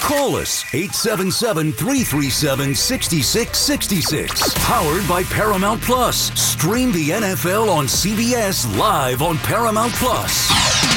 Call 0.00 0.36
us 0.36 0.64
877 0.74 1.72
337 1.72 2.74
6666. 2.74 4.54
Powered 4.64 5.06
by 5.06 5.22
Paramount 5.24 5.80
Plus. 5.82 6.32
Stream 6.40 6.90
the 6.90 7.10
NFL 7.10 7.70
on 7.70 7.86
CBS 7.86 8.66
live 8.78 9.22
on 9.22 9.36
Paramount 9.38 9.92
Plus. 9.92 10.48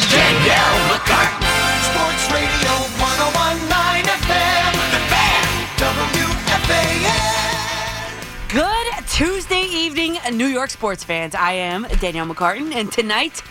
Danielle 0.10 0.80
McCartan, 0.90 1.44
Sports 1.90 2.32
Radio 2.32 2.72
1019 2.98 4.06
FM, 4.24 4.72
The 4.94 5.02
Fan, 5.12 5.44
WFAN. 6.64 7.44
Good 8.50 8.88
Tuesday 9.10 9.64
evening, 9.64 10.18
New 10.32 10.48
York 10.48 10.70
sports 10.70 11.04
fans. 11.04 11.36
I 11.36 11.52
am 11.54 11.84
Danielle 12.00 12.28
McCartan, 12.28 12.74
and 12.74 12.92
tonight, 12.92 13.44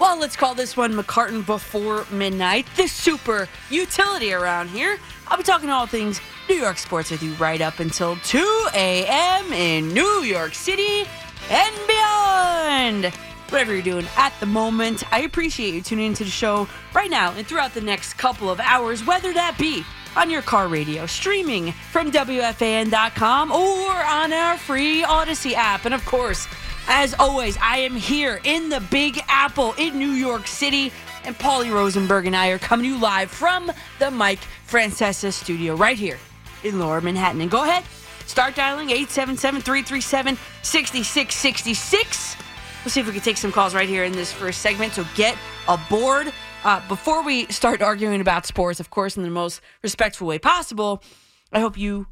well, 0.00 0.18
let's 0.18 0.34
call 0.34 0.54
this 0.54 0.78
one 0.78 0.94
McCartan 0.94 1.44
Before 1.44 2.06
Midnight, 2.10 2.66
the 2.76 2.86
super 2.86 3.46
utility 3.68 4.32
around 4.32 4.70
here. 4.70 4.98
I'll 5.28 5.36
be 5.36 5.42
talking 5.42 5.68
all 5.68 5.86
things 5.86 6.22
New 6.48 6.54
York 6.54 6.78
sports 6.78 7.10
with 7.10 7.22
you 7.22 7.34
right 7.34 7.60
up 7.60 7.80
until 7.80 8.16
2 8.16 8.68
a.m. 8.72 9.52
in 9.52 9.92
New 9.92 10.22
York 10.22 10.54
City 10.54 11.04
and 11.50 11.76
beyond. 11.86 13.14
Whatever 13.50 13.74
you're 13.74 13.82
doing 13.82 14.06
at 14.16 14.32
the 14.40 14.46
moment, 14.46 15.02
I 15.12 15.20
appreciate 15.20 15.74
you 15.74 15.82
tuning 15.82 16.06
into 16.06 16.24
the 16.24 16.30
show 16.30 16.66
right 16.94 17.10
now 17.10 17.32
and 17.32 17.46
throughout 17.46 17.74
the 17.74 17.82
next 17.82 18.14
couple 18.14 18.48
of 18.48 18.58
hours, 18.58 19.04
whether 19.04 19.34
that 19.34 19.58
be 19.58 19.84
on 20.16 20.30
your 20.30 20.42
car 20.42 20.66
radio, 20.66 21.04
streaming 21.04 21.72
from 21.92 22.10
WFAN.com, 22.10 23.52
or 23.52 23.92
on 23.92 24.32
our 24.32 24.56
free 24.56 25.02
Audacy 25.02 25.52
app. 25.52 25.84
And 25.84 25.94
of 25.94 26.04
course, 26.06 26.48
as 26.90 27.14
always, 27.20 27.56
I 27.62 27.78
am 27.78 27.94
here 27.94 28.40
in 28.42 28.68
the 28.68 28.80
Big 28.80 29.22
Apple 29.28 29.74
in 29.78 29.96
New 29.96 30.10
York 30.10 30.48
City. 30.48 30.92
And 31.24 31.38
Paulie 31.38 31.72
Rosenberg 31.72 32.26
and 32.26 32.34
I 32.34 32.48
are 32.48 32.58
coming 32.58 32.84
to 32.84 32.90
you 32.90 32.98
live 32.98 33.30
from 33.30 33.70
the 34.00 34.10
Mike 34.10 34.40
Francesa 34.66 35.32
studio 35.32 35.76
right 35.76 35.96
here 35.96 36.18
in 36.64 36.80
Lower 36.80 37.00
Manhattan. 37.00 37.40
And 37.42 37.50
go 37.50 37.62
ahead, 37.62 37.84
start 38.26 38.56
dialing 38.56 38.90
877 38.90 39.60
337 39.60 40.36
6666. 40.62 42.36
We'll 42.84 42.90
see 42.90 43.00
if 43.00 43.06
we 43.06 43.12
can 43.12 43.22
take 43.22 43.36
some 43.36 43.52
calls 43.52 43.72
right 43.72 43.88
here 43.88 44.02
in 44.02 44.12
this 44.12 44.32
first 44.32 44.60
segment. 44.60 44.94
So 44.94 45.06
get 45.14 45.38
aboard. 45.68 46.32
Uh, 46.64 46.86
before 46.88 47.22
we 47.22 47.46
start 47.46 47.82
arguing 47.82 48.20
about 48.20 48.46
sports, 48.46 48.80
of 48.80 48.90
course, 48.90 49.16
in 49.16 49.22
the 49.22 49.30
most 49.30 49.60
respectful 49.82 50.26
way 50.26 50.40
possible, 50.40 51.04
I 51.52 51.60
hope 51.60 51.78
you 51.78 52.08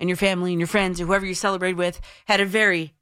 and 0.00 0.08
your 0.08 0.16
family 0.16 0.52
and 0.52 0.60
your 0.60 0.66
friends 0.66 0.98
and 0.98 1.08
whoever 1.08 1.26
you 1.26 1.34
celebrate 1.34 1.74
with 1.74 2.00
had 2.24 2.40
a 2.40 2.46
very 2.46 2.94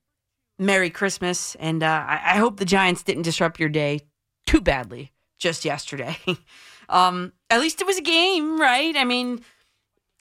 Merry 0.67 0.91
Christmas. 0.91 1.55
And 1.57 1.83
uh, 1.83 2.05
I, 2.07 2.35
I 2.35 2.37
hope 2.37 2.57
the 2.57 2.65
Giants 2.65 3.03
didn't 3.03 3.23
disrupt 3.23 3.61
your 3.61 3.69
day 3.69 4.01
too 4.47 4.61
badly 4.61 5.13
just 5.39 5.65
yesterday. 5.65 6.17
um, 6.89 7.33
at 7.51 7.61
least 7.61 7.81
it 7.81 7.87
was 7.87 7.99
a 7.99 8.03
game, 8.03 8.61
right? 8.61 8.97
I 8.97 9.05
mean, 9.05 9.41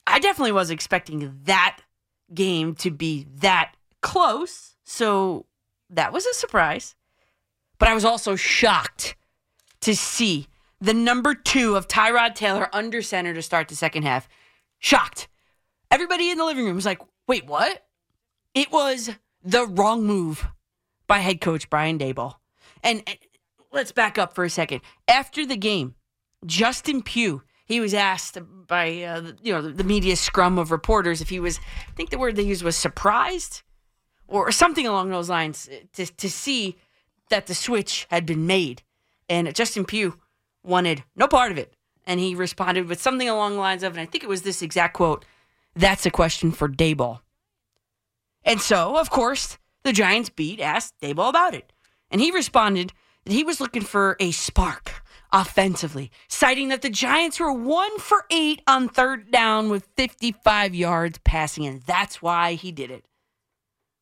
I 0.06 0.18
definitely 0.18 0.52
was 0.52 0.70
expecting 0.70 1.40
that 1.44 1.80
game 2.34 2.74
to 2.76 2.90
be 2.90 3.26
that 3.36 3.72
close. 4.00 4.76
So 4.84 5.46
that 5.90 6.12
was 6.12 6.26
a 6.26 6.34
surprise. 6.34 6.94
But 7.78 7.88
I 7.88 7.94
was 7.94 8.04
also 8.04 8.36
shocked 8.36 9.16
to 9.80 9.94
see 9.96 10.46
the 10.80 10.94
number 10.94 11.34
two 11.34 11.76
of 11.76 11.88
Tyrod 11.88 12.34
Taylor 12.34 12.68
under 12.72 13.02
center 13.02 13.34
to 13.34 13.42
start 13.42 13.68
the 13.68 13.76
second 13.76 14.02
half. 14.04 14.28
Shocked. 14.78 15.28
Everybody 15.90 16.30
in 16.30 16.38
the 16.38 16.44
living 16.44 16.64
room 16.64 16.76
was 16.76 16.86
like, 16.86 17.00
wait, 17.28 17.46
what? 17.46 17.84
It 18.54 18.72
was 18.72 19.10
the 19.44 19.66
wrong 19.66 20.04
move 20.04 20.46
by 21.06 21.18
head 21.18 21.40
coach 21.40 21.68
Brian 21.70 21.98
Daboll. 21.98 22.36
And 22.82 23.02
and 23.06 23.18
let's 23.72 23.92
back 23.92 24.18
up 24.18 24.34
for 24.34 24.44
a 24.44 24.50
second. 24.50 24.82
After 25.08 25.46
the 25.46 25.56
game, 25.56 25.94
Justin 26.46 27.02
Pugh, 27.02 27.42
he 27.64 27.80
was 27.80 27.94
asked 27.94 28.38
by 28.66 29.02
uh, 29.02 29.32
you 29.42 29.52
know 29.52 29.62
the 29.62 29.84
media 29.84 30.16
scrum 30.16 30.58
of 30.58 30.70
reporters 30.70 31.20
if 31.20 31.28
he 31.28 31.40
was, 31.40 31.58
I 31.88 31.92
think 31.92 32.10
the 32.10 32.18
word 32.18 32.36
they 32.36 32.42
used 32.42 32.62
was 32.62 32.76
surprised, 32.76 33.62
or 34.28 34.50
something 34.52 34.86
along 34.86 35.10
those 35.10 35.28
lines, 35.28 35.68
to 35.94 36.06
to 36.06 36.30
see 36.30 36.76
that 37.30 37.46
the 37.46 37.54
switch 37.54 38.06
had 38.10 38.26
been 38.26 38.46
made, 38.46 38.82
and 39.28 39.54
Justin 39.54 39.84
Pugh 39.84 40.18
wanted 40.64 41.04
no 41.16 41.28
part 41.28 41.52
of 41.52 41.58
it, 41.58 41.74
and 42.06 42.20
he 42.20 42.34
responded 42.34 42.88
with 42.88 43.00
something 43.00 43.28
along 43.28 43.54
the 43.54 43.60
lines 43.60 43.82
of, 43.82 43.92
and 43.92 44.00
I 44.00 44.06
think 44.06 44.24
it 44.24 44.28
was 44.28 44.42
this 44.42 44.62
exact 44.62 44.94
quote: 44.94 45.24
"That's 45.74 46.06
a 46.06 46.10
question 46.10 46.52
for 46.52 46.68
Daboll." 46.68 47.20
And 48.44 48.60
so, 48.60 48.98
of 48.98 49.10
course, 49.10 49.58
the 49.84 49.92
Giants 49.92 50.30
beat 50.30 50.60
asked 50.60 50.94
Daboll 51.00 51.28
about 51.28 51.54
it. 51.54 51.72
And 52.10 52.20
he 52.20 52.30
responded 52.30 52.92
that 53.24 53.32
he 53.32 53.44
was 53.44 53.60
looking 53.60 53.82
for 53.82 54.16
a 54.20 54.30
spark 54.32 55.02
offensively, 55.32 56.10
citing 56.28 56.68
that 56.68 56.82
the 56.82 56.90
Giants 56.90 57.40
were 57.40 57.52
one 57.52 57.98
for 57.98 58.26
eight 58.30 58.60
on 58.66 58.88
third 58.88 59.30
down 59.30 59.70
with 59.70 59.88
55 59.96 60.74
yards 60.74 61.18
passing, 61.24 61.66
and 61.66 61.82
that's 61.82 62.20
why 62.20 62.54
he 62.54 62.70
did 62.70 62.90
it. 62.90 63.06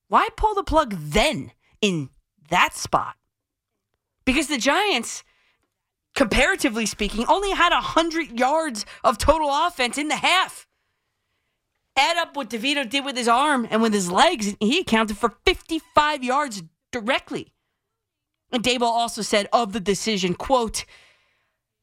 Why 0.09 0.29
pull 0.37 0.55
the 0.55 0.65
plug 0.65 0.95
then 0.99 1.53
in 1.81 2.11
that 2.49 2.75
spot? 2.75 3.15
Because 4.25 4.49
the 4.49 4.59
Giants, 4.59 5.23
comparatively 6.17 6.85
speaking, 6.85 7.25
only 7.29 7.53
had 7.53 7.73
100 7.73 8.39
yards 8.39 8.85
of 9.05 9.19
total 9.19 9.51
offense 9.51 9.97
in 9.99 10.09
the 10.09 10.17
half 10.17 10.67
add 11.97 12.17
up 12.17 12.37
what 12.37 12.51
DeVito 12.51 12.89
did 12.89 13.05
with 13.05 13.17
his 13.17 13.29
arm 13.29 13.67
and 13.71 13.83
with 13.83 13.93
his 13.93 14.11
legs, 14.11 14.57
he 14.61 14.81
accounted 14.81 15.17
for 15.17 15.35
55 15.45 16.25
yards 16.25 16.63
directly. 16.93 17.53
And 18.53 18.63
Daboll 18.63 18.83
also 18.83 19.23
said 19.23 19.49
of 19.53 19.73
the 19.73 19.81
decision, 19.81 20.35
quote, 20.35 20.85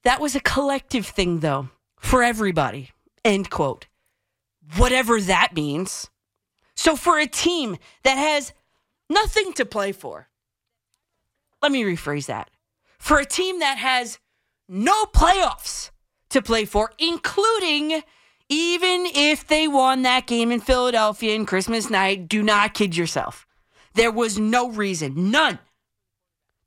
that 0.04 0.20
was 0.20 0.36
a 0.36 0.40
collective 0.40 1.06
thing, 1.06 1.40
though, 1.40 1.70
for 1.98 2.24
everybody, 2.24 2.92
end 3.24 3.50
quote. 3.50 3.88
Whatever 4.76 5.22
that 5.22 5.54
means. 5.54 6.10
So 6.76 6.96
for 6.96 7.18
a 7.18 7.28
team 7.28 7.78
that 8.04 8.18
has 8.18 8.54
nothing 9.10 9.54
to 9.54 9.66
play 9.66 9.92
for, 9.92 10.28
let 11.62 11.72
me 11.72 11.84
rephrase 11.84 12.28
that. 12.28 12.52
For 13.00 13.18
a 13.18 13.26
team 13.26 13.60
that 13.60 13.78
has 13.78 14.20
no 14.68 15.06
playoffs 15.06 15.92
to 16.30 16.42
play 16.42 16.66
for, 16.66 16.92
including 17.00 18.04
even 18.50 19.06
if 19.14 19.46
they 19.48 19.68
won 19.68 20.04
that 20.04 20.28
game 20.28 20.52
in 20.52 20.60
Philadelphia 20.60 21.36
in 21.36 21.46
Christmas 21.46 21.90
night, 21.90 22.28
do 22.28 22.42
not 22.42 22.74
kid 22.74 22.96
yourself. 22.96 23.46
There 23.94 24.12
was 24.12 24.40
no 24.40 24.70
reason, 24.70 25.32
none, 25.32 25.60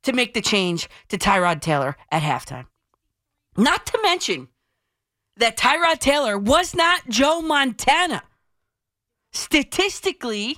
to 0.03 0.13
make 0.13 0.33
the 0.33 0.41
change 0.41 0.89
to 1.09 1.17
Tyrod 1.17 1.61
Taylor 1.61 1.97
at 2.11 2.21
halftime. 2.21 2.67
Not 3.57 3.85
to 3.87 3.99
mention 4.03 4.49
that 5.37 5.57
Tyrod 5.57 5.99
Taylor 5.99 6.37
was 6.37 6.75
not 6.75 7.07
Joe 7.09 7.41
Montana. 7.41 8.23
Statistically, 9.31 10.57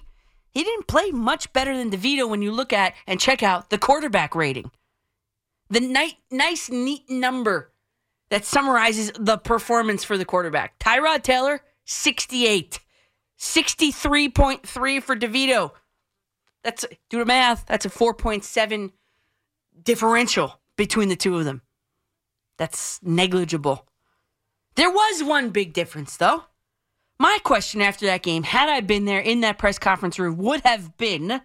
he 0.49 0.63
didn't 0.63 0.87
play 0.87 1.11
much 1.11 1.51
better 1.53 1.77
than 1.77 1.91
DeVito 1.91 2.29
when 2.29 2.41
you 2.41 2.51
look 2.51 2.73
at 2.73 2.93
and 3.07 3.19
check 3.19 3.43
out 3.43 3.69
the 3.69 3.77
quarterback 3.77 4.35
rating. 4.35 4.71
The 5.69 5.79
ni- 5.79 6.19
nice, 6.29 6.69
neat 6.69 7.09
number 7.09 7.72
that 8.33 8.45
summarizes 8.45 9.11
the 9.19 9.37
performance 9.37 10.03
for 10.03 10.17
the 10.17 10.25
quarterback. 10.25 10.79
Tyrod 10.79 11.21
Taylor, 11.21 11.61
68. 11.85 12.79
63.3 13.37 15.03
for 15.03 15.15
DeVito. 15.15 15.69
That's 16.63 16.83
do 17.11 17.19
the 17.19 17.25
math. 17.25 17.67
That's 17.67 17.85
a 17.85 17.91
4.7 17.91 18.91
differential 19.83 20.59
between 20.77 21.09
the 21.09 21.15
two 21.15 21.37
of 21.37 21.45
them. 21.45 21.61
That's 22.57 22.99
negligible. 23.03 23.87
There 24.77 24.89
was 24.89 25.23
one 25.23 25.51
big 25.51 25.71
difference 25.71 26.17
though. 26.17 26.45
My 27.19 27.37
question 27.43 27.83
after 27.83 28.07
that 28.07 28.23
game, 28.23 28.41
had 28.41 28.67
I 28.67 28.79
been 28.81 29.05
there 29.05 29.19
in 29.19 29.41
that 29.41 29.59
press 29.59 29.77
conference 29.77 30.17
room, 30.17 30.37
would 30.37 30.61
have 30.61 30.97
been 30.97 31.39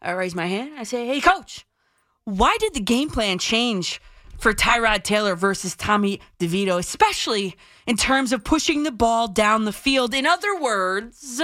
I 0.00 0.12
raise 0.12 0.34
my 0.34 0.46
hand. 0.46 0.72
I 0.78 0.84
say, 0.84 1.06
hey, 1.06 1.20
coach, 1.20 1.66
why 2.24 2.56
did 2.60 2.72
the 2.72 2.80
game 2.80 3.10
plan 3.10 3.38
change 3.38 4.00
for 4.38 4.52
Tyrod 4.52 5.02
Taylor 5.02 5.34
versus 5.34 5.76
Tommy 5.76 6.20
DeVito, 6.38 6.78
especially 6.78 7.56
in 7.86 7.96
terms 7.96 8.32
of 8.32 8.44
pushing 8.44 8.82
the 8.82 8.92
ball 8.92 9.28
down 9.28 9.64
the 9.64 9.72
field? 9.72 10.14
In 10.14 10.26
other 10.26 10.58
words, 10.58 11.40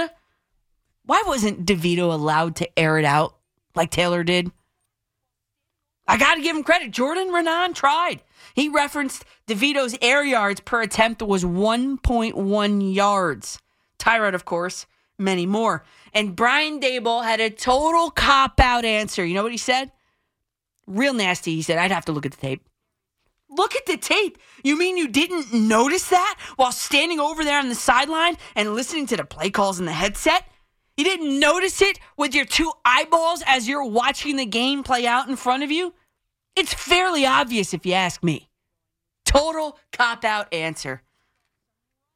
why 1.05 1.23
wasn't 1.25 1.65
DeVito 1.65 2.11
allowed 2.11 2.55
to 2.57 2.79
air 2.79 2.97
it 2.97 3.05
out 3.05 3.35
like 3.75 3.91
Taylor 3.91 4.23
did? 4.23 4.51
I 6.07 6.17
got 6.17 6.35
to 6.35 6.41
give 6.41 6.55
him 6.55 6.63
credit. 6.63 6.91
Jordan 6.91 7.29
Raanan 7.29 7.73
tried. 7.73 8.21
He 8.53 8.67
referenced 8.69 9.23
DeVito's 9.47 9.97
air 10.01 10.23
yards 10.23 10.59
per 10.59 10.81
attempt 10.81 11.21
was 11.21 11.43
1.1 11.43 12.95
yards. 12.95 13.59
Tyrod, 13.97 14.33
of 14.33 14.45
course, 14.45 14.87
many 15.17 15.45
more. 15.45 15.83
And 16.13 16.35
Brian 16.35 16.79
Daboll 16.79 17.23
had 17.23 17.39
a 17.39 17.49
total 17.49 18.09
cop 18.11 18.59
out 18.59 18.83
answer. 18.83 19.23
You 19.23 19.35
know 19.35 19.43
what 19.43 19.51
he 19.51 19.57
said? 19.57 19.91
Real 20.87 21.13
nasty. 21.13 21.55
He 21.55 21.61
said, 21.61 21.77
I'd 21.77 21.91
have 21.91 22.05
to 22.05 22.11
look 22.11 22.25
at 22.25 22.31
the 22.31 22.37
tape. 22.41 22.67
Look 23.51 23.75
at 23.75 23.85
the 23.85 23.97
tape. 23.97 24.37
You 24.63 24.79
mean 24.79 24.95
you 24.95 25.09
didn't 25.09 25.51
notice 25.51 26.07
that 26.07 26.37
while 26.55 26.71
standing 26.71 27.19
over 27.19 27.43
there 27.43 27.59
on 27.59 27.67
the 27.67 27.75
sideline 27.75 28.37
and 28.55 28.73
listening 28.73 29.07
to 29.07 29.17
the 29.17 29.25
play 29.25 29.49
calls 29.49 29.79
in 29.79 29.85
the 29.85 29.91
headset? 29.91 30.45
You 30.95 31.03
didn't 31.03 31.37
notice 31.37 31.81
it 31.81 31.99
with 32.17 32.33
your 32.33 32.45
two 32.45 32.71
eyeballs 32.85 33.43
as 33.45 33.67
you're 33.67 33.83
watching 33.83 34.37
the 34.37 34.45
game 34.45 34.83
play 34.83 35.05
out 35.05 35.27
in 35.27 35.35
front 35.35 35.63
of 35.63 35.71
you? 35.71 35.93
It's 36.55 36.73
fairly 36.73 37.25
obvious 37.25 37.73
if 37.73 37.85
you 37.85 37.93
ask 37.93 38.23
me. 38.23 38.49
Total 39.25 39.77
cop 39.91 40.23
out 40.23 40.53
answer. 40.53 41.03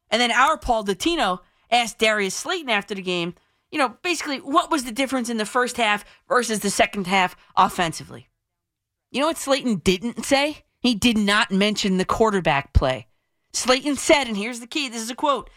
And 0.09 0.21
then 0.21 0.31
our 0.31 0.57
Paul 0.57 0.85
Dottino 0.85 1.39
asked 1.69 1.99
Darius 1.99 2.35
Slayton 2.35 2.69
after 2.69 2.95
the 2.95 3.01
game, 3.01 3.35
you 3.71 3.79
know, 3.79 3.97
basically 4.03 4.37
what 4.37 4.71
was 4.71 4.85
the 4.85 4.91
difference 4.91 5.29
in 5.29 5.37
the 5.37 5.45
first 5.45 5.75
half 5.77 6.05
versus 6.29 6.59
the 6.59 6.69
second 6.69 7.07
half 7.07 7.35
offensively? 7.57 8.29
You 9.11 9.21
know 9.21 9.27
what 9.27 9.37
Slayton 9.37 9.77
didn't 9.77 10.25
say? 10.25 10.63
He 10.85 10.93
did 10.93 11.17
not 11.17 11.49
mention 11.49 11.97
the 11.97 12.05
quarterback 12.05 12.71
play. 12.71 13.07
Slayton 13.53 13.95
said, 13.95 14.27
and 14.27 14.37
here's 14.37 14.59
the 14.59 14.67
key 14.67 14.87
this 14.87 15.01
is 15.01 15.09
a 15.09 15.15
quote 15.15 15.49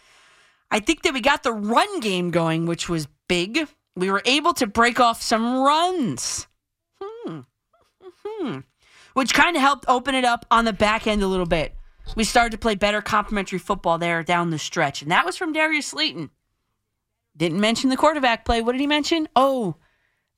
I 0.70 0.80
think 0.80 1.02
that 1.02 1.12
we 1.12 1.20
got 1.20 1.42
the 1.42 1.52
run 1.52 2.00
game 2.00 2.30
going, 2.30 2.64
which 2.64 2.88
was 2.88 3.08
big. 3.28 3.68
We 3.94 4.10
were 4.10 4.22
able 4.24 4.54
to 4.54 4.66
break 4.66 4.98
off 5.00 5.20
some 5.20 5.58
runs. 5.58 6.46
Hmm. 6.98 7.40
Hmm. 8.24 8.60
Which 9.12 9.34
kind 9.34 9.54
of 9.54 9.60
helped 9.60 9.84
open 9.86 10.14
it 10.14 10.24
up 10.24 10.46
on 10.50 10.64
the 10.64 10.72
back 10.72 11.06
end 11.06 11.22
a 11.22 11.28
little 11.28 11.44
bit. 11.44 11.76
We 12.16 12.24
started 12.24 12.52
to 12.52 12.58
play 12.58 12.74
better 12.74 13.02
complementary 13.02 13.58
football 13.58 13.98
there 13.98 14.22
down 14.22 14.48
the 14.48 14.58
stretch. 14.58 15.02
And 15.02 15.10
that 15.10 15.26
was 15.26 15.36
from 15.36 15.52
Darius 15.52 15.88
Slayton. 15.88 16.30
Didn't 17.36 17.60
mention 17.60 17.90
the 17.90 17.98
quarterback 17.98 18.46
play. 18.46 18.62
What 18.62 18.72
did 18.72 18.80
he 18.80 18.86
mention? 18.86 19.28
Oh, 19.36 19.76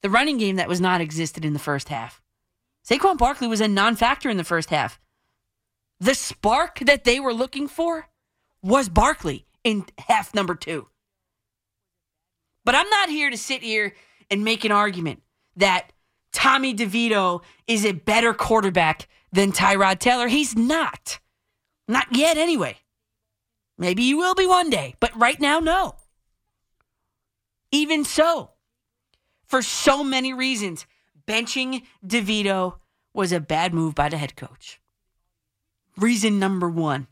the 0.03 0.11
running 0.11 0.39
game 0.39 0.57
that 0.57 0.69
was 0.69 0.81
not 0.81 1.01
existed 1.01 1.45
in 1.45 1.53
the 1.53 1.61
first 1.61 1.91
half. 1.91 2.20
Saquon 2.91 3.17
Barkley 3.17 3.47
was 3.47 3.61
a 3.61 3.69
non 3.69 3.95
factor 3.95 4.29
in 4.29 4.37
the 4.37 4.45
first 4.45 4.71
half. 4.71 4.99
The 6.01 6.15
spark 6.15 6.81
that 6.81 7.05
they 7.05 7.21
were 7.21 7.33
looking 7.33 7.69
for 7.69 8.09
was 8.63 8.89
Barkley 8.89 9.47
in 9.63 9.85
half 9.99 10.35
number 10.35 10.55
two. 10.57 10.89
But 12.65 12.75
I'm 12.75 12.89
not 12.91 13.09
here 13.09 13.31
to 13.31 13.39
sit 13.39 13.63
here 13.63 13.95
and 14.31 14.45
make 14.45 14.65
an 14.65 14.73
argument 14.73 15.23
that 15.57 15.93
Tommy 16.33 16.75
DeVito 16.75 17.43
is 17.67 17.85
a 17.85 17.93
better 17.93 18.35
quarterback 18.35 19.09
than 19.33 19.53
Tyrod 19.53 20.01
Taylor. 20.01 20.29
He's 20.29 20.57
not. 20.57 21.21
Not 21.87 22.15
yet, 22.15 22.37
anyway. 22.37 22.79
Maybe 23.79 24.03
he 24.03 24.15
will 24.15 24.35
be 24.35 24.47
one 24.47 24.69
day, 24.69 24.95
but 25.01 25.19
right 25.19 25.41
now, 25.41 25.59
no. 25.61 25.95
Even 27.73 28.05
so, 28.05 28.51
for 29.47 29.63
so 29.63 30.03
many 30.05 30.33
reasons, 30.33 30.87
benching 31.27 31.83
DeVito 32.05 32.80
was 33.13 33.33
a 33.33 33.41
bad 33.41 33.75
move 33.75 33.95
by 33.95 34.09
the 34.09 34.17
head 34.17 34.37
coach. 34.37 34.81
Reason 35.97 36.39
number 36.39 36.69
one 36.69 37.09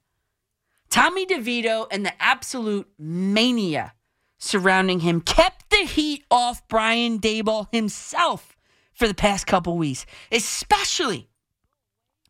Tommy 0.91 1.27
DeVito 1.27 1.87
and 1.91 2.05
the 2.05 2.23
absolute 2.23 2.89
mania 2.99 3.93
surrounding 4.39 5.01
him 5.01 5.21
kept 5.21 5.71
the 5.71 5.85
heat 5.85 6.25
off 6.31 6.67
Brian 6.69 7.19
Daboll 7.19 7.67
himself 7.73 8.57
for 8.93 9.07
the 9.07 9.15
past 9.15 9.47
couple 9.47 9.77
weeks, 9.77 10.07
especially 10.33 11.29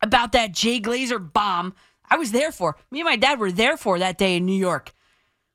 about 0.01 0.31
that 0.31 0.51
Jay 0.51 0.79
Glazer 0.79 1.19
bomb 1.19 1.73
I 2.09 2.17
was 2.17 2.31
there 2.31 2.51
for. 2.51 2.75
Me 2.91 2.99
and 3.01 3.05
my 3.05 3.15
dad 3.15 3.39
were 3.39 3.51
there 3.51 3.77
for 3.77 3.99
that 3.99 4.17
day 4.17 4.37
in 4.37 4.45
New 4.45 4.57
York 4.57 4.91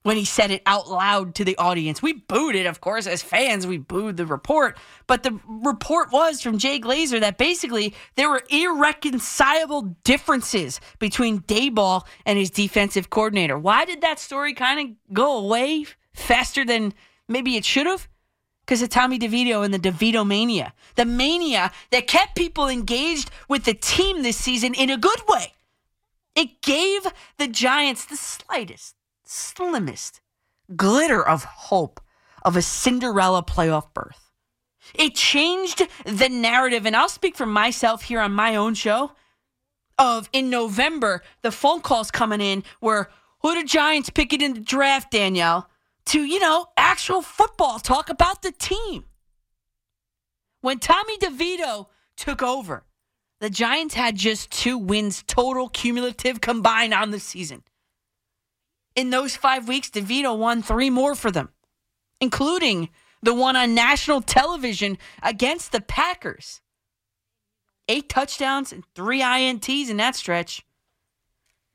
when 0.04 0.18
he 0.18 0.24
said 0.24 0.50
it 0.50 0.62
out 0.66 0.88
loud 0.88 1.34
to 1.34 1.44
the 1.44 1.56
audience. 1.56 2.02
We 2.02 2.12
booed 2.12 2.54
it, 2.54 2.66
of 2.66 2.82
course, 2.82 3.06
as 3.06 3.22
fans, 3.22 3.66
we 3.66 3.78
booed 3.78 4.18
the 4.18 4.26
report. 4.26 4.78
But 5.06 5.22
the 5.22 5.40
report 5.46 6.12
was 6.12 6.42
from 6.42 6.58
Jay 6.58 6.78
Glazer 6.78 7.20
that 7.20 7.38
basically 7.38 7.94
there 8.14 8.28
were 8.28 8.42
irreconcilable 8.50 9.96
differences 10.04 10.78
between 10.98 11.40
Daboll 11.40 12.06
and 12.26 12.38
his 12.38 12.50
defensive 12.50 13.08
coordinator. 13.08 13.58
Why 13.58 13.86
did 13.86 14.02
that 14.02 14.18
story 14.18 14.52
kind 14.52 14.78
of 14.78 15.14
go 15.14 15.38
away 15.38 15.86
faster 16.12 16.66
than 16.66 16.92
maybe 17.26 17.56
it 17.56 17.64
should 17.64 17.86
have? 17.86 18.06
Because 18.66 18.82
of 18.82 18.90
Tommy 18.90 19.18
DeVito 19.18 19.64
and 19.64 19.72
the 19.72 19.78
DeVito 19.78 20.26
mania. 20.26 20.74
The 20.96 21.06
mania 21.06 21.72
that 21.90 22.06
kept 22.06 22.36
people 22.36 22.68
engaged 22.68 23.30
with 23.48 23.64
the 23.64 23.74
team 23.74 24.22
this 24.22 24.36
season 24.36 24.74
in 24.74 24.90
a 24.90 24.98
good 24.98 25.22
way. 25.26 25.54
It 26.34 26.60
gave 26.60 27.06
the 27.38 27.46
Giants 27.46 28.04
the 28.04 28.16
slightest 28.16 28.96
slimmest 29.24 30.20
glitter 30.76 31.26
of 31.26 31.44
hope 31.44 32.00
of 32.44 32.56
a 32.56 32.62
Cinderella 32.62 33.42
playoff 33.42 33.92
berth. 33.94 34.30
It 34.94 35.14
changed 35.14 35.82
the 36.04 36.28
narrative, 36.28 36.84
and 36.86 36.94
I'll 36.94 37.08
speak 37.08 37.36
for 37.36 37.46
myself 37.46 38.02
here 38.02 38.20
on 38.20 38.32
my 38.32 38.56
own 38.56 38.74
show. 38.74 39.12
Of 39.96 40.28
in 40.32 40.50
November, 40.50 41.22
the 41.42 41.52
phone 41.52 41.80
calls 41.80 42.10
coming 42.10 42.40
in 42.40 42.64
were 42.80 43.08
who 43.40 43.54
the 43.54 43.66
Giants 43.66 44.10
picking 44.10 44.40
in 44.40 44.54
the 44.54 44.60
draft, 44.60 45.10
Danielle, 45.10 45.68
to, 46.06 46.22
you 46.22 46.40
know, 46.40 46.66
actual 46.76 47.22
football 47.22 47.78
talk 47.78 48.10
about 48.10 48.42
the 48.42 48.52
team. 48.52 49.04
When 50.60 50.78
Tommy 50.78 51.16
DeVito 51.18 51.86
took 52.16 52.42
over, 52.42 52.84
the 53.40 53.50
Giants 53.50 53.94
had 53.94 54.16
just 54.16 54.50
two 54.50 54.78
wins 54.78 55.22
total 55.26 55.68
cumulative 55.68 56.40
combined 56.40 56.94
on 56.94 57.10
the 57.10 57.20
season. 57.20 57.62
In 58.96 59.10
those 59.10 59.36
five 59.36 59.66
weeks, 59.66 59.90
DeVito 59.90 60.36
won 60.36 60.62
three 60.62 60.90
more 60.90 61.14
for 61.14 61.30
them, 61.30 61.48
including 62.20 62.90
the 63.22 63.34
one 63.34 63.56
on 63.56 63.74
national 63.74 64.20
television 64.20 64.98
against 65.22 65.72
the 65.72 65.80
Packers. 65.80 66.60
Eight 67.88 68.08
touchdowns 68.08 68.72
and 68.72 68.84
three 68.94 69.20
INTs 69.20 69.90
in 69.90 69.96
that 69.96 70.16
stretch. 70.16 70.64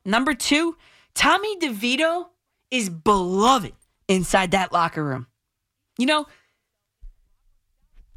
Number 0.06 0.34
two, 0.34 0.78
Tommy 1.14 1.58
DeVito 1.60 2.28
is 2.72 2.90
beloved 2.90 3.74
inside 4.08 4.52
that 4.52 4.72
locker 4.72 5.04
room. 5.04 5.28
You 5.98 6.06
know, 6.06 6.26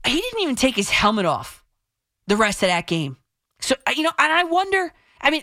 he 0.06 0.20
didn't 0.20 0.40
even 0.40 0.56
take 0.56 0.76
his 0.76 0.90
helmet 0.90 1.26
off 1.26 1.64
the 2.26 2.36
rest 2.36 2.62
of 2.62 2.68
that 2.68 2.86
game. 2.86 3.16
So, 3.60 3.74
you 3.94 4.02
know, 4.02 4.12
and 4.18 4.32
I 4.32 4.44
wonder, 4.44 4.92
I 5.20 5.30
mean, 5.30 5.42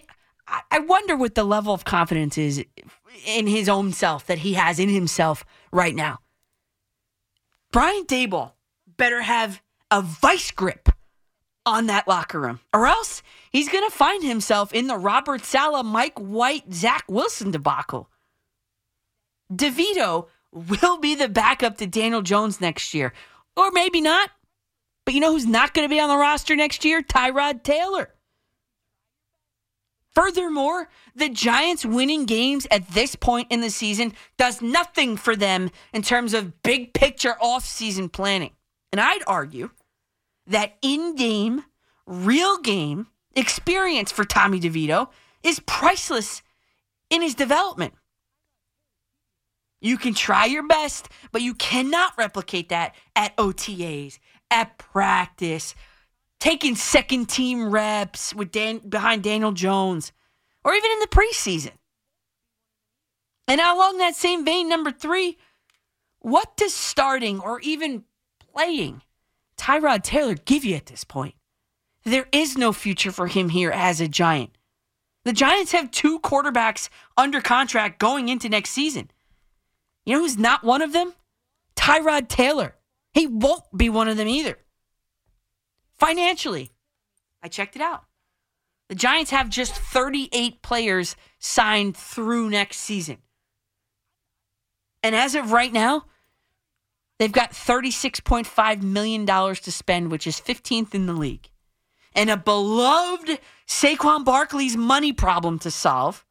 I 0.72 0.80
wonder 0.80 1.16
what 1.16 1.36
the 1.36 1.44
level 1.44 1.74
of 1.74 1.86
confidence 1.86 2.38
is 2.38 2.66
in 3.26 3.48
his 3.48 3.70
own 3.70 3.92
self 3.94 4.26
that 4.28 4.40
he 4.40 4.54
has 4.54 4.80
in 4.80 4.90
himself 4.90 5.46
right 5.72 5.96
now. 5.96 6.20
Brian 7.72 8.06
Daboll 8.06 8.54
better 8.98 9.22
have 9.22 9.62
a 9.92 10.02
vice 10.02 10.52
grip 10.52 10.90
on 11.66 11.86
that 11.88 12.08
locker 12.08 12.40
room, 12.40 12.60
or 12.74 12.88
else 12.88 13.22
he's 13.52 13.70
going 13.70 13.84
to 13.88 13.96
find 13.96 14.24
himself 14.24 14.74
in 14.74 14.88
the 14.88 14.98
Robert 14.98 15.46
Saleh, 15.46 15.86
Mike 15.86 16.18
White, 16.18 16.74
Zach 16.74 17.04
Wilson 17.08 17.52
debacle. 17.52 18.10
DeVito 19.54 20.28
will 20.52 20.98
be 20.98 21.16
the 21.16 21.30
backup 21.30 21.78
to 21.78 21.88
Daniel 21.88 22.22
Jones 22.22 22.60
next 22.60 22.94
year, 22.94 23.14
or 23.56 23.72
maybe 23.72 24.02
not. 24.02 24.32
But 25.06 25.14
you 25.14 25.20
know 25.20 25.32
who's 25.32 25.46
not 25.46 25.74
going 25.74 25.88
to 25.88 25.94
be 25.94 26.00
on 26.00 26.10
the 26.10 26.18
roster 26.18 26.56
next 26.56 26.86
year? 26.86 27.02
Tyrod 27.02 27.64
Taylor. 27.64 28.10
Furthermore, 30.14 30.90
the 31.16 31.30
Giants 31.30 31.86
winning 31.86 32.26
games 32.26 32.66
at 32.72 32.90
this 32.90 33.16
point 33.16 33.48
in 33.52 33.62
the 33.62 33.70
season 33.70 34.14
does 34.38 34.62
nothing 34.62 35.18
for 35.18 35.36
them 35.36 35.70
in 35.94 36.02
terms 36.02 36.34
of 36.34 36.64
big 36.64 36.94
picture 36.94 37.36
off-season 37.40 38.10
planning. 38.10 38.52
And 38.92 39.00
I'd 39.00 39.24
argue 39.28 39.70
that 40.48 40.78
in-game, 40.82 41.64
real 42.08 42.58
game 42.58 43.08
experience 43.36 44.12
for 44.12 44.26
Tommy 44.26 44.60
DeVito 44.60 45.10
is 45.44 45.60
priceless 45.62 46.42
in 47.10 47.22
his 47.22 47.36
development. 47.36 47.94
You 49.82 49.98
can 49.98 50.14
try 50.14 50.46
your 50.46 50.68
best, 50.68 51.08
but 51.32 51.42
you 51.42 51.54
cannot 51.54 52.18
replicate 52.18 52.70
that 52.70 52.96
at 53.16 53.38
OTAs, 53.38 54.20
at 54.52 54.78
practice, 54.78 55.76
taking 56.40 56.76
second 56.76 57.28
team 57.28 57.70
reps 57.70 58.34
with 58.34 58.52
Dan 58.52 58.80
behind 58.80 59.24
Daniel 59.24 59.52
Jones, 59.52 60.12
or 60.64 60.74
even 60.74 60.92
in 60.92 61.00
the 61.00 61.08
preseason. 61.08 61.72
And 63.48 63.60
along 63.60 63.98
that 63.98 64.16
same 64.16 64.46
vein, 64.46 64.70
number 64.70 64.92
three, 64.92 65.38
what 66.20 66.56
does 66.58 66.74
starting 66.74 67.40
or 67.40 67.60
even 67.62 68.04
playing 68.54 69.02
Tyrod 69.58 70.04
Taylor 70.04 70.36
give 70.36 70.64
you 70.64 70.76
at 70.76 70.86
this 70.86 71.04
point? 71.04 71.36
There 72.04 72.28
is 72.32 72.58
no 72.58 72.72
future 72.72 73.12
for 73.12 73.28
him 73.28 73.50
here 73.50 73.72
as 73.72 74.00
a 74.00 74.08
Giant. 74.08 74.52
The 75.26 75.34
Giants 75.34 75.74
have 75.74 75.92
two 75.92 76.20
quarterbacks 76.20 76.90
under 77.18 77.42
contract 77.42 78.00
going 78.00 78.30
into 78.30 78.48
next 78.48 78.70
season. 78.70 79.12
You 80.06 80.16
know 80.16 80.22
who's 80.22 80.38
not 80.38 80.64
one 80.64 80.82
of 80.82 80.94
them? 80.94 81.14
Tyrod 81.76 82.30
Taylor. 82.30 82.76
He 83.14 83.28
won't 83.28 83.64
be 83.76 83.90
one 83.90 84.08
of 84.08 84.18
them 84.18 84.28
either 84.28 84.58
financially. 86.00 86.72
I 87.42 87.48
checked 87.48 87.76
it 87.76 87.82
out. 87.82 88.06
The 88.90 88.96
Giants 88.96 89.32
have 89.32 89.50
just 89.50 89.74
38 89.74 90.62
players 90.62 91.16
signed 91.38 91.96
through 91.96 92.50
next 92.50 92.78
season. 92.78 93.18
And 95.04 95.16
as 95.16 95.36
of 95.36 95.52
right 95.52 95.72
now, 95.72 96.06
they've 97.20 97.32
got 97.32 97.52
$36.5 97.52 98.82
million 98.82 99.26
to 99.26 99.72
spend, 99.72 100.12
which 100.12 100.26
is 100.26 100.42
15th 100.42 100.94
in 100.96 101.06
the 101.06 101.14
league. 101.14 101.50
And 102.16 102.30
a 102.30 102.38
beloved 102.38 103.40
Saquon 103.68 104.26
Barkley's 104.26 104.76
money 104.76 105.14
problem 105.14 105.60
to 105.60 105.72
solve. 105.72 106.26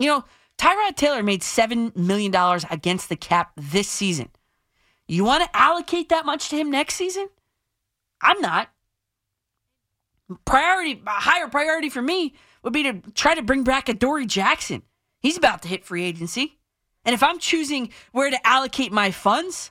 You 0.00 0.08
know, 0.08 0.24
Tyrod 0.58 0.96
Taylor 0.96 1.22
made 1.22 1.42
$7 1.42 1.96
million 1.96 2.34
against 2.70 3.08
the 3.08 3.16
cap 3.16 3.52
this 3.56 3.88
season. 3.88 4.30
You 5.06 5.24
want 5.24 5.44
to 5.44 5.56
allocate 5.56 6.08
that 6.08 6.26
much 6.26 6.48
to 6.50 6.56
him 6.56 6.70
next 6.70 6.96
season? 6.96 7.28
I'm 8.20 8.40
not. 8.40 8.70
Priority, 10.44 11.02
higher 11.06 11.48
priority 11.48 11.88
for 11.88 12.02
me 12.02 12.34
would 12.62 12.72
be 12.72 12.84
to 12.84 13.00
try 13.14 13.34
to 13.34 13.42
bring 13.42 13.64
back 13.64 13.88
Adoree 13.88 14.26
Jackson. 14.26 14.82
He's 15.20 15.36
about 15.36 15.62
to 15.62 15.68
hit 15.68 15.84
free 15.84 16.04
agency. 16.04 16.58
And 17.04 17.14
if 17.14 17.22
I'm 17.22 17.38
choosing 17.38 17.90
where 18.12 18.30
to 18.30 18.46
allocate 18.46 18.92
my 18.92 19.10
funds 19.10 19.70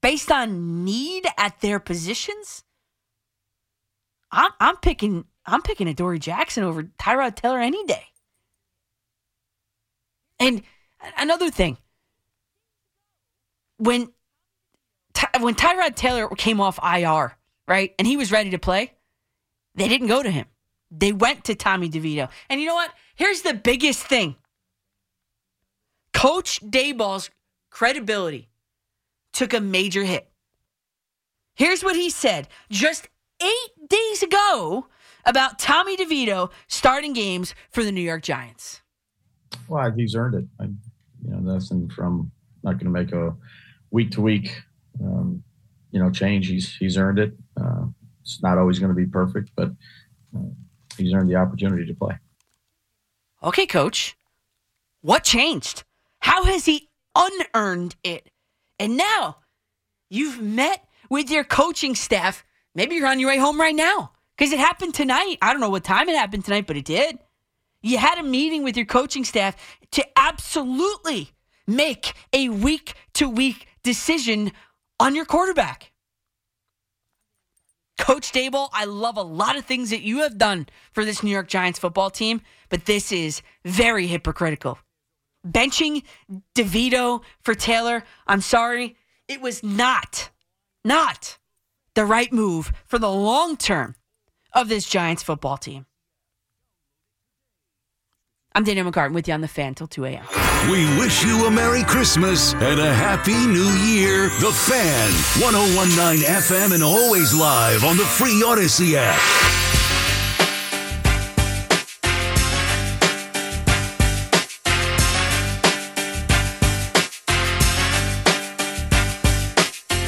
based 0.00 0.30
on 0.30 0.84
need 0.84 1.26
at 1.38 1.60
their 1.60 1.80
positions, 1.80 2.62
I'm, 4.30 4.50
I'm 4.60 4.76
picking 4.76 5.24
I'm 5.46 5.62
picking 5.62 5.86
Adoree 5.88 6.18
Jackson 6.18 6.64
over 6.64 6.82
Tyrod 6.82 7.36
Taylor 7.36 7.60
any 7.60 7.84
day. 7.86 8.04
And 10.38 10.62
another 11.16 11.50
thing, 11.50 11.78
when 13.78 14.12
when 15.40 15.54
Tyrod 15.54 15.94
Taylor 15.94 16.28
came 16.30 16.60
off 16.60 16.78
IR, 16.82 17.36
right, 17.66 17.94
and 17.98 18.06
he 18.06 18.16
was 18.16 18.32
ready 18.32 18.50
to 18.50 18.58
play, 18.58 18.92
they 19.74 19.88
didn't 19.88 20.08
go 20.08 20.22
to 20.22 20.30
him. 20.30 20.46
They 20.90 21.12
went 21.12 21.44
to 21.44 21.54
Tommy 21.54 21.88
DeVito. 21.88 22.28
And 22.48 22.60
you 22.60 22.66
know 22.66 22.74
what? 22.74 22.92
Here's 23.16 23.42
the 23.42 23.54
biggest 23.54 24.02
thing. 24.04 24.36
Coach 26.12 26.60
Daboll's 26.62 27.30
credibility 27.70 28.48
took 29.32 29.52
a 29.52 29.60
major 29.60 30.04
hit. 30.04 30.28
Here's 31.54 31.82
what 31.82 31.96
he 31.96 32.10
said 32.10 32.48
just 32.70 33.08
eight 33.42 33.88
days 33.88 34.22
ago 34.22 34.86
about 35.24 35.58
Tommy 35.58 35.96
DeVito 35.96 36.50
starting 36.68 37.12
games 37.12 37.54
for 37.70 37.84
the 37.84 37.92
New 37.92 38.00
York 38.00 38.22
Giants. 38.22 38.82
Well, 39.68 39.90
he's 39.92 40.14
earned 40.14 40.34
it. 40.34 40.44
I, 40.60 40.64
you 40.64 41.30
know, 41.30 41.38
nothing 41.38 41.90
from 41.90 42.30
not 42.62 42.78
going 42.78 42.86
to 42.86 42.90
make 42.90 43.12
a 43.12 43.34
week 43.90 44.10
to 44.12 44.20
week, 44.20 44.62
um, 45.02 45.42
you 45.90 46.00
know, 46.00 46.10
change. 46.10 46.48
He's 46.48 46.74
he's 46.76 46.96
earned 46.96 47.18
it. 47.18 47.34
Uh, 47.60 47.86
it's 48.20 48.42
not 48.42 48.58
always 48.58 48.78
going 48.78 48.90
to 48.90 48.94
be 48.94 49.06
perfect, 49.06 49.50
but 49.56 49.70
uh, 50.36 50.40
he's 50.96 51.12
earned 51.12 51.30
the 51.30 51.36
opportunity 51.36 51.86
to 51.86 51.94
play. 51.94 52.18
Okay, 53.42 53.66
coach. 53.66 54.16
What 55.00 55.22
changed? 55.22 55.84
How 56.20 56.44
has 56.44 56.64
he 56.64 56.88
unearned 57.14 57.94
it? 58.02 58.30
And 58.78 58.96
now 58.96 59.36
you've 60.10 60.40
met 60.40 60.86
with 61.08 61.30
your 61.30 61.44
coaching 61.44 61.94
staff. 61.94 62.44
Maybe 62.74 62.96
you're 62.96 63.06
on 63.06 63.20
your 63.20 63.30
way 63.30 63.38
home 63.38 63.60
right 63.60 63.74
now 63.74 64.12
because 64.36 64.52
it 64.52 64.58
happened 64.58 64.94
tonight. 64.94 65.36
I 65.40 65.52
don't 65.52 65.60
know 65.60 65.70
what 65.70 65.84
time 65.84 66.08
it 66.08 66.16
happened 66.16 66.44
tonight, 66.44 66.66
but 66.66 66.76
it 66.76 66.84
did. 66.84 67.18
You 67.82 67.98
had 67.98 68.18
a 68.18 68.22
meeting 68.22 68.64
with 68.64 68.76
your 68.76 68.86
coaching 68.86 69.24
staff 69.24 69.56
to 69.92 70.04
absolutely 70.18 71.30
make 71.66 72.14
a 72.32 72.48
week 72.48 72.94
to 73.14 73.28
week 73.28 73.66
decision 73.82 74.52
on 74.98 75.14
your 75.14 75.24
quarterback. 75.24 75.92
Coach 77.98 78.30
Daboll, 78.32 78.68
I 78.72 78.84
love 78.84 79.16
a 79.16 79.22
lot 79.22 79.56
of 79.56 79.64
things 79.64 79.90
that 79.90 80.02
you 80.02 80.18
have 80.18 80.36
done 80.38 80.66
for 80.92 81.04
this 81.04 81.22
New 81.22 81.30
York 81.30 81.48
Giants 81.48 81.78
football 81.78 82.10
team, 82.10 82.42
but 82.68 82.84
this 82.84 83.10
is 83.10 83.42
very 83.64 84.06
hypocritical. 84.06 84.78
Benching 85.46 86.02
DeVito 86.54 87.22
for 87.40 87.54
Taylor, 87.54 88.04
I'm 88.26 88.40
sorry, 88.40 88.96
it 89.28 89.40
was 89.40 89.62
not, 89.62 90.30
not 90.84 91.38
the 91.94 92.04
right 92.04 92.32
move 92.32 92.72
for 92.84 92.98
the 92.98 93.10
long 93.10 93.56
term 93.56 93.94
of 94.52 94.68
this 94.68 94.86
Giants 94.86 95.22
football 95.22 95.56
team. 95.56 95.86
I'm 98.56 98.64
Danielle 98.64 98.90
McCartan 98.90 99.12
with 99.12 99.28
you 99.28 99.34
on 99.34 99.42
the 99.42 99.48
fan 99.48 99.74
till 99.74 99.86
2 99.86 100.06
a.m. 100.06 100.24
We 100.70 100.86
wish 100.98 101.22
you 101.22 101.44
a 101.44 101.50
Merry 101.50 101.82
Christmas 101.82 102.54
and 102.54 102.80
a 102.80 102.94
Happy 102.94 103.34
New 103.34 103.68
Year. 103.84 104.30
The 104.40 104.50
Fan, 104.50 105.12
1019 105.44 106.26
FM, 106.26 106.72
and 106.72 106.82
always 106.82 107.34
live 107.34 107.84
on 107.84 107.98
the 107.98 108.04
free 108.06 108.42
Audacy 108.42 108.94
app. 108.96 109.20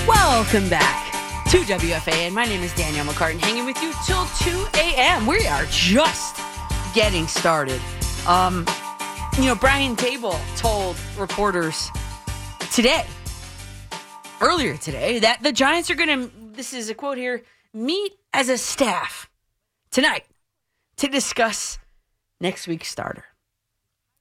Welcome 0.09 0.71
back 0.71 1.13
to 1.51 1.59
WFAN 1.59 2.33
My 2.33 2.47
name 2.47 2.63
is 2.63 2.75
Danielle 2.75 3.05
McCartan, 3.05 3.41
hanging 3.41 3.67
with 3.67 3.77
you 3.83 3.93
till 4.07 4.25
2 4.39 4.69
a.m. 4.79 5.27
We 5.27 5.47
are 5.49 5.67
just 5.67 6.41
getting 6.95 7.27
started. 7.27 7.83
Um, 8.29 8.67
you 9.39 9.47
know, 9.47 9.55
Brian 9.55 9.97
Daboll 9.97 10.39
told 10.59 10.97
reporters 11.17 11.91
today, 12.71 13.07
earlier 14.43 14.77
today, 14.77 15.19
that 15.21 15.43
the 15.43 15.51
Giants 15.51 15.91
are 15.91 15.95
going 15.95 16.09
to, 16.09 16.31
this 16.53 16.75
is 16.75 16.91
a 16.91 16.95
quote 16.95 17.17
here, 17.17 17.43
meet 17.73 18.13
as 18.35 18.51
a 18.51 18.59
staff 18.59 19.31
tonight 19.91 20.27
to 20.99 21.09
discuss 21.09 21.79
next 22.39 22.69
week's 22.69 22.89
starter. 22.89 23.25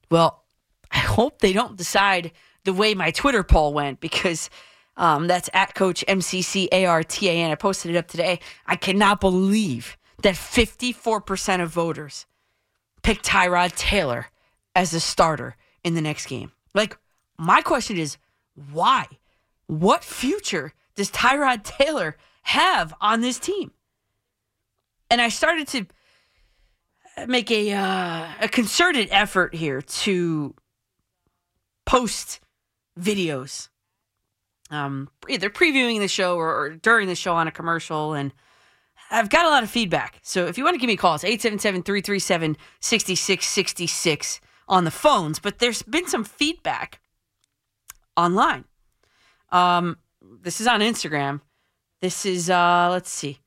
Well, 0.10 0.46
I 0.90 1.00
hope 1.00 1.40
they 1.40 1.52
don't 1.52 1.76
decide 1.76 2.32
the 2.64 2.72
way 2.72 2.94
my 2.94 3.12
Twitter 3.12 3.44
poll 3.44 3.74
went 3.74 4.00
because 4.00 4.50
um, 4.96 5.28
that's 5.28 5.50
at 5.54 5.76
Coach 5.76 6.06
MCCARTAN. 6.08 7.52
I 7.52 7.56
posted 7.56 7.94
it 7.94 7.98
up 7.98 8.08
today. 8.08 8.40
I 8.66 8.78
cannot 8.78 9.20
believe 9.20 9.98
that 10.22 10.36
54% 10.36 11.62
of 11.62 11.70
voters 11.72 12.26
picked 13.08 13.26
Tyrod 13.26 13.74
Taylor 13.78 14.28
as 14.76 14.94
a 14.94 15.00
starter 15.00 15.56
in 15.82 15.96
the 15.96 16.02
next 16.02 16.26
game. 16.26 16.52
Like, 16.74 16.98
my 17.38 17.62
question 17.62 17.96
is 17.96 18.18
why? 18.74 19.06
What 19.68 20.04
future 20.04 20.74
does 20.96 21.10
Tyrod 21.10 21.64
Taylor 21.64 22.18
have 22.42 22.94
on 23.00 23.22
this 23.22 23.40
team? 23.40 23.72
And 25.10 25.22
I 25.22 25.30
started 25.30 25.70
to 25.70 25.86
make 27.28 27.50
a 27.50 27.72
uh, 27.72 28.28
a 28.42 28.50
concerted 28.50 29.08
effort 29.10 29.56
here 29.56 29.82
to 29.82 30.54
post 31.86 32.42
videos 33.00 33.70
um, 34.70 35.10
either 35.30 35.50
previewing 35.50 36.00
the 36.00 36.10
show 36.10 36.36
or, 36.36 36.54
or, 36.54 36.70
during 36.72 37.08
the 37.08 37.16
show 37.16 37.36
on 37.36 37.48
a 37.48 37.52
commercial. 37.52 38.14
And 38.14 38.34
I've 39.10 39.30
got 39.30 39.46
a 39.46 39.50
lot 39.50 39.64
of 39.64 39.70
feedback. 39.70 40.20
So 40.22 40.48
if 40.48 40.58
you 40.58 40.64
want 40.64 40.76
to 40.76 40.80
give 40.80 40.88
me 40.88 40.94
a 40.94 40.98
call, 40.98 41.16
it's 41.16 41.24
877 41.24 41.84
337 41.84 42.58
6666 42.80 44.42
on 44.68 44.84
the 44.84 44.92
phones. 44.92 45.40
But 45.40 45.60
there's 45.60 45.82
been 45.84 46.08
some 46.08 46.24
feedback 46.24 47.00
online. 48.16 48.66
Um, 49.52 49.98
this 50.42 50.60
is 50.60 50.68
on 50.68 50.82
Instagram. 50.82 51.42
This 52.02 52.26
is, 52.26 52.50
uh, 52.50 52.90
let's 52.92 53.10
see, 53.10 53.40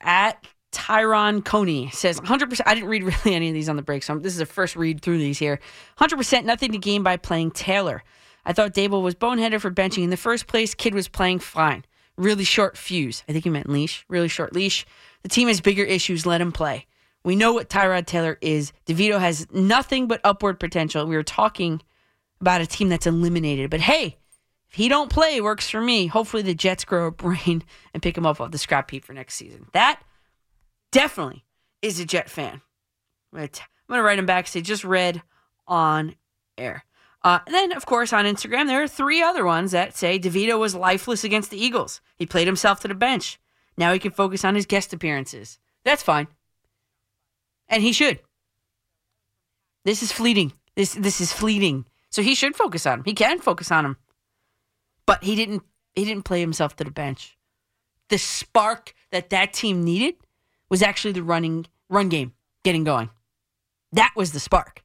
at 0.00 0.44
Tyron 0.72 1.44
Coney 1.44 1.88
says 1.90 2.20
100%. 2.20 2.60
I 2.66 2.74
didn't 2.74 2.90
read 2.90 3.02
really 3.24 3.34
any 3.34 3.48
of 3.48 3.54
these 3.54 3.68
on 3.68 3.76
the 3.76 3.82
break, 3.82 4.02
so 4.02 4.18
this 4.18 4.34
is 4.34 4.40
a 4.40 4.46
first 4.46 4.76
read 4.76 5.00
through 5.00 5.18
these 5.18 5.38
here. 5.38 5.60
100% 5.98 6.44
nothing 6.44 6.72
to 6.72 6.78
gain 6.78 7.02
by 7.02 7.16
playing 7.16 7.52
Taylor. 7.52 8.02
I 8.44 8.52
thought 8.52 8.74
Daboll 8.74 9.02
was 9.02 9.14
boneheaded 9.14 9.60
for 9.60 9.70
benching 9.70 10.04
in 10.04 10.10
the 10.10 10.16
first 10.18 10.46
place. 10.46 10.74
Kid 10.74 10.94
was 10.94 11.08
playing 11.08 11.38
fine. 11.38 11.84
Really 12.16 12.44
short 12.44 12.76
fuse. 12.76 13.24
I 13.28 13.32
think 13.32 13.44
he 13.44 13.50
meant 13.50 13.68
leash. 13.68 14.04
Really 14.08 14.28
short 14.28 14.52
leash. 14.52 14.86
The 15.22 15.28
team 15.28 15.48
has 15.48 15.60
bigger 15.60 15.84
issues. 15.84 16.26
Let 16.26 16.40
him 16.40 16.52
play. 16.52 16.86
We 17.24 17.36
know 17.36 17.52
what 17.52 17.70
Tyrod 17.70 18.06
Taylor 18.06 18.38
is. 18.40 18.72
DeVito 18.86 19.18
has 19.18 19.46
nothing 19.50 20.06
but 20.06 20.20
upward 20.22 20.60
potential. 20.60 21.06
We 21.06 21.16
were 21.16 21.22
talking 21.22 21.80
about 22.40 22.60
a 22.60 22.66
team 22.66 22.88
that's 22.88 23.06
eliminated. 23.06 23.70
But 23.70 23.80
hey, 23.80 24.18
if 24.68 24.76
he 24.76 24.88
don't 24.88 25.10
play, 25.10 25.40
works 25.40 25.70
for 25.70 25.80
me. 25.80 26.06
Hopefully 26.06 26.42
the 26.42 26.54
Jets 26.54 26.84
grow 26.84 27.06
a 27.06 27.10
brain 27.12 27.64
and 27.92 28.02
pick 28.02 28.16
him 28.16 28.26
up 28.26 28.40
off 28.40 28.50
the 28.50 28.58
scrap 28.58 28.90
heap 28.90 29.04
for 29.04 29.14
next 29.14 29.34
season. 29.34 29.66
That 29.72 30.00
definitely 30.92 31.44
is 31.80 31.98
a 31.98 32.04
Jet 32.04 32.28
fan. 32.28 32.60
I'm 33.32 33.48
going 33.88 33.98
to 33.98 34.02
write 34.02 34.18
him 34.18 34.26
back 34.26 34.46
say, 34.46 34.60
just 34.60 34.84
read 34.84 35.22
on 35.66 36.14
air. 36.56 36.84
Uh, 37.24 37.38
then, 37.46 37.72
of 37.72 37.86
course, 37.86 38.12
on 38.12 38.26
Instagram, 38.26 38.66
there 38.66 38.82
are 38.82 38.88
three 38.88 39.22
other 39.22 39.46
ones 39.46 39.70
that 39.70 39.96
say 39.96 40.18
DeVito 40.18 40.58
was 40.58 40.74
lifeless 40.74 41.24
against 41.24 41.50
the 41.50 41.62
Eagles. 41.62 42.02
He 42.16 42.26
played 42.26 42.46
himself 42.46 42.80
to 42.80 42.88
the 42.88 42.94
bench. 42.94 43.40
Now 43.78 43.94
he 43.94 43.98
can 43.98 44.12
focus 44.12 44.44
on 44.44 44.54
his 44.54 44.66
guest 44.66 44.92
appearances. 44.92 45.58
That's 45.84 46.02
fine. 46.02 46.28
And 47.66 47.82
he 47.82 47.92
should. 47.92 48.20
This 49.86 50.02
is 50.02 50.12
fleeting. 50.12 50.52
This 50.76 50.92
this 50.94 51.20
is 51.20 51.32
fleeting. 51.32 51.86
So 52.10 52.22
he 52.22 52.34
should 52.34 52.54
focus 52.56 52.86
on 52.86 53.00
him. 53.00 53.04
He 53.04 53.14
can 53.14 53.40
focus 53.40 53.72
on 53.72 53.86
him. 53.86 53.96
But 55.06 55.24
he 55.24 55.34
didn't 55.34 55.62
he 55.94 56.04
didn't 56.04 56.24
play 56.24 56.40
himself 56.40 56.76
to 56.76 56.84
the 56.84 56.90
bench. 56.90 57.38
The 58.10 58.18
spark 58.18 58.94
that 59.12 59.30
that 59.30 59.54
team 59.54 59.82
needed 59.82 60.16
was 60.68 60.82
actually 60.82 61.12
the 61.12 61.22
running 61.22 61.66
run 61.88 62.10
game 62.10 62.34
getting 62.64 62.84
going. 62.84 63.08
That 63.92 64.12
was 64.14 64.32
the 64.32 64.40
spark. 64.40 64.82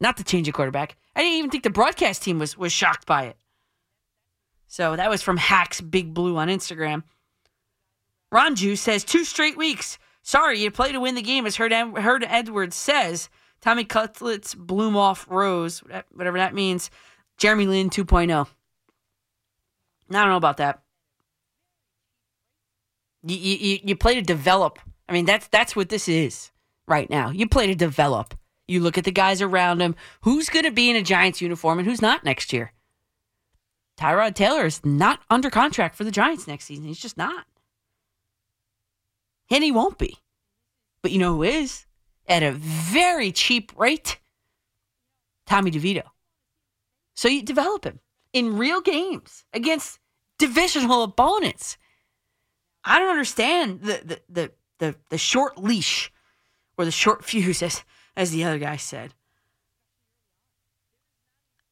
Not 0.00 0.16
the 0.16 0.24
change 0.24 0.48
of 0.48 0.54
quarterback. 0.54 0.96
I 1.18 1.22
didn't 1.22 1.38
even 1.38 1.50
think 1.50 1.64
the 1.64 1.70
broadcast 1.70 2.22
team 2.22 2.38
was 2.38 2.56
was 2.56 2.72
shocked 2.72 3.04
by 3.04 3.24
it. 3.24 3.36
So 4.68 4.94
that 4.94 5.10
was 5.10 5.20
from 5.20 5.36
Hacks 5.36 5.80
Big 5.80 6.14
Blue 6.14 6.36
on 6.36 6.46
Instagram. 6.46 7.02
Ronju 8.32 8.78
says 8.78 9.02
two 9.02 9.24
straight 9.24 9.56
weeks. 9.56 9.98
Sorry, 10.22 10.60
you 10.60 10.70
play 10.70 10.92
to 10.92 11.00
win 11.00 11.16
the 11.16 11.22
game, 11.22 11.44
as 11.44 11.56
Heard, 11.56 11.72
Herm 11.72 12.22
Edwards 12.24 12.76
says. 12.76 13.28
Tommy 13.60 13.84
Cutlets, 13.84 14.54
Bloom 14.54 14.96
off 14.96 15.26
Rose, 15.28 15.82
whatever 16.12 16.38
that 16.38 16.54
means. 16.54 16.90
Jeremy 17.38 17.66
Lin 17.66 17.90
2.0. 17.90 18.46
I 20.10 20.12
don't 20.12 20.28
know 20.28 20.36
about 20.36 20.58
that. 20.58 20.82
You, 23.24 23.36
you, 23.36 23.78
you 23.82 23.96
play 23.96 24.14
to 24.14 24.22
develop. 24.22 24.78
I 25.08 25.12
mean, 25.12 25.24
that's 25.24 25.48
that's 25.48 25.74
what 25.74 25.88
this 25.88 26.08
is 26.08 26.52
right 26.86 27.10
now. 27.10 27.30
You 27.30 27.48
play 27.48 27.66
to 27.66 27.74
develop. 27.74 28.34
You 28.68 28.80
look 28.80 28.98
at 28.98 29.04
the 29.04 29.10
guys 29.10 29.40
around 29.42 29.80
him. 29.80 29.96
Who's 30.22 30.50
going 30.50 30.66
to 30.66 30.70
be 30.70 30.90
in 30.90 30.96
a 30.96 31.02
Giants 31.02 31.40
uniform 31.40 31.78
and 31.78 31.88
who's 31.88 32.02
not 32.02 32.22
next 32.22 32.52
year? 32.52 32.72
Tyrod 33.98 34.34
Taylor 34.34 34.66
is 34.66 34.84
not 34.84 35.20
under 35.28 35.50
contract 35.50 35.96
for 35.96 36.04
the 36.04 36.10
Giants 36.10 36.46
next 36.46 36.66
season. 36.66 36.84
He's 36.84 37.00
just 37.00 37.16
not. 37.16 37.46
And 39.50 39.64
he 39.64 39.72
won't 39.72 39.98
be. 39.98 40.18
But 41.02 41.10
you 41.10 41.18
know 41.18 41.34
who 41.34 41.42
is? 41.42 41.86
At 42.28 42.42
a 42.42 42.52
very 42.52 43.32
cheap 43.32 43.72
rate? 43.76 44.18
Tommy 45.46 45.70
DeVito. 45.70 46.02
So 47.16 47.28
you 47.28 47.42
develop 47.42 47.84
him 47.84 48.00
in 48.32 48.58
real 48.58 48.82
games 48.82 49.44
against 49.52 49.98
divisional 50.38 51.02
opponents. 51.02 51.78
I 52.84 52.98
don't 52.98 53.08
understand 53.08 53.80
the 53.80 54.00
the 54.04 54.20
the 54.28 54.52
the, 54.78 54.94
the 55.08 55.18
short 55.18 55.58
leash 55.58 56.12
or 56.76 56.84
the 56.84 56.90
short 56.90 57.24
fuse 57.24 57.62
as 57.62 57.82
as 58.18 58.32
the 58.32 58.44
other 58.44 58.58
guy 58.58 58.76
said. 58.76 59.14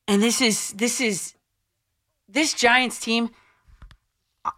And 0.08 0.22
this 0.22 0.40
is 0.40 0.70
this 0.70 1.00
is 1.00 1.34
this 2.28 2.54
Giants 2.54 2.98
team 3.00 3.30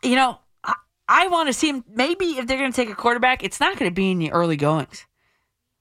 you 0.03 0.17
know, 0.17 0.39
I, 0.65 0.75
I 1.09 1.27
want 1.29 1.49
to 1.49 1.53
see 1.53 1.71
him 1.71 1.85
maybe 1.89 2.39
if 2.39 2.47
they're 2.47 2.59
going 2.59 2.73
to 2.73 2.77
take 2.77 2.91
a 2.91 2.95
quarterback, 2.95 3.43
it's 3.43 3.61
not 3.61 3.79
going 3.79 3.91
to 3.91 3.95
be 3.95 4.11
in 4.11 4.19
the 4.19 4.33
early 4.33 4.57
goings. 4.57 5.07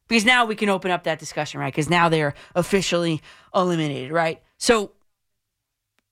Because 0.08 0.24
now 0.24 0.46
we 0.46 0.56
can 0.56 0.70
open 0.70 0.90
up 0.90 1.04
that 1.04 1.20
discussion, 1.20 1.60
right? 1.60 1.74
Because 1.74 1.90
now 1.90 2.08
they're 2.08 2.34
officially 2.56 3.22
eliminated, 3.54 4.12
right? 4.12 4.42
So 4.58 4.94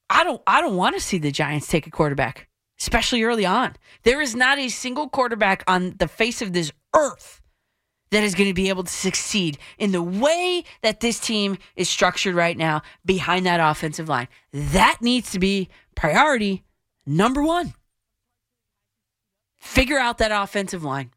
I 0.10 0.26
don't 0.26 0.42
I 0.46 0.60
don't 0.60 0.76
want 0.76 0.96
to 0.96 1.02
see 1.02 1.18
the 1.18 1.32
Giants 1.32 1.68
take 1.68 1.88
a 1.88 1.92
quarterback, 1.92 2.50
especially 2.78 3.24
early 3.24 3.46
on. 3.46 3.76
There 4.04 4.20
is 4.20 4.36
not 4.36 4.60
a 4.60 4.68
single 4.68 5.08
quarterback 5.08 5.64
on 5.66 5.96
the 5.98 6.10
face 6.10 6.42
of 6.42 6.52
this 6.52 6.74
earth 6.94 7.42
that 8.16 8.24
is 8.24 8.34
going 8.34 8.50
to 8.50 8.54
be 8.54 8.70
able 8.70 8.84
to 8.84 8.92
succeed 8.92 9.58
in 9.78 9.92
the 9.92 10.02
way 10.02 10.64
that 10.82 11.02
this 11.02 11.20
team 11.20 11.58
is 11.76 11.90
structured 11.90 12.34
right 12.34 12.58
now 12.58 12.82
behind 13.04 13.46
that 13.46 13.60
offensive 13.60 14.08
line. 14.08 14.30
That 14.54 15.00
needs 15.02 15.32
to 15.32 15.40
be 15.40 15.68
priority 15.96 16.64
number 17.06 17.44
1. 17.44 17.74
Figure 19.58 19.98
out 19.98 20.18
that 20.20 20.32
offensive 20.32 20.84
line. 20.84 21.12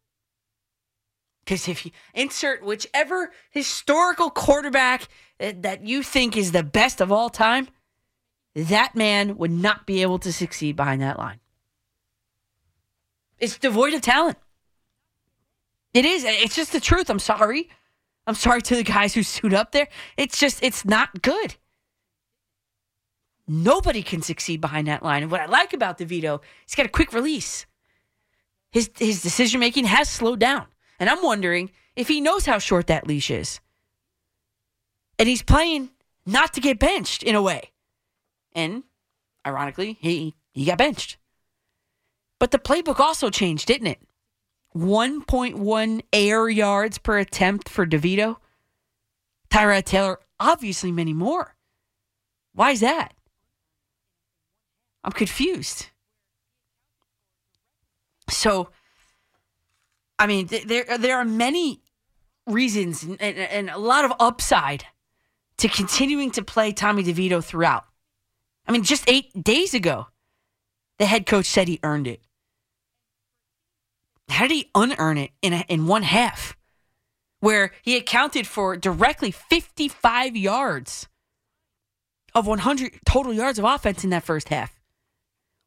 Because 1.45 1.69
if 1.69 1.87
you 1.87 1.93
insert 2.15 2.65
whichever 2.65 3.31
historical 3.51 4.29
quarterback 4.29 5.09
eh, 5.39 5.53
that 5.61 5.87
you 5.87 6.03
think 6.03 6.37
is 6.37 6.51
the 6.51 6.65
best 6.65 7.01
of 7.01 7.13
all 7.13 7.31
time, 7.31 7.69
that 8.57 8.97
man 8.97 9.39
would 9.39 9.53
not 9.53 9.87
be 9.87 10.03
able 10.03 10.19
to 10.19 10.33
succeed 10.33 10.75
behind 10.75 11.01
that 11.01 11.19
line. 11.19 11.39
It's 13.39 13.57
devoid 13.57 13.95
of 13.95 14.01
talent. 14.01 14.37
It 15.99 16.05
is. 16.05 16.23
It's 16.23 16.55
just 16.55 16.71
the 16.71 16.79
truth. 16.79 17.11
I'm 17.11 17.19
sorry. 17.19 17.69
I'm 18.25 18.37
sorry 18.37 18.63
to 18.63 18.77
the 18.77 18.85
guys 18.85 19.15
who 19.15 19.25
suit 19.25 19.53
up 19.53 19.73
there. 19.73 19.89
It's 20.17 20.39
just, 20.39 20.63
it's 20.63 20.85
not 20.85 21.23
good. 21.23 21.57
Nobody 23.49 24.05
can 24.05 24.23
succeed 24.23 24.61
behind 24.61 24.87
that 24.87 25.03
line. 25.03 25.25
And 25.25 25.33
what 25.33 25.41
I 25.41 25.47
like 25.47 25.73
about 25.73 25.99
DeVito, 25.99 26.41
he's 26.65 26.77
got 26.77 26.87
a 26.87 26.89
quick 26.89 27.13
release. 27.13 27.67
His 28.71 28.89
his 28.97 29.23
decision 29.23 29.59
making 29.59 29.87
has 29.87 30.09
slowed 30.09 30.39
down. 30.39 30.67
And 31.01 31.11
I'm 31.11 31.21
wondering 31.21 31.73
if 31.97 32.07
he 32.07 32.21
knows 32.21 32.47
how 32.47 32.61
short 32.61 32.87
that 32.87 33.09
leash 33.09 33.29
is. 33.29 33.59
And 35.19 35.29
he's 35.29 35.43
playing 35.43 35.91
not 36.25 36.53
to 36.53 36.61
get 36.61 36.79
benched 36.79 37.25
in 37.25 37.35
a 37.35 37.43
way. 37.43 37.73
And 38.53 38.85
ironically, 39.45 39.99
he 40.01 40.37
he 40.53 40.65
got 40.65 40.79
benched. 40.79 41.17
But 42.39 42.53
the 42.53 42.59
playbook 42.61 43.01
also 43.01 43.31
changed, 43.31 43.67
didn't 43.67 43.89
it? 43.89 44.01
1.1 44.79 46.03
air 46.13 46.49
yards 46.49 46.99
per 46.99 47.19
attempt 47.19 47.69
for 47.69 47.87
DeVito. 47.87 48.37
Tyrod 49.51 49.85
Taylor, 49.85 50.21
obviously 50.39 50.93
many 50.93 51.13
more. 51.13 51.57
Why 52.55 52.71
is 52.73 52.81
that? 52.81 53.15
I'm 55.05 55.13
confused. 55.13 55.87
So, 58.31 58.69
I 60.19 60.27
mean, 60.27 60.49
th- 60.49 60.65
there 60.65 60.99
there 60.99 61.17
are 61.17 61.25
many 61.25 61.81
reasons 62.47 63.03
and, 63.03 63.21
and, 63.21 63.39
and 63.39 63.71
a 63.71 63.79
lot 63.79 64.05
of 64.05 64.13
upside 64.21 64.85
to 65.59 65.69
continuing 65.69 66.31
to 66.33 66.43
play 66.43 66.73
Tommy 66.73 67.03
DeVito 67.03 67.43
throughout. 67.43 67.85
I 68.67 68.73
mean, 68.73 68.83
just 68.83 69.09
eight 69.09 69.43
days 69.43 69.73
ago, 69.75 70.09
the 70.99 71.07
head 71.07 71.27
coach 71.27 71.47
said 71.47 71.69
he 71.69 71.81
earned 71.83 72.07
it. 72.07 72.21
How 74.29 74.47
did 74.47 74.55
he 74.55 74.71
unearn 74.75 75.19
it 75.19 75.31
in 75.43 75.53
a, 75.53 75.65
in 75.69 75.87
one 75.87 76.03
half, 76.03 76.57
where 77.41 77.73
he 77.83 77.97
accounted 77.97 78.47
for 78.47 78.77
directly 78.77 79.31
55 79.31 80.37
yards 80.37 81.09
of 82.35 82.47
100 82.47 83.01
total 83.07 83.33
yards 83.33 83.59
of 83.59 83.65
offense 83.65 84.05
in 84.05 84.11
that 84.11 84.25
first 84.25 84.49
half, 84.49 84.79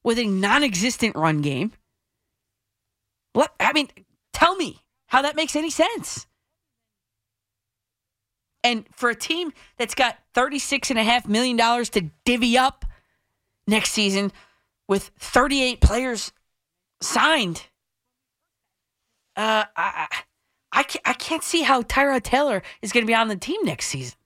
with 0.04 0.20
a 0.20 0.26
non-existent 0.26 1.16
run 1.16 1.42
game? 1.42 1.72
What 3.34 3.54
I 3.60 3.74
mean, 3.74 3.90
tell 4.34 4.56
me 4.56 4.82
how 5.08 5.22
that 5.22 5.36
makes 5.36 5.56
any 5.56 5.70
sense. 5.70 6.28
And 8.64 8.86
for 8.92 9.10
a 9.10 9.16
team 9.16 9.54
that's 9.78 9.96
got 9.96 10.20
$36.5 10.36 11.28
million 11.28 11.58
to 11.58 12.10
divvy 12.26 12.58
up 12.58 12.86
next 13.68 13.92
season 13.92 14.32
with 14.88 15.12
38 15.18 15.82
players 15.82 16.32
signed, 17.02 17.66
uh, 19.36 19.66
I, 19.76 20.08
I, 20.72 20.84
can't, 20.84 21.08
I 21.08 21.14
can't 21.14 21.44
see 21.44 21.64
how 21.64 21.82
Tyrod 21.84 22.24
Taylor 22.24 22.62
is 22.82 22.92
going 22.92 23.04
to 23.04 23.08
be 23.08 23.16
on 23.16 23.28
the 23.28 23.36
team 23.36 23.62
next 23.64 23.88
season. 23.88 24.18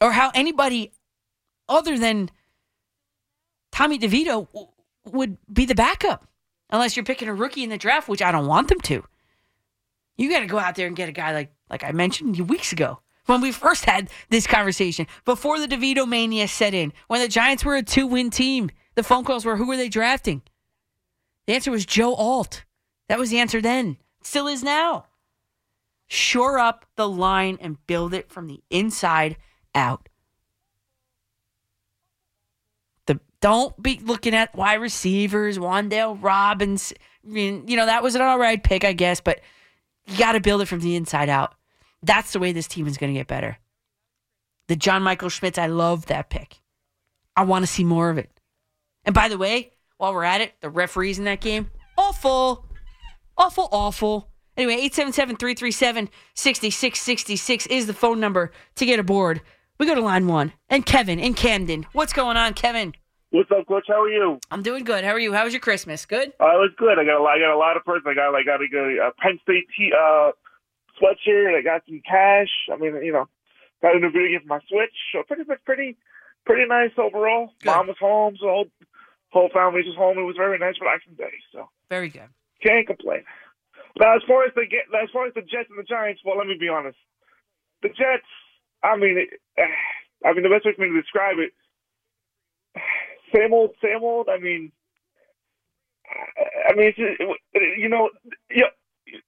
Or 0.00 0.12
how 0.12 0.30
anybody 0.34 0.92
other 1.68 1.98
than 1.98 2.30
Tommy 3.72 3.98
DeVito 3.98 4.46
w- 4.48 4.68
would 5.06 5.36
be 5.52 5.64
the 5.64 5.74
backup. 5.74 6.26
Unless 6.70 6.96
you're 6.96 7.04
picking 7.04 7.28
a 7.28 7.34
rookie 7.34 7.64
in 7.64 7.70
the 7.70 7.78
draft, 7.78 8.08
which 8.08 8.22
I 8.22 8.30
don't 8.30 8.46
want 8.46 8.68
them 8.68 8.80
to. 8.82 9.02
You 10.16 10.28
got 10.30 10.40
to 10.40 10.46
go 10.46 10.58
out 10.58 10.74
there 10.74 10.86
and 10.86 10.96
get 10.96 11.08
a 11.08 11.12
guy 11.12 11.32
like 11.32 11.52
like 11.70 11.84
I 11.84 11.92
mentioned 11.92 12.38
weeks 12.48 12.72
ago 12.72 13.00
when 13.26 13.40
we 13.40 13.52
first 13.52 13.84
had 13.84 14.10
this 14.30 14.46
conversation 14.46 15.06
before 15.24 15.58
the 15.58 15.68
DeVito 15.68 16.06
mania 16.06 16.48
set 16.48 16.74
in. 16.74 16.92
When 17.06 17.20
the 17.20 17.28
Giants 17.28 17.64
were 17.64 17.76
a 17.76 17.82
two 17.82 18.06
win 18.06 18.30
team, 18.30 18.70
the 18.96 19.02
phone 19.02 19.24
calls 19.24 19.44
were, 19.44 19.56
"Who 19.56 19.66
were 19.66 19.76
they 19.76 19.88
drafting?" 19.88 20.42
The 21.46 21.54
answer 21.54 21.70
was 21.70 21.86
Joe 21.86 22.14
Alt. 22.14 22.64
That 23.08 23.18
was 23.18 23.30
the 23.30 23.38
answer 23.38 23.60
then. 23.60 23.96
Still 24.22 24.46
is 24.46 24.62
now. 24.62 25.06
Shore 26.06 26.58
up 26.58 26.86
the 26.96 27.08
line 27.08 27.58
and 27.60 27.84
build 27.86 28.14
it 28.14 28.30
from 28.30 28.46
the 28.46 28.62
inside 28.70 29.36
out. 29.74 30.08
The 33.06 33.20
Don't 33.40 33.80
be 33.82 34.00
looking 34.02 34.34
at 34.34 34.54
wide 34.54 34.80
receivers, 34.80 35.58
Wan'Dale 35.58 36.22
Robinson. 36.22 36.96
I 37.24 37.28
mean, 37.28 37.68
you 37.68 37.76
know, 37.76 37.86
that 37.86 38.02
was 38.02 38.14
an 38.14 38.22
all 38.22 38.38
right 38.38 38.62
pick, 38.62 38.84
I 38.84 38.92
guess, 38.92 39.20
but 39.20 39.40
you 40.06 40.16
got 40.16 40.32
to 40.32 40.40
build 40.40 40.62
it 40.62 40.66
from 40.66 40.80
the 40.80 40.96
inside 40.96 41.28
out. 41.28 41.54
That's 42.02 42.32
the 42.32 42.38
way 42.38 42.52
this 42.52 42.68
team 42.68 42.86
is 42.86 42.96
going 42.96 43.12
to 43.12 43.18
get 43.18 43.26
better. 43.26 43.58
The 44.68 44.76
John 44.76 45.02
Michael 45.02 45.28
Schmitz, 45.28 45.58
I 45.58 45.66
love 45.66 46.06
that 46.06 46.30
pick. 46.30 46.60
I 47.36 47.44
want 47.44 47.64
to 47.64 47.70
see 47.70 47.84
more 47.84 48.10
of 48.10 48.18
it. 48.18 48.30
And 49.04 49.14
by 49.14 49.28
the 49.28 49.38
way, 49.38 49.72
while 49.96 50.14
we're 50.14 50.24
at 50.24 50.40
it, 50.40 50.54
the 50.60 50.70
referees 50.70 51.18
in 51.18 51.24
that 51.24 51.40
game, 51.40 51.70
awful. 51.96 52.67
Awful, 53.38 53.68
awful. 53.70 54.28
Anyway, 54.56 54.74
877 54.74 55.36
337 55.36 56.10
6666 56.34 57.66
is 57.68 57.86
the 57.86 57.94
phone 57.94 58.18
number 58.18 58.50
to 58.74 58.84
get 58.84 58.98
aboard. 58.98 59.40
We 59.78 59.86
go 59.86 59.94
to 59.94 60.00
line 60.00 60.26
one. 60.26 60.52
And 60.68 60.84
Kevin 60.84 61.20
in 61.20 61.34
Camden. 61.34 61.86
What's 61.92 62.12
going 62.12 62.36
on, 62.36 62.54
Kevin? 62.54 62.94
What's 63.30 63.48
up, 63.52 63.68
Coach? 63.68 63.84
How 63.86 64.02
are 64.02 64.10
you? 64.10 64.40
I'm 64.50 64.62
doing 64.62 64.82
good. 64.82 65.04
How 65.04 65.12
are 65.12 65.20
you? 65.20 65.32
How 65.32 65.44
was 65.44 65.52
your 65.52 65.60
Christmas? 65.60 66.04
Good. 66.04 66.32
Uh, 66.40 66.58
it 66.58 66.58
was 66.58 66.72
good. 66.76 66.98
I 66.98 67.04
got 67.04 67.20
a 67.20 67.22
lot. 67.22 67.36
I 67.36 67.38
got 67.38 67.54
a 67.54 67.58
lot 67.58 67.76
of 67.76 67.84
presents. 67.84 68.08
I 68.10 68.14
got 68.14 68.32
like 68.32 68.46
got 68.46 68.60
a, 68.60 68.66
good, 68.66 68.98
a 68.98 69.12
Penn 69.22 69.38
State 69.44 69.68
t- 69.76 69.92
uh, 69.94 70.32
sweatshirt. 71.00 71.56
I 71.56 71.62
got 71.62 71.82
some 71.86 72.02
cash. 72.04 72.50
I 72.72 72.76
mean, 72.76 72.98
you 73.04 73.12
know, 73.12 73.28
got 73.80 73.94
a 73.94 74.00
new 74.00 74.10
video 74.10 74.38
game 74.38 74.40
for 74.48 74.48
my 74.48 74.60
Switch. 74.68 74.96
So 75.12 75.22
pretty, 75.22 75.44
pretty, 75.64 75.96
pretty 76.44 76.66
nice 76.66 76.90
overall. 76.98 77.52
Good. 77.62 77.70
Mom 77.70 77.86
was 77.86 77.96
home, 78.00 78.34
so 78.40 78.46
the 78.46 78.50
whole 78.50 78.66
whole 79.30 79.50
family 79.54 79.82
was 79.86 79.94
home. 79.96 80.18
It 80.18 80.22
was 80.22 80.36
very 80.36 80.58
nice, 80.58 80.74
relaxing 80.80 81.14
day. 81.14 81.38
So 81.52 81.68
Very 81.88 82.08
good. 82.08 82.32
Can't 82.62 82.86
complain. 82.86 83.24
Now, 83.98 84.16
as 84.16 84.22
far 84.28 84.44
as 84.44 84.52
the 84.54 84.66
get, 84.70 84.86
as 85.02 85.10
far 85.12 85.26
as 85.26 85.34
the 85.34 85.42
Jets 85.42 85.70
and 85.70 85.78
the 85.78 85.84
Giants, 85.88 86.22
well, 86.24 86.38
let 86.38 86.46
me 86.46 86.56
be 86.58 86.68
honest. 86.68 86.98
The 87.82 87.88
Jets. 87.90 88.26
I 88.82 88.96
mean, 88.96 89.18
it, 89.18 89.30
I 90.24 90.32
mean, 90.34 90.42
the 90.44 90.50
best 90.50 90.66
way 90.66 90.72
for 90.76 90.82
me 90.82 90.88
to 90.90 91.02
describe 91.02 91.38
it 91.38 91.50
same 93.34 93.52
old, 93.52 93.72
same 93.82 94.02
old. 94.02 94.28
I 94.30 94.38
mean, 94.38 94.72
I 96.70 96.74
mean, 96.76 96.88
it's 96.88 96.98
just, 96.98 97.20
you 97.78 97.88
know, 97.88 98.10
yeah, 98.50 98.72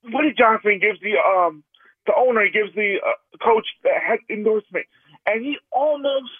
Woody 0.05 0.33
Johnson 0.37 0.79
gives 0.81 0.99
the 1.01 1.15
um 1.19 1.63
the 2.07 2.13
owner 2.17 2.47
gives 2.51 2.73
the 2.75 2.97
uh, 3.05 3.37
coach 3.45 3.67
the 3.83 3.91
head 3.91 4.19
endorsement, 4.29 4.85
and 5.27 5.43
he 5.43 5.57
almost 5.71 6.31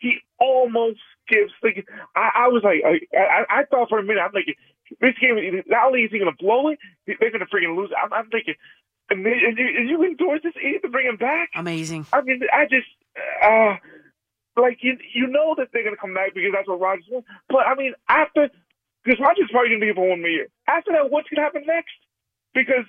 he 0.00 0.18
almost 0.40 1.00
gives 1.28 1.52
the. 1.62 1.70
I, 2.16 2.30
I 2.44 2.48
was 2.48 2.62
like, 2.64 2.82
I, 2.84 3.18
I 3.18 3.60
I 3.60 3.64
thought 3.66 3.88
for 3.88 3.98
a 3.98 4.02
minute, 4.04 4.20
I'm 4.22 4.32
like, 4.34 4.46
this 5.00 5.14
game 5.20 5.36
not 5.66 5.86
only 5.86 6.02
is 6.02 6.10
he 6.10 6.18
gonna 6.18 6.32
blow 6.38 6.68
it, 6.68 6.78
they're 7.06 7.30
gonna 7.30 7.46
freaking 7.46 7.76
lose. 7.76 7.90
I'm, 7.96 8.12
I'm 8.12 8.28
thinking. 8.30 8.54
and, 9.10 9.24
you, 9.24 9.66
and 9.76 9.88
you 9.88 10.02
endorse 10.04 10.40
this 10.42 10.54
idiot 10.56 10.82
to 10.82 10.88
bring 10.88 11.06
him 11.06 11.16
back. 11.16 11.50
Amazing. 11.54 12.06
I 12.12 12.20
mean, 12.22 12.40
I 12.52 12.64
just, 12.64 12.88
uh, 13.42 13.76
like 14.60 14.78
you, 14.82 14.98
you 15.14 15.26
know 15.28 15.54
that 15.56 15.68
they're 15.72 15.84
gonna 15.84 15.96
come 15.96 16.14
back 16.14 16.34
because 16.34 16.52
that's 16.54 16.68
what 16.68 16.80
Rodgers 16.80 17.06
wants. 17.08 17.28
But 17.48 17.66
I 17.66 17.74
mean, 17.74 17.94
after, 18.08 18.50
because 19.04 19.20
Rodgers 19.20 19.48
probably 19.50 19.70
gonna 19.70 19.80
be 19.80 19.86
here 19.86 19.94
for 19.94 20.08
one 20.08 20.20
more 20.20 20.30
year. 20.30 20.48
After 20.66 20.92
that, 20.92 21.10
what's 21.10 21.28
gonna 21.28 21.44
happen 21.44 21.64
next? 21.66 21.94
Because 22.54 22.86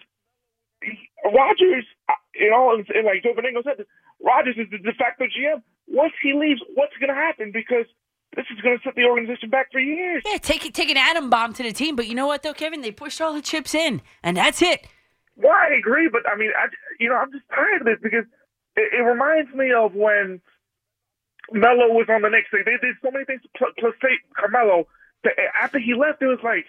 Rodgers, 1.24 1.86
you 2.36 2.50
know, 2.50 2.74
and, 2.74 2.88
and 2.90 3.06
like 3.06 3.24
Joe 3.24 3.34
Benigno 3.34 3.64
said, 3.64 3.86
Rodgers 4.24 4.56
is 4.58 4.68
the 4.72 4.80
de 4.80 4.94
facto 4.94 5.26
GM. 5.26 5.62
Once 5.88 6.14
he 6.22 6.34
leaves, 6.34 6.62
what's 6.76 6.96
gonna 7.00 7.16
happen? 7.16 7.52
Because 7.54 7.86
this 8.36 8.46
is 8.52 8.62
gonna 8.62 8.78
set 8.84 8.96
the 8.96 9.06
organization 9.06 9.50
back 9.50 9.72
for 9.72 9.80
years. 9.80 10.24
Yeah, 10.26 10.38
take 10.38 10.72
take 10.74 10.90
an 10.90 10.98
atom 10.98 11.30
bomb 11.30 11.54
to 11.54 11.64
the 11.64 11.74
team, 11.74 11.96
but 11.96 12.08
you 12.08 12.16
know 12.16 12.28
what 12.28 12.44
though, 12.44 12.54
Kevin? 12.54 12.82
They 12.82 12.92
pushed 12.92 13.22
all 13.22 13.34
the 13.34 13.42
chips 13.42 13.74
in, 13.74 14.02
and 14.24 14.38
that's 14.38 14.62
it. 14.62 14.88
Well, 15.36 15.54
I 15.54 15.74
agree, 15.74 16.10
but 16.12 16.22
I 16.30 16.36
mean, 16.36 16.52
I, 16.58 16.68
you 17.00 17.08
know, 17.08 17.16
I'm 17.16 17.32
just 17.32 17.46
tired 17.50 17.82
of 17.82 17.88
this 17.88 17.98
because 18.04 18.26
it, 18.76 18.94
it 18.94 19.04
reminds 19.04 19.54
me 19.56 19.72
of 19.72 19.96
when 19.96 20.42
Melo 21.52 21.96
was 21.96 22.08
on 22.10 22.22
the 22.22 22.30
Knicks. 22.30 22.50
They, 22.52 22.64
they 22.64 22.78
did 22.78 22.96
so 23.02 23.10
many 23.10 23.26
things 23.26 23.42
to 23.44 23.50
pl- 23.58 23.76
plus 23.80 23.96
take 24.02 24.20
Carmelo. 24.36 24.88
That 25.24 25.34
after 25.56 25.80
he 25.80 25.96
left, 25.96 26.22
it 26.22 26.28
was 26.28 26.44
like 26.44 26.66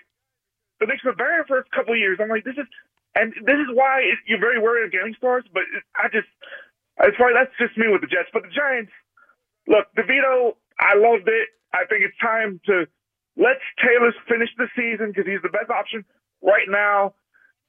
the 0.78 0.86
Knicks 0.86 1.04
were 1.04 1.14
barren 1.14 1.44
for 1.46 1.58
a 1.58 1.64
couple 1.74 1.96
years. 1.96 2.18
I'm 2.22 2.28
like, 2.28 2.44
this 2.44 2.56
is, 2.56 2.66
and 3.14 3.34
this 3.44 3.58
is 3.58 3.68
why 3.74 4.00
it, 4.00 4.18
you're 4.26 4.40
very 4.40 4.58
worried 4.58 4.86
of 4.86 4.92
getting 4.92 5.14
stars. 5.18 5.44
But 5.52 5.66
it, 5.74 5.82
I 5.94 6.08
just, 6.08 6.30
as 6.98 7.14
far 7.18 7.34
that's 7.34 7.52
just 7.58 7.76
me 7.76 7.90
with 7.90 8.00
the 8.00 8.10
Jets. 8.10 8.30
But 8.32 8.42
the 8.42 8.54
Giants, 8.54 8.92
look, 9.66 9.86
DeVito, 9.98 10.54
I 10.80 10.96
loved 10.96 11.28
it. 11.28 11.48
I 11.72 11.84
think 11.86 12.02
it's 12.02 12.16
time 12.18 12.60
to 12.66 12.86
let 13.36 13.56
Taylor 13.78 14.12
finish 14.28 14.48
the 14.58 14.66
season 14.74 15.12
because 15.12 15.26
he's 15.26 15.42
the 15.42 15.52
best 15.52 15.70
option 15.70 16.04
right 16.42 16.66
now. 16.68 17.14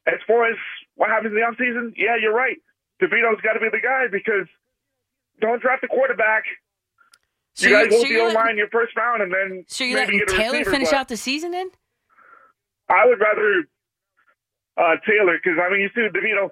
As 0.08 0.17
far 0.26 0.50
as 0.50 0.58
what 0.95 1.10
happens 1.10 1.34
in 1.34 1.38
the 1.38 1.45
offseason, 1.45 1.93
yeah, 1.95 2.15
you're 2.19 2.34
right. 2.34 2.58
DeVito's 3.02 3.41
got 3.41 3.54
to 3.54 3.60
be 3.60 3.69
the 3.69 3.82
guy 3.84 4.06
because 4.12 4.47
don't 5.39 5.62
draft 5.62 5.84
a 5.84 5.88
quarterback. 5.88 6.43
So 7.54 7.67
you 7.67 7.76
guys 7.76 7.86
you're- 7.86 7.95
won't 7.97 8.08
so 8.08 8.10
be 8.10 8.19
O 8.19 8.28
line 8.34 8.58
your 8.58 8.69
first 8.69 8.95
round, 8.95 9.21
and 9.21 9.32
then 9.32 9.65
So 9.67 9.84
you're 9.84 10.00
letting 10.00 10.19
Taylor 10.28 10.60
receiver, 10.60 10.71
finish 10.71 10.93
out 10.93 11.08
the 11.10 11.17
season 11.17 11.52
then? 11.52 11.69
I 12.89 13.06
would 13.06 13.19
rather 13.19 13.65
uh, 14.78 14.95
Taylor 15.06 15.38
because 15.38 15.60
I 15.62 15.69
mean 15.71 15.82
you 15.82 15.89
see 15.93 16.02
DeVito 16.02 16.50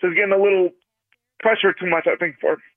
just 0.00 0.14
getting 0.14 0.32
a 0.32 0.42
little 0.42 0.70
pressure 1.40 1.72
too 1.72 1.86
much. 1.86 2.06
I 2.06 2.16
think 2.16 2.36
for 2.40 2.56
so. 2.56 2.73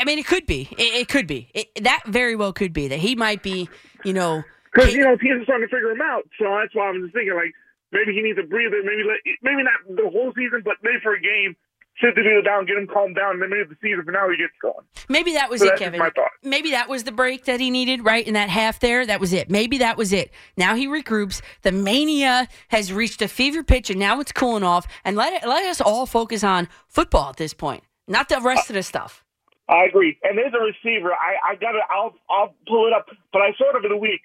I 0.00 0.04
mean, 0.04 0.18
it 0.18 0.26
could 0.26 0.46
be. 0.46 0.68
It, 0.72 0.94
it 0.94 1.08
could 1.08 1.26
be. 1.26 1.50
It, 1.54 1.68
that 1.84 2.02
very 2.06 2.36
well 2.36 2.52
could 2.52 2.72
be 2.72 2.88
that 2.88 2.98
he 2.98 3.14
might 3.14 3.42
be. 3.42 3.68
You 4.04 4.12
know, 4.12 4.44
Because 4.72 4.94
you 4.94 5.00
know 5.02 5.16
teams 5.16 5.40
are 5.40 5.44
starting 5.44 5.66
to 5.68 5.74
figure 5.74 5.90
him 5.90 6.00
out, 6.02 6.28
so 6.38 6.44
that's 6.60 6.74
why 6.74 6.88
I'm 6.88 7.02
just 7.02 7.14
thinking 7.14 7.34
like 7.34 7.52
maybe 7.92 8.12
he 8.12 8.22
needs 8.22 8.38
a 8.38 8.46
breather, 8.46 8.82
maybe 8.84 9.02
let, 9.06 9.18
maybe 9.42 9.62
not 9.62 9.96
the 9.96 10.08
whole 10.10 10.32
season, 10.36 10.62
but 10.64 10.74
maybe 10.82 10.98
for 11.02 11.14
a 11.14 11.20
game, 11.20 11.56
sit 12.00 12.14
DeVito 12.14 12.44
down, 12.44 12.66
get 12.66 12.76
him 12.76 12.86
calmed 12.86 13.16
down, 13.16 13.32
and 13.34 13.42
then 13.42 13.50
maybe 13.50 13.64
the 13.68 13.76
season 13.82 14.04
finale 14.04 14.36
gets 14.36 14.52
going. 14.60 14.84
maybe 15.08 15.32
that 15.32 15.48
was 15.50 15.60
So 15.60 15.68
it, 15.68 15.78
Kevin. 15.78 15.98
my 15.98 16.10
thought. 16.10 16.30
Maybe 16.42 16.70
that 16.72 16.88
was 16.88 17.04
the 17.04 17.12
break 17.12 17.46
that 17.46 17.58
he 17.58 17.70
needed, 17.70 18.04
right? 18.04 18.26
In 18.26 18.34
that 18.34 18.48
half 18.50 18.78
there, 18.80 19.04
that 19.06 19.18
was 19.18 19.32
it. 19.32 19.50
Maybe 19.50 19.78
that 19.78 19.96
was 19.96 20.12
it. 20.12 20.30
Now 20.56 20.74
he 20.76 20.86
regroups. 20.86 21.40
The 21.62 21.72
mania 21.72 22.48
has 22.68 22.92
reached 22.92 23.22
a 23.22 23.28
fever 23.28 23.64
pitch, 23.64 23.90
and 23.90 23.98
now 23.98 24.20
it's 24.20 24.30
cooling 24.32 24.62
off. 24.62 24.86
And 25.04 25.16
let 25.16 25.32
it, 25.32 25.48
let 25.48 25.64
us 25.64 25.80
all 25.80 26.06
focus 26.06 26.44
on 26.44 26.68
football 26.86 27.30
at 27.30 27.38
this 27.38 27.54
point, 27.54 27.82
not 28.06 28.28
the 28.28 28.40
rest 28.40 28.68
of 28.70 28.74
the 28.74 28.82
stuff. 28.82 29.24
I 29.68 29.84
agree. 29.84 30.18
And 30.22 30.38
there's 30.38 30.54
a 30.54 30.62
receiver. 30.62 31.12
I 31.12 31.52
I 31.52 31.54
got 31.56 31.72
to 31.72 31.80
I'll 31.90 32.14
I'll 32.30 32.54
pull 32.66 32.86
it 32.86 32.92
up, 32.92 33.06
but 33.32 33.42
I 33.42 33.52
saw 33.58 33.70
it 33.70 33.76
over 33.76 33.88
the 33.88 33.96
week. 33.96 34.20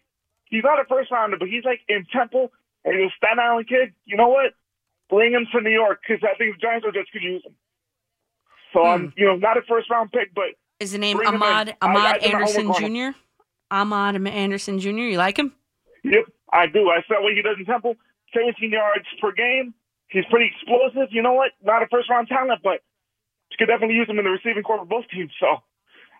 He's 0.45 0.63
not 0.63 0.79
a 0.79 0.85
first 0.85 1.11
rounder, 1.11 1.37
but 1.37 1.47
he's 1.47 1.63
like 1.63 1.81
in 1.87 2.05
Temple, 2.13 2.51
and 2.85 2.93
he's 2.95 3.09
a 3.09 3.15
Staten 3.17 3.39
Island 3.39 3.67
kid. 3.67 3.93
You 4.05 4.17
know 4.17 4.29
what? 4.29 4.53
Bring 5.09 5.33
him 5.33 5.47
to 5.51 5.61
New 5.61 5.71
York 5.71 6.01
because 6.01 6.23
I 6.23 6.37
think 6.37 6.55
the 6.55 6.61
Giants 6.61 6.85
are 6.85 6.91
just 6.91 7.11
could 7.11 7.23
use 7.23 7.43
him. 7.45 7.55
So 8.73 8.81
hmm. 8.81 8.87
I'm 8.87 9.13
you 9.17 9.25
know 9.25 9.35
not 9.35 9.57
a 9.57 9.61
first 9.67 9.89
round 9.89 10.11
pick, 10.11 10.33
but 10.35 10.53
Is 10.79 10.91
the 10.91 10.97
name 10.99 11.19
in. 11.19 11.25
Amad 11.25 11.73
I- 11.81 11.87
I 11.87 11.87
Amad 11.87 12.23
Anderson 12.23 12.73
Jr.? 12.73 13.17
Amad 13.71 14.29
Anderson 14.29 14.79
Jr. 14.79 14.89
You 14.89 15.17
like 15.17 15.37
him? 15.37 15.53
Yep, 16.03 16.25
I 16.51 16.67
do. 16.67 16.89
I 16.89 17.01
saw 17.07 17.21
what 17.21 17.33
he 17.33 17.41
does 17.41 17.57
in 17.57 17.65
Temple. 17.65 17.95
17 18.33 18.71
yards 18.71 19.05
per 19.19 19.31
game. 19.31 19.73
He's 20.07 20.25
pretty 20.29 20.51
explosive. 20.53 21.09
You 21.11 21.21
know 21.21 21.33
what? 21.33 21.51
Not 21.63 21.83
a 21.83 21.87
first 21.87 22.09
round 22.09 22.27
talent, 22.27 22.61
but 22.63 22.81
you 23.51 23.57
could 23.57 23.71
definitely 23.71 23.95
use 23.95 24.09
him 24.09 24.17
in 24.19 24.25
the 24.25 24.31
receiving 24.31 24.63
corps 24.63 24.79
for 24.79 24.85
both 24.85 25.05
teams. 25.13 25.31
So, 25.39 25.61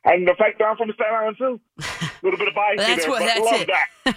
and 0.06 0.28
the 0.28 0.36
fact 0.38 0.60
that 0.60 0.66
I'm 0.66 0.78
from 0.78 0.88
the 0.88 0.94
Staten 0.94 1.14
Island 1.14 1.38
too, 1.38 1.60
a 1.80 1.84
little 2.24 2.38
bit 2.40 2.48
of 2.48 2.56
bias 2.56 2.78
Well, 2.78 2.88
that's 2.88 3.02
there, 3.02 3.10
what. 3.12 3.20
That's 3.20 3.62
it. 3.62 3.68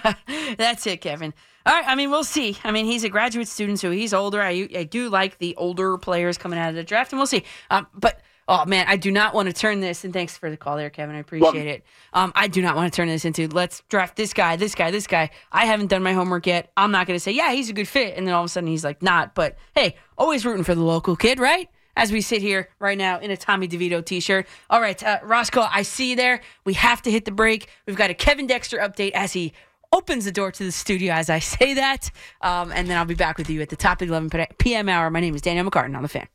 that. 0.04 0.56
that's 0.58 0.86
it, 0.86 1.00
Kevin. 1.00 1.34
All 1.66 1.72
right. 1.74 1.84
I 1.86 1.94
mean, 1.94 2.10
we'll 2.10 2.24
see. 2.24 2.58
I 2.64 2.70
mean, 2.70 2.86
he's 2.86 3.04
a 3.04 3.08
graduate 3.08 3.48
student, 3.48 3.78
so 3.78 3.90
he's 3.90 4.12
older. 4.12 4.42
I 4.42 4.68
I 4.76 4.84
do 4.84 5.08
like 5.08 5.38
the 5.38 5.54
older 5.56 5.96
players 5.98 6.38
coming 6.38 6.58
out 6.58 6.70
of 6.70 6.74
the 6.74 6.84
draft, 6.84 7.12
and 7.12 7.18
we'll 7.18 7.26
see. 7.26 7.44
Um, 7.70 7.86
but 7.94 8.20
oh 8.48 8.64
man, 8.66 8.86
I 8.88 8.96
do 8.96 9.10
not 9.10 9.34
want 9.34 9.48
to 9.48 9.54
turn 9.54 9.80
this. 9.80 10.04
And 10.04 10.12
thanks 10.12 10.36
for 10.36 10.50
the 10.50 10.56
call 10.56 10.76
there, 10.76 10.90
Kevin. 10.90 11.16
I 11.16 11.20
appreciate 11.20 11.66
it. 11.66 11.84
Um, 12.12 12.32
I 12.34 12.48
do 12.48 12.60
not 12.62 12.76
want 12.76 12.92
to 12.92 12.96
turn 12.96 13.08
this 13.08 13.24
into 13.24 13.48
let's 13.48 13.82
draft 13.88 14.16
this 14.16 14.32
guy, 14.32 14.56
this 14.56 14.74
guy, 14.74 14.90
this 14.90 15.06
guy. 15.06 15.30
I 15.52 15.66
haven't 15.66 15.86
done 15.88 16.02
my 16.02 16.12
homework 16.12 16.46
yet. 16.46 16.70
I'm 16.76 16.90
not 16.90 17.06
going 17.06 17.16
to 17.16 17.20
say 17.20 17.32
yeah, 17.32 17.52
he's 17.52 17.70
a 17.70 17.72
good 17.74 17.88
fit, 17.88 18.16
and 18.16 18.26
then 18.26 18.34
all 18.34 18.42
of 18.42 18.46
a 18.46 18.48
sudden 18.48 18.68
he's 18.68 18.84
like 18.84 19.02
not. 19.02 19.34
But 19.34 19.56
hey, 19.74 19.96
always 20.18 20.44
rooting 20.44 20.64
for 20.64 20.74
the 20.74 20.82
local 20.82 21.16
kid, 21.16 21.38
right? 21.38 21.68
As 21.96 22.10
we 22.10 22.20
sit 22.20 22.42
here 22.42 22.68
right 22.78 22.98
now 22.98 23.20
in 23.20 23.30
a 23.30 23.36
Tommy 23.36 23.68
DeVito 23.68 24.04
t-shirt. 24.04 24.46
All 24.68 24.80
right, 24.80 25.00
uh, 25.02 25.18
Roscoe, 25.22 25.66
I 25.70 25.82
see 25.82 26.10
you 26.10 26.16
there. 26.16 26.40
We 26.64 26.74
have 26.74 27.02
to 27.02 27.10
hit 27.10 27.24
the 27.24 27.30
break. 27.30 27.68
We've 27.86 27.96
got 27.96 28.10
a 28.10 28.14
Kevin 28.14 28.46
Dexter 28.46 28.78
update 28.78 29.12
as 29.12 29.32
he 29.32 29.52
opens 29.92 30.24
the 30.24 30.32
door 30.32 30.50
to 30.50 30.64
the 30.64 30.72
studio 30.72 31.12
as 31.14 31.30
I 31.30 31.38
say 31.38 31.74
that. 31.74 32.10
Um, 32.40 32.72
and 32.72 32.88
then 32.88 32.96
I'll 32.98 33.04
be 33.04 33.14
back 33.14 33.38
with 33.38 33.48
you 33.48 33.62
at 33.62 33.68
the 33.68 33.76
top 33.76 34.02
of 34.02 34.08
the 34.08 34.14
11 34.14 34.46
p.m. 34.58 34.88
hour. 34.88 35.08
My 35.10 35.20
name 35.20 35.34
is 35.34 35.42
Danielle 35.42 35.70
McCartan 35.70 35.96
on 35.96 36.02
the 36.02 36.08
fan. 36.08 36.28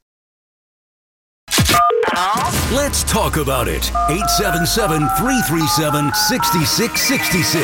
Let's 2.72 3.04
talk 3.04 3.38
about 3.38 3.68
it. 3.68 3.90
877 4.10 5.08
337 5.18 6.14
6666. 6.14 7.64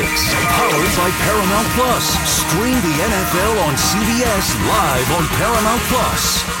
Powered 0.56 0.92
by 0.96 1.10
Paramount 1.28 1.68
Plus. 1.76 2.04
Stream 2.24 2.78
the 2.80 2.96
NFL 3.04 3.54
on 3.68 3.74
CBS 3.76 4.46
live 4.64 5.08
on 5.12 5.24
Paramount 5.36 5.82
Plus. 5.92 6.55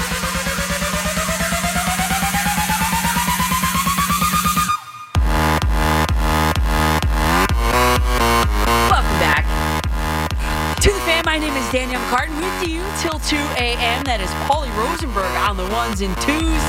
Danielle 11.76 12.00
McCartan 12.00 12.40
with 12.40 12.70
you 12.70 12.82
till 13.02 13.18
2 13.18 13.36
a.m. 13.60 14.02
That 14.04 14.22
is 14.22 14.30
Paulie 14.48 14.74
Rosenberg 14.80 15.28
on 15.44 15.58
the 15.58 15.68
ones 15.76 16.00
and 16.00 16.16
twos. 16.24 16.64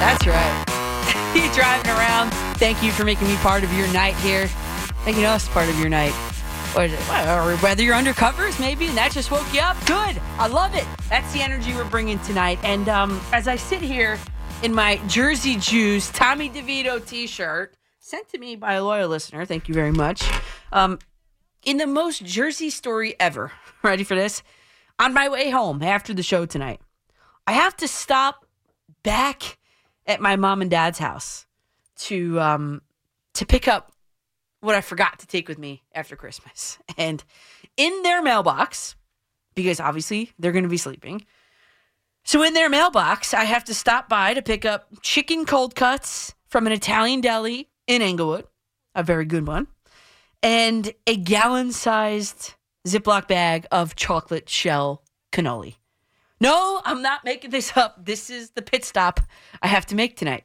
That's 0.00 0.26
right. 0.26 1.34
you 1.36 1.52
driving 1.52 1.90
around. 1.90 2.30
Thank 2.56 2.82
you 2.82 2.92
for 2.92 3.04
making 3.04 3.28
me 3.28 3.36
part 3.44 3.62
of 3.62 3.70
your 3.74 3.86
night 3.92 4.14
here. 4.24 4.48
Making 5.04 5.26
us 5.26 5.46
part 5.50 5.68
of 5.68 5.78
your 5.78 5.90
night. 5.90 6.14
Or, 6.74 6.88
whether 7.58 7.82
you're 7.82 7.94
undercovers, 7.94 8.58
maybe, 8.58 8.86
and 8.86 8.96
that 8.96 9.12
just 9.12 9.30
woke 9.30 9.52
you 9.52 9.60
up. 9.60 9.76
Good. 9.84 10.18
I 10.38 10.46
love 10.46 10.74
it. 10.74 10.86
That's 11.10 11.30
the 11.34 11.42
energy 11.42 11.74
we're 11.74 11.84
bringing 11.84 12.18
tonight. 12.20 12.58
And 12.62 12.88
um, 12.88 13.20
as 13.34 13.46
I 13.46 13.56
sit 13.56 13.82
here 13.82 14.18
in 14.62 14.74
my 14.74 14.96
Jersey 15.08 15.56
Juice 15.56 16.10
Tommy 16.10 16.48
DeVito 16.48 17.06
t 17.06 17.26
shirt, 17.26 17.74
sent 18.00 18.30
to 18.30 18.38
me 18.38 18.56
by 18.56 18.76
a 18.76 18.82
loyal 18.82 19.10
listener, 19.10 19.44
thank 19.44 19.68
you 19.68 19.74
very 19.74 19.92
much. 19.92 20.26
Um, 20.72 21.00
in 21.64 21.76
the 21.76 21.86
most 21.86 22.24
Jersey 22.24 22.70
story 22.70 23.14
ever. 23.20 23.52
Ready 23.86 24.02
for 24.02 24.16
this? 24.16 24.42
On 24.98 25.14
my 25.14 25.28
way 25.28 25.48
home 25.48 25.80
after 25.80 26.12
the 26.12 26.24
show 26.24 26.44
tonight, 26.44 26.80
I 27.46 27.52
have 27.52 27.76
to 27.76 27.86
stop 27.86 28.44
back 29.04 29.58
at 30.06 30.20
my 30.20 30.34
mom 30.34 30.60
and 30.60 30.68
dad's 30.68 30.98
house 30.98 31.46
to 31.98 32.40
um 32.40 32.82
to 33.34 33.46
pick 33.46 33.68
up 33.68 33.92
what 34.60 34.74
I 34.74 34.80
forgot 34.80 35.20
to 35.20 35.26
take 35.28 35.46
with 35.46 35.56
me 35.58 35.84
after 35.94 36.16
Christmas. 36.16 36.78
And 36.98 37.22
in 37.76 38.02
their 38.02 38.22
mailbox, 38.22 38.96
because 39.54 39.78
obviously 39.78 40.32
they're 40.36 40.50
going 40.50 40.64
to 40.64 40.68
be 40.68 40.78
sleeping. 40.78 41.24
So 42.24 42.42
in 42.42 42.54
their 42.54 42.68
mailbox, 42.68 43.34
I 43.34 43.44
have 43.44 43.62
to 43.66 43.74
stop 43.74 44.08
by 44.08 44.34
to 44.34 44.42
pick 44.42 44.64
up 44.64 44.88
chicken 45.00 45.46
cold 45.46 45.76
cuts 45.76 46.34
from 46.48 46.66
an 46.66 46.72
Italian 46.72 47.20
deli 47.20 47.68
in 47.86 48.02
Englewood, 48.02 48.46
a 48.96 49.04
very 49.04 49.26
good 49.26 49.46
one 49.46 49.68
and 50.42 50.92
a 51.06 51.16
gallon 51.16 51.72
sized 51.72 52.54
Ziploc 52.86 53.28
bag 53.28 53.66
of 53.70 53.96
chocolate 53.96 54.48
shell 54.48 55.02
cannoli. 55.32 55.76
No, 56.40 56.80
I'm 56.84 57.02
not 57.02 57.24
making 57.24 57.50
this 57.50 57.76
up. 57.76 58.04
This 58.04 58.30
is 58.30 58.50
the 58.50 58.62
pit 58.62 58.84
stop 58.84 59.20
I 59.62 59.68
have 59.68 59.86
to 59.86 59.94
make 59.94 60.16
tonight. 60.16 60.44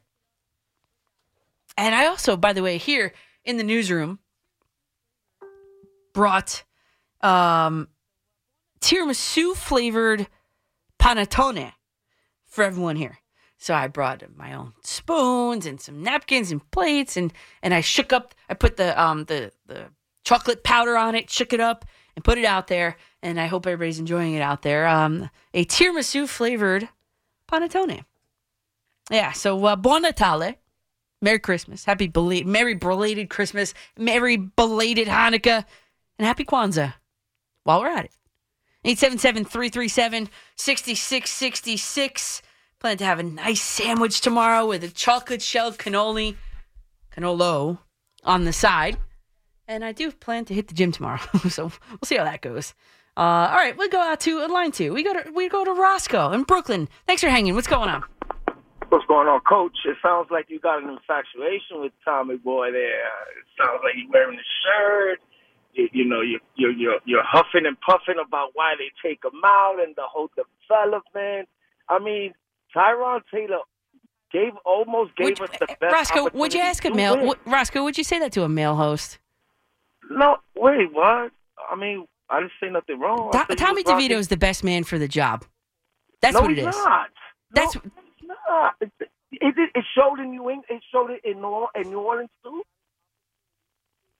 And 1.77 1.93
I 1.95 2.07
also, 2.07 2.35
by 2.37 2.53
the 2.53 2.63
way, 2.63 2.77
here 2.77 3.13
in 3.43 3.57
the 3.57 3.63
newsroom 3.63 4.19
brought 6.13 6.63
um, 7.21 7.87
tiramisu 8.81 9.55
flavored 9.55 10.27
panettone 10.99 11.73
for 12.47 12.63
everyone 12.63 12.95
here. 12.95 13.17
So 13.57 13.75
I 13.75 13.87
brought 13.87 14.23
my 14.35 14.53
own 14.53 14.73
spoons 14.81 15.65
and 15.67 15.79
some 15.79 16.01
napkins 16.01 16.51
and 16.51 16.69
plates, 16.71 17.15
and 17.15 17.31
and 17.61 17.75
I 17.75 17.81
shook 17.81 18.11
up. 18.11 18.33
I 18.49 18.55
put 18.55 18.77
the 18.77 18.99
um 18.99 19.25
the 19.25 19.51
the 19.67 19.85
chocolate 20.23 20.63
powder 20.63 20.97
on 20.97 21.13
it, 21.13 21.29
shook 21.29 21.53
it 21.53 21.59
up, 21.59 21.85
and 22.15 22.23
put 22.23 22.37
it 22.37 22.45
out 22.45 22.67
there. 22.67 22.97
And 23.21 23.39
I 23.39 23.47
hope 23.47 23.67
everybody's 23.67 23.99
enjoying 23.99 24.33
it 24.33 24.41
out 24.41 24.61
there. 24.61 24.87
Um, 24.87 25.29
a 25.53 25.65
tiramisu 25.65 26.27
flavored 26.27 26.89
panettone. 27.51 28.03
Yeah, 29.09 29.31
so 29.31 29.65
uh, 29.65 29.75
buon 29.75 30.03
Natale. 30.03 30.55
Merry 31.21 31.39
Christmas. 31.39 31.85
Happy 31.85 32.07
belated, 32.07 32.47
Merry 32.47 32.73
belated 32.73 33.29
Christmas. 33.29 33.73
Merry 33.97 34.37
belated 34.37 35.07
Hanukkah. 35.07 35.65
And 36.17 36.25
Happy 36.25 36.45
Kwanzaa 36.45 36.95
while 37.63 37.81
we're 37.81 37.89
at 37.89 38.05
it. 38.05 38.11
877 38.83 39.45
337 39.45 40.29
6666. 40.55 42.41
Plan 42.79 42.97
to 42.97 43.05
have 43.05 43.19
a 43.19 43.23
nice 43.23 43.61
sandwich 43.61 44.21
tomorrow 44.21 44.65
with 44.65 44.83
a 44.83 44.89
chocolate 44.89 45.41
shell 45.41 45.71
cannoli, 45.71 46.35
canolo 47.15 47.77
on 48.23 48.45
the 48.45 48.53
side. 48.53 48.97
And 49.71 49.85
I 49.85 49.93
do 49.93 50.11
plan 50.11 50.43
to 50.45 50.53
hit 50.53 50.67
the 50.67 50.73
gym 50.73 50.91
tomorrow. 50.91 51.21
so 51.49 51.63
we'll 51.89 51.99
see 52.03 52.17
how 52.17 52.25
that 52.25 52.41
goes. 52.41 52.73
Uh, 53.15 53.21
all 53.51 53.55
right, 53.55 53.77
we 53.77 53.87
go 53.87 53.99
out 54.01 54.19
to 54.21 54.45
line 54.47 54.71
two. 54.71 54.93
We 54.93 55.01
go 55.03 55.13
to 55.13 55.31
we 55.31 55.47
go 55.47 55.63
to 55.63 55.71
Roscoe 55.71 56.31
in 56.33 56.43
Brooklyn. 56.43 56.89
Thanks 57.07 57.21
for 57.21 57.29
hanging. 57.29 57.55
What's 57.55 57.67
going 57.67 57.89
on? 57.89 58.03
What's 58.89 59.05
going 59.05 59.27
on, 59.29 59.39
Coach? 59.41 59.77
It 59.85 59.95
sounds 60.03 60.27
like 60.29 60.47
you 60.49 60.59
got 60.59 60.83
an 60.83 60.89
infatuation 60.89 61.79
with 61.79 61.93
Tommy 62.03 62.35
Boy 62.35 62.71
there. 62.73 63.07
It 63.39 63.45
sounds 63.57 63.79
like 63.83 63.93
you're 63.95 64.11
wearing 64.11 64.37
the 64.37 64.43
shirt. 64.63 65.19
You, 65.73 65.87
you 65.93 66.05
know, 66.05 66.19
you, 66.19 66.39
you're 66.55 66.71
you're 66.73 66.99
you're 67.05 67.23
huffing 67.23 67.65
and 67.65 67.79
puffing 67.79 68.15
about 68.25 68.49
why 68.53 68.73
they 68.77 68.91
take 69.07 69.23
him 69.23 69.39
out 69.45 69.77
and 69.81 69.95
the 69.95 70.03
whole 70.03 70.29
development. 70.35 71.47
I 71.87 71.99
mean, 71.99 72.33
Tyron 72.75 73.21
Taylor 73.33 73.59
gave 74.33 74.51
almost 74.65 75.15
gave 75.15 75.39
Would- 75.39 75.49
us 75.49 75.57
the 75.59 75.71
uh, 75.71 75.75
best. 75.79 75.93
Roscoe, 75.93 76.29
would 76.37 76.53
you 76.53 76.59
ask 76.59 76.83
a 76.83 76.91
male? 76.91 77.15
win. 77.15 77.25
w- 77.27 77.39
Roscoe, 77.45 77.83
would 77.85 77.97
you 77.97 78.03
say 78.03 78.19
that 78.19 78.33
to 78.33 78.43
a 78.43 78.49
male 78.49 78.75
host? 78.75 79.19
No, 80.17 80.37
wait, 80.55 80.91
what? 80.93 81.31
I 81.69 81.75
mean, 81.75 82.05
I 82.29 82.39
didn't 82.39 82.51
say 82.61 82.69
nothing 82.69 82.99
wrong. 82.99 83.31
Tommy 83.31 83.83
DeVito 83.83 84.11
is 84.11 84.27
the 84.29 84.37
best 84.37 84.63
man 84.63 84.83
for 84.83 84.97
the 84.97 85.07
job. 85.07 85.45
That's 86.21 86.35
no, 86.35 86.41
what 86.41 86.51
it 86.51 86.57
he's 86.57 86.67
is. 86.67 86.75
Not. 86.75 87.09
That's- 87.53 87.75
no, 87.75 87.81
it's 87.83 88.39
not. 88.47 88.75
It, 88.81 88.91
it, 89.31 89.71
it, 89.75 89.85
showed 89.95 90.19
in 90.19 90.31
New 90.31 90.49
England. 90.49 90.63
It 90.69 90.83
showed 90.91 91.11
it 91.11 91.21
in 91.23 91.41
New, 91.41 91.67
in 91.75 91.89
New 91.89 91.99
Orleans 91.99 92.29
too. 92.43 92.63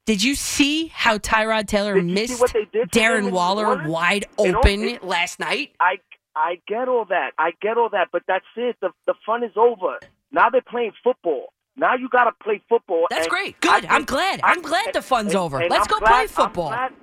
Did 0.05 0.23
you 0.23 0.35
see 0.35 0.87
how 0.87 1.17
Tyrod 1.17 1.67
Taylor 1.67 1.95
Did 1.95 2.05
missed 2.05 2.39
what 2.39 2.53
they 2.53 2.65
did 2.71 2.91
to 2.91 2.99
him 2.99 3.25
in 3.25 3.25
Darren 3.25 3.31
Waller 3.31 3.87
wide 3.87 4.25
open 4.37 4.83
it- 4.83 5.03
last 5.03 5.39
night? 5.39 5.75
I 5.79 5.99
I 6.35 6.59
get 6.67 6.87
all 6.87 7.05
that. 7.05 7.31
I 7.37 7.51
get 7.61 7.77
all 7.77 7.89
that, 7.89 8.07
but 8.11 8.23
that's 8.27 8.45
it. 8.55 8.77
The 8.81 8.91
the 9.05 9.13
fun 9.25 9.43
is 9.43 9.51
over. 9.55 9.99
Now 10.31 10.49
they're 10.49 10.61
playing 10.61 10.93
football. 11.03 11.53
Now 11.75 11.95
you 11.95 12.09
got 12.09 12.25
to 12.25 12.31
play 12.43 12.61
football. 12.67 13.07
That's 13.09 13.27
great. 13.27 13.59
Good. 13.61 13.85
I'm 13.85 14.03
glad. 14.05 14.41
I- 14.43 14.51
I'm 14.51 14.61
glad 14.61 14.93
the 14.93 15.01
fun's 15.01 15.31
and- 15.33 15.37
over. 15.39 15.59
and 15.59 15.69
Let's 15.69 15.83
I'm 15.87 15.87
go 15.91 15.99
glad- 15.99 16.09
play 16.11 16.21
I'm 16.21 16.27
football. 16.27 16.69
glad- 16.69 16.93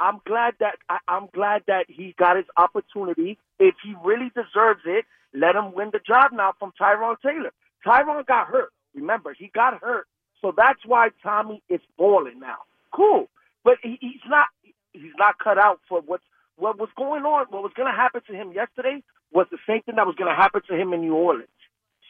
I'm 0.00 0.20
glad 0.26 0.54
that 0.58 0.76
I, 0.88 0.98
I'm 1.06 1.28
glad 1.32 1.62
that 1.68 1.86
he 1.88 2.14
got 2.18 2.36
his 2.36 2.46
opportunity. 2.56 3.38
If 3.60 3.76
he 3.84 3.94
really 4.02 4.30
deserves 4.34 4.80
it, 4.84 5.04
let 5.32 5.54
him 5.54 5.72
win 5.74 5.90
the 5.92 6.00
job 6.00 6.32
now 6.32 6.54
from 6.58 6.72
Tyron 6.80 7.16
Taylor. 7.22 7.52
Tyron 7.86 8.26
got 8.26 8.48
hurt. 8.48 8.72
Remember, 8.94 9.32
he 9.32 9.48
got 9.54 9.80
hurt, 9.80 10.06
so 10.40 10.52
that's 10.56 10.80
why 10.84 11.10
Tommy 11.22 11.62
is 11.68 11.80
balling 11.96 12.40
now. 12.40 12.58
Cool, 12.92 13.28
but 13.64 13.76
he, 13.82 13.96
he's 14.00 14.20
not. 14.28 14.46
He's 14.92 15.14
not 15.18 15.38
cut 15.38 15.56
out 15.56 15.80
for 15.88 16.00
what's 16.00 16.24
what 16.56 16.78
was 16.78 16.90
going 16.96 17.24
on. 17.24 17.46
What 17.50 17.62
was 17.62 17.72
going 17.76 17.90
to 17.90 17.96
happen 17.96 18.22
to 18.26 18.32
him 18.34 18.52
yesterday 18.52 19.02
was 19.32 19.46
the 19.52 19.58
same 19.68 19.82
thing 19.82 19.94
that 19.96 20.06
was 20.06 20.16
going 20.16 20.28
to 20.28 20.36
happen 20.36 20.62
to 20.68 20.74
him 20.76 20.92
in 20.92 21.00
New 21.02 21.14
Orleans. 21.14 21.48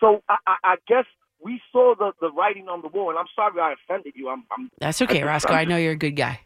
So 0.00 0.22
I, 0.28 0.36
I, 0.46 0.56
I 0.64 0.76
guess 0.88 1.04
we 1.42 1.61
saw 1.72 1.94
the, 1.98 2.12
the 2.20 2.31
writing 2.33 2.68
on 2.68 2.83
the 2.83 2.88
wall, 2.88 3.11
and 3.11 3.18
I'm 3.18 3.26
sorry 3.35 3.61
I 3.61 3.74
offended 3.74 4.12
you. 4.16 4.28
I'm, 4.28 4.44
I'm 4.57 4.70
That's 4.78 5.02
okay, 5.02 5.22
I- 5.22 5.26
Roscoe. 5.26 5.52
I 5.55 5.64
know 5.64 5.76
you're 5.76 5.92
a 5.92 5.96
good 5.96 6.16
guy. 6.16 6.40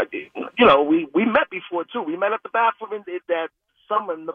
I 0.00 0.04
you 0.12 0.66
know, 0.66 0.82
we 0.82 1.06
we 1.14 1.24
met 1.24 1.50
before 1.50 1.84
too. 1.92 2.02
We 2.02 2.16
met 2.16 2.32
at 2.32 2.42
the 2.42 2.48
bathroom 2.50 2.92
in 2.92 3.02
the, 3.06 3.18
that 3.28 3.48
summer 3.88 4.14
in 4.14 4.26
the, 4.26 4.32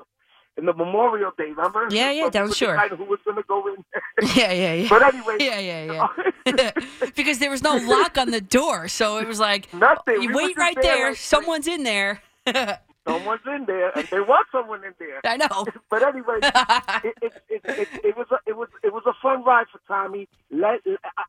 in 0.58 0.66
the 0.66 0.74
Memorial 0.74 1.32
Day. 1.38 1.52
Remember? 1.56 1.88
Yeah, 1.90 2.12
yeah, 2.12 2.24
So 2.26 2.30
that 2.32 2.40
we 2.40 2.50
was 2.50 2.50
were 2.52 2.56
sure. 2.56 2.88
Who 2.98 3.06
was 3.06 3.20
going 3.26 3.38
to 3.38 3.44
go 3.44 3.68
in? 3.68 3.84
Yeah, 4.36 4.52
yeah, 4.52 4.74
yeah. 4.74 4.88
but 4.90 5.02
anyway, 5.04 5.38
Yeah, 5.40 5.60
yeah, 5.60 6.08
yeah. 6.46 6.72
because 7.16 7.40
there 7.40 7.50
was 7.50 7.64
no 7.64 7.78
lock 7.78 8.18
on 8.18 8.32
the 8.32 8.42
door, 8.42 8.88
so 8.90 9.18
it 9.20 9.28
was 9.28 9.40
like 9.40 9.74
Nothing. 9.74 10.22
you 10.22 10.30
We 10.30 10.34
wait 10.36 10.58
right 10.58 10.76
there 10.82 10.96
there. 10.96 11.10
like- 11.10 11.18
someone's 11.18 11.68
in 11.68 11.84
there. 11.84 12.22
someone's 13.08 13.42
in 13.46 13.66
there, 13.66 13.98
and 13.98 14.08
there 14.10 14.24
was 14.24 14.46
someone 14.52 14.84
in 14.84 14.94
there. 15.00 15.22
I 15.26 15.38
know. 15.38 15.66
But 15.90 16.04
anyway, 16.04 16.40
it, 16.42 17.16
it, 17.22 17.62
it, 17.66 17.88
it, 18.04 18.18
was 18.18 18.28
a, 18.32 18.38
it 18.48 18.58
was 18.58 18.68
it 18.84 18.92
was 18.92 19.04
a 19.06 19.14
fun 19.22 19.44
ride 19.44 19.68
for 19.72 19.80
Tommy. 19.88 20.28
Let 20.50 20.80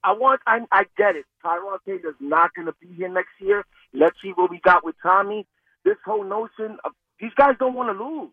I, 0.03 0.13
want 0.13 0.41
I, 0.47 0.61
I 0.73 0.85
get 0.97 1.17
it. 1.17 1.27
Tyron 1.45 1.79
Taylor's 1.85 2.15
not 2.19 2.55
going 2.55 2.67
to 2.67 2.75
be 2.81 2.89
here 2.97 3.09
next 3.09 3.33
year. 3.41 3.65
Let's 3.93 4.17
see 4.23 4.31
what 4.35 4.51
we 4.51 4.59
got 4.61 4.85
with 4.85 4.95
Tommy. 5.03 5.47
This 5.85 5.97
whole 6.05 6.25
notion 6.25 6.79
of 6.85 6.93
these 7.21 7.33
guys 7.37 7.57
don't 7.59 7.75
want 7.75 7.97
to 7.97 8.05
lose. 8.05 8.33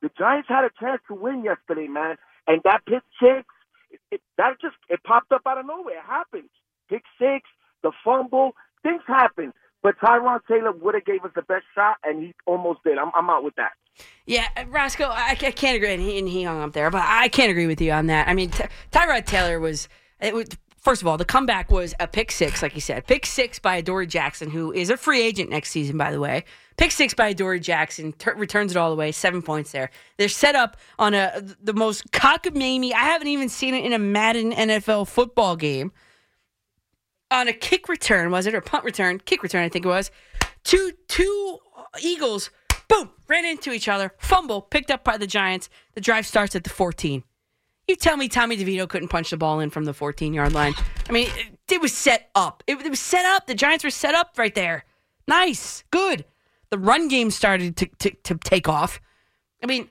The 0.00 0.10
Giants 0.16 0.48
had 0.48 0.64
a 0.64 0.70
chance 0.78 1.00
to 1.08 1.14
win 1.14 1.42
yesterday, 1.42 1.88
man, 1.88 2.16
and 2.46 2.60
that 2.64 2.84
pick 2.86 3.02
six, 3.20 3.46
it, 3.90 4.00
it, 4.12 4.20
that 4.38 4.60
just 4.60 4.76
it 4.88 5.02
popped 5.02 5.32
up 5.32 5.42
out 5.46 5.58
of 5.58 5.66
nowhere. 5.66 5.98
It 5.98 6.04
happens. 6.06 6.50
Pick 6.88 7.02
six, 7.18 7.48
the 7.82 7.90
fumble, 8.04 8.52
things 8.82 9.02
happen. 9.06 9.52
But 9.84 9.98
Tyron 9.98 10.40
Taylor 10.48 10.72
would 10.72 10.94
have 10.94 11.04
gave 11.04 11.26
us 11.26 11.30
the 11.36 11.42
best 11.42 11.66
shot, 11.74 11.98
and 12.02 12.22
he 12.22 12.34
almost 12.46 12.82
did. 12.84 12.96
I'm, 12.96 13.10
I'm 13.14 13.28
out 13.28 13.44
with 13.44 13.54
that. 13.56 13.72
Yeah, 14.24 14.48
uh, 14.56 14.64
Roscoe, 14.66 15.10
I, 15.10 15.36
I 15.38 15.50
can't 15.50 15.76
agree, 15.76 15.92
and 15.92 16.02
he, 16.02 16.18
and 16.18 16.26
he 16.26 16.42
hung 16.42 16.62
up 16.62 16.72
there, 16.72 16.90
but 16.90 17.02
I 17.04 17.28
can't 17.28 17.50
agree 17.50 17.66
with 17.66 17.82
you 17.82 17.92
on 17.92 18.06
that. 18.06 18.26
I 18.26 18.32
mean, 18.32 18.48
Ty- 18.48 18.70
Tyrod 18.90 19.26
Taylor 19.26 19.60
was, 19.60 19.90
was, 20.22 20.48
first 20.80 21.02
of 21.02 21.06
all, 21.06 21.18
the 21.18 21.26
comeback 21.26 21.70
was 21.70 21.94
a 22.00 22.06
pick 22.08 22.32
six, 22.32 22.62
like 22.62 22.74
you 22.74 22.80
said. 22.80 23.06
Pick 23.06 23.26
six 23.26 23.58
by 23.58 23.82
Dory 23.82 24.06
Jackson, 24.06 24.48
who 24.48 24.72
is 24.72 24.88
a 24.88 24.96
free 24.96 25.20
agent 25.20 25.50
next 25.50 25.70
season, 25.70 25.98
by 25.98 26.10
the 26.10 26.18
way. 26.18 26.44
Pick 26.78 26.90
six 26.90 27.12
by 27.12 27.34
Dory 27.34 27.60
Jackson, 27.60 28.14
tur 28.14 28.34
returns 28.36 28.70
it 28.70 28.78
all 28.78 28.88
the 28.88 28.96
way, 28.96 29.12
seven 29.12 29.42
points 29.42 29.72
there. 29.72 29.90
They're 30.16 30.30
set 30.30 30.54
up 30.54 30.78
on 30.98 31.12
a 31.12 31.42
the 31.62 31.74
most 31.74 32.10
cockamamie, 32.10 32.94
I 32.94 33.04
haven't 33.04 33.28
even 33.28 33.50
seen 33.50 33.74
it 33.74 33.84
in 33.84 33.92
a 33.92 33.98
Madden 33.98 34.52
NFL 34.52 35.08
football 35.08 35.56
game. 35.56 35.92
On 37.30 37.48
a 37.48 37.52
kick 37.52 37.88
return, 37.88 38.30
was 38.30 38.46
it, 38.46 38.54
or 38.54 38.60
punt 38.60 38.84
return? 38.84 39.18
Kick 39.18 39.42
return, 39.42 39.64
I 39.64 39.68
think 39.68 39.84
it 39.84 39.88
was. 39.88 40.10
Two, 40.62 40.92
two 41.08 41.58
Eagles 42.00 42.50
boom, 42.88 43.10
ran 43.28 43.44
into 43.44 43.72
each 43.72 43.88
other, 43.88 44.12
fumble, 44.18 44.62
picked 44.62 44.90
up 44.90 45.04
by 45.04 45.16
the 45.16 45.26
Giants. 45.26 45.68
The 45.94 46.00
drive 46.00 46.26
starts 46.26 46.54
at 46.56 46.64
the 46.64 46.70
14. 46.70 47.22
You 47.88 47.96
tell 47.96 48.16
me 48.16 48.28
Tommy 48.28 48.56
DeVito 48.56 48.88
couldn't 48.88 49.08
punch 49.08 49.30
the 49.30 49.36
ball 49.36 49.60
in 49.60 49.70
from 49.70 49.84
the 49.84 49.92
14 49.92 50.32
yard 50.32 50.52
line. 50.52 50.74
I 51.08 51.12
mean, 51.12 51.28
it, 51.34 51.58
it 51.70 51.80
was 51.82 51.92
set 51.92 52.30
up. 52.34 52.62
It, 52.66 52.80
it 52.80 52.88
was 52.88 53.00
set 53.00 53.26
up. 53.26 53.46
The 53.46 53.54
Giants 53.54 53.84
were 53.84 53.90
set 53.90 54.14
up 54.14 54.32
right 54.38 54.54
there. 54.54 54.84
Nice, 55.28 55.84
good. 55.90 56.24
The 56.70 56.78
run 56.78 57.08
game 57.08 57.30
started 57.30 57.76
to, 57.76 57.86
to, 57.86 58.10
to 58.10 58.34
take 58.36 58.68
off. 58.68 59.00
I 59.62 59.66
mean, 59.66 59.88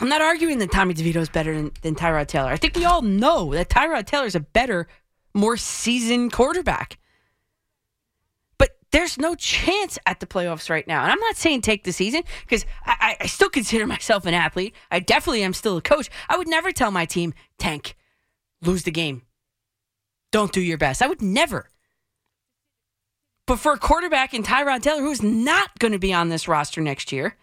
I'm 0.00 0.08
not 0.08 0.20
arguing 0.20 0.58
that 0.58 0.72
Tommy 0.72 0.94
DeVito 0.94 1.16
is 1.16 1.28
better 1.28 1.54
than, 1.54 1.70
than 1.82 1.94
Tyrod 1.94 2.26
Taylor. 2.26 2.50
I 2.50 2.56
think 2.56 2.76
we 2.76 2.84
all 2.84 3.02
know 3.02 3.54
that 3.54 3.70
Tyrod 3.70 4.06
Taylor 4.06 4.26
is 4.26 4.34
a 4.34 4.40
better, 4.40 4.86
more 5.34 5.56
seasoned 5.56 6.32
quarterback. 6.32 6.98
But 8.58 8.70
there's 8.92 9.18
no 9.18 9.34
chance 9.34 9.98
at 10.06 10.20
the 10.20 10.26
playoffs 10.26 10.70
right 10.70 10.86
now. 10.86 11.02
And 11.02 11.12
I'm 11.12 11.20
not 11.20 11.36
saying 11.36 11.60
take 11.60 11.84
the 11.84 11.92
season 11.92 12.22
because 12.42 12.64
I, 12.86 13.16
I, 13.20 13.26
still 13.26 13.50
consider 13.50 13.86
myself 13.86 14.26
an 14.26 14.34
athlete. 14.34 14.74
I 14.90 15.00
definitely 15.00 15.42
am 15.42 15.52
still 15.52 15.76
a 15.76 15.82
coach. 15.82 16.08
I 16.28 16.36
would 16.36 16.48
never 16.48 16.72
tell 16.72 16.90
my 16.90 17.04
team, 17.04 17.34
tank, 17.58 17.96
lose 18.62 18.84
the 18.84 18.90
game. 18.90 19.22
Don't 20.30 20.52
do 20.52 20.60
your 20.60 20.78
best. 20.78 21.02
I 21.02 21.06
would 21.06 21.22
never. 21.22 21.70
But 23.46 23.58
for 23.58 23.72
a 23.72 23.78
quarterback 23.78 24.32
in 24.32 24.42
Tyrod 24.42 24.82
Taylor, 24.82 25.02
who's 25.02 25.22
not 25.22 25.78
going 25.78 25.92
to 25.92 25.98
be 25.98 26.14
on 26.14 26.28
this 26.28 26.48
roster 26.48 26.80
next 26.80 27.12
year, 27.12 27.36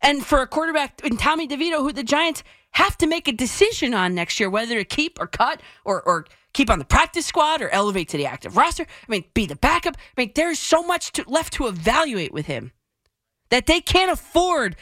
and 0.00 0.24
for 0.24 0.40
a 0.40 0.46
quarterback 0.46 1.00
in 1.04 1.16
Tommy 1.16 1.46
DeVito, 1.46 1.78
who 1.78 1.92
the 1.92 2.02
Giants 2.02 2.42
have 2.72 2.96
to 2.98 3.06
make 3.06 3.28
a 3.28 3.32
decision 3.32 3.94
on 3.94 4.14
next 4.14 4.40
year, 4.40 4.50
whether 4.50 4.74
to 4.76 4.84
keep 4.84 5.20
or 5.20 5.26
cut 5.26 5.60
or, 5.84 6.02
or 6.02 6.26
keep 6.52 6.70
on 6.70 6.78
the 6.78 6.84
practice 6.84 7.26
squad 7.26 7.62
or 7.62 7.68
elevate 7.70 8.08
to 8.10 8.16
the 8.16 8.26
active 8.26 8.56
roster. 8.56 8.84
I 8.84 9.10
mean, 9.10 9.24
be 9.34 9.46
the 9.46 9.56
backup. 9.56 9.96
I 9.96 10.20
mean, 10.20 10.32
there's 10.34 10.58
so 10.58 10.82
much 10.82 11.12
to, 11.12 11.24
left 11.26 11.54
to 11.54 11.66
evaluate 11.66 12.32
with 12.32 12.46
him 12.46 12.72
that 13.50 13.66
they 13.66 13.80
can't 13.80 14.10
afford 14.10 14.76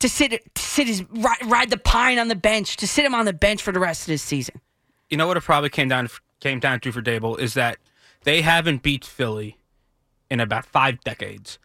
to 0.00 0.08
sit, 0.08 0.54
to 0.54 0.62
sit 0.62 0.86
his 0.86 1.04
ride, 1.10 1.44
ride 1.44 1.70
the 1.70 1.78
pine 1.78 2.18
on 2.18 2.28
the 2.28 2.34
bench, 2.34 2.76
to 2.78 2.88
sit 2.88 3.04
him 3.04 3.14
on 3.14 3.24
the 3.24 3.32
bench 3.32 3.62
for 3.62 3.72
the 3.72 3.80
rest 3.80 4.02
of 4.02 4.06
this 4.08 4.22
season. 4.22 4.60
You 5.10 5.16
know 5.16 5.26
what 5.26 5.36
it 5.36 5.42
probably 5.42 5.70
came 5.70 5.88
down 5.88 6.08
came 6.40 6.58
down 6.58 6.80
to 6.80 6.90
for 6.90 7.00
Daboll 7.00 7.38
is 7.38 7.54
that 7.54 7.78
they 8.24 8.42
haven't 8.42 8.82
beat 8.82 9.04
Philly 9.04 9.58
in 10.30 10.40
about 10.40 10.66
five 10.66 11.00
decades. 11.02 11.58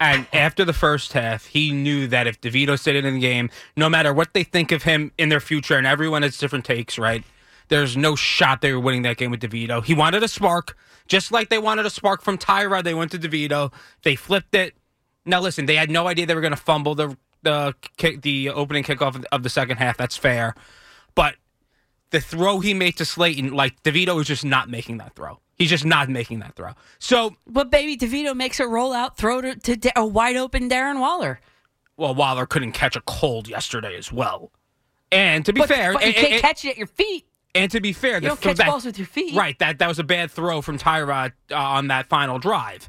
And 0.00 0.26
after 0.32 0.64
the 0.64 0.72
first 0.72 1.12
half, 1.12 1.46
he 1.46 1.70
knew 1.70 2.08
that 2.08 2.26
if 2.26 2.40
DeVito 2.40 2.78
stayed 2.78 3.04
in 3.04 3.14
the 3.14 3.20
game, 3.20 3.48
no 3.76 3.88
matter 3.88 4.12
what 4.12 4.34
they 4.34 4.42
think 4.42 4.72
of 4.72 4.82
him 4.82 5.12
in 5.18 5.28
their 5.28 5.40
future, 5.40 5.76
and 5.76 5.86
everyone 5.86 6.22
has 6.22 6.36
different 6.36 6.64
takes, 6.64 6.98
right? 6.98 7.22
There's 7.68 7.96
no 7.96 8.14
shot 8.14 8.60
they 8.60 8.72
were 8.72 8.80
winning 8.80 9.02
that 9.02 9.16
game 9.16 9.30
with 9.30 9.40
DeVito. 9.40 9.84
He 9.84 9.94
wanted 9.94 10.22
a 10.22 10.28
spark, 10.28 10.76
just 11.08 11.32
like 11.32 11.48
they 11.48 11.58
wanted 11.58 11.86
a 11.86 11.90
spark 11.90 12.22
from 12.22 12.36
Tyrod. 12.38 12.84
They 12.84 12.94
went 12.94 13.10
to 13.12 13.18
DeVito. 13.18 13.72
They 14.02 14.16
flipped 14.16 14.54
it. 14.54 14.74
Now 15.24 15.40
listen, 15.40 15.66
they 15.66 15.76
had 15.76 15.90
no 15.90 16.06
idea 16.06 16.26
they 16.26 16.34
were 16.34 16.40
going 16.42 16.50
to 16.52 16.56
fumble 16.56 16.94
the 16.94 17.16
the 17.42 17.74
kick, 17.98 18.22
the 18.22 18.50
opening 18.50 18.84
kickoff 18.84 19.22
of 19.32 19.42
the 19.42 19.50
second 19.50 19.76
half. 19.78 19.96
That's 19.96 20.16
fair, 20.16 20.54
but 21.14 21.36
the 22.10 22.20
throw 22.20 22.60
he 22.60 22.74
made 22.74 22.96
to 22.98 23.04
Slayton, 23.04 23.52
like 23.52 23.82
DeVito 23.82 24.20
is 24.20 24.26
just 24.26 24.44
not 24.44 24.68
making 24.70 24.98
that 24.98 25.14
throw. 25.14 25.40
He's 25.56 25.70
just 25.70 25.84
not 25.84 26.08
making 26.08 26.40
that 26.40 26.54
throw. 26.56 26.72
So, 26.98 27.36
But 27.46 27.70
baby 27.70 27.96
DeVito 27.96 28.34
makes 28.36 28.60
a 28.60 28.64
rollout 28.64 29.16
throw 29.16 29.40
to, 29.40 29.54
to 29.56 29.76
Da- 29.76 29.92
a 29.96 30.04
wide 30.06 30.36
open 30.36 30.68
Darren 30.68 31.00
Waller. 31.00 31.38
well, 31.96 32.14
Waller 32.14 32.44
couldn't 32.46 32.72
catch 32.72 32.96
a 32.96 33.00
cold 33.02 33.46
yesterday 33.48 33.96
as 33.96 34.10
well. 34.12 34.50
And 35.12 35.44
to 35.46 35.52
be 35.52 35.60
but, 35.60 35.68
fair, 35.68 35.92
but 35.92 36.02
and, 36.02 36.14
you 36.14 36.20
can't 36.20 36.32
and- 36.34 36.42
catch 36.42 36.64
it 36.64 36.70
at 36.70 36.76
your 36.78 36.86
feet. 36.88 37.26
And 37.54 37.70
to 37.70 37.80
be 37.80 37.92
fair, 37.92 38.14
You 38.14 38.22
don't 38.28 38.30
th- 38.40 38.40
catch 38.40 38.56
that- 38.58 38.66
balls 38.66 38.84
with 38.84 38.98
your 38.98 39.06
feet. 39.06 39.34
Right, 39.36 39.58
that 39.60 39.78
that 39.78 39.88
was 39.88 39.98
a 39.98 40.04
bad 40.04 40.30
throw 40.30 40.60
from 40.60 40.78
Tyrod 40.78 41.32
uh, 41.50 41.56
on 41.56 41.86
that 41.88 42.06
final 42.06 42.38
drive. 42.38 42.88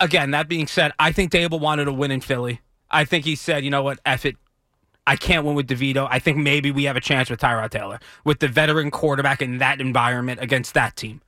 Again, 0.00 0.32
that 0.32 0.48
being 0.48 0.66
said, 0.66 0.92
I 0.98 1.12
think 1.12 1.30
Daboll 1.32 1.60
wanted 1.60 1.84
to 1.84 1.92
win 1.92 2.10
in 2.10 2.20
Philly. 2.20 2.60
I 2.90 3.04
think 3.04 3.24
he 3.24 3.34
said, 3.36 3.64
you 3.64 3.70
know 3.70 3.82
what, 3.82 4.00
F 4.04 4.24
it. 4.24 4.36
I 5.06 5.16
can't 5.16 5.44
win 5.44 5.54
with 5.54 5.66
DeVito. 5.68 6.08
I 6.10 6.18
think 6.18 6.38
maybe 6.38 6.70
we 6.70 6.84
have 6.84 6.96
a 6.96 7.00
chance 7.00 7.28
with 7.28 7.40
Tyrod 7.40 7.70
Taylor, 7.70 8.00
with 8.24 8.38
the 8.40 8.48
veteran 8.48 8.90
quarterback 8.90 9.42
in 9.42 9.58
that 9.58 9.80
environment 9.80 10.40
against 10.40 10.72
that 10.74 10.96
team. 10.96 11.20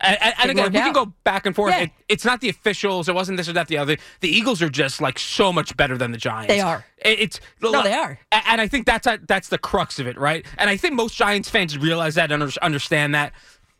And, 0.00 0.18
and, 0.20 0.34
and 0.42 0.50
again, 0.50 0.72
we 0.72 0.78
can 0.80 0.92
go 0.92 1.06
back 1.24 1.46
and 1.46 1.54
forth. 1.54 1.72
Yeah. 1.72 1.82
It, 1.82 1.90
it's 2.08 2.24
not 2.24 2.40
the 2.40 2.48
officials. 2.48 3.08
It 3.08 3.14
wasn't 3.14 3.38
this 3.38 3.48
or 3.48 3.52
that. 3.54 3.68
The 3.68 3.78
other. 3.78 3.96
The 4.20 4.28
Eagles 4.28 4.60
are 4.60 4.68
just 4.68 5.00
like 5.00 5.18
so 5.18 5.52
much 5.52 5.76
better 5.76 5.96
than 5.96 6.10
the 6.10 6.18
Giants. 6.18 6.48
They 6.48 6.60
are. 6.60 6.84
It- 6.98 7.20
it's 7.20 7.40
No, 7.62 7.82
they 7.82 7.92
are. 7.94 8.18
And 8.32 8.60
I 8.60 8.66
think 8.68 8.86
that's 8.86 9.06
that's 9.26 9.48
the 9.48 9.58
crux 9.58 9.98
of 9.98 10.06
it, 10.06 10.18
right? 10.18 10.44
And 10.58 10.68
I 10.68 10.76
think 10.76 10.94
most 10.94 11.14
Giants 11.16 11.48
fans 11.48 11.78
realize 11.78 12.16
that 12.16 12.32
and 12.32 12.42
understand 12.60 13.14
that, 13.14 13.32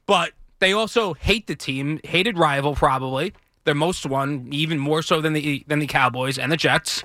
but 0.07 0.33
they 0.61 0.72
also 0.72 1.14
hate 1.14 1.46
the 1.46 1.57
team, 1.57 2.00
hated 2.05 2.38
rival 2.38 2.74
probably. 2.74 3.35
Their 3.64 3.74
most 3.74 4.07
one, 4.07 4.48
even 4.53 4.79
more 4.79 5.03
so 5.03 5.20
than 5.20 5.33
the 5.33 5.64
than 5.66 5.79
the 5.79 5.87
Cowboys 5.87 6.38
and 6.38 6.53
the 6.53 6.57
Jets. 6.57 7.03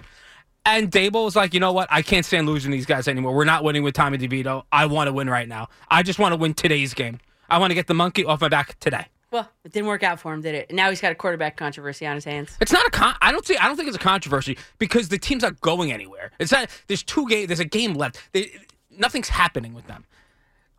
And 0.65 0.91
Daboll 0.91 1.27
is 1.27 1.35
like, 1.35 1.53
you 1.53 1.59
know 1.59 1.71
what? 1.71 1.87
I 1.89 2.01
can't 2.01 2.25
stand 2.25 2.45
losing 2.45 2.69
these 2.69 2.85
guys 2.85 3.07
anymore. 3.07 3.33
We're 3.33 3.45
not 3.45 3.63
winning 3.63 3.81
with 3.81 3.95
Tommy 3.95 4.17
DeVito. 4.17 4.63
I 4.71 4.85
want 4.85 5.07
to 5.07 5.13
win 5.13 5.29
right 5.29 5.47
now. 5.47 5.69
I 5.89 6.03
just 6.03 6.19
want 6.19 6.33
to 6.33 6.35
win 6.35 6.53
today's 6.53 6.93
game. 6.93 7.19
I 7.49 7.57
want 7.57 7.71
to 7.71 7.75
get 7.75 7.87
the 7.87 7.93
monkey 7.93 8.25
off 8.25 8.41
my 8.41 8.49
back 8.49 8.79
today. 8.79 9.05
Well, 9.31 9.47
it 9.63 9.71
didn't 9.71 9.87
work 9.87 10.01
out 10.01 10.19
for 10.19 10.33
him, 10.33 10.41
did 10.41 10.55
it? 10.55 10.71
Now 10.73 10.89
he's 10.89 11.01
got 11.01 11.11
a 11.11 11.15
quarterback 11.15 11.55
controversy 11.55 12.07
on 12.07 12.15
his 12.15 12.25
hands. 12.25 12.57
It's 12.61 12.71
not 12.71 12.85
a 12.87 12.89
con. 12.89 13.13
I 13.21 13.31
don't 13.31 13.45
see. 13.45 13.55
I 13.57 13.67
don't 13.67 13.75
think 13.75 13.87
it's 13.87 13.97
a 13.97 13.99
controversy 13.99 14.57
because 14.79 15.09
the 15.09 15.19
team's 15.19 15.43
not 15.43 15.61
going 15.61 15.91
anywhere. 15.91 16.31
It's 16.39 16.51
not. 16.51 16.69
There's 16.87 17.03
two 17.03 17.27
game. 17.27 17.45
There's 17.47 17.59
a 17.59 17.65
game 17.65 17.93
left. 17.93 18.19
They, 18.31 18.51
nothing's 18.89 19.29
happening 19.29 19.73
with 19.75 19.85
them. 19.87 20.05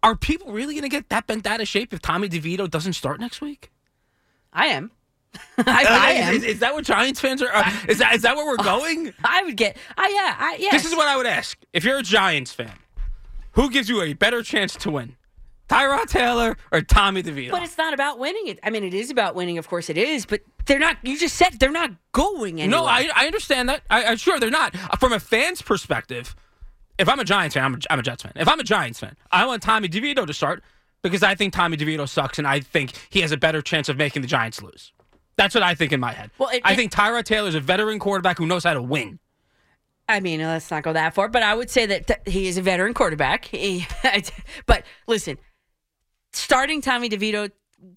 Are 0.02 0.16
people 0.16 0.52
really 0.52 0.74
going 0.74 0.82
to 0.82 0.88
get 0.88 1.10
that 1.10 1.26
bent 1.26 1.46
out 1.46 1.60
of 1.60 1.68
shape 1.68 1.92
if 1.92 2.00
Tommy 2.00 2.28
DeVito 2.28 2.68
doesn't 2.68 2.94
start 2.94 3.20
next 3.20 3.40
week? 3.40 3.70
I 4.52 4.66
am. 4.68 4.90
I, 5.58 5.62
I 5.88 6.12
Is- 6.12 6.26
am. 6.28 6.34
Is, 6.34 6.42
is 6.44 6.58
that 6.58 6.74
what 6.74 6.84
Giants 6.84 7.20
fans 7.20 7.40
are? 7.42 7.54
Uh, 7.54 7.70
is 7.88 7.98
that 7.98 8.14
is 8.16 8.22
that 8.22 8.34
where 8.34 8.46
we're 8.46 8.56
going? 8.64 9.12
I 9.22 9.44
would 9.44 9.56
get. 9.56 9.76
I 9.96 10.08
yeah. 10.08 10.36
I 10.38 10.56
yes. 10.58 10.72
This 10.72 10.86
is 10.86 10.96
what 10.96 11.06
I 11.06 11.16
would 11.16 11.26
ask. 11.26 11.56
If 11.72 11.84
you're 11.84 11.98
a 11.98 12.02
Giants 12.02 12.52
fan, 12.52 12.72
who 13.52 13.70
gives 13.70 13.88
you 13.88 14.02
a 14.02 14.12
better 14.14 14.42
chance 14.42 14.74
to 14.74 14.90
win? 14.90 15.14
Tyrod 15.70 16.06
Taylor 16.08 16.56
or 16.72 16.80
Tommy 16.80 17.22
DeVito? 17.22 17.52
But 17.52 17.62
it's 17.62 17.78
not 17.78 17.94
about 17.94 18.18
winning. 18.18 18.48
It. 18.48 18.58
I 18.62 18.70
mean, 18.70 18.82
it 18.82 18.92
is 18.94 19.10
about 19.10 19.34
winning. 19.34 19.56
Of 19.58 19.68
course, 19.68 19.88
it 19.88 19.96
is. 19.96 20.26
But 20.26 20.40
they're 20.66 20.78
not. 20.80 20.96
You 21.02 21.16
just 21.18 21.36
said 21.36 21.58
they're 21.60 21.70
not 21.70 21.92
going 22.12 22.60
anywhere. 22.60 22.80
No, 22.82 22.86
I, 22.86 23.08
I 23.14 23.26
understand 23.26 23.68
that. 23.68 23.82
I, 23.88 24.04
I'm 24.04 24.16
sure 24.16 24.40
they're 24.40 24.50
not. 24.50 24.74
Uh, 24.74 24.96
From 24.96 25.12
a 25.12 25.20
fan's 25.20 25.62
perspective, 25.62 26.34
if 26.98 27.08
I'm 27.08 27.20
a 27.20 27.24
Giants 27.24 27.54
fan, 27.54 27.64
I'm 27.64 27.74
a, 27.74 27.78
I'm 27.88 27.98
a 28.00 28.02
Jets 28.02 28.22
fan. 28.24 28.32
If 28.34 28.48
I'm 28.48 28.58
a 28.58 28.64
Giants 28.64 28.98
fan, 29.00 29.16
I 29.30 29.46
want 29.46 29.62
Tommy 29.62 29.88
DeVito 29.88 30.26
to 30.26 30.34
start 30.34 30.62
because 31.02 31.22
I 31.22 31.34
think 31.36 31.52
Tommy 31.52 31.76
DeVito 31.76 32.08
sucks 32.08 32.38
and 32.38 32.46
I 32.48 32.60
think 32.60 32.92
he 33.08 33.20
has 33.20 33.30
a 33.32 33.36
better 33.36 33.62
chance 33.62 33.88
of 33.88 33.96
making 33.96 34.22
the 34.22 34.28
Giants 34.28 34.60
lose. 34.62 34.92
That's 35.36 35.54
what 35.54 35.62
I 35.62 35.74
think 35.74 35.92
in 35.92 36.00
my 36.00 36.12
head. 36.12 36.30
Well, 36.36 36.50
it- 36.50 36.62
I 36.64 36.74
think 36.74 36.92
Tyrod 36.92 37.24
Taylor 37.24 37.48
is 37.48 37.54
a 37.54 37.60
veteran 37.60 37.98
quarterback 38.00 38.36
who 38.38 38.46
knows 38.46 38.64
how 38.64 38.74
to 38.74 38.82
win. 38.82 39.18
I 40.08 40.18
mean, 40.18 40.40
let's 40.40 40.70
not 40.70 40.82
go 40.82 40.92
that 40.92 41.14
far, 41.14 41.28
but 41.28 41.44
I 41.44 41.54
would 41.54 41.70
say 41.70 41.86
that 41.86 42.08
th- 42.08 42.18
he 42.26 42.48
is 42.48 42.58
a 42.58 42.62
veteran 42.62 42.92
quarterback. 42.94 43.44
He, 43.44 43.86
but 44.66 44.84
listen, 45.06 45.38
starting 46.32 46.80
Tommy 46.80 47.08
DeVito 47.08 47.50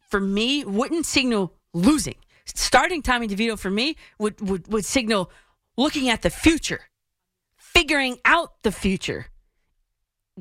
for 0.10 0.20
me 0.20 0.64
wouldn't 0.64 1.06
signal 1.06 1.54
losing. 1.74 2.16
Starting 2.46 3.02
Tommy 3.02 3.28
DeVito 3.28 3.58
for 3.58 3.70
me 3.70 3.96
would, 4.20 4.42
would, 4.42 4.68
would 4.68 4.86
signal 4.86 5.32
looking 5.78 6.10
at 6.10 6.22
the 6.22 6.30
future, 6.30 6.82
figuring 7.58 8.18
out 8.26 8.62
the 8.64 8.72
future. 8.72 9.28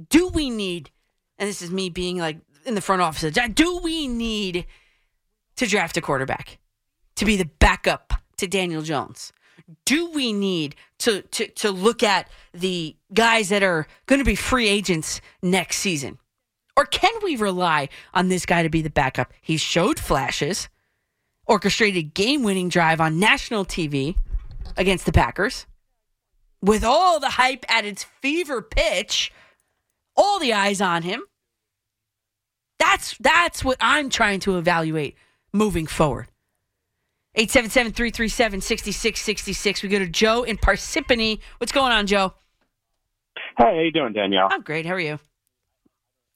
Do 0.09 0.29
we 0.29 0.51
need, 0.51 0.91
and 1.39 1.49
this 1.49 1.63
is 1.63 1.71
me 1.71 1.91
being 1.91 2.19
like 2.19 2.39
in 2.65 2.75
the 2.75 2.81
front 2.81 3.03
office, 3.03 3.35
do 3.55 3.79
we 3.79 4.09
need 4.09 4.67
to 5.57 5.67
draft 5.67 5.97
a 5.97 6.01
quarterback 6.01 6.59
to 7.17 7.25
be 7.25 7.37
the 7.37 7.45
backup 7.45 8.15
to 8.39 8.47
Daniel 8.47 8.83
Jones? 8.83 9.33
do 9.85 10.11
we 10.11 10.33
need 10.33 10.75
to 10.99 11.23
to 11.23 11.47
to 11.49 11.71
look 11.71 12.03
at 12.03 12.29
the 12.53 12.97
guys 13.13 13.49
that 13.49 13.63
are 13.63 13.87
going 14.07 14.19
to 14.19 14.25
be 14.25 14.35
free 14.35 14.69
agents 14.69 15.21
next 15.43 15.79
season? 15.79 16.19
Or 16.77 16.85
can 16.87 17.13
we 17.23 17.37
rely 17.37 17.89
on 18.15 18.29
this 18.29 18.47
guy 18.47 18.63
to 18.63 18.71
be 18.71 18.83
the 18.83 18.91
backup? 18.91 19.33
He 19.41 19.57
showed 19.57 19.99
flashes, 19.99 20.69
orchestrated 21.47 22.15
game-winning 22.15 22.69
drive 22.71 23.01
on 23.01 23.19
national 23.19 23.65
TV 23.65 24.17
against 24.77 25.07
the 25.07 25.13
Packers. 25.13 25.67
With 26.63 26.85
all 26.85 27.19
the 27.21 27.31
hype 27.31 27.65
at 27.69 27.85
its 27.85 28.05
fever 28.05 28.63
pitch, 28.63 29.33
all 30.17 30.39
the 30.39 30.53
eyes 30.53 30.81
on 30.81 31.03
him. 31.03 31.25
That's 32.79 33.17
that's 33.19 33.65
what 33.65 33.77
I'm 33.81 34.09
trying 34.09 34.39
to 34.41 34.59
evaluate 34.59 35.17
moving 35.53 35.87
forward. 35.87 36.29
877-337-6666. 37.37 39.83
We 39.83 39.89
go 39.89 39.99
to 39.99 40.09
Joe 40.09 40.43
in 40.43 40.59
Parsippany. 40.59 41.41
What's 41.59 41.73
going 41.73 41.93
on, 41.93 42.07
Joe? 42.07 42.35
Hey, 43.57 43.65
how 43.65 43.81
you 43.81 43.91
doing, 43.91 44.13
Danielle? 44.13 44.49
I'm 44.51 44.61
great. 44.63 44.85
How 44.85 44.93
are 44.95 45.01
you? 45.01 45.19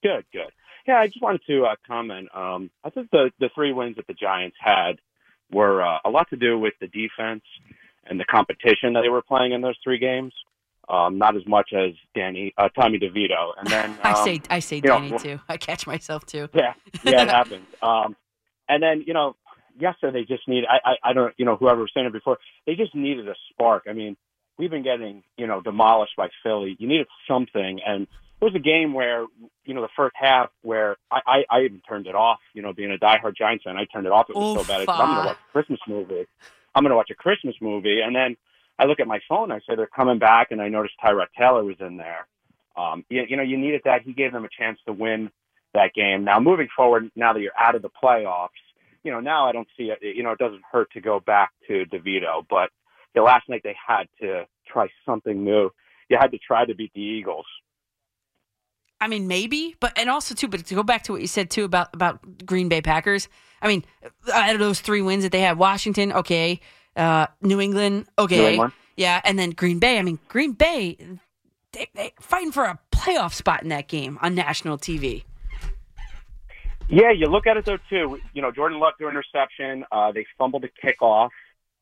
Good, 0.03 0.25
good. 0.33 0.51
Yeah, 0.87 0.99
I 0.99 1.07
just 1.07 1.21
wanted 1.21 1.43
to 1.49 1.65
uh, 1.65 1.75
comment. 1.87 2.29
Um, 2.35 2.71
I 2.85 2.91
think 2.91 3.11
the 3.11 3.31
the 3.41 3.51
three 3.55 3.73
wins 3.73 3.97
that 3.97 4.07
the 4.07 4.15
Giants 4.15 4.57
had 4.61 4.97
were 5.51 5.83
uh, 5.83 5.99
a 6.05 6.11
lot 6.11 6.29
to 6.31 6.37
do 6.37 6.59
with 6.59 6.75
the 6.81 6.87
defense 6.87 7.43
and 8.05 8.21
the 8.21 8.25
competition 8.25 8.93
that 8.93 9.03
they 9.03 9.09
were 9.09 9.23
playing 9.23 9.53
in 9.53 9.61
those 9.61 9.77
three 9.83 9.99
games. 9.99 10.33
Um, 10.89 11.19
not 11.19 11.37
as 11.37 11.45
much 11.49 11.71
as 11.77 11.95
Danny, 12.15 12.55
uh, 12.57 12.69
Tommy 12.69 13.01
DeVito, 13.01 13.55
and 13.59 13.67
then 13.67 13.99
I 14.05 14.13
um, 14.13 14.25
say 14.25 14.41
I 14.49 14.61
say 14.61 14.77
you 14.77 14.83
know, 14.83 15.01
Danny 15.01 15.19
too. 15.19 15.41
I 15.49 15.57
catch 15.57 15.85
myself 15.85 16.25
too. 16.25 16.49
Yeah, 16.55 16.75
yeah, 17.03 17.23
it 17.23 17.29
happens. 17.41 17.67
Um, 17.83 18.15
and 18.69 18.81
then 18.81 19.03
you 19.05 19.13
know, 19.13 19.35
yesterday 19.81 20.21
they 20.21 20.33
just 20.33 20.47
need. 20.47 20.65
I, 20.65 20.91
I, 20.91 21.11
I 21.11 21.13
don't, 21.13 21.35
you 21.37 21.45
know, 21.45 21.57
whoever 21.57 21.81
was 21.81 21.91
saying 21.93 22.07
it 22.07 22.13
before, 22.13 22.39
they 22.67 22.77
just 22.77 22.95
needed 22.95 23.29
a 23.29 23.35
spark. 23.51 23.85
I 23.89 23.95
mean, 23.95 24.17
we've 24.59 24.71
been 24.71 24.85
getting, 24.85 25.25
you 25.37 25.49
know, 25.49 25.61
demolished 25.61 26.15
by 26.17 26.29
Philly. 26.45 26.77
You 26.79 26.87
needed 26.87 27.09
something, 27.29 27.81
and 27.85 28.07
it 28.41 28.45
was 28.45 28.55
a 28.55 28.61
game 28.61 28.93
where, 28.93 29.27
you 29.65 29.75
know, 29.75 29.81
the 29.81 29.89
first 29.97 30.15
half 30.15 30.51
where 30.63 30.97
I, 31.11 31.21
I, 31.27 31.45
I 31.51 31.61
even 31.65 31.81
turned 31.89 32.07
it 32.07 32.15
off. 32.15 32.41
You 32.53 32.63
know, 32.63 32.73
being 32.73 32.93
a 32.93 32.99
diehard 32.99 33.37
Giants 33.37 33.65
fan, 33.65 33.77
I 33.77 33.87
turned 33.87 34.07
it 34.07 34.13
off. 34.13 34.29
It 34.29 34.37
was 34.37 34.59
Oof, 34.59 34.67
so 34.67 34.73
bad. 34.73 34.83
I 34.83 34.85
said, 34.85 34.91
I'm 34.91 35.15
going 35.15 35.23
to 35.23 35.27
watch 35.27 35.37
a 35.37 35.53
Christmas 35.53 35.81
movie. 35.89 36.27
I'm 36.75 36.83
going 36.83 36.91
to 36.91 36.97
watch 36.97 37.11
a 37.11 37.15
Christmas 37.15 37.55
movie, 37.63 38.01
and 38.05 38.15
then 38.15 38.37
I 38.79 38.85
look 38.85 39.01
at 39.01 39.07
my 39.07 39.21
phone. 39.29 39.51
I 39.51 39.61
say 39.61 39.75
they're 39.77 39.87
coming 39.87 40.19
back, 40.19 40.49
and 40.51 40.61
I 40.61 40.69
noticed 40.69 40.95
Tyrod 41.03 41.29
Taylor 41.37 41.65
was 41.65 41.77
in 41.81 41.97
there. 41.97 42.27
Um, 42.77 43.05
you, 43.09 43.23
you 43.27 43.37
know, 43.39 43.43
you 43.43 43.57
needed 43.57 43.81
that. 43.87 44.03
He 44.03 44.13
gave 44.13 44.33
them 44.33 44.45
a 44.45 44.49
chance 44.49 44.79
to 44.87 44.93
win 44.93 45.31
that 45.73 45.95
game. 45.95 46.25
Now, 46.25 46.39
moving 46.39 46.69
forward, 46.77 47.11
now 47.17 47.33
that 47.33 47.41
you're 47.41 47.59
out 47.59 47.75
of 47.75 47.81
the 47.81 47.89
playoffs, 47.89 48.49
you 49.03 49.13
know, 49.13 49.21
now 49.21 49.49
I 49.49 49.53
don't 49.53 49.69
see 49.79 49.85
it. 49.85 49.99
You 50.03 50.23
know, 50.23 50.33
it 50.33 50.39
doesn't 50.39 50.63
hurt 50.71 50.91
to 50.93 51.01
go 51.01 51.21
back 51.21 51.53
to 51.69 51.85
DeVito, 51.87 52.45
but 52.51 52.71
you 53.15 53.23
know, 53.23 53.25
last 53.25 53.49
night 53.49 53.63
they 53.65 53.77
had 53.87 54.05
to 54.21 54.47
try 54.67 54.89
something 55.07 55.45
new. 55.45 55.71
You 56.09 56.19
had 56.21 56.33
to 56.33 56.39
try 56.39 56.67
to 56.67 56.75
beat 56.75 56.93
the 56.95 57.01
Eagles. 57.01 57.47
I 59.01 59.09
mean, 59.09 59.29
maybe, 59.29 59.77
but 59.81 59.93
and 59.97 60.09
also 60.09 60.35
too, 60.35 60.49
but 60.49 60.65
to 60.65 60.75
go 60.75 60.83
back 60.83 61.05
to 61.05 61.13
what 61.13 61.21
you 61.21 61.27
said 61.27 61.51
too 61.51 61.65
about 61.65 61.95
about 61.95 62.47
Green 62.47 62.69
Bay 62.69 62.81
Packers. 62.81 63.29
I 63.61 63.69
mean, 63.69 63.85
out 64.33 64.55
of 64.55 64.59
those 64.59 64.81
three 64.81 65.03
wins 65.03 65.23
that 65.25 65.33
they 65.33 65.41
had, 65.41 65.59
Washington, 65.59 66.13
okay, 66.13 66.61
uh, 66.97 67.27
New 67.43 67.61
England, 67.61 68.07
okay, 68.19 68.39
New 68.39 68.47
England. 68.47 68.73
yeah, 68.97 69.21
and 69.25 69.39
then 69.39 69.51
Green 69.51 69.79
Bay. 69.79 69.99
I 69.99 70.03
mean, 70.03 70.19
Green 70.29 70.53
Bay, 70.53 70.97
they, 71.73 71.89
they 71.95 72.13
fighting 72.21 72.53
for 72.53 72.65
a 72.65 72.79
playoff 72.91 73.35
spot 73.35 73.63
in 73.63 73.69
that 73.69 73.89
game 73.89 74.19
on 74.23 74.35
national 74.35 74.79
TV. 74.79 75.25
Yeah, 76.89 77.11
you 77.11 77.27
look 77.27 77.47
at 77.47 77.57
it 77.57 77.65
though 77.65 77.79
too. 77.91 78.19
You 78.33 78.43
know, 78.43 78.53
Jordan 78.53 78.79
Love 78.79 78.95
threw 78.99 79.09
interception. 79.09 79.85
Uh, 79.91 80.13
they 80.13 80.25
fumbled 80.39 80.63
the 80.63 80.71
kickoff. 80.83 81.31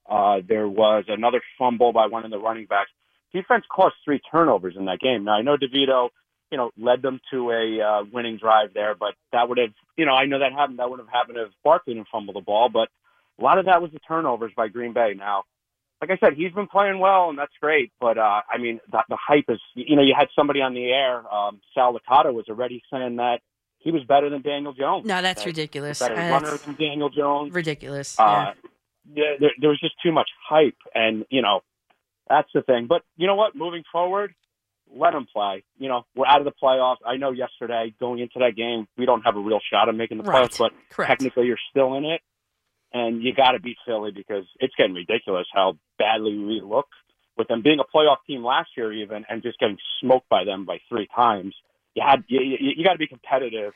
Uh, 0.09 0.41
there 0.47 0.69
was 0.69 1.05
another 1.09 1.43
fumble 1.59 1.93
by 1.93 2.07
one 2.07 2.25
of 2.25 2.31
the 2.31 2.39
running 2.39 2.67
backs. 2.67 2.91
Defense 3.33 3.65
caused 3.71 3.95
three 4.05 4.21
turnovers 4.31 4.75
in 4.77 4.87
that 4.87 5.01
game. 5.01 5.25
Now 5.25 5.33
I 5.33 5.43
know 5.43 5.57
DeVito, 5.57 6.09
you 6.55 6.59
know, 6.59 6.71
led 6.79 7.03
them 7.03 7.19
to 7.33 7.51
a 7.51 7.81
uh, 7.83 8.05
winning 8.13 8.37
drive 8.37 8.75
there, 8.75 8.95
but 8.95 9.15
that 9.33 9.49
would 9.49 9.59
have, 9.59 9.71
you 9.97 10.07
know, 10.07 10.13
I 10.15 10.27
know 10.27 10.39
that 10.39 10.53
happened. 10.53 10.79
That 10.79 10.89
would 10.89 11.01
have 11.01 11.09
happened 11.09 11.37
if 11.39 11.49
Barkley 11.65 11.95
didn't 11.95 12.07
fumble 12.13 12.33
the 12.33 12.41
ball, 12.43 12.69
but 12.69 12.89
a 13.41 13.43
lot 13.43 13.59
of 13.59 13.65
that 13.65 13.83
was 13.83 13.91
the 13.91 13.99
turnovers 14.07 14.53
by 14.57 14.69
Green 14.69 14.93
Bay. 14.93 15.15
Now, 15.17 15.43
like 16.01 16.13
I 16.13 16.17
said, 16.25 16.35
he's 16.35 16.53
been 16.53 16.69
playing 16.69 17.01
well, 17.01 17.29
and 17.29 17.37
that's 17.37 17.53
great. 17.61 17.91
But 18.01 18.19
uh, 18.19 18.43
I 18.49 18.59
mean, 18.59 18.79
the, 18.89 19.03
the 19.09 19.17
hype 19.21 19.47
is, 19.49 19.59
you 19.75 19.97
know, 19.97 20.03
you 20.03 20.15
had 20.17 20.29
somebody 20.37 20.61
on 20.63 20.75
the 20.75 20.85
air. 20.93 21.17
Um, 21.35 21.61
Sal 21.75 21.93
Licata 21.99 22.33
was 22.33 22.45
already 22.49 22.81
saying 22.93 23.17
that 23.17 23.41
he 23.79 23.91
was 23.91 24.05
better 24.05 24.31
than 24.31 24.43
Daniel 24.43 24.75
Jones. 24.75 25.07
No, 25.07 25.21
that's 25.23 25.41
That- 25.43 25.47
ridiculous. 25.49 25.99
better 25.99 26.15
Uh, 26.15 26.31
runner 26.31 26.51
that's 26.53 26.63
than 26.67 26.77
Daniel 26.77 27.09
Jones. 27.11 27.53
ridiculous. 27.53 28.17
Uh, 28.21 28.53
yeah, 29.13 29.35
there, 29.41 29.51
there 29.61 29.71
was 29.71 29.81
just 29.81 29.97
too 30.05 30.13
much 30.13 30.31
hype, 30.49 30.79
and 30.95 31.25
you 31.31 31.43
know, 31.43 31.63
that's 32.29 32.49
the 32.55 32.63
thing. 32.63 32.87
But 32.87 33.03
you 33.17 33.27
know 33.27 33.35
what? 33.35 33.57
Moving 33.57 33.83
forward, 33.91 34.35
let 34.93 35.13
them 35.13 35.27
play. 35.33 35.65
You 35.79 35.89
know, 35.89 36.05
we're 36.15 36.27
out 36.27 36.41
of 36.41 36.45
the 36.45 36.53
playoffs. 36.63 36.97
I 37.07 37.17
know 37.17 37.31
yesterday 37.33 37.95
going 37.99 38.21
into 38.21 38.39
that 38.41 38.57
game, 38.57 38.87
we 38.97 39.07
don't 39.07 39.23
have 39.23 39.37
a 39.37 39.41
real 39.41 39.61
shot 39.71 39.89
of 39.89 39.95
making 39.95 40.19
the 40.19 40.25
Right. 40.25 40.45
playoffs, 40.49 40.59
but 40.59 40.73
Correct. 40.91 41.11
technically 41.11 41.47
you're 41.47 41.59
still 41.71 41.95
in 41.95 42.05
it, 42.05 42.21
and 42.93 43.23
you 43.23 43.35
got 43.35 43.53
to 43.53 43.61
beat 43.61 43.77
Philly 43.87 44.13
because 44.13 44.45
it's 44.61 44.75
getting 44.77 44.95
ridiculous 44.95 45.47
how 45.53 45.77
badly 45.99 46.39
we 46.39 46.61
look 46.61 46.87
with 47.37 47.49
them 47.49 47.63
being 47.63 47.81
a 47.81 47.97
playoff 47.97 48.19
team 48.27 48.45
last 48.45 48.71
year, 48.77 48.93
even 48.93 49.25
and 49.29 49.43
just 49.43 49.59
getting 49.59 49.79
smoked 50.01 50.29
by 50.29 50.45
them 50.45 50.65
by 50.65 50.79
three 50.89 51.09
times. 51.15 51.55
You 51.95 52.03
had 52.07 52.25
you, 52.29 52.41
you, 52.41 52.73
you 52.77 52.85
got 52.85 52.93
to 52.93 52.99
be 52.99 53.07
competitive, 53.07 53.73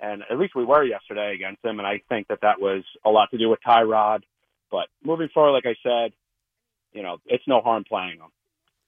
and 0.00 0.22
at 0.30 0.38
least 0.38 0.54
we 0.54 0.64
were 0.64 0.84
yesterday 0.84 1.34
against 1.34 1.62
them. 1.62 1.78
And 1.78 1.86
I 1.86 2.00
think 2.08 2.28
that 2.28 2.40
that 2.42 2.60
was 2.60 2.84
a 3.04 3.10
lot 3.10 3.30
to 3.30 3.38
do 3.38 3.48
with 3.48 3.60
Tyrod. 3.66 4.20
But 4.70 4.88
moving 5.04 5.28
forward, 5.32 5.52
like 5.52 5.66
I 5.66 5.76
said, 5.82 6.12
you 6.92 7.02
know, 7.02 7.18
it's 7.26 7.44
no 7.46 7.60
harm 7.60 7.84
playing 7.86 8.18
them. 8.18 8.30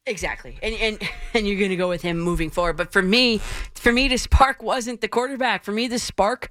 Exactly, 0.07 0.59
and 0.62 0.74
and 0.74 1.11
and 1.34 1.46
you're 1.46 1.59
going 1.59 1.70
to 1.70 1.76
go 1.76 1.88
with 1.88 2.02
him 2.02 2.18
moving 2.18 2.50
forward. 2.50 2.76
But 2.76 2.92
for 2.92 3.02
me, 3.02 3.38
for 3.74 3.92
me, 3.92 4.09
the 4.09 4.18
spark 4.18 4.62
wasn't 4.62 5.00
the 5.00 5.09
quarterback. 5.09 5.64
For 5.64 5.72
me, 5.72 5.88
the 5.88 5.98
spark 5.98 6.50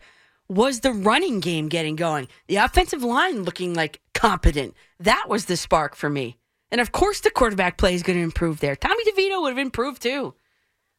was 0.50 0.82
the 0.82 0.92
running 0.92 1.40
game 1.40 1.70
getting 1.70 1.96
going, 1.96 2.28
the 2.48 2.58
offensive 2.58 3.04
line 3.04 3.44
looking 3.44 3.74
like 3.74 4.02
competent. 4.14 4.76
That 5.00 5.26
was 5.28 5.46
the 5.46 5.58
spark 5.58 5.96
for 5.96 6.10
me. 6.10 6.38
And 6.72 6.82
of 6.82 6.92
course, 6.92 7.20
the 7.22 7.30
quarterback 7.30 7.78
play 7.78 7.94
is 7.94 8.04
going 8.04 8.18
to 8.18 8.24
improve 8.24 8.60
there. 8.60 8.76
Tommy 8.76 9.04
DeVito 9.06 9.42
would 9.42 9.50
have 9.50 9.60
improved 9.60 10.02
too 10.02 10.34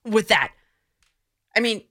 with 0.05 0.28
that. 0.28 0.52
I 1.57 1.61
mean, 1.61 1.82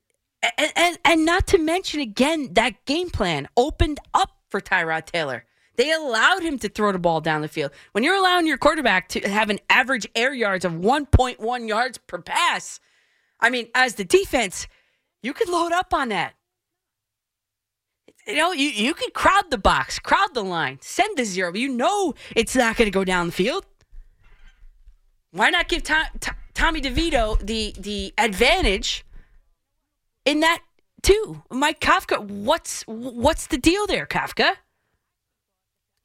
and, 0.58 0.72
and, 0.76 0.98
and 1.06 1.26
not 1.26 1.48
to 1.48 1.58
mention 1.58 2.00
again, 2.00 2.54
that 2.54 2.86
game 2.86 3.10
plan 3.10 3.48
opened 3.56 4.00
up 4.14 4.32
for 4.50 4.62
Tyrod 4.62 5.06
Taylor. 5.06 5.46
They 5.76 5.92
allowed 5.92 6.44
him 6.44 6.60
to 6.60 6.70
throw 6.70 6.92
the 6.92 7.00
ball 7.00 7.22
down 7.22 7.42
the 7.42 7.48
field. 7.48 7.72
When 7.94 8.04
you're 8.04 8.16
allowing 8.16 8.46
your 8.46 8.58
quarterback 8.58 9.10
to 9.10 9.20
have 9.22 9.50
an 9.50 9.60
average 9.70 10.08
air 10.16 10.34
yards 10.34 10.66
of 10.66 10.74
1.1 10.74 11.68
yards 11.68 11.98
per 11.98 12.22
pass, 12.22 12.80
I 13.40 13.50
mean, 13.50 13.68
as 13.74 13.96
the 13.96 14.06
defense, 14.06 14.68
you 15.24 15.34
could 15.34 15.50
load 15.50 15.72
up 15.72 15.94
on 15.94 16.10
that. 16.10 16.34
You 18.28 18.36
know, 18.36 18.52
you, 18.52 18.70
you 18.70 18.94
could 18.94 19.14
crowd 19.14 19.50
the 19.50 19.58
box, 19.58 20.00
crowd 20.00 20.34
the 20.34 20.44
line, 20.44 20.78
send 20.82 21.18
the 21.18 21.26
zero. 21.26 21.54
You 21.54 21.70
know 21.70 22.14
it's 22.36 22.56
not 22.56 22.78
going 22.78 22.86
to 22.86 22.92
go 22.92 23.04
down 23.04 23.26
the 23.28 23.34
field. 23.34 23.66
Why 25.32 25.50
not 25.50 25.68
give 25.68 25.84
Tom, 25.84 26.06
Tom, 26.20 26.36
Tommy 26.54 26.80
DeVito 26.80 27.40
the 27.40 27.74
the 27.78 28.14
advantage 28.18 29.04
in 30.26 30.42
that 30.42 30.62
too? 31.02 31.42
Mike 31.50 31.82
Kafka, 31.82 32.22
what's 32.24 32.84
what's 32.84 33.48
the 33.48 33.58
deal 33.58 33.88
there, 33.88 34.06
Kafka? 34.06 34.54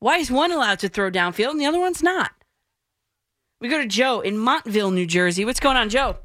Why 0.00 0.18
is 0.18 0.30
one 0.30 0.52
allowed 0.52 0.78
to 0.80 0.88
throw 0.88 1.10
downfield 1.10 1.50
and 1.50 1.60
the 1.60 1.66
other 1.66 1.80
one's 1.80 2.02
not? 2.02 2.32
We 3.60 3.68
go 3.68 3.78
to 3.78 3.86
Joe 3.86 4.20
in 4.20 4.38
Montville, 4.38 4.90
New 4.92 5.06
Jersey. 5.06 5.44
What's 5.44 5.58
going 5.60 5.76
on, 5.76 5.88
Joe? 5.88 6.16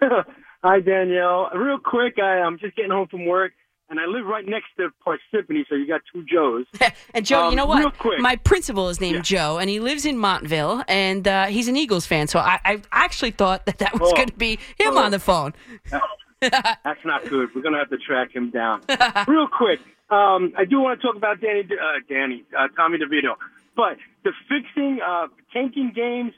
Hi, 0.02 0.80
Danielle. 0.80 1.50
Real 1.54 1.78
quick, 1.78 2.14
I, 2.20 2.40
I'm 2.40 2.58
just 2.58 2.74
getting 2.74 2.90
home 2.90 3.06
from 3.06 3.26
work, 3.26 3.52
and 3.88 4.00
I 4.00 4.06
live 4.06 4.26
right 4.26 4.44
next 4.44 4.66
to 4.78 4.88
Parsippany, 5.06 5.62
so 5.68 5.76
you 5.76 5.86
got 5.86 6.00
two 6.12 6.24
Joes. 6.24 6.66
and 7.14 7.24
Joe, 7.24 7.42
you 7.44 7.48
Um, 7.50 7.54
know 7.54 7.66
what? 7.66 7.78
real 7.78 7.90
quick. 7.92 8.18
My 8.20 8.34
principal 8.34 8.88
is 8.88 9.00
named 9.00 9.16
Yeah. 9.16 9.22
Joe, 9.22 9.58
and 9.58 9.70
he 9.70 9.78
lives 9.78 10.04
in 10.04 10.18
Montville, 10.18 10.82
and 10.88 11.28
uh, 11.28 11.46
he's 11.46 11.68
an 11.68 11.76
Eagles 11.76 12.06
fan. 12.06 12.26
So 12.26 12.40
I, 12.40 12.58
I 12.64 12.82
actually 12.90 13.30
thought 13.30 13.66
that 13.66 13.78
that 13.78 13.92
was 14.00 14.10
Oh. 14.12 14.16
going 14.16 14.28
to 14.28 14.34
be 14.34 14.58
him 14.78 14.96
Oh. 14.96 14.98
on 14.98 15.12
the 15.12 15.20
phone. 15.20 15.54
That's 16.40 17.04
not 17.04 17.28
good. 17.28 17.48
We're 17.54 17.62
gonna 17.62 17.78
have 17.78 17.90
to 17.90 17.98
track 17.98 18.32
him 18.34 18.50
down. 18.50 18.82
Real 19.26 19.48
quick, 19.48 19.80
um, 20.10 20.52
I 20.56 20.64
do 20.64 20.80
want 20.80 21.00
to 21.00 21.06
talk 21.06 21.16
about 21.16 21.40
Danny, 21.40 21.62
uh, 21.62 22.00
Danny, 22.08 22.44
uh, 22.56 22.68
Tommy 22.76 22.98
DeVito, 22.98 23.36
but 23.76 23.96
the 24.24 24.32
fixing, 24.48 25.00
uh, 25.06 25.28
tanking 25.52 25.92
games. 25.94 26.32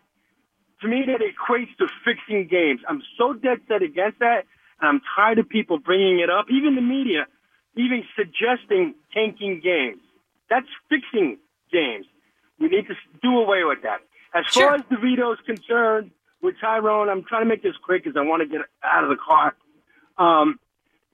To 0.83 0.89
me, 0.89 1.05
that 1.07 1.21
equates 1.21 1.77
to 1.77 1.89
fixing 2.05 2.49
games. 2.49 2.81
I'm 2.89 3.03
so 3.19 3.35
dead 3.35 3.59
set 3.69 3.83
against 3.83 4.21
that, 4.21 4.47
and 4.81 4.89
I'm 4.89 5.01
tired 5.15 5.39
of 5.39 5.49
people 5.49 5.79
bringing 5.79 6.21
it 6.21 6.31
up, 6.31 6.47
even 6.51 6.75
the 6.75 6.81
media, 6.81 7.27
even 7.77 8.03
suggesting 8.17 8.95
tanking 9.13 9.61
games. 9.63 10.01
That's 10.49 10.67
fixing 10.89 11.37
games. 11.71 12.07
We 12.59 12.69
need 12.69 12.87
to 12.89 12.95
do 13.23 13.39
away 13.41 13.65
with 13.65 13.83
that. 13.83 14.01
As 14.35 14.47
Sure. 14.47 14.69
far 14.69 14.75
as 14.77 14.83
DeVito's 14.83 15.41
concerned, 15.45 16.13
with 16.43 16.55
Tyrone, 16.61 17.09
I'm 17.09 17.23
trying 17.25 17.43
to 17.43 17.49
make 17.49 17.63
this 17.63 17.77
quick 17.85 18.05
because 18.05 18.17
I 18.17 18.23
want 18.23 18.43
to 18.43 18.49
get 18.49 18.65
out 18.83 19.05
of 19.05 19.11
the 19.11 19.17
car. 19.17 19.55
Um, 20.19 20.59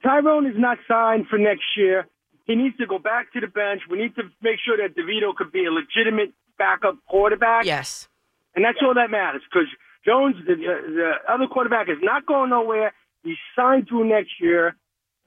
Tyrone 0.03 0.47
is 0.47 0.57
not 0.57 0.79
signed 0.87 1.27
for 1.29 1.39
next 1.39 1.65
year. 1.77 2.07
He 2.47 2.55
needs 2.55 2.77
to 2.79 2.87
go 2.87 2.99
back 2.99 3.33
to 3.33 3.41
the 3.41 3.49
bench. 3.49 3.83
We 3.91 3.99
need 3.99 4.15
to 4.15 4.23
make 4.41 4.59
sure 4.65 4.77
that 4.77 4.97
DeVito 4.97 5.35
could 5.35 5.53
be 5.53 5.67
a 5.67 5.71
legitimate 5.71 6.33
backup 6.59 6.97
quarterback. 7.09 7.65
Yes. 7.65 8.09
And 8.55 8.65
that's 8.65 8.79
all 8.83 8.95
that 8.95 9.11
matters 9.11 9.43
because 9.51 9.69
Jones, 10.05 10.37
the, 10.47 10.55
the 10.55 11.13
other 11.29 11.47
quarterback, 11.49 11.89
is 11.89 11.99
not 12.01 12.25
going 12.25 12.51
nowhere. 12.51 12.93
He's 13.25 13.37
signed 13.57 13.89
through 13.89 14.09
next 14.09 14.41
year. 14.41 14.77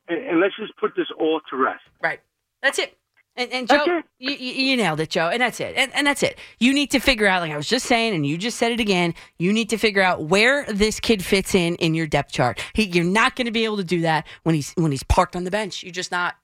And, 0.08 0.26
and 0.26 0.40
let's 0.40 0.56
just 0.58 0.76
put 0.78 0.96
this 0.96 1.08
all 1.20 1.42
to 1.52 1.58
rest. 1.58 1.84
Right. 2.02 2.22
That's 2.64 2.80
it. 2.80 2.98
And, 3.36 3.52
and 3.52 3.68
Joe, 3.70 4.02
you 4.18 4.32
you 4.32 4.76
nailed 4.76 5.00
it, 5.00 5.10
Joe. 5.12 5.30
And 5.30 5.42
that's 5.42 5.60
it. 5.60 5.76
And, 5.78 5.94
and 5.94 6.08
that's 6.08 6.24
it. 6.24 6.38
You 6.60 6.74
need 6.74 6.92
to 6.92 7.00
figure 7.00 7.28
out, 7.28 7.42
like 7.42 7.52
I 7.52 7.58
was 7.58 7.70
just 7.70 7.86
saying, 7.86 8.14
and 8.14 8.26
you 8.26 8.38
just 8.38 8.58
said 8.58 8.72
it 8.72 8.80
again. 8.80 9.14
You 9.38 9.54
need 9.54 9.70
to 9.70 9.78
figure 9.78 10.02
out 10.02 10.24
where 10.24 10.66
this 10.66 11.00
kid 11.00 11.24
fits 11.24 11.54
in 11.54 11.76
in 11.76 11.94
your 11.94 12.08
depth 12.08 12.32
chart. 12.32 12.60
He, 12.74 12.84
you're 12.84 13.06
not 13.06 13.36
going 13.36 13.46
to 13.46 13.52
be 13.52 13.64
able 13.66 13.78
to 13.78 13.84
do 13.84 14.02
that 14.02 14.26
when 14.44 14.56
he's 14.56 14.74
when 14.74 14.92
he's 14.92 15.04
parked 15.04 15.36
on 15.36 15.44
the 15.44 15.52
bench. 15.52 15.84
You're 15.84 15.92
just 15.92 16.12
not. 16.12 16.36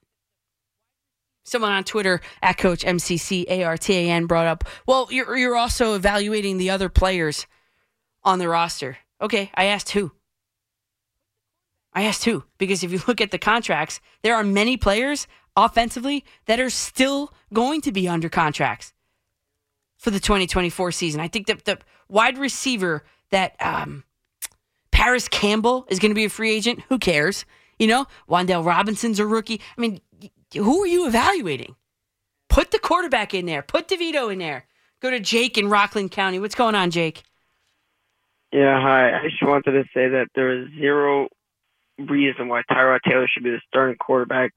Someone 1.46 1.72
on 1.72 1.84
Twitter 1.84 2.22
at 2.42 2.58
Coach 2.58 2.84
MCCARTAN 2.84 4.28
brought 4.28 4.48
up, 4.48 4.64
well, 4.88 5.08
you're 5.12 5.38
you're 5.38 5.56
also 5.56 5.94
evaluating 5.94 6.58
the 6.58 6.72
other 6.72 6.90
players 6.90 7.46
on 8.24 8.40
the 8.40 8.50
roster. 8.50 8.98
Okay, 9.22 9.52
I 9.54 9.66
asked 9.66 9.92
who. 9.92 10.12
I 11.94 12.04
asked 12.04 12.26
who 12.26 12.44
because 12.58 12.84
if 12.84 12.92
you 12.92 13.00
look 13.08 13.22
at 13.22 13.30
the 13.30 13.38
contracts, 13.38 14.02
there 14.24 14.36
are 14.36 14.44
many 14.44 14.76
players 14.76 15.28
offensively 15.56 16.26
that 16.48 16.60
are 16.60 16.72
still 16.72 17.32
going 17.54 17.80
to 17.82 17.92
be 17.92 18.08
under 18.08 18.28
contracts 18.28 18.94
for 19.98 20.12
the 20.12 20.20
2024 20.20 20.92
season. 20.92 21.22
I 21.22 21.28
think 21.28 21.46
that 21.48 21.66
the 21.66 21.78
wide 22.10 22.38
receiver 22.40 23.04
that 23.30 23.56
um, 23.60 24.04
Parris 24.92 25.28
Campbell 25.28 25.86
is 25.90 26.00
going 26.00 26.12
to 26.12 26.16
be 26.16 26.26
a 26.26 26.30
free 26.30 26.56
agent. 26.56 26.82
Who 26.90 26.98
cares? 26.98 27.46
You 27.80 27.88
know, 27.88 28.08
Wan'Dale 28.30 28.66
Robinson's 28.66 29.20
a 29.20 29.26
rookie. 29.26 29.62
I 29.78 29.82
mean, 29.82 30.02
who 30.54 30.84
are 30.84 30.88
you 30.88 31.08
evaluating? 31.08 31.76
Put 32.50 32.72
the 32.72 32.80
quarterback 32.80 33.34
in 33.34 33.46
there. 33.46 33.62
Put 33.62 33.88
DeVito 33.88 34.32
in 34.32 34.40
there. 34.40 34.66
Go 35.02 35.10
to 35.10 35.20
Jake 35.20 35.58
in 35.58 35.70
Rockland 35.70 36.12
County. 36.12 36.40
What's 36.40 36.56
going 36.56 36.76
on, 36.76 36.90
Jake? 36.92 37.24
Yeah, 38.52 38.80
hi. 38.82 39.12
I 39.20 39.24
just 39.30 39.44
wanted 39.44 39.72
to 39.72 39.84
say 39.94 40.08
that 40.10 40.28
there 40.36 40.62
is 40.62 40.70
zero 40.80 41.28
reason 42.00 42.48
why 42.48 42.62
Tyrod 42.72 43.00
Taylor 43.08 43.28
should 43.28 43.44
be 43.44 43.52
the 43.52 43.62
starting 43.68 43.98
quarterback 43.98 44.52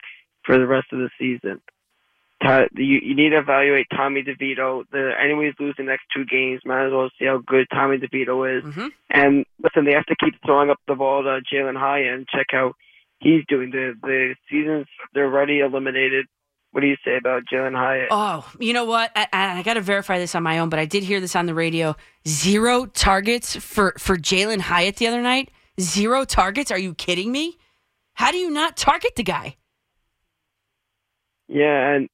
for 0.44 0.58
the 0.58 0.66
rest 0.66 0.86
of 0.92 0.98
the 1.00 1.10
season. 1.18 1.60
Ty, 2.40 2.68
you, 2.76 3.00
you 3.02 3.14
need 3.16 3.30
to 3.30 3.38
evaluate 3.38 3.88
Tommy 3.90 4.22
DeVito. 4.22 4.84
The 4.92 5.10
anyways 5.20 5.54
losing 5.58 5.86
the 5.86 5.90
next 5.90 6.04
two 6.14 6.24
games. 6.24 6.60
Might 6.64 6.86
as 6.86 6.92
well 6.92 7.10
see 7.18 7.24
how 7.24 7.38
good 7.44 7.66
Tommy 7.72 7.98
DeVito 7.98 8.58
is. 8.58 8.64
Mhm. 8.64 8.90
And 9.10 9.44
listen, 9.60 9.84
they 9.84 9.92
have 9.94 10.06
to 10.06 10.16
keep 10.22 10.34
throwing 10.46 10.70
up 10.70 10.78
the 10.86 10.94
ball 10.94 11.24
to 11.24 11.40
Jalin 11.52 11.76
Hyatt 11.76 12.14
and 12.14 12.28
check 12.28 12.46
how 12.50 12.74
he's 13.20 13.44
doing. 13.48 13.70
The 13.70 13.94
the 14.02 14.34
seasons 14.50 14.86
they're 15.14 15.26
already 15.26 15.60
eliminated. 15.60 16.26
What 16.72 16.82
do 16.82 16.86
you 16.86 16.96
say 17.02 17.16
about 17.16 17.44
Jalin 17.50 17.74
Hyatt? 17.74 18.08
Oh, 18.10 18.46
you 18.60 18.74
know 18.74 18.84
what? 18.84 19.10
I, 19.16 19.26
I, 19.32 19.58
I 19.58 19.62
got 19.62 19.74
to 19.74 19.80
verify 19.80 20.18
this 20.18 20.34
on 20.34 20.42
my 20.42 20.58
own, 20.58 20.68
but 20.68 20.78
I 20.78 20.84
did 20.84 21.02
hear 21.02 21.18
this 21.18 21.34
on 21.34 21.46
the 21.46 21.54
radio. 21.54 21.96
Zero 22.26 22.86
targets 22.86 23.56
for 23.56 23.94
for 23.98 24.16
Jalin 24.16 24.60
Hyatt 24.60 24.96
the 24.96 25.06
other 25.06 25.22
night. 25.22 25.50
Zero 25.80 26.24
targets? 26.24 26.70
Are 26.70 26.78
you 26.78 26.94
kidding 26.94 27.32
me? 27.32 27.56
How 28.14 28.32
do 28.32 28.38
you 28.38 28.50
not 28.50 28.76
target 28.76 29.12
the 29.16 29.22
guy? 29.22 29.56
Yeah, 31.48 31.94
and 31.94 32.08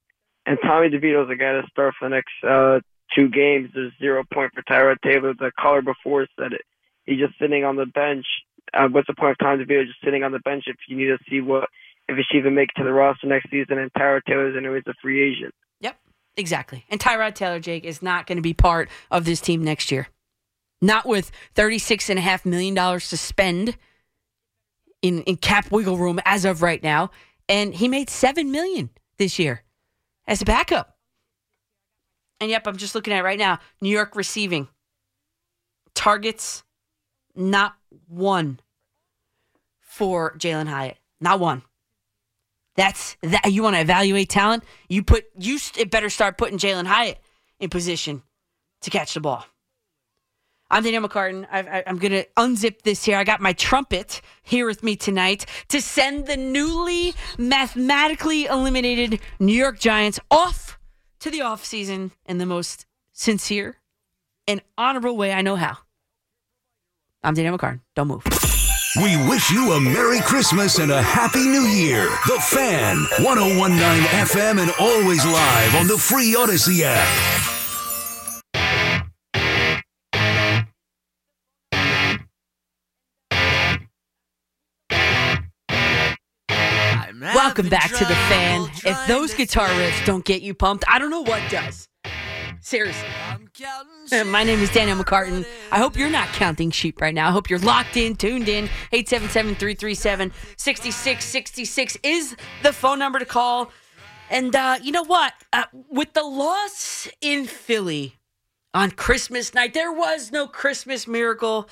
and 0.45 0.57
Tommy 0.63 0.89
DeVito's 0.89 1.29
a 1.29 1.35
guy 1.35 1.53
to 1.53 1.63
start 1.69 1.95
for 1.99 2.07
the 2.07 2.15
next 2.15 2.33
uh, 2.47 2.79
two 3.15 3.29
games. 3.29 3.71
There's 3.73 3.91
zero 3.99 4.23
point 4.31 4.53
for 4.53 4.61
Tyrod 4.63 4.97
Taylor. 5.03 5.33
The 5.33 5.51
caller 5.59 5.81
before 5.81 6.27
said 6.39 6.53
it. 6.53 6.61
He's 7.03 7.19
just 7.19 7.37
sitting 7.39 7.65
on 7.65 7.75
the 7.75 7.85
bench. 7.85 8.25
Uh, 8.73 8.87
what's 8.89 9.07
the 9.07 9.13
point 9.13 9.31
of 9.31 9.37
Tommy 9.37 9.63
DeVito 9.63 9.85
just 9.85 10.03
sitting 10.03 10.23
on 10.23 10.31
the 10.31 10.39
bench 10.39 10.65
if 10.67 10.75
you 10.87 10.97
need 10.97 11.07
to 11.07 11.17
see 11.29 11.41
what 11.41 11.69
if 12.07 12.17
he 12.17 12.23
should 12.23 12.39
even 12.39 12.55
make 12.55 12.69
it 12.75 12.79
to 12.79 12.83
the 12.83 12.91
roster 12.91 13.27
next 13.27 13.49
season? 13.49 13.77
And 13.77 13.91
Tyrod 13.93 14.25
Taylor's 14.27 14.55
anyways 14.57 14.83
a 14.87 14.93
free 15.01 15.21
agent. 15.21 15.53
Yep, 15.81 15.97
exactly. 16.37 16.85
And 16.89 16.99
Tyrod 16.99 17.35
Taylor, 17.35 17.59
Jake, 17.59 17.85
is 17.85 18.01
not 18.01 18.27
going 18.27 18.37
to 18.37 18.41
be 18.41 18.53
part 18.53 18.89
of 19.11 19.25
this 19.25 19.39
team 19.39 19.63
next 19.63 19.91
year. 19.91 20.07
Not 20.81 21.05
with 21.05 21.31
$36.5 21.55 22.45
million 22.45 22.75
to 22.75 23.17
spend 23.17 23.77
in, 25.01 25.21
in 25.23 25.37
cap 25.37 25.71
wiggle 25.71 25.97
room 25.97 26.19
as 26.25 26.45
of 26.45 26.61
right 26.61 26.81
now. 26.81 27.11
And 27.47 27.73
he 27.75 27.87
made 27.87 28.09
7 28.09 28.51
million 28.51 28.89
this 29.17 29.39
year 29.39 29.63
as 30.27 30.41
a 30.41 30.45
backup. 30.45 30.97
And 32.39 32.49
yep, 32.49 32.67
I'm 32.67 32.77
just 32.77 32.95
looking 32.95 33.13
at 33.13 33.23
right 33.23 33.39
now. 33.39 33.59
New 33.81 33.89
York 33.89 34.15
receiving 34.15 34.67
targets, 35.93 36.63
not 37.35 37.75
one 38.07 38.59
for 39.79 40.35
Jalin 40.37 40.67
Hyatt. 40.67 40.97
Not 41.19 41.39
one. 41.39 41.63
That's 42.75 43.15
that. 43.21 43.51
You 43.51 43.63
want 43.63 43.75
to 43.75 43.81
evaluate 43.81 44.29
talent? 44.29 44.63
You 44.89 45.03
put 45.03 45.25
you 45.37 45.57
st- 45.57 45.89
better 45.89 46.09
start 46.09 46.37
putting 46.37 46.57
Jalin 46.57 46.85
Hyatt 46.85 47.19
in 47.59 47.69
position 47.69 48.21
to 48.81 48.89
catch 48.89 49.13
the 49.13 49.21
ball. 49.21 49.45
I'm 50.69 50.83
Danielle 50.83 51.07
McCartan. 51.07 51.47
I, 51.51 51.83
I'm 51.85 51.97
going 51.97 52.11
to 52.11 52.25
unzip 52.37 52.81
this 52.81 53.05
here. 53.05 53.17
I 53.17 53.23
got 53.23 53.39
my 53.39 53.53
trumpet 53.53 54.21
here 54.41 54.65
with 54.65 54.83
me 54.83 54.95
tonight 54.95 55.45
to 55.69 55.79
send 55.79 56.25
the 56.25 56.35
newly 56.35 57.13
mathematically 57.37 58.45
eliminated 58.45 59.19
New 59.39 59.53
York 59.53 59.79
Giants 59.79 60.19
off 60.31 60.79
to 61.19 61.29
the 61.29 61.39
offseason 61.39 62.11
in 62.25 62.39
the 62.39 62.45
most 62.47 62.87
sincere, 63.13 63.77
and 64.47 64.61
honorable 64.77 65.15
way 65.15 65.31
I 65.31 65.41
know 65.41 65.55
how. 65.55 65.77
I'm 67.25 67.33
Danielle 67.33 67.57
McCartan. 67.57 67.79
Don't 67.95 68.07
move. 68.07 68.23
We 69.01 69.17
wish 69.27 69.49
you 69.49 69.71
a 69.73 69.81
Merry 69.81 70.21
Christmas 70.21 70.77
and 70.77 70.91
a 70.91 71.01
Happy 71.01 71.43
New 71.43 71.63
Year. 71.63 72.07
The 72.27 72.39
Fan, 72.39 72.97
1019 73.25 73.79
FM, 73.79 74.61
and 74.61 74.71
always 74.79 75.25
live 75.25 75.75
on 75.75 75.87
the 75.87 75.97
free 75.97 76.35
Audacy 76.35 76.81
app. 76.83 77.51
Welcome 87.33 87.69
back 87.69 87.89
to 87.89 88.05
the 88.05 88.15
fan. 88.15 88.69
If 88.85 89.07
those 89.07 89.33
guitar 89.33 89.67
riffs 89.67 90.05
don't 90.05 90.23
get 90.23 90.43
you 90.43 90.53
pumped, 90.53 90.85
I 90.87 90.99
don't 90.99 91.09
know 91.09 91.23
what 91.23 91.41
does. 91.49 91.87
Seriously. 92.61 93.07
My 94.25 94.43
name 94.43 94.59
is 94.59 94.69
Danielle 94.71 95.01
McCartan. 95.01 95.45
I 95.71 95.77
hope 95.77 95.95
you're 95.95 96.09
not 96.09 96.27
counting 96.29 96.71
sheep 96.71 96.99
right 96.99 97.13
now. 97.13 97.29
I 97.29 97.31
hope 97.31 97.49
you're 97.49 97.59
locked 97.59 97.95
in, 97.95 98.15
tuned 98.15 98.49
in. 98.49 98.65
877 98.91 99.55
337 99.55 100.33
6666 100.57 101.97
is 102.03 102.35
the 102.63 102.73
phone 102.73 102.99
number 102.99 103.19
to 103.19 103.25
call. 103.25 103.71
And 104.29 104.53
uh, 104.55 104.79
you 104.81 104.91
know 104.91 105.05
what? 105.05 105.33
Uh, 105.53 105.65
with 105.89 106.13
the 106.13 106.23
loss 106.23 107.07
in 107.21 107.45
Philly 107.45 108.17
on 108.73 108.91
Christmas 108.91 109.53
night, 109.53 109.73
there 109.73 109.91
was 109.91 110.31
no 110.31 110.47
Christmas 110.47 111.07
miracle 111.07 111.69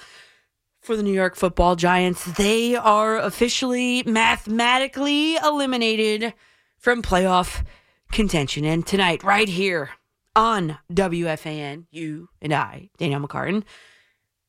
for 0.80 0.96
the 0.96 1.04
New 1.04 1.14
York 1.14 1.36
football 1.36 1.76
giants. 1.76 2.24
They 2.24 2.76
are 2.76 3.18
officially 3.18 4.04
mathematically 4.04 5.36
eliminated 5.36 6.34
from 6.78 7.02
playoff 7.02 7.66
contention. 8.12 8.64
And 8.64 8.86
tonight, 8.86 9.24
right 9.24 9.50
here 9.50 9.90
on 10.36 10.78
WFAN, 10.92 11.86
you 11.92 12.30
and 12.42 12.54
I, 12.54 12.90
Danielle 12.98 13.22
McCartan, 13.22 13.64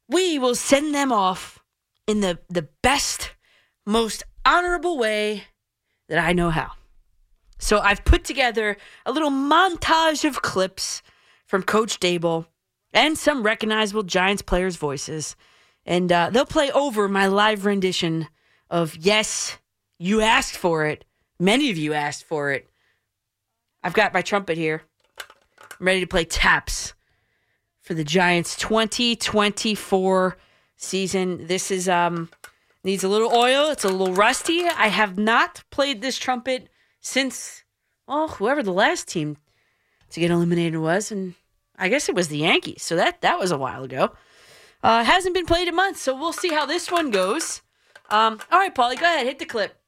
we 0.08 0.38
will 0.38 0.54
send 0.54 0.94
them 0.94 1.12
off 1.12 1.58
in 2.06 2.20
the, 2.20 2.38
the 2.48 2.68
best, 2.82 3.32
most 3.86 4.22
honorable 4.44 4.98
way 4.98 5.44
that 6.08 6.18
I 6.18 6.32
know 6.32 6.50
how. 6.50 6.72
So 7.58 7.78
I've 7.78 8.04
put 8.04 8.24
together 8.24 8.76
a 9.06 9.12
little 9.12 9.30
montage 9.30 10.24
of 10.24 10.42
clips 10.42 11.02
from 11.46 11.62
Coach 11.62 12.00
Daboll 12.00 12.46
and 12.92 13.16
some 13.16 13.42
recognizable 13.42 14.02
Giants 14.02 14.42
players' 14.42 14.76
voices 14.76 15.36
and 15.86 16.10
uh, 16.10 16.30
they'll 16.30 16.46
play 16.46 16.70
over 16.72 17.08
my 17.08 17.26
live 17.26 17.64
rendition 17.64 18.28
of 18.70 18.96
Yes, 18.96 19.58
You 19.98 20.20
Asked 20.20 20.56
for 20.56 20.86
It. 20.86 21.04
Many 21.38 21.70
of 21.70 21.76
you 21.76 21.92
asked 21.92 22.24
for 22.24 22.52
it. 22.52 22.68
I've 23.82 23.92
got 23.92 24.14
my 24.14 24.22
trumpet 24.22 24.56
here. 24.56 24.82
I'm 25.84 25.88
ready 25.88 26.00
to 26.00 26.06
play 26.06 26.24
taps 26.24 26.94
for 27.82 27.92
the 27.92 28.04
Giants 28.04 28.56
2024 28.56 30.38
season. 30.76 31.46
This 31.46 31.70
is 31.70 31.90
um 31.90 32.30
needs 32.84 33.04
a 33.04 33.08
little 33.08 33.30
oil. 33.30 33.68
It's 33.68 33.84
a 33.84 33.90
little 33.90 34.14
rusty. 34.14 34.64
I 34.64 34.88
have 34.88 35.18
not 35.18 35.62
played 35.68 36.00
this 36.00 36.16
trumpet 36.16 36.70
since 37.02 37.64
oh, 38.08 38.28
whoever 38.28 38.62
the 38.62 38.72
last 38.72 39.08
team 39.08 39.36
to 40.08 40.20
get 40.20 40.30
eliminated 40.30 40.80
was 40.80 41.12
and 41.12 41.34
I 41.76 41.90
guess 41.90 42.08
it 42.08 42.14
was 42.14 42.28
the 42.28 42.38
Yankees. 42.38 42.82
So 42.82 42.96
that 42.96 43.20
that 43.20 43.38
was 43.38 43.50
a 43.50 43.58
while 43.58 43.84
ago. 43.84 44.14
Uh, 44.82 45.04
hasn't 45.04 45.34
been 45.34 45.44
played 45.44 45.68
in 45.68 45.74
months, 45.76 46.00
so 46.00 46.18
we'll 46.18 46.32
see 46.32 46.48
how 46.48 46.64
this 46.64 46.90
one 46.90 47.10
goes. 47.10 47.60
Um, 48.08 48.40
all 48.50 48.58
right, 48.58 48.74
Paulie, 48.74 48.98
go 48.98 49.04
ahead, 49.04 49.26
hit 49.26 49.38
the 49.38 49.44
clip. 49.44 49.78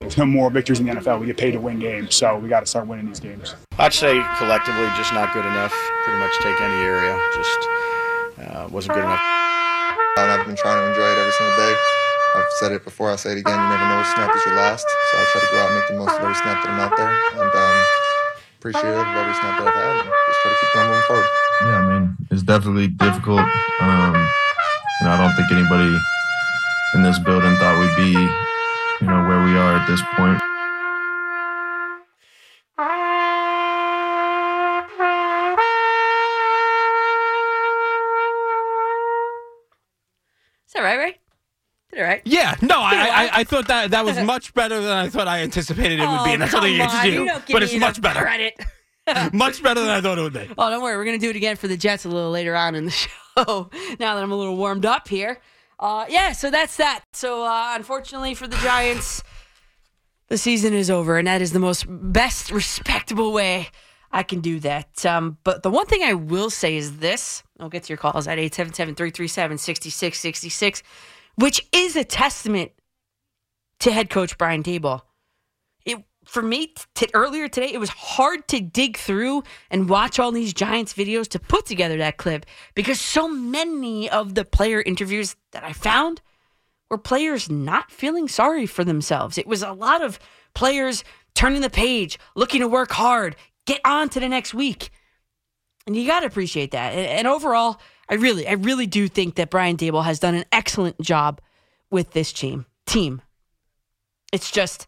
There's 0.00 0.18
no 0.18 0.26
more 0.26 0.50
victories 0.50 0.80
in 0.80 0.86
the 0.86 0.92
NFL. 0.92 1.20
We 1.20 1.26
get 1.26 1.38
paid 1.38 1.52
to 1.52 1.60
win 1.60 1.78
games, 1.78 2.14
so 2.14 2.36
we 2.36 2.48
got 2.48 2.60
to 2.60 2.66
start 2.66 2.86
winning 2.86 3.06
these 3.06 3.20
games. 3.20 3.54
I'd 3.78 3.92
say 3.92 4.20
collectively, 4.36 4.86
just 4.96 5.14
not 5.14 5.32
good 5.32 5.46
enough. 5.46 5.72
Pretty 6.04 6.20
much 6.20 6.32
take 6.42 6.60
any 6.60 6.80
area, 6.84 7.16
just 7.34 7.60
uh, 8.38 8.68
wasn't 8.70 8.94
good 8.94 9.04
enough. 9.04 9.22
And 10.18 10.30
I've 10.30 10.46
been 10.46 10.56
trying 10.56 10.76
to 10.76 10.88
enjoy 10.92 11.08
it 11.08 11.18
every 11.18 11.32
single 11.32 11.56
day. 11.56 11.74
I've 12.36 12.52
said 12.60 12.72
it 12.72 12.84
before, 12.84 13.10
I'll 13.10 13.18
say 13.18 13.32
it 13.32 13.38
again. 13.38 13.54
You 13.54 13.68
never 13.70 13.86
know 13.88 13.96
what 13.96 14.06
snap 14.12 14.30
is 14.34 14.44
your 14.44 14.56
last. 14.56 14.84
So 14.84 15.18
I 15.18 15.24
try 15.32 15.40
to 15.40 15.46
go 15.50 15.58
out 15.58 15.68
and 15.70 15.76
make 15.78 15.88
the 15.88 15.94
most 15.94 16.14
of 16.18 16.22
every 16.22 16.34
snap 16.34 16.62
that 16.62 16.70
I'm 16.70 16.80
out 16.84 16.94
there. 16.98 17.10
And 17.10 17.50
um, 17.54 17.76
appreciative 18.58 18.94
of 19.00 19.06
every 19.06 19.34
snap 19.40 19.54
that 19.62 19.68
I've 19.70 19.74
had. 19.74 19.96
And 20.04 20.10
just 20.10 20.38
try 20.42 20.50
to 20.50 20.58
keep 20.60 20.76
on 20.76 20.86
moving 20.90 21.06
forward. 21.08 21.28
Yeah, 21.64 21.78
I 21.78 21.82
mean, 21.88 22.04
it's 22.30 22.42
definitely 22.42 22.88
difficult. 22.88 23.46
Um, 23.80 24.14
you 24.14 25.02
know, 25.06 25.12
I 25.14 25.18
don't 25.22 25.34
think 25.38 25.48
anybody 25.50 25.96
in 26.94 27.02
this 27.02 27.18
building 27.18 27.54
thought 27.56 27.78
we'd 27.78 27.96
be, 27.96 28.12
you 29.04 29.10
know, 29.10 29.28
where 29.28 29.44
we 29.44 29.54
are 29.54 29.76
at 29.76 29.86
this 29.86 30.00
point. 30.16 30.40
Is 40.66 40.72
that 40.74 40.82
right, 40.82 40.98
Ray? 40.98 41.18
Did 41.90 41.98
it 42.00 42.02
right? 42.02 42.22
Yeah, 42.24 42.56
no, 42.62 42.76
I, 42.80 42.94
I. 42.94 43.30
I 43.40 43.44
thought 43.44 43.68
that 43.68 43.90
that 43.92 44.04
was 44.04 44.18
much 44.22 44.54
better 44.54 44.80
than 44.80 44.90
I 44.90 45.08
thought 45.08 45.28
I 45.28 45.40
anticipated 45.42 46.00
it 46.00 46.06
would 46.08 46.24
be, 46.24 46.30
Oh, 46.30 46.32
and 46.32 46.42
that's 46.42 46.52
something 46.52 46.76
come 46.76 46.80
against 46.88 46.96
on, 46.96 47.06
you. 47.06 47.12
you 47.12 47.26
don't 47.26 47.46
give 47.46 47.54
but 47.54 47.60
me 47.60 47.64
it's 47.64 47.74
enough 47.74 47.88
much 47.98 48.00
better. 48.02 48.20
Credit. 48.20 48.54
much 49.34 49.62
better 49.62 49.80
than 49.80 49.90
I 49.90 50.00
thought 50.00 50.18
it 50.18 50.22
would 50.22 50.32
be. 50.32 50.48
Oh, 50.56 50.70
don't 50.70 50.82
worry. 50.82 50.96
We're 50.96 51.04
going 51.04 51.20
to 51.20 51.24
do 51.24 51.30
it 51.30 51.36
again 51.36 51.56
for 51.56 51.68
the 51.68 51.76
Jets 51.76 52.04
a 52.06 52.08
little 52.08 52.30
later 52.30 52.56
on 52.56 52.74
in 52.74 52.86
the 52.86 52.90
show. 52.90 53.10
now 54.00 54.14
that 54.14 54.22
I'm 54.22 54.32
a 54.32 54.36
little 54.36 54.56
warmed 54.56 54.86
up 54.86 55.08
here. 55.08 55.40
Uh, 55.84 56.06
yeah, 56.08 56.32
so 56.32 56.50
that's 56.50 56.78
that. 56.78 57.04
So 57.12 57.44
uh, 57.44 57.74
unfortunately 57.74 58.32
for 58.32 58.48
the 58.48 58.56
Giants, 58.56 59.22
the 60.28 60.38
season 60.38 60.72
is 60.72 60.88
over, 60.90 61.18
and 61.18 61.28
that 61.28 61.42
is 61.42 61.52
the 61.52 61.58
most 61.58 61.84
best, 61.86 62.50
respectable 62.50 63.34
way 63.34 63.68
I 64.10 64.22
can 64.22 64.40
do 64.40 64.60
that. 64.60 65.04
Um, 65.04 65.36
but 65.44 65.62
the 65.62 65.68
one 65.68 65.84
thing 65.84 66.02
I 66.02 66.14
will 66.14 66.48
say 66.48 66.78
is 66.78 67.00
this 67.00 67.42
I'll 67.60 67.68
get 67.68 67.82
to 67.82 67.88
your 67.90 67.98
calls 67.98 68.26
at 68.26 68.38
877 68.38 68.94
337 68.94 69.58
6666, 69.58 70.82
which 71.34 71.68
is 71.70 71.96
a 71.96 72.04
testament 72.04 72.72
to 73.80 73.92
head 73.92 74.08
coach 74.08 74.38
Brian 74.38 74.62
it 74.62 75.04
for 76.24 76.42
me 76.42 76.74
t- 76.94 77.08
earlier 77.14 77.48
today 77.48 77.72
it 77.72 77.78
was 77.78 77.90
hard 77.90 78.46
to 78.48 78.60
dig 78.60 78.96
through 78.96 79.42
and 79.70 79.88
watch 79.88 80.18
all 80.18 80.32
these 80.32 80.52
giants 80.52 80.92
videos 80.92 81.28
to 81.28 81.38
put 81.38 81.66
together 81.66 81.98
that 81.98 82.16
clip 82.16 82.46
because 82.74 83.00
so 83.00 83.28
many 83.28 84.08
of 84.10 84.34
the 84.34 84.44
player 84.44 84.82
interviews 84.82 85.36
that 85.52 85.64
i 85.64 85.72
found 85.72 86.20
were 86.90 86.98
players 86.98 87.50
not 87.50 87.90
feeling 87.90 88.28
sorry 88.28 88.66
for 88.66 88.84
themselves. 88.84 89.38
It 89.38 89.46
was 89.46 89.62
a 89.62 89.72
lot 89.72 90.02
of 90.02 90.18
players 90.54 91.02
turning 91.34 91.60
the 91.60 91.70
page 91.70 92.18
looking 92.36 92.60
to 92.60 92.68
work 92.68 92.92
hard 92.92 93.36
get 93.66 93.80
on 93.84 94.08
to 94.10 94.20
the 94.20 94.28
next 94.28 94.54
week. 94.54 94.90
And 95.86 95.96
you 95.96 96.06
got 96.06 96.20
to 96.20 96.26
appreciate 96.26 96.70
that. 96.70 96.92
And, 96.92 97.06
and 97.06 97.26
overall 97.26 97.80
i 98.08 98.14
really 98.14 98.46
i 98.46 98.52
really 98.52 98.86
do 98.86 99.08
think 99.08 99.34
that 99.36 99.48
brian 99.48 99.78
daboll 99.78 100.04
has 100.04 100.18
done 100.18 100.34
an 100.34 100.44
excellent 100.52 101.00
job 101.00 101.40
with 101.90 102.12
this 102.12 102.32
team 102.32 102.66
team. 102.86 103.22
It's 104.32 104.50
just 104.50 104.86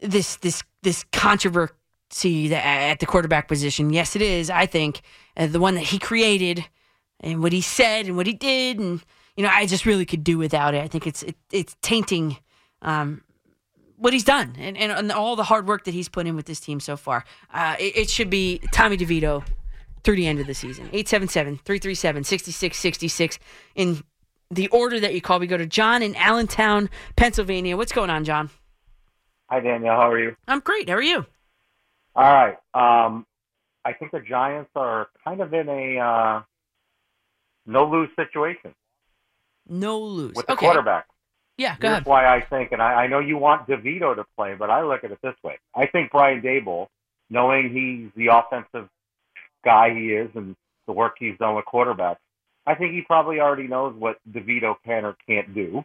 this 0.00 0.36
this 0.36 0.62
this 0.82 1.04
controversy 1.12 2.54
at 2.54 3.00
the 3.00 3.06
quarterback 3.06 3.48
position. 3.48 3.90
Yes, 3.90 4.16
it 4.16 4.22
is. 4.22 4.50
I 4.50 4.66
think 4.66 5.02
uh, 5.36 5.46
the 5.46 5.60
one 5.60 5.74
that 5.74 5.84
he 5.84 5.98
created 5.98 6.64
and 7.20 7.42
what 7.42 7.52
he 7.52 7.60
said 7.60 8.06
and 8.06 8.16
what 8.16 8.26
he 8.26 8.32
did, 8.32 8.78
and 8.78 9.02
you 9.36 9.42
know, 9.42 9.50
I 9.52 9.66
just 9.66 9.86
really 9.86 10.06
could 10.06 10.24
do 10.24 10.38
without 10.38 10.74
it. 10.74 10.82
I 10.82 10.88
think 10.88 11.06
it's 11.06 11.22
it, 11.22 11.36
it's 11.50 11.76
tainting 11.82 12.38
um, 12.82 13.22
what 13.96 14.12
he's 14.12 14.24
done 14.24 14.54
and, 14.58 14.76
and, 14.76 14.92
and 14.92 15.10
all 15.12 15.36
the 15.36 15.44
hard 15.44 15.66
work 15.66 15.84
that 15.84 15.94
he's 15.94 16.08
put 16.08 16.26
in 16.26 16.36
with 16.36 16.44
this 16.46 16.60
team 16.60 16.80
so 16.80 16.96
far. 16.96 17.24
Uh, 17.52 17.76
it, 17.78 17.96
it 17.96 18.10
should 18.10 18.30
be 18.30 18.60
Tommy 18.72 18.96
DeVito 18.96 19.44
through 20.04 20.16
the 20.16 20.26
end 20.26 20.38
of 20.38 20.46
the 20.46 20.54
season. 20.54 20.88
877-337-6666 20.90 23.38
in 23.74 24.02
the 24.50 24.68
order 24.68 25.00
that 25.00 25.14
you 25.14 25.20
call. 25.20 25.40
We 25.40 25.46
go 25.46 25.56
to 25.56 25.66
John 25.66 26.02
in 26.02 26.14
Allentown, 26.16 26.90
Pennsylvania. 27.16 27.76
What's 27.76 27.92
going 27.92 28.10
on, 28.10 28.24
John? 28.24 28.50
Hi, 29.48 29.60
Danielle. 29.60 29.96
How 29.96 30.10
are 30.10 30.18
you? 30.18 30.36
I'm 30.48 30.60
great. 30.60 30.88
How 30.88 30.96
are 30.96 31.02
you? 31.02 31.24
All 32.14 32.24
right. 32.32 32.56
Um, 32.74 33.26
I 33.84 33.92
think 33.92 34.10
the 34.12 34.20
Giants 34.20 34.70
are 34.74 35.08
kind 35.24 35.40
of 35.40 35.52
in 35.54 35.68
a 35.68 35.98
uh, 35.98 36.42
no 37.66 37.88
lose 37.88 38.08
situation 38.16 38.74
No 39.68 40.00
lose. 40.00 40.34
with 40.34 40.46
the 40.46 40.54
okay. 40.54 40.66
quarterback. 40.66 41.06
Yeah, 41.58 41.76
go 41.78 41.88
Here's 41.88 41.92
ahead. 41.98 42.06
why 42.06 42.26
I 42.36 42.40
think, 42.42 42.72
and 42.72 42.82
I, 42.82 43.04
I 43.04 43.06
know 43.06 43.18
you 43.18 43.38
want 43.38 43.66
DeVito 43.66 44.14
to 44.16 44.24
play, 44.36 44.54
but 44.58 44.68
I 44.68 44.82
look 44.82 45.04
at 45.04 45.10
it 45.10 45.18
this 45.22 45.34
way. 45.42 45.58
I 45.74 45.86
think 45.86 46.10
Brian 46.10 46.42
Daboll, 46.42 46.88
knowing 47.30 47.70
he's 47.72 48.10
the 48.14 48.34
offensive 48.36 48.88
guy 49.64 49.94
he 49.94 50.08
is 50.12 50.28
and 50.34 50.54
the 50.86 50.92
work 50.92 51.14
he's 51.18 51.38
done 51.38 51.54
with 51.54 51.64
quarterbacks, 51.64 52.18
I 52.66 52.74
think 52.74 52.92
he 52.92 53.00
probably 53.02 53.40
already 53.40 53.68
knows 53.68 53.94
what 53.96 54.18
DeVito 54.30 54.74
can 54.84 55.04
or 55.06 55.16
can't 55.26 55.54
do. 55.54 55.82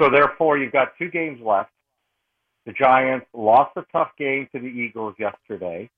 So 0.00 0.10
therefore, 0.10 0.58
you've 0.58 0.72
got 0.72 0.96
two 0.98 1.10
games 1.10 1.40
left. 1.40 1.70
The 2.66 2.72
Giants 2.72 3.26
lost 3.34 3.72
a 3.76 3.84
tough 3.92 4.10
game 4.18 4.48
to 4.52 4.60
the 4.60 4.66
Eagles 4.66 5.14
yesterday. 5.18 5.90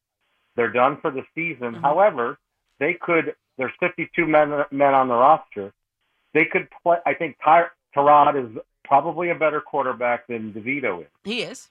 They're 0.57 0.73
done 0.73 0.99
for 1.01 1.11
the 1.11 1.23
season. 1.35 1.73
Mm-hmm. 1.73 1.83
However, 1.83 2.39
they 2.79 2.97
could. 3.01 3.35
There's 3.59 3.73
52 3.81 4.27
men 4.27 4.65
men 4.71 4.95
on 4.95 5.09
the 5.09 5.15
roster. 5.15 5.73
They 6.33 6.45
could 6.51 6.69
play. 6.83 6.97
I 7.07 7.15
think 7.15 7.37
Ty, 7.45 7.65
Tyrod 7.95 8.43
is 8.43 8.59
probably 8.85 9.31
a 9.31 9.35
better 9.35 9.61
quarterback 9.61 10.27
than 10.27 10.53
DeVito 10.53 11.03
is. 11.03 11.09
He 11.25 11.43
is. 11.43 11.69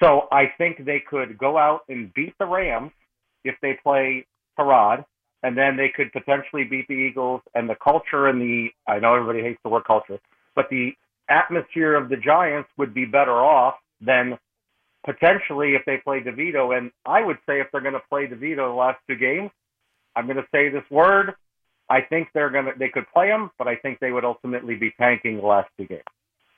So 0.00 0.28
I 0.32 0.52
think 0.58 0.84
they 0.84 1.00
could 1.00 1.38
go 1.38 1.56
out 1.56 1.82
and 1.88 2.12
beat 2.14 2.34
the 2.38 2.46
Rams 2.46 2.92
if 3.44 3.54
they 3.62 3.78
play 3.82 4.26
Tyrod, 4.58 5.04
and 5.42 5.56
then 5.56 5.76
they 5.76 5.88
could 5.94 6.12
potentially 6.12 6.64
beat 6.64 6.88
the 6.88 6.94
Eagles. 6.94 7.40
And 7.54 7.68
the 7.68 7.76
culture 7.76 8.28
and 8.28 8.40
the 8.40 8.68
I 8.86 8.98
know 8.98 9.14
everybody 9.14 9.42
hates 9.42 9.60
the 9.62 9.68
word 9.68 9.84
culture, 9.84 10.18
but 10.54 10.68
the 10.70 10.92
atmosphere 11.28 11.94
of 11.94 12.08
the 12.08 12.16
Giants 12.16 12.68
would 12.78 12.94
be 12.94 13.04
better 13.04 13.32
off 13.32 13.74
than 14.00 14.38
potentially 15.04 15.74
if 15.74 15.84
they 15.86 15.98
play 15.98 16.20
DeVito. 16.20 16.76
And 16.76 16.90
I 17.04 17.22
would 17.22 17.38
say 17.46 17.60
if 17.60 17.68
they're 17.72 17.80
going 17.80 17.94
to 17.94 18.02
play 18.08 18.26
DeVito 18.26 18.56
the 18.68 18.74
last 18.74 18.98
two 19.08 19.16
games, 19.16 19.50
I'm 20.14 20.26
going 20.26 20.36
to 20.36 20.46
say 20.52 20.68
this 20.68 20.84
word. 20.90 21.34
I 21.88 22.00
think 22.00 22.28
they're 22.34 22.50
going 22.50 22.64
to 22.64 22.72
they 22.76 22.88
could 22.88 23.04
play 23.14 23.28
him, 23.28 23.50
but 23.58 23.68
I 23.68 23.76
think 23.76 24.00
they 24.00 24.10
would 24.10 24.24
ultimately 24.24 24.74
be 24.74 24.92
tanking 24.98 25.36
the 25.36 25.46
last 25.46 25.68
two 25.78 25.86
games. 25.86 26.02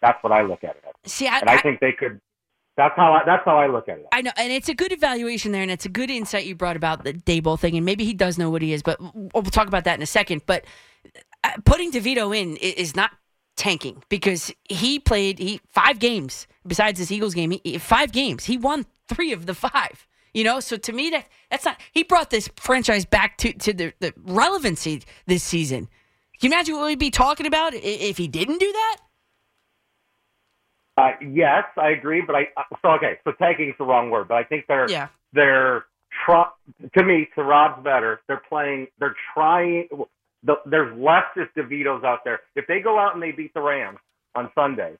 That's 0.00 0.22
what 0.22 0.32
I 0.32 0.42
look 0.42 0.64
at 0.64 0.76
it 0.76 0.84
as. 1.04 1.12
See, 1.12 1.26
I, 1.26 1.40
and 1.40 1.50
I, 1.50 1.54
I- 1.56 1.60
think 1.60 1.80
they 1.80 1.92
could. 1.92 2.20
That's 2.78 2.94
how 2.94 3.12
I, 3.12 3.24
that's 3.26 3.44
how 3.44 3.58
I 3.58 3.66
look 3.66 3.88
at 3.88 3.98
it. 3.98 4.06
I 4.12 4.22
know, 4.22 4.30
and 4.36 4.52
it's 4.52 4.68
a 4.68 4.74
good 4.74 4.92
evaluation 4.92 5.50
there, 5.50 5.62
and 5.62 5.70
it's 5.70 5.84
a 5.84 5.88
good 5.88 6.10
insight 6.10 6.46
you 6.46 6.54
brought 6.54 6.76
about 6.76 7.02
the 7.02 7.12
Daboll 7.12 7.58
thing, 7.58 7.76
and 7.76 7.84
maybe 7.84 8.04
he 8.04 8.14
does 8.14 8.38
know 8.38 8.50
what 8.50 8.62
he 8.62 8.72
is, 8.72 8.84
but 8.84 8.98
we'll 9.34 9.42
talk 9.42 9.66
about 9.66 9.82
that 9.82 9.96
in 9.96 10.02
a 10.02 10.06
second. 10.06 10.42
But 10.46 10.64
uh, 11.42 11.50
putting 11.64 11.90
DeVito 11.90 12.34
in 12.40 12.56
is 12.56 12.94
not 12.94 13.10
tanking 13.58 14.02
because 14.08 14.52
he 14.68 14.98
played 14.98 15.38
he 15.38 15.60
five 15.68 15.98
games 15.98 16.46
besides 16.66 16.98
this 16.98 17.10
Eagles 17.10 17.34
game. 17.34 17.52
He, 17.64 17.78
five 17.78 18.12
games, 18.12 18.44
he 18.46 18.56
won 18.56 18.86
three 19.08 19.32
of 19.32 19.46
the 19.46 19.54
five. 19.54 20.06
You 20.32 20.44
know, 20.44 20.60
so 20.60 20.76
to 20.76 20.92
me 20.92 21.10
that 21.10 21.26
that's 21.50 21.64
not. 21.64 21.80
He 21.92 22.02
brought 22.04 22.30
this 22.30 22.48
franchise 22.56 23.04
back 23.04 23.36
to 23.38 23.52
to 23.52 23.72
the, 23.72 23.92
the 24.00 24.14
relevancy 24.16 25.02
this 25.26 25.42
season. 25.42 25.88
Can 26.40 26.50
you 26.52 26.56
imagine 26.56 26.76
what 26.76 26.86
we'd 26.86 26.98
be 26.98 27.10
talking 27.10 27.46
about 27.46 27.72
if 27.74 28.16
he 28.16 28.28
didn't 28.28 28.58
do 28.58 28.72
that? 28.72 28.96
Uh, 30.96 31.10
yes, 31.32 31.64
I 31.76 31.90
agree, 31.90 32.22
but 32.26 32.34
I 32.34 32.48
so 32.82 32.90
okay. 32.90 33.18
So 33.24 33.32
tanking 33.32 33.68
is 33.70 33.74
the 33.78 33.84
wrong 33.84 34.10
word, 34.10 34.28
but 34.28 34.34
I 34.36 34.44
think 34.44 34.66
they're 34.68 34.90
Yeah. 34.90 35.08
they're 35.32 35.86
try, 36.24 36.48
to 36.96 37.04
me 37.04 37.28
to 37.34 37.42
Rob's 37.42 37.82
better. 37.84 38.20
They're 38.26 38.42
playing. 38.48 38.88
They're 38.98 39.16
trying. 39.34 39.88
The, 40.44 40.54
there's 40.66 40.96
less 40.96 41.24
if 41.36 41.52
DeVito's 41.54 42.04
out 42.04 42.24
there. 42.24 42.40
If 42.54 42.66
they 42.66 42.80
go 42.80 42.98
out 42.98 43.14
and 43.14 43.22
they 43.22 43.32
beat 43.32 43.54
the 43.54 43.60
Rams 43.60 43.98
on 44.34 44.50
Sunday 44.54 44.94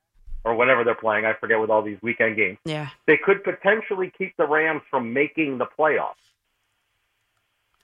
or 0.44 0.54
whatever 0.54 0.84
they're 0.84 0.94
playing, 0.94 1.24
I 1.26 1.34
forget 1.34 1.60
with 1.60 1.70
all 1.70 1.82
these 1.82 1.98
weekend 2.02 2.36
games. 2.36 2.58
Yeah. 2.64 2.88
They 3.06 3.16
could 3.16 3.44
potentially 3.44 4.12
keep 4.16 4.36
the 4.36 4.46
Rams 4.46 4.82
from 4.90 5.12
making 5.12 5.58
the 5.58 5.66
playoffs. 5.66 6.14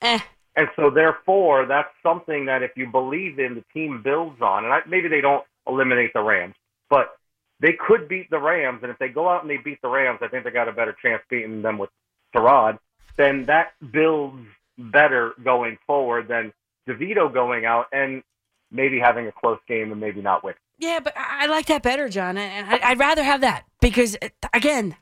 Eh. 0.03 0.19
And 0.57 0.69
so, 0.77 0.91
therefore, 0.91 1.67
that's 1.67 1.89
something 2.03 2.47
that 2.47 2.63
if 2.63 2.73
you 2.77 2.87
believe 2.87 3.39
in, 3.39 3.55
the 3.55 3.65
team 3.73 4.03
builds 4.03 4.41
on. 4.41 4.65
And 4.65 4.73
I, 4.73 4.81
maybe 4.87 5.09
they 5.09 5.21
don't 5.21 5.45
eliminate 5.67 6.13
the 6.13 6.23
Rams, 6.23 6.55
but 6.89 7.17
they 7.61 7.73
could 7.73 8.09
beat 8.09 8.31
the 8.31 8.39
Rams. 8.39 8.81
And 8.83 8.91
if 8.91 8.99
they 8.99 9.09
go 9.09 9.29
out 9.29 9.43
and 9.43 9.51
they 9.51 9.57
beat 9.57 9.81
the 9.83 9.89
Rams, 9.89 10.21
I 10.23 10.29
think 10.29 10.45
they 10.45 10.51
got 10.51 10.69
a 10.69 10.73
better 10.73 10.95
chance 11.01 11.23
beating 11.29 11.63
them 11.63 11.79
with 11.79 11.91
Tyrod. 12.35 12.79
Then 13.17 13.45
that 13.45 13.73
builds 13.93 14.47
better 14.79 15.35
going 15.43 15.79
forward 15.87 16.29
than 16.29 16.53
DeVito 16.89 17.33
going 17.33 17.65
out 17.65 17.87
and 17.93 18.23
maybe 18.71 18.99
having 18.99 19.27
a 19.27 19.33
close 19.33 19.59
game 19.69 19.93
and 19.93 20.01
maybe 20.01 20.21
not 20.21 20.45
winning. 20.45 20.59
Yeah, 20.79 21.01
but 21.01 21.15
I 21.17 21.47
like 21.47 21.67
that 21.67 21.83
better, 21.83 22.09
John. 22.09 22.37
And 22.37 22.67
I'd 22.83 22.99
rather 22.99 23.23
have 23.23 23.41
that 23.43 23.65
because, 23.81 24.17
uh, 24.21 24.29
again, 24.53 24.97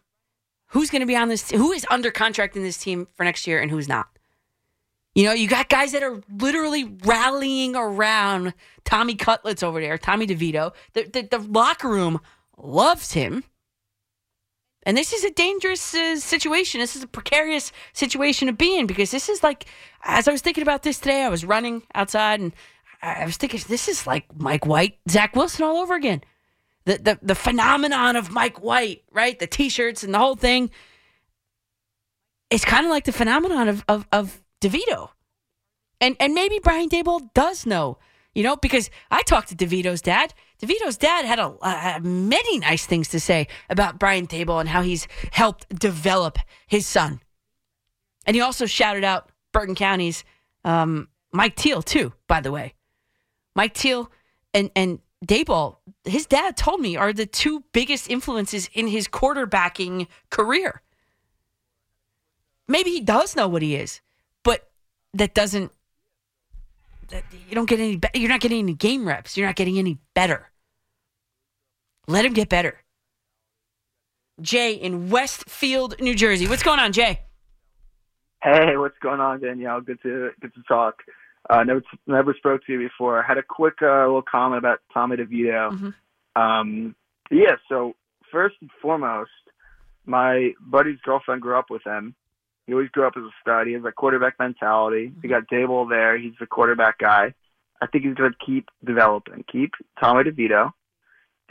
who's 0.66 0.91
going 0.91 1.01
to 1.01 1.07
be 1.07 1.16
on 1.16 1.28
this? 1.28 1.51
Who 1.51 1.72
is 1.72 1.87
under 1.91 2.11
contract 2.11 2.57
in 2.57 2.62
this 2.62 2.78
team 2.78 3.09
for 3.14 3.24
next 3.24 3.47
year, 3.47 3.61
and 3.61 3.70
who's 3.70 3.89
not? 3.89 4.07
You 5.14 5.24
know, 5.24 5.33
you 5.33 5.47
got 5.47 5.68
guys 5.68 5.93
that 5.93 6.03
are 6.03 6.22
literally 6.30 6.85
rallying 7.05 7.76
around 7.76 8.55
Tommy 8.85 9.14
Cutlets 9.14 9.62
over 9.62 9.80
there, 9.80 9.99
Tommy 9.99 10.26
DeVito. 10.26 10.72
The, 10.95 11.05
the, 11.05 11.22
the 11.22 11.39
locker 11.39 11.89
room 11.89 12.20
loves 12.57 13.12
him. 13.12 13.45
And 14.85 14.97
this 14.97 15.12
is 15.12 15.24
a 15.24 15.30
dangerous 15.30 15.95
uh, 15.95 16.16
situation. 16.16 16.80
This 16.80 16.97
is 16.97 17.03
a 17.03 17.07
precarious 17.07 17.72
situation 17.93 18.47
to 18.47 18.53
be 18.53 18.76
in 18.78 18.87
because 18.87 19.11
this 19.11 19.28
is 19.28 19.43
like, 19.43 19.66
as 20.03 20.26
I 20.26 20.33
was 20.33 20.41
thinking 20.41 20.62
about 20.62 20.83
this 20.83 20.99
today, 20.99 21.22
I 21.22 21.28
was 21.28 21.45
running 21.45 21.83
outside 21.95 22.41
and 22.41 22.53
I 23.01 23.24
was 23.24 23.37
thinking, 23.37 23.61
this 23.68 23.89
is 23.89 24.07
like 24.07 24.24
Mike 24.37 24.66
White, 24.66 24.99
Zach 25.09 25.35
Wilson 25.37 25.64
all 25.64 25.78
over 25.78 25.95
again. 25.95 26.22
The, 26.85 26.99
the, 26.99 27.18
the 27.22 27.35
phenomenon 27.35 28.16
of 28.16 28.30
Mike 28.33 28.61
White, 28.61 29.05
right? 29.12 29.39
The 29.39 29.47
t 29.47 29.68
shirts 29.68 30.03
and 30.03 30.12
the 30.12 30.18
whole 30.18 30.37
thing. 30.37 30.70
It's 32.51 32.64
kind 32.64 32.85
of 32.85 32.91
like 32.91 33.05
the 33.05 33.12
phenomenon 33.12 33.68
of, 33.68 33.85
of, 33.89 34.07
of 34.12 34.43
DeVito. 34.61 35.11
And, 36.01 36.16
and 36.18 36.35
maybe 36.35 36.59
Brian 36.62 36.89
Daboll 36.89 37.33
does 37.35 37.64
know, 37.64 37.99
you 38.35 38.43
know, 38.43 38.57
because 38.57 38.91
I 39.11 39.22
talked 39.22 39.49
to 39.49 39.55
DeVito's 39.55 40.03
dad. 40.03 40.35
DeVito's 40.63 40.97
dad 40.97 41.25
had 41.25 41.41
a, 41.41 41.55
uh, 41.61 41.99
many 42.03 42.59
nice 42.61 42.87
things 42.87 43.09
to 43.09 43.19
say 43.19 43.49
about 43.69 43.99
Brian 43.99 44.29
Daboll 44.29 44.61
and 44.61 44.69
how 44.69 44.83
he's 44.83 45.09
helped 45.33 45.69
develop 45.77 46.39
his 46.69 46.87
son. 46.87 47.21
And 48.27 48.37
he 48.37 48.41
also 48.41 48.67
shouted 48.67 49.03
out 49.03 49.29
Bergen 49.53 49.75
County's 49.75 50.23
um, 50.65 51.09
Mike 51.33 51.57
Teel, 51.57 51.83
too, 51.83 52.13
by 52.29 52.41
the 52.41 52.53
way. 52.53 52.75
Mike 53.57 53.75
Teel 53.75 54.11
and, 54.55 54.71
and 54.77 55.01
Daboll, 55.27 55.79
his 56.05 56.27
dad 56.27 56.57
told 56.57 56.81
me, 56.81 56.97
are 56.97 57.13
the 57.13 57.27
two 57.27 57.65
biggest 57.73 58.09
influences 58.09 58.71
in 58.73 58.87
his 58.87 59.09
quarterbacking 59.09 60.07
career. 60.31 60.83
Maybe 62.69 62.91
he 62.91 63.01
does 63.01 63.35
know 63.35 63.49
what 63.49 63.63
he 63.63 63.75
is, 63.75 64.01
but 64.45 64.71
that 65.15 65.35
doesn't. 65.35 65.73
That 67.09 67.25
you 67.49 67.55
don't 67.55 67.69
get 67.69 67.81
any. 67.81 68.01
You're 68.15 68.29
not 68.29 68.41
getting 68.41 68.61
any 68.61 68.75
game 68.75 69.07
reps. 69.07 69.37
You're 69.37 69.47
not 69.47 69.57
getting 69.57 69.79
any 69.79 69.99
better. 70.15 70.52
Let 72.07 72.25
him 72.25 72.33
get 72.33 72.49
better. 72.49 72.79
Jay 74.41 74.75
in 74.75 75.11
Westfield, 75.11 76.01
New 76.01 76.15
Jersey. 76.15 76.49
What's 76.49 76.63
going 76.63 76.81
on, 76.81 76.93
Jay? 76.93 77.21
Hey, 78.43 78.77
what's 78.77 78.99
going 79.01 79.21
on, 79.21 79.41
Danielle? 79.41 79.81
Good 79.81 80.03
to 80.03 80.31
good 80.41 80.53
to 80.55 80.63
talk. 80.67 80.97
Uh, 81.49 81.63
never 81.63 81.83
never 82.07 82.35
spoke 82.35 82.65
to 82.67 82.73
you 82.73 82.79
before. 82.79 83.23
I 83.23 83.27
had 83.27 83.39
a 83.39 83.43
quick 83.43 83.75
uh, 83.83 84.07
little 84.07 84.23
comment 84.23 84.59
about 84.59 84.81
Tommy 84.93 85.17
DeVito. 85.17 85.93
Um, 86.35 86.97
yeah. 87.31 87.57
So 87.69 87.95
first 88.33 88.57
and 88.61 88.71
foremost, 88.81 89.31
my 90.07 90.53
buddy's 90.61 90.99
girlfriend 91.05 91.43
grew 91.43 91.57
up 91.57 91.71
with 91.71 91.83
him. 91.87 92.15
He 92.67 92.73
always 92.73 92.91
grew 92.91 93.07
up 93.07 93.15
as 93.17 93.23
a 93.23 93.31
stud. 93.41 93.67
He 93.67 93.75
has 93.75 93.85
a 93.85 93.93
quarterback 93.93 94.39
mentality. 94.39 95.13
We 95.23 95.29
got 95.29 95.49
Daboll 95.49 95.89
there. 95.89 96.17
He's 96.19 96.35
the 96.41 96.47
quarterback 96.47 96.99
guy. 96.99 97.35
I 97.81 97.87
think 97.87 98.05
he's 98.05 98.15
going 98.15 98.33
to 98.33 98.47
keep 98.47 98.69
developing. 98.85 99.45
Keep 99.51 99.73
Tommy 100.01 100.31
DeVito, 100.31 100.71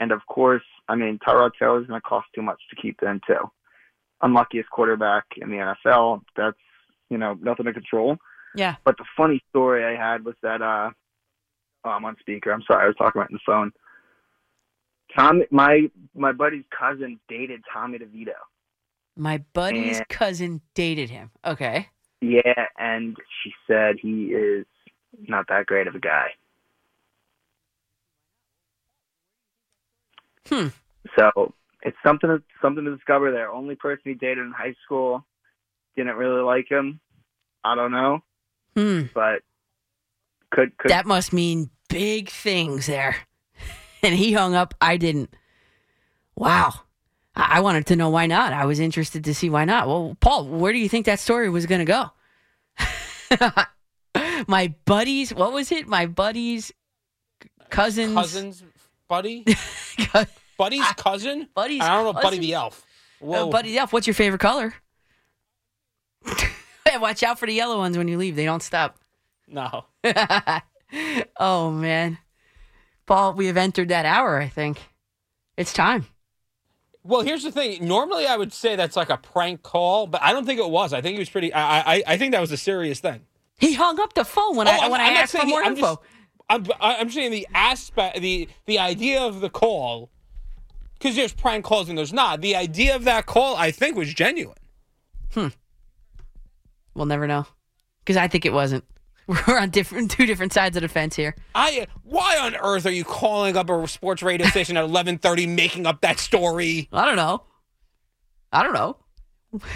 and 0.02 0.10
of 0.12 0.20
course, 0.26 0.64
I 0.88 0.94
mean 0.96 1.18
Tyrod 1.24 1.52
Taylor 1.58 1.80
is 1.80 1.86
going 1.86 2.00
to 2.00 2.08
cost 2.08 2.26
too 2.34 2.42
much 2.42 2.60
to 2.70 2.76
keep 2.82 2.96
then 3.00 3.20
too. 3.26 3.50
Unluckiest 4.20 4.68
quarterback 4.70 5.24
in 5.36 5.50
the 5.50 5.74
NFL. 5.86 6.22
That's 6.36 6.56
you 7.10 7.18
know 7.18 7.34
nothing 7.40 7.66
to 7.66 7.72
control. 7.72 8.16
Yeah. 8.56 8.74
But 8.84 8.96
the 8.98 9.04
funny 9.16 9.42
story 9.50 9.84
I 9.84 9.96
had 9.96 10.24
was 10.24 10.34
that 10.42 10.60
uh 10.60 10.90
oh, 11.84 11.90
I'm 11.90 12.04
on 12.04 12.16
speaker. 12.20 12.50
I'm 12.52 12.62
sorry, 12.66 12.84
I 12.84 12.86
was 12.88 12.96
talking 12.96 13.20
right 13.20 13.30
in 13.30 13.34
the 13.36 13.40
phone. 13.46 13.70
Tom 15.16 15.42
my 15.50 15.90
my 16.14 16.32
buddy's 16.32 16.64
cousin 16.76 17.20
dated 17.28 17.60
Tommy 17.72 17.98
DeVito. 17.98 18.38
My 19.16 19.38
buddy's 19.52 19.98
And- 19.98 20.08
cousin 20.08 20.60
dated 20.74 21.10
him. 21.10 21.30
Okay. 21.44 21.88
Yeah, 22.20 22.66
and 22.78 23.16
she 23.42 23.52
said 23.66 23.96
he 24.00 24.26
is 24.26 24.64
not 25.28 25.46
that 25.48 25.66
great 25.66 25.88
of 25.88 25.94
a 25.96 25.98
guy. 25.98 26.28
Hmm. 30.48 30.68
So 31.16 31.54
it's 31.82 31.96
something 32.04 32.28
to, 32.28 32.42
something 32.60 32.84
to 32.84 32.94
discover 32.96 33.32
there. 33.32 33.50
Only 33.50 33.74
person 33.74 34.02
he 34.04 34.14
dated 34.14 34.38
in 34.38 34.52
high 34.52 34.74
school 34.84 35.24
didn't 35.96 36.16
really 36.16 36.42
like 36.42 36.70
him. 36.70 37.00
I 37.64 37.74
don't 37.76 37.92
know, 37.92 38.24
Hmm. 38.76 39.02
but 39.14 39.42
could 40.50 40.76
could 40.78 40.90
That 40.90 41.06
must 41.06 41.32
mean 41.32 41.70
big 41.88 42.28
things 42.28 42.86
there. 42.86 43.16
and 44.02 44.14
he 44.14 44.32
hung 44.32 44.54
up. 44.54 44.74
I 44.80 44.96
didn't. 44.96 45.32
Wow. 46.34 46.72
I-, 47.36 47.58
I 47.58 47.60
wanted 47.60 47.86
to 47.86 47.96
know 47.96 48.10
why 48.10 48.26
not. 48.26 48.52
I 48.52 48.64
was 48.64 48.80
interested 48.80 49.24
to 49.24 49.34
see 49.34 49.48
why 49.48 49.64
not. 49.64 49.86
Well, 49.86 50.16
Paul, 50.20 50.46
where 50.48 50.72
do 50.72 50.78
you 50.78 50.88
think 50.88 51.06
that 51.06 51.20
story 51.20 51.48
was 51.50 51.66
going 51.66 51.86
to 51.86 52.10
go? 53.30 53.64
My 54.48 54.74
buddies, 54.84 55.32
what 55.32 55.52
was 55.52 55.70
it? 55.70 55.86
My 55.86 56.06
buddies, 56.06 56.72
cousins. 57.70 58.14
Cousins, 58.14 58.64
buddy, 59.12 59.44
buddy's 60.58 60.86
cousin. 60.96 61.46
Buddy's 61.54 61.82
I 61.82 61.88
don't 61.88 62.14
know, 62.14 62.20
Buddy 62.22 62.38
the 62.38 62.54
Elf. 62.54 62.82
Uh, 63.20 63.26
Whoa. 63.26 63.50
Buddy 63.50 63.72
the 63.72 63.78
Elf, 63.78 63.92
what's 63.92 64.06
your 64.06 64.14
favorite 64.14 64.38
color? 64.40 64.72
Watch 66.98 67.22
out 67.22 67.38
for 67.38 67.44
the 67.46 67.52
yellow 67.52 67.76
ones 67.76 67.98
when 67.98 68.08
you 68.08 68.16
leave. 68.16 68.36
They 68.36 68.46
don't 68.46 68.62
stop. 68.62 68.98
No. 69.46 69.84
oh 71.38 71.70
man, 71.70 72.16
Paul, 73.06 73.34
we 73.34 73.46
have 73.48 73.58
entered 73.58 73.88
that 73.88 74.06
hour. 74.06 74.38
I 74.40 74.48
think 74.48 74.80
it's 75.58 75.74
time. 75.74 76.06
Well, 77.04 77.20
here's 77.20 77.42
the 77.42 77.52
thing. 77.52 77.86
Normally, 77.86 78.26
I 78.26 78.36
would 78.38 78.52
say 78.54 78.76
that's 78.76 78.96
like 78.96 79.10
a 79.10 79.18
prank 79.18 79.62
call, 79.62 80.06
but 80.06 80.22
I 80.22 80.32
don't 80.32 80.46
think 80.46 80.58
it 80.58 80.70
was. 80.70 80.94
I 80.94 81.02
think 81.02 81.16
it 81.16 81.18
was 81.18 81.28
pretty. 81.28 81.52
I 81.52 81.80
I, 81.96 82.02
I 82.06 82.16
think 82.16 82.32
that 82.32 82.40
was 82.40 82.52
a 82.52 82.56
serious 82.56 82.98
thing. 83.00 83.20
He 83.58 83.74
hung 83.74 84.00
up 84.00 84.14
the 84.14 84.24
phone 84.24 84.56
when 84.56 84.68
Oh, 84.68 84.70
I 84.70 84.88
when 84.88 85.00
I'm 85.02 85.14
I 85.16 85.20
asked 85.20 85.36
for 85.36 85.44
more 85.46 85.62
I'm 85.62 85.72
info. 85.76 85.96
just- 85.96 86.00
I'm 86.48 86.66
I'm 86.80 87.10
saying 87.10 87.30
the 87.30 87.46
aspect, 87.54 88.20
the 88.20 88.48
the 88.66 88.78
idea 88.78 89.20
of 89.22 89.40
the 89.40 89.50
call, 89.50 90.10
because 90.98 91.16
there's 91.16 91.32
prank 91.32 91.64
calls 91.64 91.88
and 91.88 91.96
there's 91.96 92.12
not. 92.12 92.40
The 92.40 92.56
idea 92.56 92.94
of 92.94 93.04
that 93.04 93.26
call, 93.26 93.56
I 93.56 93.70
think, 93.70 93.96
was 93.96 94.12
genuine. 94.12 94.56
Hmm. 95.32 95.48
We'll 96.94 97.06
never 97.06 97.26
know 97.26 97.46
because 98.04 98.16
I 98.16 98.28
think 98.28 98.44
it 98.44 98.52
wasn't. 98.52 98.84
We're 99.26 99.58
on 99.58 99.70
different 99.70 100.10
two 100.10 100.26
different 100.26 100.52
sides 100.52 100.76
of 100.76 100.82
the 100.82 100.88
fence 100.88 101.14
here. 101.16 101.34
I 101.54 101.86
why 102.02 102.38
on 102.38 102.56
earth 102.56 102.86
are 102.86 102.90
you 102.90 103.04
calling 103.04 103.56
up 103.56 103.70
a 103.70 103.86
sports 103.88 104.22
radio 104.22 104.46
station 104.50 104.76
at 104.76 104.84
11:30 104.84 105.48
making 105.54 105.86
up 105.86 106.00
that 106.02 106.18
story? 106.18 106.88
I 106.92 107.04
don't 107.06 107.16
know. 107.16 107.44
I 108.52 108.62
don't 108.62 108.74
know. 108.74 108.96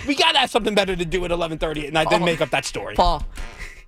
We 0.06 0.14
got 0.14 0.32
to 0.32 0.38
have 0.38 0.50
something 0.50 0.74
better 0.74 0.96
to 0.96 1.04
do 1.04 1.24
at 1.24 1.30
11:30 1.30 1.86
at 1.86 1.92
night 1.92 2.10
than 2.10 2.20
Paul. 2.20 2.26
make 2.26 2.40
up 2.40 2.50
that 2.50 2.64
story. 2.64 2.94
Paul, 2.96 3.24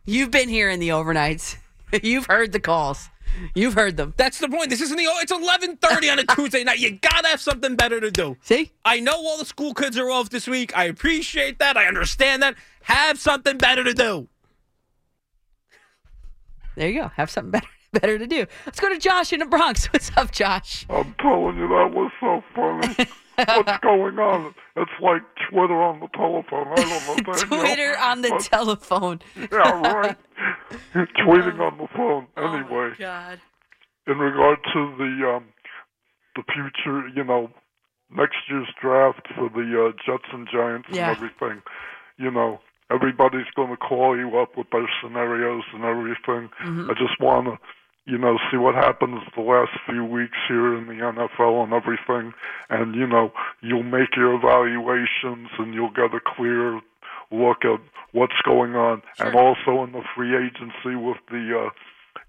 you've 0.07 0.31
been 0.31 0.49
here 0.49 0.71
in 0.71 0.81
the 0.81 0.91
overnights. 0.91 1.57
You've 2.03 2.27
heard 2.27 2.53
the 2.53 2.61
calls. 2.61 3.09
You've 3.55 3.75
heard 3.75 3.97
them. 3.97 4.15
That's 4.17 4.39
the 4.39 4.49
point. 4.49 4.71
This 4.71 4.81
isn't 4.81 4.97
the. 4.97 5.05
It's 5.05 5.33
11:30 5.33 6.13
on 6.13 6.19
a 6.19 6.25
Tuesday 6.35 6.65
night. 6.65 6.79
You 6.79 6.93
gotta 6.93 7.29
have 7.29 7.41
something 7.41 7.77
better 7.77 8.01
to 8.01 8.11
do. 8.11 8.37
See, 8.43 8.73
I 8.85 9.01
know 9.01 9.13
all 9.15 9.39
the 9.39 9.45
school 9.45 9.75
kids 9.75 9.99
are 9.99 10.11
off 10.11 10.31
this 10.31 10.47
week. 10.47 10.77
I 10.77 10.85
appreciate 10.85 11.59
that. 11.59 11.77
I 11.77 11.87
understand 11.87 12.43
that. 12.43 12.55
Have 12.83 13.19
something 13.19 13.59
better 13.59 13.85
to 13.85 13.93
do. 13.95 14.29
There 16.77 16.89
you 16.89 17.03
go. 17.03 17.09
Have 17.09 17.31
something 17.31 17.51
better 17.51 17.69
better 17.93 18.19
to 18.19 18.27
do. 18.27 18.47
Let's 18.67 18.81
go 18.81 18.89
to 18.89 18.99
Josh 18.99 19.33
in 19.33 19.41
the 19.41 19.47
Bronx. 19.47 19.87
What's 19.93 20.11
up, 20.17 20.31
Josh? 20.33 20.87
I'm 20.91 21.15
telling 21.21 21.57
you, 21.59 21.69
that 21.69 21.91
was 21.93 22.11
so 22.21 22.43
funny. 22.55 23.11
What's 23.47 23.79
going 23.79 24.19
on? 24.19 24.55
It's 24.77 24.91
like 25.01 25.23
Twitter 25.51 25.81
on 25.81 26.01
the 26.01 26.09
telephone. 26.09 26.67
I 26.69 26.75
don't 26.77 27.27
know. 27.27 27.33
Twitter 27.59 27.97
on 27.99 28.23
the 28.23 28.31
But- 28.31 28.41
telephone. 28.43 29.21
Yeah, 29.37 29.93
right. 29.93 30.17
Tweeting 30.95 31.61
on 31.61 31.79
the 31.79 31.89
phone. 31.97 32.27
Anyway, 32.37 32.91
God. 32.99 33.41
in 34.07 34.19
regard 34.19 34.59
to 34.73 34.95
the 34.99 35.35
um, 35.37 35.45
the 36.37 36.43
future, 36.53 37.09
you 37.09 37.25
know, 37.25 37.51
next 38.11 38.37
year's 38.49 38.69
draft 38.81 39.27
for 39.37 39.49
the 39.51 39.89
uh, 39.89 39.93
Jets 40.07 40.29
and 40.33 40.49
Giants 40.53 40.89
Yeah. 40.91 41.09
and 41.11 41.17
everything, 41.17 41.63
you 42.17 42.31
know, 42.31 42.61
everybody's 42.91 43.51
going 43.57 43.71
to 43.71 43.77
call 43.77 44.17
you 44.17 44.39
up 44.39 44.57
with 44.57 44.69
their 44.71 44.89
scenarios 45.03 45.65
and 45.75 45.85
everything. 45.85 46.49
Mhm. 46.65 46.91
I 46.91 46.95
just 46.95 47.21
want 47.21 47.47
to, 47.47 47.59
you 48.09 48.17
know, 48.17 48.39
see 48.51 48.57
what 48.57 48.75
happens 48.75 49.21
the 49.37 49.43
last 49.43 49.71
few 49.87 50.05
weeks 50.05 50.37
here 50.49 50.75
in 50.75 50.87
the 50.87 50.95
NFL 50.95 51.63
and 51.65 51.73
everything, 51.75 52.33
and 52.71 52.95
you 52.95 53.07
know, 53.07 53.33
you'll 53.61 53.83
make 53.83 54.17
your 54.17 54.35
evaluations 54.35 55.49
and 55.59 55.75
you'll 55.75 55.91
get 55.91 56.15
a 56.15 56.21
clear 56.37 56.81
look 57.31 57.65
at 57.65 57.81
what's 58.13 58.41
going 58.45 58.75
on, 58.75 59.03
and 59.19 59.35
also 59.37 59.85
in 59.85 59.93
the 59.93 60.03
free 60.17 60.35
agency 60.35 60.97
with 60.97 61.19
the. 61.31 61.67
Uh, 61.67 61.71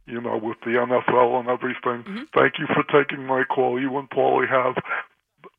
you 0.06 0.20
know, 0.20 0.38
with 0.42 0.58
the 0.62 0.72
NFL 0.72 1.40
and 1.40 1.50
everything. 1.50 2.04
Thank 2.36 2.54
you 2.58 2.66
for 2.74 2.84
taking 2.92 3.26
my 3.26 3.44
call. 3.44 3.80
You 3.80 3.96
and 4.00 4.10
Paulie 4.10 4.50
have, 4.50 4.76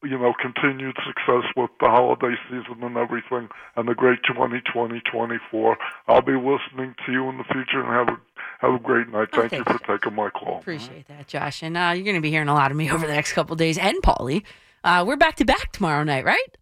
you 0.03 0.19
know, 0.19 0.33
continued 0.41 0.97
success 1.07 1.45
with 1.57 1.71
the 1.79 1.87
holiday 1.87 2.35
season 2.49 2.83
and 2.83 2.97
everything, 2.97 3.49
and 3.77 3.89
the 3.89 3.95
great 3.95 4.19
2020-24. 4.25 5.77
I'll 6.09 6.21
be 6.23 6.33
listening 6.33 6.97
to 7.07 7.13
you 7.13 7.29
in 7.29 7.39
the 7.39 7.45
future, 7.45 7.81
and 7.81 8.09
have 8.09 8.09
a 8.09 8.21
have 8.61 8.75
a 8.75 8.79
great 8.79 9.09
night. 9.09 9.29
Oh, 9.33 9.49
Thank 9.49 9.53
you 9.53 9.65
for 9.65 9.79
taking 9.99 10.15
my 10.15 10.31
call. 10.31 10.59
Appreciate 10.59 11.07
that, 11.09 11.27
Josh. 11.29 11.63
And 11.63 11.77
uh, 11.77 11.93
you're 11.95 12.05
going 12.05 12.17
to 12.17 12.21
be 12.21 12.31
hearing 12.31 12.49
a 12.49 12.55
lot 12.55 12.71
of 12.71 12.77
me 12.77 12.91
over 12.93 13.07
the 13.07 13.13
next 13.13 13.33
couple 13.33 13.57
days, 13.57 13.79
and 13.79 13.97
Paulie. 14.03 14.43
Uh, 14.83 15.05
we're 15.07 15.17
back 15.17 15.37
to 15.37 15.45
back 15.45 15.73
tomorrow 15.73 16.03
night, 16.05 16.25
right? 16.25 16.57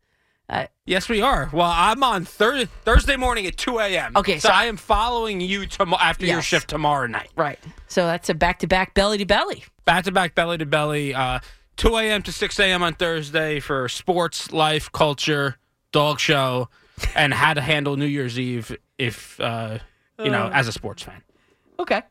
Uh, 0.48 0.66
Yes, 0.86 1.08
we 1.10 1.20
are. 1.20 1.50
Well, 1.52 1.70
I'm 1.70 2.02
on 2.02 2.24
Thur- 2.24 2.64
Thursday 2.64 3.16
morning 3.16 3.44
at 3.46 3.58
2 3.58 3.78
a.m. 3.78 4.16
Okay, 4.16 4.38
so, 4.38 4.48
so- 4.48 4.54
I 4.54 4.64
am 4.64 4.76
following 4.78 5.40
you 5.42 5.66
tomorrow 5.66 6.02
after 6.02 6.24
your 6.24 6.40
shift 6.40 6.68
tomorrow 6.68 7.06
night. 7.06 7.28
Right. 7.36 7.58
So 7.88 8.06
that's 8.06 8.30
a 8.30 8.34
back 8.34 8.60
to 8.60 8.66
back 8.66 8.94
belly 8.94 9.18
to 9.18 9.26
belly. 9.26 9.64
Back 9.84 10.04
to 10.04 10.12
back, 10.12 10.34
belly 10.34 10.56
to 10.58 10.64
belly. 10.66 11.14
Uh, 11.14 11.40
2 11.76 11.94
a.m. 11.98 12.22
to 12.22 12.32
6 12.32 12.58
a.m. 12.60 12.82
on 12.82 12.94
Thursday 12.94 13.60
for 13.60 13.88
sports, 13.90 14.50
life, 14.50 14.90
culture, 14.90 15.58
dog 15.92 16.18
show, 16.20 16.68
and 17.14 17.34
how 17.34 17.52
to 17.54 17.60
handle 17.60 17.96
New 17.96 18.06
Year's 18.06 18.38
Eve 18.40 18.74
if 18.96 19.38
uh, 19.40 19.78
you 20.18 20.30
know 20.30 20.44
Uh. 20.46 20.50
as 20.54 20.66
a 20.68 20.72
sports 20.72 21.02
fan. 21.02 21.22
Okay. 21.78 22.02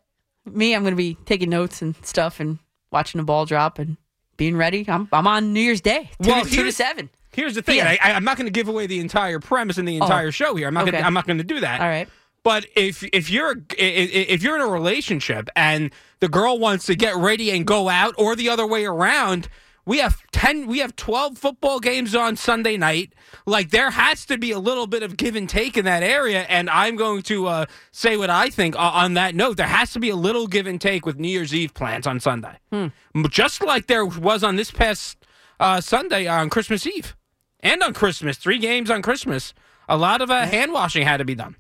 Me, 0.46 0.74
I'm 0.74 0.84
going 0.84 0.94
to 0.94 0.98
be 0.98 1.18
taking 1.26 1.50
notes 1.50 1.82
and 1.82 1.96
stuff 2.06 2.40
and 2.40 2.60
watching 2.92 3.20
the 3.20 3.26
ball 3.26 3.46
drop 3.46 3.80
and 3.80 3.98
being 4.38 4.56
ready. 4.56 4.86
I'm, 4.88 5.10
I'm 5.12 5.28
on 5.28 5.52
New 5.54 5.60
Year's 5.60 5.82
Day, 5.82 6.10
two, 6.22 6.30
Well, 6.30 6.46
to, 6.46 6.50
two 6.50 6.64
to 6.64 6.72
seven. 6.72 7.10
Here's 7.34 7.56
the 7.56 7.62
thing. 7.62 7.78
Yeah. 7.78 7.96
I, 8.02 8.14
I'm 8.14 8.24
not 8.24 8.38
going 8.38 8.48
to 8.48 8.52
give 8.52 8.68
away 8.68 8.88
the 8.88 9.00
entire 9.00 9.40
premise 9.40 9.78
and 9.78 9.88
the 9.88 10.00
Oh. 10.00 10.04
entire 10.06 10.32
show 10.32 10.56
here. 10.56 10.68
I'm 10.68 10.74
not. 10.74 10.84
Okay. 10.84 10.92
Gonna, 10.94 11.04
I'm 11.06 11.14
not 11.14 11.28
going 11.28 11.38
to 11.38 11.44
do 11.44 11.60
that. 11.60 11.82
All 11.82 11.88
right. 11.88 12.08
But 12.44 12.66
if 12.76 13.04
if 13.12 13.30
you're 13.30 13.56
if 13.78 14.42
you're 14.42 14.56
in 14.56 14.62
a 14.62 14.68
relationship 14.68 15.50
and 15.56 15.92
the 16.22 16.30
girl 16.30 16.58
wants 16.60 16.86
to 16.86 16.96
get 16.96 17.16
ready 17.18 17.52
and 17.52 17.66
go 17.68 17.90
out, 17.90 18.16
or 18.18 18.38
the 18.38 18.48
other 18.50 18.66
way 18.66 18.86
around, 18.86 19.50
we 19.88 19.98
have 20.00 20.22
ten, 20.32 20.68
we 20.68 20.80
have 20.80 20.96
twelve 20.96 21.38
football 21.38 21.80
games 21.80 22.14
on 22.14 22.36
Sunday 22.36 22.78
night. 22.78 23.14
Like 23.48 23.72
there 23.72 23.90
has 23.90 24.26
to 24.28 24.38
be 24.38 24.52
a 24.52 24.60
little 24.60 24.86
bit 24.86 25.02
of 25.02 25.18
give 25.18 25.36
and 25.36 25.50
take 25.50 25.78
in 25.78 25.86
that 25.86 26.04
area, 26.04 26.42
and 26.44 26.70
I'm 26.70 26.96
going 26.96 27.24
to 27.24 27.48
uh, 27.48 27.66
say 27.92 28.18
what 28.18 28.30
I 28.30 28.50
think 28.52 28.76
o- 28.76 28.80
on 28.80 29.16
that 29.16 29.34
note. 29.34 29.58
There 29.58 29.66
has 29.66 29.94
to 29.94 30.00
be 30.00 30.10
a 30.10 30.16
little 30.16 30.46
give 30.46 30.68
and 30.68 30.80
take 30.80 31.06
with 31.06 31.18
New 31.18 31.30
Year's 31.30 31.56
Eve 31.56 31.74
plans 31.74 32.06
on 32.06 32.20
Sunday, 32.20 32.58
Hmm. 32.72 32.88
just 33.30 33.64
like 33.64 33.88
there 33.88 34.06
was 34.06 34.44
on 34.44 34.58
this 34.58 34.70
past 34.70 35.18
uh, 35.60 35.82
Sunday 35.82 36.28
on 36.28 36.50
Christmas 36.52 36.86
Eve 36.86 37.16
and 37.62 37.82
on 37.82 37.94
Christmas. 37.94 38.38
Three 38.38 38.60
games 38.60 38.92
on 38.92 39.02
Christmas. 39.02 39.54
A 39.90 39.96
lot 39.98 40.22
of 40.22 40.30
uh, 40.30 40.46
hand 40.46 40.74
washing 40.74 41.04
had 41.08 41.18
to 41.18 41.26
be 41.26 41.34
done. 41.34 41.56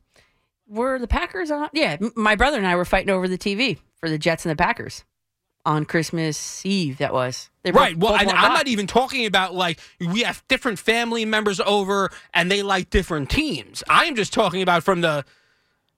Were 0.67 0.99
the 0.99 1.07
Packers 1.07 1.49
on? 1.49 1.69
Yeah, 1.71 1.95
m- 2.01 2.11
my 2.15 2.35
brother 2.35 2.57
and 2.57 2.67
I 2.67 2.75
were 2.75 2.83
fighting 2.85 3.09
over 3.09 3.27
the 3.27 3.37
TV 3.37 3.77
for 3.95 4.09
the 4.09 4.17
Jets 4.17 4.45
and 4.45 4.51
the 4.51 4.61
Packers 4.61 5.05
on 5.67 5.83
Christmas 5.83 6.65
Eve. 6.65 6.97
That 6.97 7.13
was 7.13 7.49
both- 7.63 7.75
right. 7.75 7.97
Well, 7.97 8.15
I'm 8.17 8.53
not 8.53 8.67
even 8.69 8.87
talking 8.87 9.25
about 9.25 9.53
like 9.53 9.79
we 9.99 10.21
have 10.21 10.41
different 10.47 10.79
family 10.79 11.25
members 11.25 11.59
over 11.59 12.09
and 12.33 12.49
they 12.49 12.63
like 12.63 12.89
different 12.89 13.29
teams. 13.29 13.83
I 13.89 14.05
am 14.05 14.15
just 14.15 14.31
talking 14.31 14.61
about 14.61 14.83
from 14.83 15.01
the 15.01 15.25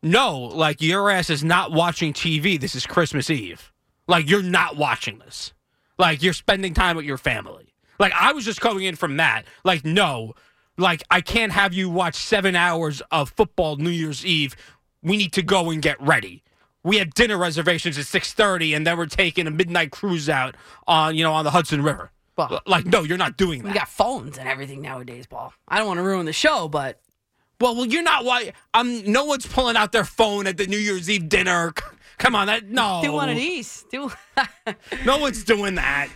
no, 0.01 0.39
like 0.39 0.81
your 0.81 1.11
ass 1.11 1.29
is 1.29 1.43
not 1.43 1.71
watching 1.71 2.13
TV. 2.13 2.59
This 2.59 2.73
is 2.73 2.87
Christmas 2.87 3.29
Eve. 3.29 3.71
Like 4.07 4.27
you're 4.27 4.41
not 4.41 4.75
watching 4.75 5.19
this. 5.19 5.53
Like 5.99 6.23
you're 6.23 6.33
spending 6.33 6.73
time 6.73 6.95
with 6.95 7.05
your 7.05 7.17
family. 7.17 7.75
Like 7.99 8.13
I 8.13 8.33
was 8.33 8.45
just 8.45 8.61
coming 8.61 8.85
in 8.85 8.95
from 8.95 9.17
that. 9.17 9.45
Like 9.63 9.85
no, 9.85 10.33
like 10.77 11.03
I 11.11 11.21
can't 11.21 11.51
have 11.51 11.75
you 11.75 11.91
watch 11.91 12.15
seven 12.15 12.55
hours 12.55 13.03
of 13.11 13.29
football 13.29 13.75
New 13.75 13.91
Year's 13.91 14.25
Eve. 14.25 14.55
We 15.03 15.15
need 15.15 15.33
to 15.33 15.43
go 15.43 15.69
and 15.69 15.79
get 15.79 16.01
ready. 16.01 16.43
We 16.83 16.97
have 16.97 17.13
dinner 17.13 17.37
reservations 17.37 17.97
at 17.97 18.05
six 18.05 18.33
thirty, 18.33 18.73
and 18.73 18.87
then 18.87 18.97
we're 18.97 19.05
taking 19.05 19.47
a 19.47 19.51
midnight 19.51 19.91
cruise 19.91 20.29
out 20.29 20.55
on 20.87 21.15
you 21.15 21.23
know 21.23 21.33
on 21.33 21.43
the 21.43 21.51
Hudson 21.51 21.83
River. 21.83 22.11
Well, 22.37 22.61
like 22.65 22.85
no, 22.85 23.03
you're 23.03 23.17
not 23.17 23.35
doing 23.35 23.63
that. 23.63 23.67
We 23.67 23.73
got 23.73 23.89
phones 23.89 24.37
and 24.37 24.47
everything 24.47 24.81
nowadays, 24.81 25.27
Paul. 25.27 25.53
I 25.67 25.77
don't 25.77 25.87
want 25.87 25.97
to 25.97 26.03
ruin 26.03 26.25
the 26.25 26.33
show, 26.33 26.69
but 26.69 27.01
Well, 27.59 27.75
well, 27.75 27.85
you're 27.85 28.03
not 28.03 28.23
why. 28.23 28.53
Um, 28.73 29.11
no 29.11 29.25
one's 29.25 29.45
pulling 29.45 29.75
out 29.75 29.91
their 29.91 30.05
phone 30.05 30.47
at 30.47 30.55
the 30.55 30.65
New 30.67 30.77
Year's 30.77 31.09
Eve 31.09 31.27
dinner. 31.27 31.73
Come 32.17 32.35
on, 32.35 32.47
that 32.47 32.69
no. 32.69 33.01
do 33.03 33.11
one 33.11 33.27
of 33.29 33.35
these. 33.35 33.85
Do 33.91 34.11
No 35.05 35.17
one's 35.17 35.43
doing 35.43 35.75
that. 35.75 36.09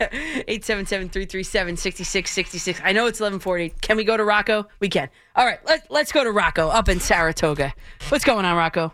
877-337-6666. 0.00 2.80
I 2.84 2.92
know 2.92 3.06
it's 3.06 3.20
1140. 3.20 3.70
Can 3.80 3.96
we 3.96 4.04
go 4.04 4.16
to 4.16 4.24
Rocco? 4.24 4.66
We 4.80 4.88
can. 4.88 5.08
All 5.34 5.44
right, 5.44 5.58
let, 5.66 5.90
let's 5.90 6.12
go 6.12 6.24
to 6.24 6.30
Rocco 6.30 6.68
up 6.68 6.88
in 6.88 7.00
Saratoga. 7.00 7.74
What's 8.08 8.24
going 8.24 8.44
on, 8.44 8.56
Rocco? 8.56 8.92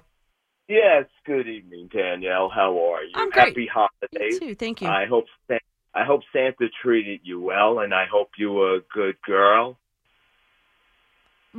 Yes, 0.69 1.05
good 1.27 1.47
evening, 1.47 1.91
Danielle. 1.93 2.49
How 2.49 2.71
are 2.73 3.03
you? 3.03 3.13
I'm 3.15 3.31
great. 3.31 3.49
Happy 3.49 3.69
holidays. 3.73 4.35
You 4.35 4.41
too, 4.41 4.55
thank 4.55 4.81
you. 4.81 4.89
I 4.89 5.05
hope 5.07 5.27
I 5.95 6.05
hope 6.05 6.23
Santa 6.33 6.69
treated 6.83 7.21
you 7.23 7.41
well, 7.41 7.81
and 7.81 7.95
I 7.95 8.07
hope 8.11 8.31
you 8.39 8.53
were 8.53 8.77
a 8.77 8.81
good 8.93 9.17
girl. 9.23 9.79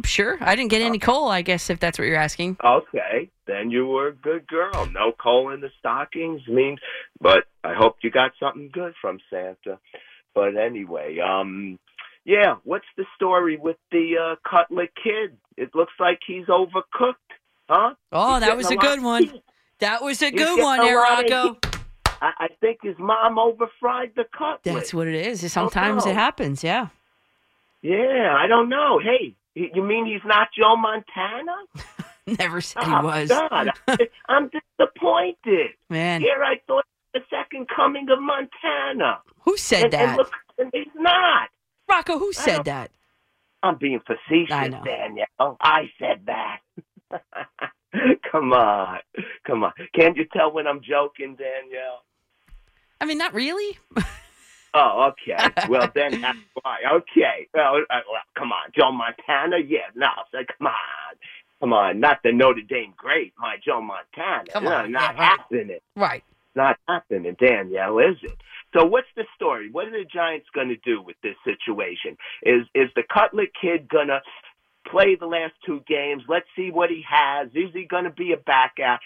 Sure. 0.03 0.37
I 0.41 0.55
didn't 0.55 0.71
get 0.71 0.81
any 0.81 0.99
coal, 0.99 1.29
I 1.29 1.41
guess, 1.41 1.69
if 1.69 1.79
that's 1.79 1.97
what 1.97 2.05
you're 2.05 2.17
asking. 2.17 2.57
Okay, 2.61 3.29
then 3.47 3.71
you 3.71 3.87
were 3.87 4.09
a 4.09 4.15
good 4.15 4.45
girl. 4.47 4.87
No 4.91 5.13
coal 5.13 5.53
in 5.53 5.61
the 5.61 5.69
stockings 5.79 6.41
means, 6.49 6.79
but 7.21 7.45
I 7.63 7.73
hope 7.75 7.97
you 8.01 8.11
got 8.11 8.31
something 8.37 8.69
good 8.73 8.93
from 9.01 9.19
Santa. 9.29 9.79
But 10.33 10.57
anyway, 10.57 11.19
um, 11.19 11.79
yeah, 12.25 12.55
what's 12.65 12.85
the 12.97 13.05
story 13.15 13.55
with 13.57 13.77
the 13.91 14.15
uh, 14.19 14.35
Cutler 14.49 14.87
kid? 15.01 15.37
It 15.55 15.73
looks 15.73 15.93
like 15.97 16.19
he's 16.27 16.47
overcooked, 16.47 17.13
huh? 17.69 17.93
Oh, 18.11 18.35
He's 18.35 18.43
that 18.43 18.57
was 18.57 18.71
a 18.71 18.73
a 18.73 18.77
good 18.77 19.01
one. 19.01 19.23
heat. 19.23 19.43
That 19.79 20.01
was 20.01 20.21
a 20.21 20.29
He's 20.29 20.39
good 20.39 20.61
one 20.61 20.79
a 20.79 20.83
there, 20.83 20.97
lot 20.97 21.25
of 21.25 21.31
Rocco. 21.31 21.59
I, 22.21 22.31
I 22.39 22.47
think 22.61 22.79
his 22.81 22.95
mom 22.97 23.37
overfried 23.37 24.13
the 24.15 24.25
cutlet. 24.37 24.63
That's 24.63 24.93
what 24.93 25.07
it 25.07 25.15
is. 25.15 25.51
Sometimes 25.51 26.05
it 26.05 26.15
happens, 26.15 26.63
yeah. 26.63 26.87
Yeah, 27.81 28.35
I 28.37 28.47
don't 28.47 28.69
know. 28.69 28.99
Hey, 28.99 29.35
you 29.53 29.83
mean 29.83 30.05
he's 30.05 30.25
not 30.25 30.47
Joe 30.57 30.75
Montana? 30.75 31.53
Never 32.39 32.61
said 32.61 32.83
oh, 32.83 32.99
he 32.99 33.05
was. 33.05 33.29
God, 33.29 33.69
I'm 34.27 34.49
disappointed. 34.49 35.71
Man. 35.89 36.21
Here 36.21 36.43
I 36.43 36.55
thought 36.65 36.85
the 37.13 37.19
second 37.29 37.67
coming 37.73 38.07
of 38.09 38.19
Montana. 38.19 39.19
Who 39.41 39.57
said 39.57 39.83
and, 39.83 39.93
that? 39.93 40.07
And 40.09 40.17
look, 40.17 40.31
and 40.57 40.71
he's 40.73 40.87
not. 40.95 41.49
Rocco, 41.87 42.17
who 42.17 42.33
said 42.33 42.65
that? 42.65 42.89
I'm 43.61 43.77
being 43.77 43.99
facetious, 43.99 44.51
I 44.51 44.67
know. 44.67 44.83
Danielle. 44.83 45.57
I 45.61 45.91
said 45.99 46.25
that. 46.25 46.59
come 48.31 48.53
on, 48.53 48.99
come 49.45 49.63
on. 49.63 49.73
Can't 49.93 50.17
you 50.17 50.25
tell 50.33 50.51
when 50.51 50.67
I'm 50.67 50.81
joking, 50.81 51.35
Danielle? 51.35 52.03
I 53.01 53.05
mean, 53.05 53.17
not 53.17 53.33
really. 53.33 53.77
Oh, 54.77 55.13
okay. 55.13 55.37
Well, 55.69 55.89
then 55.95 56.19
that's 56.19 56.37
why. 56.61 56.79
Okay. 56.95 57.47
Well, 57.53 57.77
uh, 57.89 58.01
well, 58.11 58.21
come 58.37 58.51
on, 58.51 58.71
Joe 58.77 58.91
Montana. 58.91 59.55
Yeah, 59.65 59.87
no. 59.95 60.09
So 60.33 60.39
come 60.57 60.67
on, 60.67 61.15
Come 61.59 61.73
on, 61.73 61.99
not 61.99 62.19
the 62.23 62.31
Notre 62.31 62.61
Dame 62.61 62.93
great, 62.97 63.33
my 63.39 63.55
Joe 63.65 63.81
Montana. 63.81 64.43
Come 64.51 64.65
No, 64.65 64.73
on, 64.73 64.91
not 64.91 65.15
yeah, 65.15 65.23
happening. 65.23 65.79
Right. 65.95 66.23
Not 66.53 66.77
happening, 66.87 67.35
Danielle, 67.39 67.99
is 67.99 68.17
it? 68.23 68.37
So 68.77 68.85
what's 68.85 69.07
the 69.15 69.23
story? 69.35 69.69
What 69.71 69.87
are 69.87 69.91
the 69.91 70.05
Giants 70.05 70.47
going 70.53 70.67
to 70.67 70.75
do 70.77 71.01
with 71.01 71.15
this 71.23 71.35
situation? 71.45 72.17
Is 72.43 72.67
is 72.75 72.89
the 72.95 73.03
Cutler 73.13 73.45
kid 73.59 73.87
going 73.89 74.07
to 74.07 74.19
play 74.89 75.15
the 75.15 75.25
last 75.27 75.53
two 75.65 75.81
games? 75.87 76.23
Let's 76.27 76.47
see 76.55 76.71
what 76.71 76.89
he 76.89 77.03
has. 77.09 77.49
Is 77.53 77.71
he 77.73 77.85
going 77.85 78.03
to 78.05 78.09
be 78.09 78.31
a 78.33 78.37
back 78.37 78.75
out, 78.83 78.99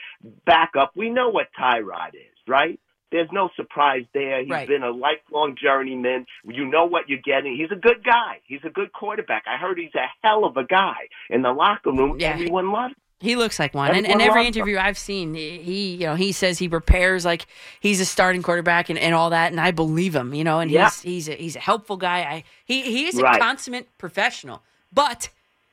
backup? 0.45 0.91
We 0.95 1.09
know 1.09 1.29
what 1.29 1.47
Tyrod 1.59 2.13
is, 2.15 2.37
right? 2.47 2.79
There's 3.11 3.29
no 3.31 3.49
surprise 3.55 4.03
there. 4.13 4.41
He's 4.41 4.51
Right. 4.51 4.67
been 4.67 4.83
a 4.83 4.91
lifelong 4.91 5.55
journeyman. 5.61 6.27
You 6.45 6.65
know 6.65 6.85
what 6.85 7.09
you're 7.09 7.17
getting. 7.23 7.55
He's 7.57 7.71
a 7.71 7.79
good 7.79 8.03
guy. 8.03 8.39
He's 8.45 8.63
a 8.63 8.69
good 8.69 8.93
quarterback. 8.93 9.45
I 9.47 9.57
heard 9.57 9.79
he's 9.79 9.95
a 9.95 10.05
hell 10.23 10.45
of 10.45 10.57
a 10.57 10.63
guy 10.63 11.07
in 11.29 11.41
the 11.41 11.51
locker 11.51 11.91
room. 11.91 12.19
Yeah. 12.19 12.33
Everyone 12.33 12.71
loves 12.71 12.91
him. 12.93 13.01
He 13.21 13.35
looks 13.35 13.59
like 13.59 13.73
one, 13.73 13.93
and, 13.93 14.07
and 14.07 14.21
every 14.21 14.47
interview 14.47 14.77
I've 14.77 14.97
seen, 14.97 15.33
he 15.33 15.95
you 15.95 16.05
know 16.05 16.15
he 16.15 16.31
says 16.31 16.57
he 16.57 16.69
prepares 16.69 17.25
like 17.25 17.47
he's 17.81 17.99
a 17.99 18.05
starting 18.05 18.41
quarterback 18.41 18.89
and, 18.89 18.97
and 18.97 19.13
all 19.13 19.31
that, 19.31 19.51
and 19.51 19.59
I 19.59 19.71
believe 19.71 20.15
him, 20.15 20.33
you 20.33 20.45
know, 20.45 20.61
and 20.61 20.71
Yeah. 20.71 20.85
he's 20.85 21.01
he's 21.01 21.27
a, 21.27 21.33
he's 21.35 21.55
a 21.57 21.59
helpful 21.59 21.97
guy. 21.97 22.19
I 22.19 22.43
he 22.63 22.81
he 22.83 23.07
is 23.07 23.19
a 23.19 23.23
Right. 23.23 23.41
consummate 23.41 23.89
professional, 23.97 24.63
but 24.93 25.27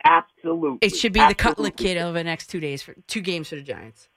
Absolutely. 0.07 0.79
it 0.81 0.97
should 0.97 1.13
be 1.13 1.21
the 1.21 1.35
Cutler 1.35 1.67
Absolutely. 1.69 1.85
kid 1.85 1.99
over 1.99 2.19
the 2.19 2.25
next 2.25 2.47
two 2.49 2.61
days 2.61 2.83
for 2.83 2.95
two 3.07 3.21
games 3.21 3.49
for 3.49 3.57
the 3.57 3.63
Giants. 3.63 4.09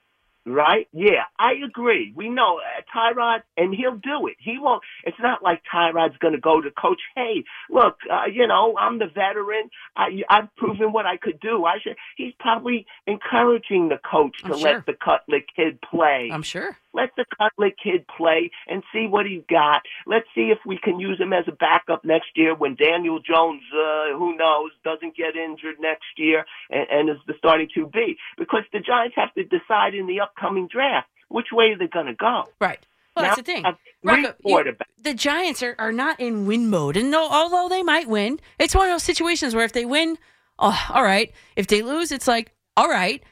Right? 0.46 0.88
Yeah, 0.94 1.26
I 1.38 1.52
agree. 1.64 2.12
We 2.16 2.30
know 2.30 2.60
uh, 2.60 2.82
Tyrod, 2.96 3.42
and 3.58 3.76
he'll 3.76 3.98
do 3.98 4.26
it. 4.28 4.36
He 4.40 4.58
won't. 4.58 4.82
It's 5.04 5.18
not 5.20 5.44
like 5.44 5.62
Tyrod's 5.72 6.18
going 6.18 6.34
to 6.34 6.40
go 6.40 6.60
to 6.62 6.72
coach. 6.72 7.02
Hey, 7.16 7.44
look, 7.70 7.98
uh, 8.12 8.24
you 8.32 8.48
know, 8.48 8.76
I'm 8.80 8.98
the 8.98 9.08
veteran. 9.08 9.70
I, 9.96 10.24
I've 10.30 10.56
proven 10.56 10.92
what 10.92 11.06
I 11.06 11.18
could 11.18 11.40
do. 11.40 11.66
I 11.66 11.78
should. 11.84 11.98
He's 12.18 12.34
probably 12.40 12.88
encouraging 13.06 13.90
the 13.90 14.00
coach 14.10 14.40
to 14.40 14.54
I'm 14.54 14.62
let 14.62 14.72
sure. 14.72 14.84
the 14.88 14.94
Cutler 14.94 15.42
kid 15.56 15.80
play. 15.82 16.30
I'm 16.32 16.42
sure. 16.42 16.78
Let 17.00 17.16
the 17.16 17.26
Cutler 17.38 17.72
kid 17.82 18.06
play 18.18 18.52
and 18.68 18.84
see 18.94 19.08
what 19.08 19.26
he's 19.26 19.44
got. 19.50 19.82
Let's 20.06 20.28
see 20.36 20.52
if 20.52 20.60
we 20.66 20.78
can 20.78 21.00
use 21.00 21.20
him 21.20 21.32
as 21.34 21.46
a 21.48 21.52
backup 21.54 22.04
next 22.04 22.30
year 22.36 22.54
when 22.56 22.76
Daniel 22.76 23.20
Jones, 23.20 23.62
uh, 23.74 24.18
who 24.18 24.36
knows, 24.36 24.72
doesn't 24.84 25.16
get 25.16 25.36
injured 25.36 25.76
next 25.80 26.06
year 26.18 26.46
and, 26.70 26.88
and 26.92 27.10
is 27.10 27.18
the 27.28 27.34
starting 27.38 27.68
QB. 27.76 28.16
Because 28.38 28.64
the 28.74 28.80
Giants 28.80 29.16
have 29.16 29.34
to 29.36 29.44
decide 29.44 29.96
in 29.96 30.08
the 30.08 30.20
upcoming 30.20 30.68
draft 30.72 31.08
which 31.30 31.48
way 31.52 31.76
they're 31.78 31.88
going 31.88 32.08
to 32.08 32.14
go. 32.16 32.44
Right. 32.60 32.86
Well, 33.16 33.24
Now, 33.24 33.36
that's 33.36 33.48
the 33.48 33.54
thing. 33.54 33.64
Rocco, 34.04 34.34
you- 34.44 34.76
the 35.02 35.14
Giants 35.14 35.64
are, 35.64 35.76
are 35.80 35.92
not 35.92 36.20
in 36.20 36.46
win 36.46 36.70
mode, 36.70 36.98
and 36.98 37.10
no, 37.12 37.28
although 37.30 37.70
they 37.70 37.84
might 37.84 38.08
win, 38.08 38.40
it's 38.60 38.76
one 38.76 38.88
of 38.88 38.94
those 38.94 39.04
situations 39.04 39.56
where 39.56 39.66
if 39.66 39.74
they 39.74 39.86
win, 39.86 40.18
oh, 40.58 40.78
all 40.90 41.04
right. 41.04 41.32
If 41.56 41.68
they 41.68 41.82
lose, 41.82 42.12
it's 42.12 42.28
like 42.28 42.54
all 42.78 42.90
right. 42.90 43.24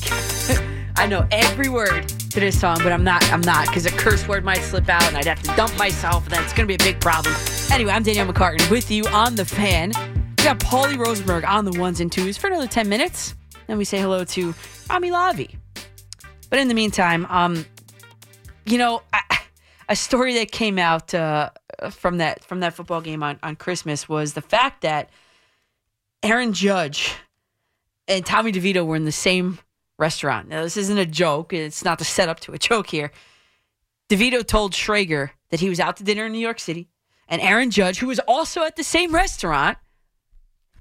I 0.97 1.07
know 1.07 1.25
every 1.31 1.69
word 1.69 2.09
to 2.09 2.39
this 2.41 2.59
song, 2.59 2.79
but 2.83 2.91
I'm 2.91 3.05
not. 3.05 3.23
I'm 3.31 3.39
not 3.39 3.67
because 3.67 3.85
a 3.85 3.89
curse 3.89 4.27
word 4.27 4.43
might 4.43 4.57
slip 4.63 4.89
out, 4.89 5.07
and 5.07 5.15
I'd 5.15 5.27
have 5.27 5.41
to 5.43 5.55
dump 5.55 5.77
myself, 5.77 6.25
and 6.25 6.33
then 6.33 6.43
it's 6.43 6.51
gonna 6.51 6.67
be 6.67 6.75
a 6.75 6.79
big 6.79 6.99
problem. 6.99 7.33
Anyway, 7.71 7.93
I'm 7.93 8.03
Danielle 8.03 8.27
McCartan 8.27 8.69
with 8.69 8.91
you 8.91 9.07
on 9.07 9.35
the 9.35 9.45
fan. 9.45 9.93
We 10.37 10.43
got 10.43 10.59
Paulie 10.59 10.97
Rosenberg 10.97 11.45
on 11.45 11.63
the 11.63 11.79
ones 11.79 12.01
and 12.01 12.11
twos 12.11 12.37
for 12.37 12.47
another 12.47 12.67
ten 12.67 12.89
minutes. 12.89 13.33
Then 13.67 13.77
we 13.77 13.85
say 13.85 14.01
hello 14.01 14.25
to 14.25 14.53
Rami 14.89 15.11
Lavi. 15.11 15.55
But 16.49 16.59
in 16.59 16.67
the 16.67 16.73
meantime, 16.73 17.25
um, 17.27 17.65
you 18.65 18.77
know, 18.77 19.03
I, 19.13 19.21
a 19.87 19.95
story 19.95 20.33
that 20.33 20.51
came 20.51 20.77
out 20.77 21.13
uh, 21.13 21.51
from 21.91 22.17
that 22.17 22.43
from 22.43 22.59
that 22.59 22.73
football 22.73 22.99
game 22.99 23.23
on 23.23 23.39
on 23.41 23.55
Christmas 23.55 24.09
was 24.09 24.33
the 24.33 24.41
fact 24.41 24.81
that 24.81 25.09
Aaron 26.23 26.51
Judge 26.51 27.15
and 28.07 28.25
Tommy 28.25 28.51
DeVito 28.51 28.85
were 28.85 28.95
in 28.95 29.05
the 29.05 29.11
same 29.11 29.59
restaurant. 29.97 30.47
Now, 30.47 30.63
this 30.63 30.77
isn't 30.77 30.97
a 30.97 31.05
joke. 31.05 31.53
It's 31.53 31.83
not 31.83 31.99
the 31.99 32.05
setup 32.05 32.39
to 32.41 32.53
a 32.53 32.57
joke 32.57 32.87
here. 32.87 33.11
DeVito 34.09 34.45
told 34.45 34.73
Schrager 34.73 35.31
that 35.49 35.59
he 35.59 35.69
was 35.69 35.79
out 35.79 35.97
to 35.97 36.03
dinner 36.03 36.25
in 36.25 36.31
New 36.31 36.39
York 36.39 36.59
City, 36.59 36.89
and 37.27 37.41
Aaron 37.41 37.71
Judge, 37.71 37.99
who 37.99 38.07
was 38.07 38.19
also 38.19 38.63
at 38.63 38.75
the 38.75 38.83
same 38.83 39.15
restaurant, 39.15 39.77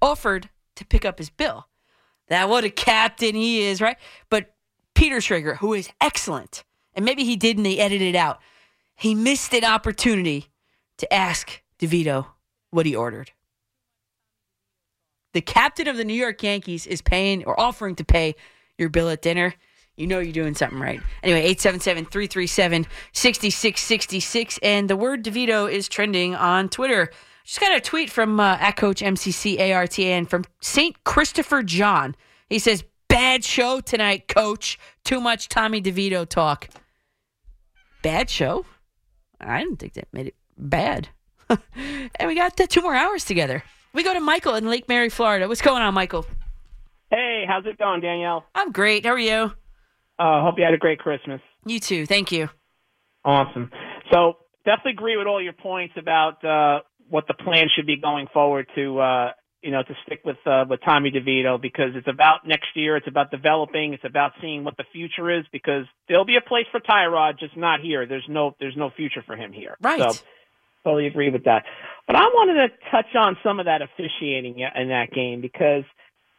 offered 0.02 0.50
to 0.76 0.84
pick 0.84 1.04
up 1.04 1.18
his 1.18 1.30
bill. 1.30 1.68
That 2.28 2.48
what 2.48 2.64
a 2.64 2.70
captain 2.70 3.34
he 3.34 3.62
is, 3.62 3.80
right? 3.80 3.96
But 4.28 4.54
Peter 4.94 5.16
Schrager, 5.16 5.56
who 5.58 5.72
is 5.74 5.90
excellent, 6.00 6.64
and 6.94 7.04
maybe 7.04 7.24
he 7.24 7.36
did 7.36 7.56
and 7.56 7.64
they 7.64 7.78
edited 7.78 8.14
it 8.14 8.16
out, 8.16 8.40
he 8.94 9.14
missed 9.14 9.54
an 9.54 9.64
opportunity 9.64 10.50
to 10.98 11.12
ask 11.12 11.62
DeVito 11.78 12.26
what 12.70 12.86
he 12.86 12.94
ordered 12.94 13.32
the 15.34 15.42
captain 15.42 15.86
of 15.88 15.96
the 15.96 16.04
New 16.04 16.14
York 16.14 16.42
Yankees 16.42 16.86
is 16.86 17.02
paying 17.02 17.44
or 17.44 17.58
offering 17.60 17.96
to 17.96 18.04
pay 18.04 18.34
your 18.78 18.88
bill 18.88 19.10
at 19.10 19.20
dinner, 19.20 19.54
you 19.96 20.06
know 20.06 20.18
you're 20.18 20.32
doing 20.32 20.54
something 20.54 20.78
right. 20.78 21.00
Anyway, 21.22 21.40
877 21.40 22.06
337 22.06 22.86
6666. 23.12 24.58
And 24.62 24.88
the 24.88 24.96
word 24.96 25.24
DeVito 25.24 25.70
is 25.70 25.88
trending 25.88 26.34
on 26.34 26.68
Twitter. 26.68 27.10
Just 27.44 27.60
got 27.60 27.76
a 27.76 27.80
tweet 27.80 28.10
from 28.10 28.40
uh, 28.40 28.56
at 28.58 28.76
Coach 28.76 29.02
MCC 29.02 29.58
ARTN 29.58 30.28
from 30.28 30.44
St. 30.60 31.02
Christopher 31.04 31.62
John. 31.62 32.16
He 32.48 32.58
says, 32.58 32.84
Bad 33.08 33.44
show 33.44 33.80
tonight, 33.80 34.26
coach. 34.28 34.78
Too 35.04 35.20
much 35.20 35.48
Tommy 35.48 35.80
DeVito 35.80 36.28
talk. 36.28 36.68
Bad 38.02 38.30
show? 38.30 38.64
I 39.40 39.60
didn't 39.60 39.76
think 39.76 39.92
that 39.94 40.08
made 40.12 40.28
it 40.28 40.34
bad. 40.56 41.08
and 41.48 42.26
we 42.26 42.34
got 42.34 42.56
two 42.56 42.80
more 42.80 42.94
hours 42.94 43.24
together. 43.24 43.62
We 43.94 44.02
go 44.02 44.12
to 44.12 44.20
Michael 44.20 44.56
in 44.56 44.68
Lake 44.68 44.88
Mary, 44.88 45.08
Florida. 45.08 45.46
What's 45.46 45.62
going 45.62 45.80
on, 45.80 45.94
Michael? 45.94 46.26
Hey, 47.10 47.44
how's 47.46 47.64
it 47.64 47.78
going, 47.78 48.00
Danielle? 48.00 48.44
I'm 48.54 48.72
great. 48.72 49.06
How 49.06 49.12
are 49.12 49.18
you? 49.18 49.52
Uh, 50.18 50.42
hope 50.42 50.56
you 50.58 50.64
had 50.64 50.74
a 50.74 50.78
great 50.78 50.98
Christmas. 50.98 51.40
You 51.64 51.78
too. 51.78 52.04
Thank 52.04 52.32
you. 52.32 52.48
Awesome. 53.24 53.70
So 54.12 54.34
definitely 54.64 54.92
agree 54.92 55.16
with 55.16 55.28
all 55.28 55.40
your 55.40 55.52
points 55.52 55.94
about 55.96 56.44
uh, 56.44 56.80
what 57.08 57.26
the 57.28 57.34
plan 57.34 57.68
should 57.74 57.86
be 57.86 57.96
going 57.96 58.26
forward 58.34 58.66
to 58.74 58.98
uh, 58.98 59.30
you 59.62 59.70
know 59.70 59.82
to 59.82 59.94
stick 60.04 60.20
with 60.24 60.36
uh, 60.44 60.64
with 60.68 60.80
Tommy 60.84 61.12
DeVito 61.12 61.60
because 61.60 61.90
it's 61.94 62.08
about 62.08 62.46
next 62.46 62.68
year. 62.74 62.96
It's 62.96 63.08
about 63.08 63.30
developing. 63.30 63.94
It's 63.94 64.04
about 64.04 64.32
seeing 64.40 64.64
what 64.64 64.76
the 64.76 64.84
future 64.92 65.30
is 65.30 65.44
because 65.52 65.84
there'll 66.08 66.24
be 66.24 66.36
a 66.36 66.46
place 66.46 66.66
for 66.72 66.80
Tyrod, 66.80 67.38
just 67.38 67.56
not 67.56 67.80
here. 67.80 68.06
There's 68.06 68.26
no 68.28 68.56
there's 68.58 68.76
no 68.76 68.90
future 68.90 69.22
for 69.24 69.36
him 69.36 69.52
here. 69.52 69.76
Right. 69.80 70.00
So 70.00 70.20
totally 70.84 71.06
agree 71.06 71.30
with 71.30 71.44
that. 71.44 71.64
But 72.06 72.16
I 72.16 72.24
wanted 72.26 72.68
to 72.68 72.90
touch 72.90 73.14
on 73.16 73.36
some 73.42 73.58
of 73.58 73.66
that 73.66 73.80
officiating 73.82 74.58
in 74.60 74.88
that 74.88 75.10
game 75.10 75.40
because 75.40 75.84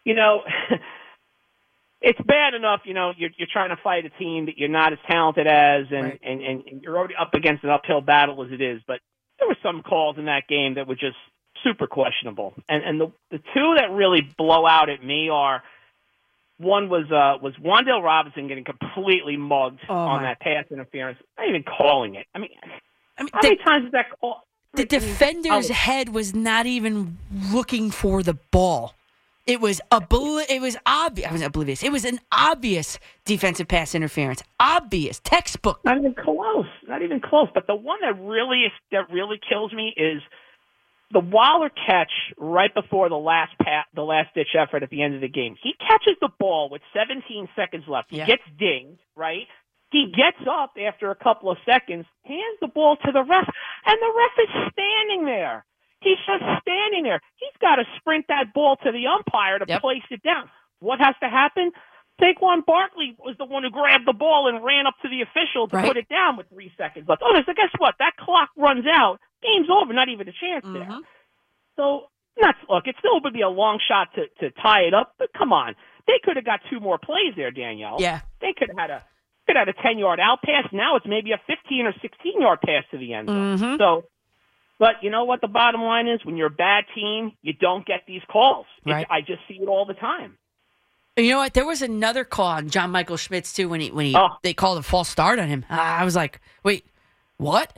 you 0.06 0.14
know, 0.14 0.44
it's 2.02 2.20
bad 2.22 2.54
enough, 2.54 2.82
you 2.86 2.94
know, 2.94 3.12
you're 3.18 3.32
you're 3.38 3.48
trying 3.52 3.70
to 3.76 3.82
fight 3.84 4.06
a 4.06 4.10
team 4.12 4.46
that 4.46 4.58
you're 4.58 4.70
not 4.70 4.94
as 4.94 5.00
talented 5.10 5.48
as, 5.48 5.86
and 5.92 6.20
and, 6.24 6.42
and 6.42 6.64
and 6.68 6.82
you're 6.84 6.98
already 6.98 7.16
up 7.20 7.34
against 7.34 7.64
an 7.64 7.72
uphill 7.72 8.02
battle 8.02 8.44
as 8.46 8.52
it 8.52 8.62
is. 8.62 8.82
But 8.88 9.00
there 9.40 9.48
were 9.48 9.58
some 9.64 9.82
calls 9.82 10.18
in 10.18 10.26
that 10.26 10.48
game 10.48 10.76
that 10.76 10.88
were 10.88 10.96
just 10.96 11.18
super 11.64 11.88
questionable, 11.88 12.54
and 12.70 12.84
and 12.84 13.02
the 13.02 13.12
the 13.32 13.40
two 13.54 13.76
that 13.78 13.90
really 13.92 14.22
blow 14.38 14.66
out 14.66 14.90
at 14.90 15.04
me 15.04 15.30
are. 15.30 15.64
One 16.58 16.88
was 16.88 17.04
uh 17.12 17.38
was 17.44 17.54
Wan'Dale 17.62 18.02
Robinson 18.02 18.48
getting 18.48 18.64
completely 18.64 19.36
mugged 19.36 19.82
Oh, 19.90 19.94
on 19.94 20.22
my- 20.22 20.30
that 20.30 20.40
pass 20.40 20.64
interference, 20.72 21.20
not 21.38 21.50
even 21.50 21.64
calling 21.64 22.16
it. 22.16 22.28
I 22.34 22.40
mean, 22.40 22.52
I 23.18 23.24
mean, 23.24 23.30
how 23.34 23.42
the- 23.42 23.48
many 23.50 23.64
times 23.64 23.86
is 23.88 23.92
that 23.92 24.08
call? 24.20 24.44
The 24.74 24.86
defender's 24.86 25.72
Oh. 25.72 25.74
head 25.74 26.10
was 26.10 26.36
not 26.36 26.66
even 26.66 27.18
looking 27.54 27.92
for 27.92 28.22
the 28.24 28.34
ball. 28.52 28.94
It 29.48 29.62
was 29.62 29.80
obli- 29.92 30.50
It 30.50 30.60
was 30.60 30.76
obvious. 30.86 31.30
I 31.30 31.32
was 31.32 31.42
oblivious. 31.44 31.84
It 31.84 31.92
was 31.92 32.04
an 32.04 32.20
obvious 32.32 33.00
defensive 33.26 33.68
pass 33.68 33.94
interference. 33.96 34.44
Obvious, 34.60 35.20
textbook. 35.20 35.80
Not 35.86 35.98
even 36.00 36.14
close. 36.16 36.66
Not 36.88 37.04
even 37.04 37.22
close. 37.22 37.48
But 37.54 37.68
the 37.68 37.76
one 37.76 38.00
that 38.02 38.20
really 38.20 38.66
that 38.92 39.10
really 39.12 39.40
kills 39.48 39.72
me 39.72 39.94
is 39.96 40.22
the 41.12 41.20
Waller 41.20 41.70
catch 41.70 42.12
right 42.38 42.74
before 42.74 43.08
the 43.08 43.18
last 43.18 43.56
pat, 43.60 43.86
the 43.94 44.02
last 44.04 44.34
ditch 44.34 44.56
effort 44.60 44.82
at 44.84 44.90
the 44.90 45.04
end 45.04 45.14
of 45.16 45.22
the 45.22 45.30
game. 45.30 45.56
He 45.62 45.74
catches 45.74 46.16
the 46.20 46.30
ball 46.40 46.68
with 46.70 46.82
17 46.94 47.48
seconds 47.56 47.88
left. 47.88 48.10
He 48.10 48.18
Yeah. 48.18 48.26
gets 48.26 48.44
dinged, 48.58 49.00
right? 49.16 49.48
He 49.92 50.12
gets 50.16 50.46
up 50.50 50.74
after 50.82 51.12
a 51.12 51.16
couple 51.16 51.50
of 51.52 51.58
seconds, 51.66 52.06
hands 52.26 52.58
the 52.62 52.68
ball 52.68 52.98
to 53.06 53.12
the 53.12 53.24
ref, 53.24 53.48
and 53.86 53.98
the 54.02 54.14
ref 54.18 54.36
is 54.44 54.72
standing 54.74 55.26
there. 55.26 55.66
He's 56.02 56.18
just 56.28 56.44
standing 56.62 57.04
there. 57.04 57.22
He's 57.38 57.56
got 57.62 57.76
to 57.78 57.84
sprint 57.98 58.26
that 58.28 58.54
ball 58.54 58.76
to 58.84 58.92
the 58.92 59.08
umpire 59.08 59.60
to 59.60 59.80
place 59.80 60.04
it 60.12 60.22
down. 60.24 60.50
What 60.80 61.00
has 61.00 61.16
to 61.22 61.30
happen? 61.30 61.72
Saquon 62.22 62.66
Barkley 62.66 63.16
was 63.20 63.36
the 63.38 63.46
one 63.46 63.64
who 63.64 63.70
grabbed 63.70 64.06
the 64.08 64.14
ball 64.14 64.48
and 64.48 64.64
ran 64.64 64.88
up 64.88 64.96
to 65.02 65.10
the 65.10 65.22
official 65.22 65.68
to 65.68 65.76
Right. 65.78 65.88
put 65.88 65.98
it 65.98 66.08
down 66.10 66.38
with 66.38 66.48
three 66.50 66.72
seconds 66.78 67.08
left. 67.10 67.22
Oh, 67.26 67.34
so 67.46 67.54
guess 67.54 67.70
what? 67.78 67.96
That 68.00 68.16
clock 68.18 68.50
runs 68.56 68.86
out. 68.88 69.20
Game's 69.42 69.68
over. 69.70 69.94
Not 69.94 70.10
even 70.10 70.28
a 70.28 70.32
chance 70.32 70.64
Mm-hmm. 70.66 70.74
there. 70.90 71.00
So, 71.76 72.08
not 72.38 72.56
look. 72.70 72.88
It 72.88 72.96
still 73.00 73.20
would 73.22 73.34
be 73.34 73.42
a 73.42 73.50
long 73.50 73.80
shot 73.86 74.10
to 74.16 74.28
to 74.40 74.52
tie 74.62 74.82
it 74.82 74.94
up, 74.94 75.14
but 75.20 75.30
come 75.38 75.52
on, 75.54 75.76
they 76.08 76.20
could 76.24 76.36
have 76.38 76.46
got 76.46 76.62
two 76.70 76.80
more 76.80 76.98
plays 76.98 77.34
there, 77.36 77.52
Danielle. 77.52 77.98
Yeah. 78.00 78.22
they 78.42 78.54
could 78.54 78.70
have 78.70 78.78
had 78.78 78.90
a 78.92 79.04
could 79.48 79.56
have 79.56 79.68
had 79.68 79.76
a 79.78 79.82
ten 79.82 79.98
yard 79.98 80.20
out 80.20 80.42
pass. 80.44 80.68
Now 80.72 80.96
it's 80.96 81.06
maybe 81.06 81.32
a 81.32 81.42
fifteen 81.48 81.86
or 81.86 81.94
sixteen 82.02 82.42
yard 82.42 82.60
pass 82.62 82.84
to 82.92 82.98
the 82.98 83.14
end 83.14 83.28
zone. 83.30 83.58
Mhm. 83.58 83.78
So, 83.78 84.06
but 84.80 84.96
you 85.04 85.10
know 85.10 85.24
what? 85.26 85.42
The 85.42 85.48
bottom 85.48 85.82
line 85.82 86.08
is, 86.08 86.24
when 86.26 86.36
you're 86.38 86.48
a 86.48 86.50
bad 86.50 86.86
team, 86.94 87.32
you 87.42 87.54
don't 87.54 87.86
get 87.86 88.02
these 88.08 88.22
calls. 88.30 88.66
Right. 88.86 89.08
I 89.10 89.22
just 89.22 89.42
see 89.48 89.56
it 89.62 89.68
all 89.68 89.86
the 89.86 89.94
time. 89.94 90.38
You 91.18 91.30
know 91.30 91.38
what? 91.38 91.54
There 91.54 91.66
was 91.66 91.82
another 91.82 92.26
call 92.26 92.48
on 92.48 92.70
John 92.70 92.92
Michael 92.92 93.16
Schmitz 93.18 93.54
too 93.54 93.70
when 93.70 93.80
he 93.82 93.90
when 93.92 94.06
he 94.08 94.16
Oh. 94.18 94.30
they 94.44 94.54
called 94.54 94.78
a 94.80 94.84
false 94.84 95.08
start 95.10 95.40
on 95.40 95.48
him. 95.48 95.66
I 95.70 96.04
was 96.04 96.16
like, 96.16 96.42
wait, 96.64 96.86
what? 97.38 97.78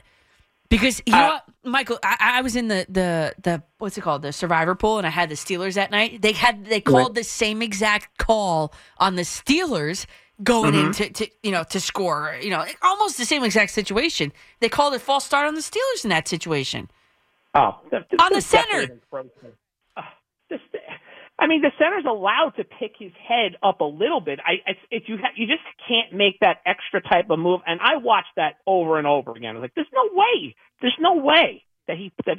Because 0.70 1.00
you 1.06 1.14
Uh, 1.14 1.18
know 1.18 1.28
what, 1.28 1.44
Michael, 1.64 1.98
I, 2.02 2.16
I 2.20 2.42
was 2.42 2.56
in 2.56 2.66
the 2.68 2.84
the 2.88 3.34
the 3.42 3.62
what's 3.78 3.96
it 3.96 4.00
called, 4.00 4.22
the 4.22 4.32
Survivor 4.32 4.74
pool, 4.74 4.98
and 4.98 5.06
I 5.06 5.10
had 5.10 5.28
the 5.28 5.34
Steelers 5.36 5.74
that 5.74 5.90
night. 5.92 6.20
They 6.20 6.32
had 6.32 6.64
they 6.66 6.80
called 6.80 7.14
the 7.14 7.22
same 7.24 7.62
exact 7.62 8.18
call 8.18 8.74
on 8.98 9.14
the 9.14 9.22
Steelers 9.22 10.04
going 10.42 10.72
Mhm. 10.74 10.86
into 10.86 11.10
to 11.10 11.28
you 11.42 11.50
know 11.50 11.64
to 11.64 11.80
score. 11.80 12.36
You 12.40 12.50
know, 12.50 12.64
almost 12.82 13.18
the 13.18 13.24
same 13.24 13.44
exact 13.44 13.70
situation. 13.72 14.32
They 14.60 14.68
called 14.68 14.94
a 14.94 14.98
false 14.98 15.24
start 15.24 15.46
on 15.46 15.54
the 15.54 15.60
Steelers 15.60 16.04
in 16.04 16.10
that 16.10 16.28
situation. 16.28 16.90
Oh, 17.54 17.80
On 18.20 18.32
the 18.32 18.40
center. 18.42 19.00
this, 20.48 20.60
I 21.38 21.46
mean, 21.46 21.62
the 21.62 21.72
center's 21.78 22.04
allowed 22.04 22.54
to 22.56 22.64
pick 22.64 22.92
his 22.98 23.12
head 23.26 23.56
up 23.62 23.80
a 23.80 23.84
little 23.84 24.20
bit. 24.20 24.38
I, 24.44 24.54
it's, 24.66 24.80
it's 24.90 25.08
you, 25.08 25.16
ha- 25.18 25.32
you 25.36 25.46
just 25.46 25.62
can't 25.88 26.12
make 26.12 26.38
that 26.40 26.58
extra 26.66 27.00
type 27.00 27.30
of 27.30 27.38
move. 27.38 27.60
And 27.66 27.80
I 27.80 27.96
watched 27.96 28.34
that 28.36 28.56
over 28.66 28.98
and 28.98 29.06
over 29.06 29.30
again. 29.32 29.50
I 29.50 29.58
was 29.58 29.62
like, 29.62 29.74
there's 29.74 29.86
no 29.94 30.08
way, 30.12 30.54
there's 30.80 30.96
no 31.00 31.14
way 31.14 31.64
that 31.86 31.96
he 31.96 32.12
that. 32.26 32.38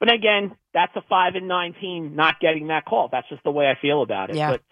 But 0.00 0.12
again, 0.12 0.54
that's 0.74 0.94
a 0.96 1.02
five 1.08 1.36
and 1.36 1.46
nine 1.48 1.74
team 1.80 2.16
not 2.16 2.40
getting 2.40 2.66
that 2.68 2.84
call. 2.84 3.08
That's 3.10 3.28
just 3.28 3.42
the 3.44 3.50
way 3.52 3.68
I 3.70 3.76
feel 3.80 4.02
about 4.02 4.30
it. 4.30 4.36
Yeah. 4.36 4.50
But 4.52 4.62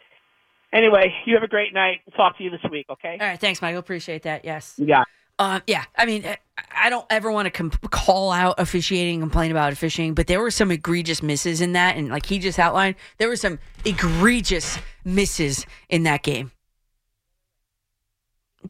anyway, 0.73 1.15
you 1.27 1.35
have 1.35 1.43
a 1.43 1.49
great 1.49 1.73
night. 1.75 2.01
We'll 2.07 2.17
talk 2.17 2.37
to 2.39 2.45
you 2.45 2.51
this 2.51 2.61
week. 2.71 2.87
Okay. 2.91 3.19
All 3.21 3.27
right, 3.27 3.41
thanks, 3.41 3.61
Michael. 3.63 3.81
Appreciate 3.81 4.23
that. 4.23 4.45
Yes. 4.45 4.75
You 4.77 4.87
got. 4.87 5.03
it. 5.03 5.07
Um, 5.39 5.63
yeah, 5.67 5.85
I 5.97 6.07
mean, 6.07 6.25
I- 6.25 6.91
don't 6.91 7.07
ever 7.11 7.33
want 7.33 7.53
to 7.53 7.71
call 7.89 8.31
out 8.31 8.57
officiating, 8.59 9.19
complain 9.21 9.51
about 9.51 9.73
officiating, 9.73 10.15
but 10.15 10.27
there 10.27 10.41
were 10.41 10.51
some 10.51 10.71
egregious 10.71 11.23
misses 11.23 11.61
in 11.61 11.73
that, 11.73 11.97
and 11.97 12.11
like 12.11 12.27
he 12.27 12.39
just 12.39 12.59
outlined, 12.59 12.97
there 13.19 13.29
were 13.29 13.37
some 13.37 13.59
egregious 13.85 14.79
misses 15.05 15.67
in 15.89 16.03
that 16.03 16.23
game. 16.23 16.53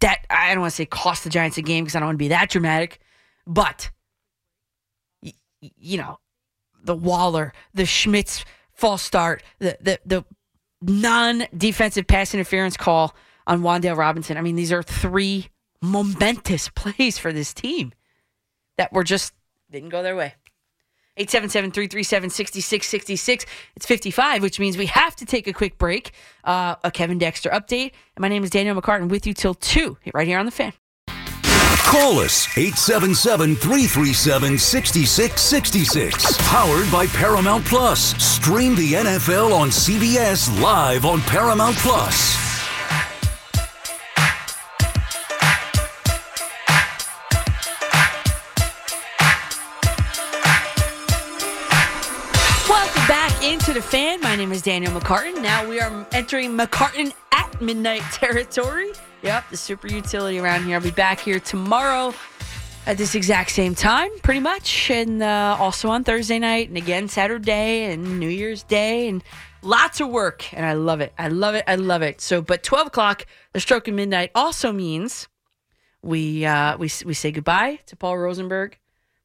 That 0.00 0.24
I 0.30 0.54
don't 0.54 0.60
want 0.62 0.70
to 0.70 0.76
say 0.76 0.86
cost 0.86 1.24
the 1.24 1.30
Giants 1.30 1.58
a 1.58 1.62
game 1.62 1.84
because 1.84 1.96
I 1.96 1.98
don't 2.00 2.08
want 2.08 2.16
to 2.16 2.24
be 2.24 2.28
that 2.28 2.48
dramatic, 2.48 3.00
but 3.46 3.90
you 5.60 5.98
know, 5.98 6.18
the 6.82 6.94
Waller, 6.94 7.52
the 7.74 7.84
Schmitz 7.86 8.44
false 8.72 9.02
start, 9.02 9.42
the 9.58 9.76
the 9.80 10.00
the 10.06 10.24
non-defensive 10.82 12.06
pass 12.06 12.34
interference 12.34 12.76
call 12.76 13.14
on 13.46 13.62
Wan'Dale 13.62 13.96
Robinson. 13.96 14.36
I 14.36 14.40
mean, 14.40 14.56
these 14.56 14.72
are 14.72 14.82
three 14.82 15.48
momentous 15.80 16.68
plays 16.74 17.18
for 17.18 17.32
this 17.32 17.54
team 17.54 17.92
that 18.76 18.92
were 18.92 19.04
just 19.04 19.32
didn't 19.70 19.90
go 19.90 20.02
their 20.02 20.16
way. 20.16 20.34
877-337-6666. 21.18 23.44
It's 23.76 23.86
55, 23.86 24.42
which 24.42 24.58
means 24.58 24.78
we 24.78 24.86
have 24.86 25.14
to 25.16 25.26
take 25.26 25.46
a 25.46 25.52
quick 25.52 25.76
break. 25.78 26.12
Uh, 26.44 26.76
a 26.84 26.90
Kevin 26.90 27.18
Dexter 27.18 27.50
update. 27.50 27.92
And 28.16 28.20
my 28.20 28.28
name 28.28 28.42
is 28.44 28.50
Danielle 28.50 28.80
McCartan 28.80 29.10
with 29.10 29.26
you 29.26 29.34
till 29.34 29.52
2 29.54 29.98
right 30.14 30.26
here 30.26 30.38
on 30.38 30.46
the 30.46 30.52
fan. 30.52 30.72
Call 31.92 32.20
us 32.20 32.48
877 32.56 33.54
337 33.54 34.56
6666. 34.56 36.38
Powered 36.48 36.90
by 36.90 37.06
Paramount 37.08 37.66
Plus. 37.66 38.14
Stream 38.16 38.74
the 38.74 38.94
NFL 38.94 39.52
on 39.52 39.68
CBS 39.68 40.48
live 40.62 41.04
on 41.04 41.20
Paramount 41.20 41.76
Plus. 41.76 42.34
Welcome 52.70 53.06
back 53.06 53.44
into 53.44 53.74
the 53.74 53.82
fan. 53.82 54.22
My 54.22 54.34
name 54.34 54.50
is 54.50 54.62
Danielle 54.62 54.98
McCartan. 54.98 55.42
Now 55.42 55.68
we 55.68 55.78
are 55.78 56.06
entering 56.12 56.56
McCartan 56.56 57.12
at 57.32 57.60
midnight 57.60 58.00
territory. 58.12 58.92
Yep, 59.22 59.50
the 59.50 59.56
super 59.56 59.86
utility 59.86 60.40
around 60.40 60.64
here. 60.64 60.74
I'll 60.74 60.82
be 60.82 60.90
back 60.90 61.20
here 61.20 61.38
tomorrow 61.38 62.12
at 62.86 62.98
this 62.98 63.14
exact 63.14 63.50
same 63.52 63.72
time, 63.72 64.10
pretty 64.24 64.40
much, 64.40 64.90
and 64.90 65.22
uh, 65.22 65.56
also 65.60 65.88
on 65.90 66.02
Thursday 66.02 66.40
night, 66.40 66.66
and 66.66 66.76
again 66.76 67.06
Saturday 67.06 67.84
and 67.92 68.18
New 68.18 68.28
Year's 68.28 68.64
Day, 68.64 69.08
and 69.08 69.22
lots 69.62 70.00
of 70.00 70.08
work. 70.08 70.52
And 70.52 70.66
I 70.66 70.72
love 70.72 71.00
it. 71.00 71.12
I 71.16 71.28
love 71.28 71.54
it. 71.54 71.62
I 71.68 71.76
love 71.76 72.02
it. 72.02 72.20
So, 72.20 72.42
but 72.42 72.64
twelve 72.64 72.88
o'clock, 72.88 73.24
the 73.52 73.60
stroke 73.60 73.86
of 73.86 73.94
midnight, 73.94 74.32
also 74.34 74.72
means 74.72 75.28
we 76.02 76.44
uh, 76.44 76.76
we 76.76 76.90
we 77.04 77.14
say 77.14 77.30
goodbye 77.30 77.78
to 77.86 77.94
Paul 77.94 78.18
Rosenberg. 78.18 78.76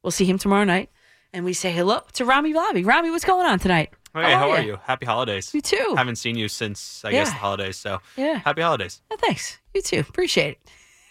We'll 0.04 0.12
see 0.12 0.26
him 0.26 0.38
tomorrow 0.38 0.62
night, 0.62 0.90
and 1.32 1.44
we 1.44 1.54
say 1.54 1.72
hello 1.72 2.02
to 2.12 2.24
Rami 2.24 2.52
Bobby. 2.52 2.84
Rami, 2.84 3.10
what's 3.10 3.24
going 3.24 3.46
on 3.46 3.58
tonight? 3.58 3.90
Hey, 4.26 4.32
how 4.34 4.50
are 4.50 4.60
you? 4.62 4.78
Happy 4.84 5.06
holidays. 5.06 5.52
You 5.54 5.60
too. 5.60 5.94
Haven't 5.96 6.16
seen 6.16 6.36
you 6.36 6.48
since 6.48 7.04
I 7.04 7.10
guess 7.12 7.30
the 7.30 7.36
holidays, 7.36 7.76
so 7.76 8.00
Yeah. 8.16 8.38
happy 8.38 8.62
holidays. 8.62 9.00
Oh, 9.10 9.16
thanks. 9.16 9.58
You 9.74 9.82
too. 9.82 10.00
Appreciate 10.00 10.58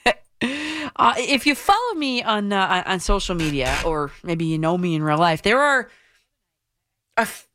it. 0.05 0.19
uh, 0.95 1.13
if 1.17 1.45
you 1.47 1.55
follow 1.55 1.93
me 1.95 2.23
on 2.23 2.51
uh, 2.53 2.65
on- 2.85 2.93
on 2.93 2.99
social 2.99 3.35
media, 3.35 3.75
or 3.85 4.11
maybe 4.23 4.45
you 4.45 4.57
know 4.57 4.77
me 4.77 4.95
in 4.95 5.03
real 5.03 5.17
life, 5.17 5.41
there 5.41 5.59
are 5.61 5.89
a 7.17 7.21
f- 7.21 7.47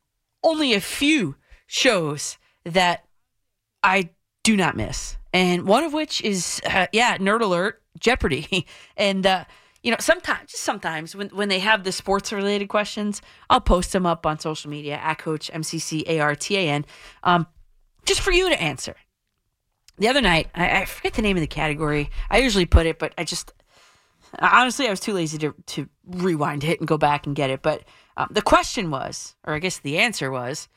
only 0.43 0.73
a 0.73 0.81
few 0.81 1.35
shows 1.67 2.37
that 2.65 3.05
I 3.83 4.09
do 4.43 4.55
not 4.57 4.75
miss, 4.75 5.17
and 5.33 5.65
one 5.67 5.83
of 5.83 5.93
which 5.93 6.21
is 6.21 6.61
uh, 6.65 6.87
yeah, 6.91 7.17
Nerd 7.17 7.41
Alert, 7.41 7.81
Jeopardy, 7.99 8.65
and 8.97 9.25
uh, 9.25 9.45
you 9.83 9.91
know 9.91 9.97
sometimes 9.99 10.51
just 10.51 10.63
sometimes 10.63 11.15
when 11.15 11.29
when 11.29 11.49
they 11.49 11.59
have 11.59 11.83
the 11.83 11.91
sports 11.91 12.33
related 12.33 12.69
questions, 12.69 13.21
I'll 13.49 13.61
post 13.61 13.91
them 13.91 14.05
up 14.05 14.25
on 14.25 14.39
social 14.39 14.71
media 14.71 14.95
at 14.95 15.19
Coach 15.19 15.51
MCC 15.53 16.07
ARTAN, 16.07 16.85
um, 17.23 17.45
just 18.05 18.21
for 18.21 18.31
you 18.31 18.49
to 18.49 18.59
answer 18.61 18.95
the 19.97 20.07
other 20.07 20.21
night, 20.21 20.47
I, 20.55 20.81
I 20.81 20.85
forget 20.85 21.13
the 21.13 21.21
name 21.21 21.37
of 21.37 21.41
the 21.41 21.47
category. 21.47 22.09
I 22.29 22.39
usually 22.39 22.65
put 22.65 22.85
it, 22.85 22.99
but 22.99 23.13
I 23.17 23.23
just 23.23 23.53
honestly 24.39 24.87
I 24.87 24.89
was 24.89 24.99
too 24.99 25.13
lazy 25.13 25.37
to 25.39 25.53
to 25.67 25.89
rewind 26.05 26.63
it 26.63 26.79
and 26.79 26.87
go 26.87 26.97
back 26.97 27.27
and 27.27 27.35
get 27.35 27.49
it. 27.49 27.61
But 27.61 27.83
um, 28.17 28.27
the 28.31 28.41
question 28.41 28.89
was, 28.89 29.35
or 29.43 29.53
I 29.53 29.59
guess 29.59 29.79
the 29.79 29.99
answer 29.99 30.31
was, 30.31 30.67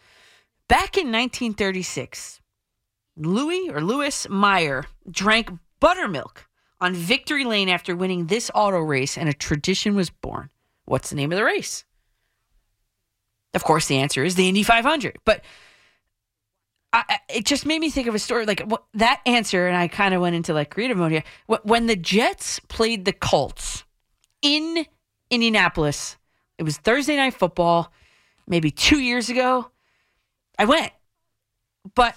back 0.68 0.96
in 0.96 1.06
1936, 1.06 2.40
Louis 3.16 3.70
or 3.70 3.80
Louis 3.80 4.28
Meyer 4.28 4.84
drank 5.10 5.50
buttermilk 5.80 6.45
on 6.80 6.94
Victory 6.94 7.44
Lane 7.44 7.68
after 7.68 7.96
winning 7.96 8.26
this 8.26 8.50
auto 8.54 8.78
race, 8.78 9.16
and 9.16 9.28
a 9.28 9.32
tradition 9.32 9.94
was 9.94 10.10
born. 10.10 10.50
What's 10.84 11.10
the 11.10 11.16
name 11.16 11.32
of 11.32 11.38
the 11.38 11.44
race? 11.44 11.84
Of 13.54 13.64
course, 13.64 13.86
the 13.86 13.96
answer 13.98 14.22
is 14.22 14.34
the 14.34 14.48
Indy 14.48 14.62
500. 14.62 15.18
But 15.24 15.42
I, 16.92 17.18
it 17.28 17.44
just 17.44 17.66
made 17.66 17.80
me 17.80 17.90
think 17.90 18.06
of 18.06 18.14
a 18.14 18.18
story 18.18 18.46
like 18.46 18.60
what, 18.62 18.84
that 18.94 19.20
answer, 19.26 19.66
and 19.66 19.76
I 19.76 19.88
kind 19.88 20.14
of 20.14 20.20
went 20.20 20.36
into 20.36 20.52
like 20.54 20.70
creative 20.70 20.96
mode 20.96 21.12
here. 21.12 21.24
When 21.62 21.86
the 21.86 21.96
Jets 21.96 22.60
played 22.68 23.04
the 23.04 23.12
Colts 23.12 23.84
in 24.42 24.86
Indianapolis, 25.30 26.16
it 26.58 26.62
was 26.62 26.78
Thursday 26.78 27.16
night 27.16 27.34
football, 27.34 27.92
maybe 28.46 28.70
two 28.70 29.00
years 29.00 29.28
ago. 29.28 29.70
I 30.58 30.64
went, 30.64 30.92
but 31.94 32.14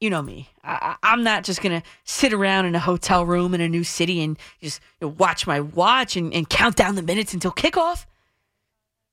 you 0.00 0.10
know 0.10 0.22
me. 0.22 0.48
I, 0.62 0.96
I'm 1.02 1.22
not 1.22 1.44
just 1.44 1.62
gonna 1.62 1.82
sit 2.04 2.32
around 2.32 2.66
in 2.66 2.74
a 2.74 2.80
hotel 2.80 3.24
room 3.24 3.54
in 3.54 3.60
a 3.60 3.68
new 3.68 3.84
city 3.84 4.22
and 4.22 4.38
just 4.60 4.80
you 5.00 5.06
know, 5.08 5.14
watch 5.18 5.46
my 5.46 5.60
watch 5.60 6.16
and, 6.16 6.32
and 6.34 6.48
count 6.48 6.76
down 6.76 6.94
the 6.94 7.02
minutes 7.02 7.34
until 7.34 7.52
kickoff. 7.52 8.06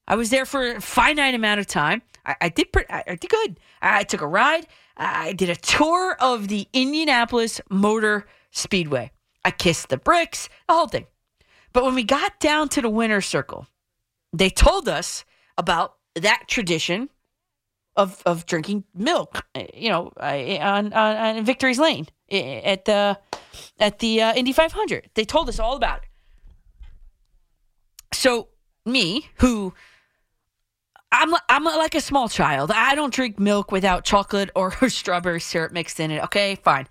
I 0.07 0.15
was 0.15 0.29
there 0.29 0.45
for 0.45 0.73
a 0.73 0.81
finite 0.81 1.35
amount 1.35 1.59
of 1.59 1.67
time. 1.67 2.01
I, 2.25 2.35
I 2.41 2.49
did. 2.49 2.71
Pre- 2.71 2.85
I, 2.89 3.03
I 3.07 3.15
did 3.15 3.29
good. 3.29 3.59
I, 3.81 3.99
I 3.99 4.03
took 4.03 4.21
a 4.21 4.27
ride. 4.27 4.67
I 4.97 5.33
did 5.33 5.49
a 5.49 5.55
tour 5.55 6.15
of 6.19 6.49
the 6.49 6.67
Indianapolis 6.73 7.61
Motor 7.69 8.27
Speedway. 8.51 9.11
I 9.43 9.51
kissed 9.51 9.89
the 9.89 9.97
bricks, 9.97 10.49
the 10.67 10.73
whole 10.73 10.87
thing. 10.87 11.07
But 11.73 11.83
when 11.83 11.95
we 11.95 12.03
got 12.03 12.39
down 12.39 12.69
to 12.69 12.81
the 12.81 12.89
winner's 12.89 13.25
circle, 13.25 13.67
they 14.31 14.49
told 14.49 14.87
us 14.87 15.25
about 15.57 15.95
that 16.15 16.43
tradition 16.47 17.09
of 17.95 18.21
of 18.25 18.45
drinking 18.45 18.83
milk. 18.93 19.45
You 19.73 19.89
know, 19.89 20.11
on 20.17 20.93
on, 20.93 20.93
on 20.93 21.45
Victory's 21.45 21.79
Lane 21.79 22.07
at 22.31 22.85
the 22.85 23.17
at 23.79 23.99
the 23.99 24.21
uh, 24.21 24.33
Indy 24.33 24.53
500. 24.53 25.09
They 25.13 25.25
told 25.25 25.49
us 25.49 25.59
all 25.59 25.75
about 25.75 25.99
it. 25.99 26.09
So 28.13 28.49
me, 28.85 29.29
who 29.39 29.73
I'm 31.11 31.33
I'm 31.47 31.63
like 31.63 31.95
a 31.95 32.01
small 32.01 32.27
child. 32.27 32.71
I 32.71 32.95
don't 32.95 33.13
drink 33.13 33.39
milk 33.39 33.71
without 33.71 34.03
chocolate 34.03 34.49
or 34.55 34.71
strawberry 34.89 35.39
syrup 35.39 35.71
mixed 35.71 35.99
in 35.99 36.11
it. 36.11 36.23
Okay, 36.25 36.55
fine. 36.55 36.87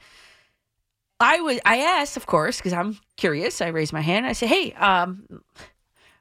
I 1.18 1.40
was 1.40 1.60
I 1.64 1.78
asked, 1.78 2.16
of 2.16 2.26
course, 2.26 2.58
because 2.58 2.72
I'm 2.72 2.98
curious. 3.16 3.60
I 3.60 3.68
raised 3.68 3.92
my 3.92 4.00
hand. 4.00 4.26
I 4.26 4.32
said, 4.32 4.48
"Hey, 4.48 4.72
um, 4.74 5.26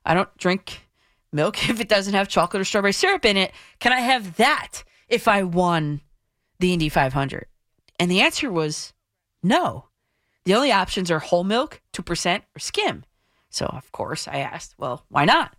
I 0.06 0.14
don't 0.14 0.36
drink 0.38 0.88
milk 1.32 1.70
if 1.70 1.80
it 1.80 1.90
doesn't 1.90 2.14
have 2.14 2.28
chocolate 2.28 2.62
or 2.62 2.66
strawberry 2.66 2.94
syrup 2.94 3.26
in 3.26 3.38
it. 3.38 3.52
Can 3.80 3.94
I 3.94 4.00
have 4.00 4.38
that 4.38 4.84
if 5.08 5.28
I 5.28 5.44
won 5.44 6.02
the 6.60 6.74
Indy 6.74 6.90
500?" 6.90 7.48
And 8.00 8.10
the 8.10 8.22
answer 8.22 8.52
was 8.52 8.94
no. 9.44 9.86
The 10.46 10.56
only 10.56 10.72
options 10.72 11.12
are 11.12 11.20
whole 11.20 11.44
milk, 11.44 11.82
two 11.94 12.04
percent, 12.04 12.44
or 12.56 12.60
skim. 12.60 13.06
So 13.50 13.66
of 13.66 13.92
course 13.92 14.28
I 14.28 14.38
asked, 14.38 14.76
"Well, 14.78 15.06
why 15.10 15.26
not?" 15.26 15.56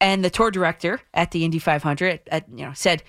and 0.00 0.24
the 0.24 0.30
tour 0.30 0.50
director 0.50 1.00
at 1.14 1.30
the 1.30 1.44
Indy 1.44 1.58
500 1.58 2.20
at, 2.30 2.48
you 2.48 2.64
know 2.64 2.72
said 2.74 3.02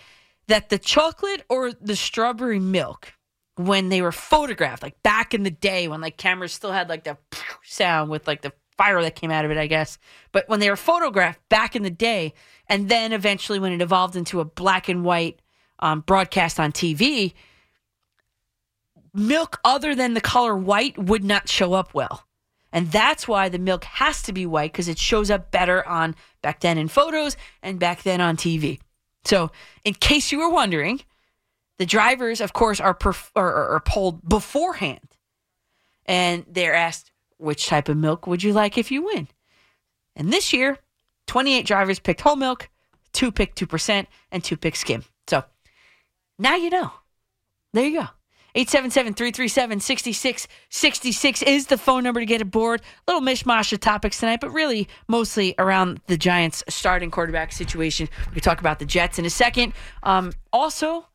that 0.47 0.69
the 0.69 0.79
chocolate 0.79 1.43
or 1.49 1.71
the 1.73 1.95
strawberry 1.95 2.59
milk 2.59 3.13
when 3.55 3.89
they 3.89 4.01
were 4.01 4.11
photographed 4.11 4.83
like 4.83 5.01
back 5.03 5.33
in 5.33 5.43
the 5.43 5.51
day 5.51 5.87
when 5.87 6.01
like 6.01 6.17
cameras 6.17 6.53
still 6.53 6.71
had 6.71 6.89
like 6.89 7.03
the 7.03 7.17
sound 7.63 8.09
with 8.09 8.27
like 8.27 8.41
the 8.41 8.53
fire 8.77 9.01
that 9.01 9.15
came 9.15 9.31
out 9.31 9.45
of 9.45 9.51
it 9.51 9.57
I 9.57 9.67
guess 9.67 9.97
but 10.31 10.47
when 10.49 10.59
they 10.59 10.69
were 10.69 10.75
photographed 10.75 11.39
back 11.49 11.75
in 11.75 11.83
the 11.83 11.89
day 11.89 12.33
and 12.67 12.89
then 12.89 13.13
eventually 13.13 13.59
when 13.59 13.71
it 13.71 13.81
evolved 13.81 14.15
into 14.15 14.39
a 14.39 14.45
black 14.45 14.89
and 14.89 15.03
white 15.03 15.41
um, 15.79 16.01
broadcast 16.01 16.59
on 16.59 16.71
TV 16.71 17.33
milk 19.13 19.59
other 19.63 19.95
than 19.95 20.13
the 20.13 20.21
color 20.21 20.55
white 20.55 20.97
would 20.97 21.23
not 21.23 21.49
show 21.49 21.73
up 21.73 21.93
well 21.93 22.27
and 22.71 22.91
that's 22.91 23.27
why 23.27 23.49
the 23.49 23.59
milk 23.59 23.85
has 23.85 24.21
to 24.23 24.33
be 24.33 24.45
white 24.45 24.71
because 24.71 24.87
it 24.87 24.99
shows 24.99 25.31
up 25.31 25.51
better 25.51 25.87
on 25.87 26.15
back 26.41 26.59
then 26.59 26.77
in 26.77 26.87
photos 26.87 27.37
and 27.63 27.79
back 27.79 28.03
then 28.03 28.21
on 28.21 28.37
TV. 28.37 28.79
So, 29.25 29.51
in 29.83 29.93
case 29.93 30.31
you 30.31 30.39
were 30.39 30.49
wondering, 30.49 31.01
the 31.77 31.85
drivers, 31.85 32.41
of 32.41 32.53
course, 32.53 32.79
are, 32.79 32.93
perf- 32.93 33.31
are, 33.35 33.73
are, 33.75 33.79
polled 33.79 34.27
beforehand. 34.27 35.15
And 36.05 36.45
they're 36.47 36.73
asked, 36.73 37.11
which 37.37 37.67
type 37.67 37.89
of 37.89 37.97
milk 37.97 38.27
would 38.27 38.43
you 38.43 38.53
like 38.53 38.77
if 38.77 38.91
you 38.91 39.05
win? 39.05 39.27
And 40.15 40.31
this 40.31 40.53
year, 40.53 40.77
28 41.27 41.65
drivers 41.65 41.99
picked 41.99 42.21
whole 42.21 42.35
milk, 42.35 42.69
two 43.13 43.31
picked 43.31 43.59
2%, 43.59 44.07
and 44.31 44.43
two 44.43 44.57
picked 44.57 44.77
skim. 44.77 45.03
So, 45.27 45.43
now 46.39 46.55
you 46.55 46.69
know. 46.69 46.91
There 47.73 47.85
you 47.85 48.01
go. 48.01 48.07
877-337-6666 48.55 51.43
is 51.43 51.67
the 51.67 51.77
phone 51.77 52.03
number 52.03 52.19
to 52.19 52.25
get 52.25 52.41
aboard. 52.41 52.81
Little 53.07 53.21
mishmash 53.21 53.71
of 53.71 53.79
topics 53.79 54.19
tonight, 54.19 54.41
but 54.41 54.49
really 54.49 54.87
mostly 55.07 55.53
around 55.59 56.01
the 56.07 56.17
Giants 56.17 56.63
starting 56.67 57.11
quarterback 57.11 57.51
situation. 57.51 58.09
We 58.29 58.33
can 58.33 58.41
talk 58.41 58.59
about 58.59 58.79
the 58.79 58.85
Jets 58.85 59.19
in 59.19 59.25
a 59.25 59.29
second. 59.29 59.73
Um, 60.01 60.33
also, 60.51 61.05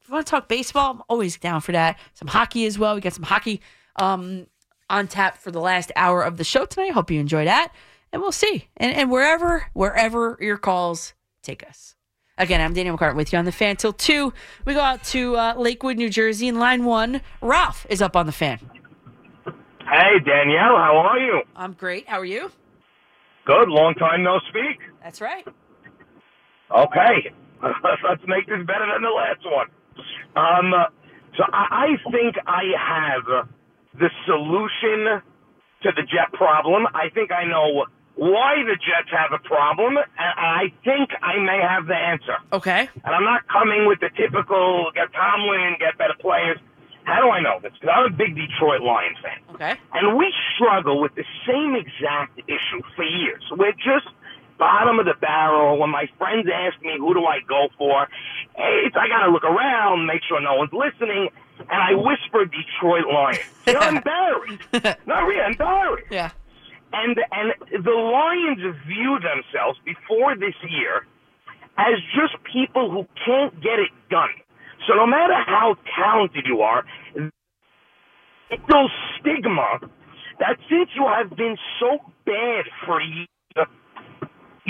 if 0.00 0.08
you 0.08 0.14
want 0.14 0.26
to 0.26 0.30
talk 0.30 0.48
baseball, 0.48 0.92
I'm 0.92 1.02
always 1.08 1.36
down 1.38 1.60
for 1.60 1.72
that. 1.72 1.98
Some 2.14 2.28
hockey 2.28 2.66
as 2.66 2.78
well. 2.78 2.94
We 2.94 3.00
got 3.00 3.14
some 3.14 3.24
hockey 3.24 3.60
um, 3.96 4.46
on 4.90 5.06
tap 5.06 5.38
for 5.38 5.50
the 5.50 5.60
last 5.60 5.92
hour 5.96 6.22
of 6.22 6.36
the 6.36 6.44
show 6.44 6.66
tonight. 6.66 6.92
Hope 6.92 7.10
you 7.10 7.20
enjoy 7.20 7.44
that. 7.44 7.72
And 8.12 8.20
we'll 8.20 8.32
see. 8.32 8.68
And, 8.76 8.94
and 8.94 9.10
wherever, 9.10 9.66
wherever 9.72 10.36
your 10.40 10.58
calls 10.58 11.14
take 11.42 11.66
us. 11.66 11.94
Again, 12.36 12.60
I'm 12.60 12.74
Danielle 12.74 12.98
McCartan 12.98 13.16
with 13.16 13.32
you 13.32 13.38
on 13.38 13.44
the 13.44 13.52
fan 13.52 13.76
till 13.76 13.92
two. 13.92 14.32
We 14.64 14.74
go 14.74 14.80
out 14.80 15.04
to 15.04 15.36
uh, 15.36 15.54
Lakewood, 15.56 15.96
New 15.96 16.08
Jersey, 16.08 16.48
in 16.48 16.58
line 16.58 16.84
one. 16.84 17.20
Ralph 17.40 17.86
is 17.88 18.02
up 18.02 18.16
on 18.16 18.26
the 18.26 18.32
fan. 18.32 18.58
Hey, 19.44 20.18
Danielle, 20.24 20.76
how 20.76 20.96
are 20.96 21.18
you? 21.18 21.42
I'm 21.54 21.72
great. 21.74 22.08
How 22.08 22.18
are 22.18 22.24
you? 22.24 22.50
Good. 23.44 23.68
Long 23.68 23.94
time 23.94 24.22
no 24.22 24.38
speak. 24.48 24.78
That's 25.02 25.20
right. 25.20 25.46
Okay. 26.74 27.32
Let's 27.62 28.22
make 28.26 28.46
this 28.46 28.64
better 28.66 28.86
than 28.92 29.02
the 29.02 29.10
last 29.10 29.44
one. 29.44 29.66
Um, 30.36 30.72
so 31.36 31.44
I, 31.52 31.86
I 31.86 32.10
think 32.10 32.36
I 32.46 32.62
have 32.78 33.48
the 33.94 34.10
solution 34.26 35.22
to 35.82 35.92
the 35.96 36.02
jet 36.02 36.32
problem. 36.32 36.86
I 36.94 37.08
think 37.10 37.32
I 37.32 37.44
know 37.44 37.86
why 38.16 38.62
the 38.66 38.76
Jets 38.76 39.08
have 39.16 39.32
a 39.32 39.40
problem, 39.48 39.96
and 39.96 40.06
I 40.36 40.72
think 40.84 41.08
I 41.22 41.38
may 41.38 41.58
have 41.62 41.86
the 41.86 41.96
answer. 41.96 42.36
Okay. 42.52 42.88
And 43.04 43.14
I'm 43.14 43.24
not 43.24 43.48
coming 43.48 43.86
with 43.86 44.00
the 44.00 44.10
typical 44.10 44.90
get 44.94 45.08
Tomlin, 45.12 45.76
get 45.78 45.96
better 45.96 46.14
players. 46.20 46.58
How 47.04 47.22
do 47.22 47.30
I 47.30 47.40
know 47.40 47.58
this? 47.62 47.72
Because 47.80 47.96
I'm 47.96 48.12
a 48.12 48.16
big 48.16 48.36
Detroit 48.36 48.82
Lions 48.82 49.16
fan. 49.22 49.40
Okay. 49.54 49.74
And 49.94 50.18
we 50.18 50.32
struggle 50.54 51.00
with 51.00 51.14
the 51.14 51.24
same 51.48 51.74
exact 51.74 52.38
issue 52.46 52.82
for 52.94 53.04
years. 53.04 53.42
We're 53.56 53.72
just 53.72 54.12
bottom 54.60 55.00
of 55.00 55.06
the 55.06 55.16
barrel. 55.20 55.80
When 55.80 55.88
my 55.90 56.06
friends 56.18 56.46
ask 56.46 56.76
me, 56.84 56.94
who 57.00 57.14
do 57.14 57.24
I 57.24 57.40
go 57.48 57.68
for? 57.80 58.06
It's, 58.84 58.94
I 58.94 59.08
got 59.08 59.24
to 59.24 59.32
look 59.32 59.44
around, 59.44 60.06
make 60.06 60.20
sure 60.28 60.40
no 60.40 60.54
one's 60.54 60.76
listening. 60.76 61.30
And 61.58 61.80
I 61.80 61.96
whisper 61.96 62.44
Detroit 62.44 63.08
Lions. 63.08 63.40
You 63.66 63.72
know, 63.74 63.80
I'm 63.80 63.96
embarrassed. 63.96 64.60
Not 65.06 65.24
really, 65.24 65.40
I'm 65.40 65.52
embarrassed. 65.52 66.06
Yeah. 66.10 66.30
And, 66.92 67.16
and 67.32 67.84
the 67.84 67.90
Lions 67.90 68.62
view 68.86 69.18
themselves 69.18 69.78
before 69.84 70.36
this 70.36 70.54
year 70.68 71.06
as 71.78 71.96
just 72.14 72.36
people 72.52 72.90
who 72.90 73.06
can't 73.24 73.54
get 73.62 73.78
it 73.78 73.90
done. 74.10 74.30
So 74.86 74.94
no 74.94 75.06
matter 75.06 75.34
how 75.46 75.76
talented 75.96 76.46
you 76.46 76.60
are, 76.62 76.84
it's 78.50 78.68
no 78.68 78.88
stigma 79.18 79.80
that 80.40 80.56
since 80.68 80.90
you 80.96 81.06
have 81.06 81.36
been 81.36 81.56
so 81.78 81.98
bad 82.26 82.64
for 82.86 83.00
years, 83.00 83.28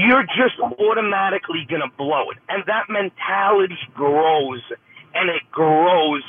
you're 0.01 0.25
just 0.25 0.57
automatically 0.61 1.67
going 1.69 1.85
to 1.85 1.93
blow 1.97 2.31
it. 2.31 2.39
And 2.49 2.65
that 2.67 2.89
mentality 2.89 3.77
grows 3.95 4.63
and 5.15 5.29
it 5.29 5.43
grows. 5.53 6.25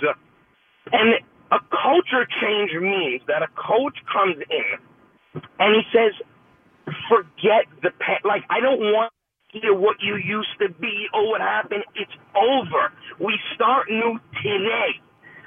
And 0.91 1.15
a 1.51 1.59
culture 1.71 2.27
change 2.41 2.71
means 2.75 3.21
that 3.27 3.43
a 3.43 3.47
coach 3.55 3.95
comes 4.11 4.35
in 4.49 5.41
and 5.59 5.75
he 5.75 5.83
says, 5.95 6.11
forget 7.07 7.71
the 7.81 7.91
past. 7.99 8.25
Like, 8.25 8.43
I 8.49 8.59
don't 8.59 8.79
want 8.79 9.13
to 9.53 9.59
hear 9.59 9.73
what 9.73 9.97
you 10.01 10.15
used 10.15 10.55
to 10.59 10.69
be 10.69 11.07
or 11.13 11.29
what 11.29 11.41
happened. 11.41 11.83
It's 11.95 12.11
over. 12.35 12.91
We 13.19 13.39
start 13.55 13.87
new 13.89 14.19
today. 14.43 14.99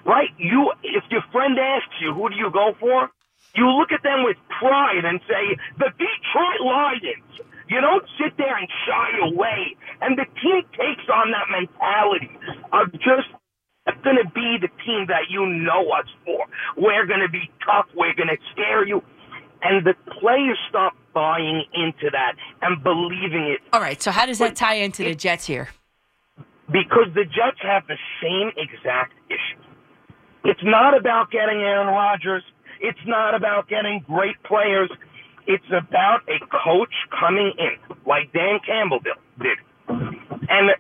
Right? 0.07 0.29
You, 0.37 0.73
if 0.83 1.05
your 1.11 1.23
friend 1.33 1.59
asks 1.59 1.97
you, 2.01 2.13
who 2.13 2.29
do 2.29 2.37
you 2.37 2.51
go 2.53 2.73
for? 2.79 3.11
You 3.55 3.69
look 3.69 3.93
at 3.93 4.03
them 4.03 4.25
with 4.25 4.37
pride 4.61 5.05
and 5.05 5.21
say, 5.29 5.57
the 5.79 5.89
Detroit 5.97 6.61
Lions. 6.61 7.54
You 7.69 7.81
don't 7.81 8.05
sit 8.21 8.37
there 8.37 8.57
and 8.57 8.69
shy 8.87 9.09
away. 9.23 9.77
And 10.01 10.19
the 10.19 10.27
team 10.41 10.63
takes 10.73 11.09
on 11.13 11.33
that 11.33 11.49
mentality 11.51 12.31
of 12.73 12.93
just 12.93 13.29
going 14.03 14.17
to 14.17 14.29
be 14.35 14.59
the 14.61 14.69
team 14.85 15.07
that 15.09 15.31
you 15.31 15.47
know 15.47 15.91
us 15.91 16.07
for. 16.25 16.47
We're 16.77 17.07
going 17.07 17.21
to 17.21 17.31
be 17.31 17.51
tough. 17.65 17.87
We're 17.95 18.15
going 18.15 18.29
to 18.29 18.39
scare 18.53 18.87
you. 18.87 19.03
And 19.63 19.87
the 19.87 19.95
players 20.21 20.59
start 20.69 20.93
buying 21.15 21.65
into 21.73 22.11
that 22.13 22.35
and 22.61 22.83
believing 22.83 23.45
it. 23.45 23.61
All 23.73 23.81
right. 23.81 24.01
So 24.03 24.11
how 24.11 24.27
does 24.27 24.39
that 24.39 24.57
tie 24.57 24.75
into 24.75 25.05
the 25.05 25.15
Jets 25.15 25.47
here? 25.47 25.69
Because 26.71 27.09
the 27.15 27.25
Jets 27.25 27.61
have 27.63 27.87
the 27.87 27.97
same 28.23 28.51
exact 28.57 29.13
issue. 29.29 29.61
It's 30.45 30.61
not 30.63 30.97
about 30.97 31.31
getting 31.31 31.61
Aaron 31.61 31.89
Rodgers. 31.89 32.43
It's 32.81 32.99
not 33.07 33.35
about 33.35 33.69
getting 33.69 34.05
great 34.07 34.43
players. 34.43 34.91
It's 35.47 35.67
about 35.69 36.21
a 36.29 36.39
coach 36.47 36.95
coming 37.19 37.53
in, 37.59 37.97
like 38.07 38.33
Dan 38.33 38.61
Campbell 38.65 39.01
did. 39.01 39.59
And 39.89 40.71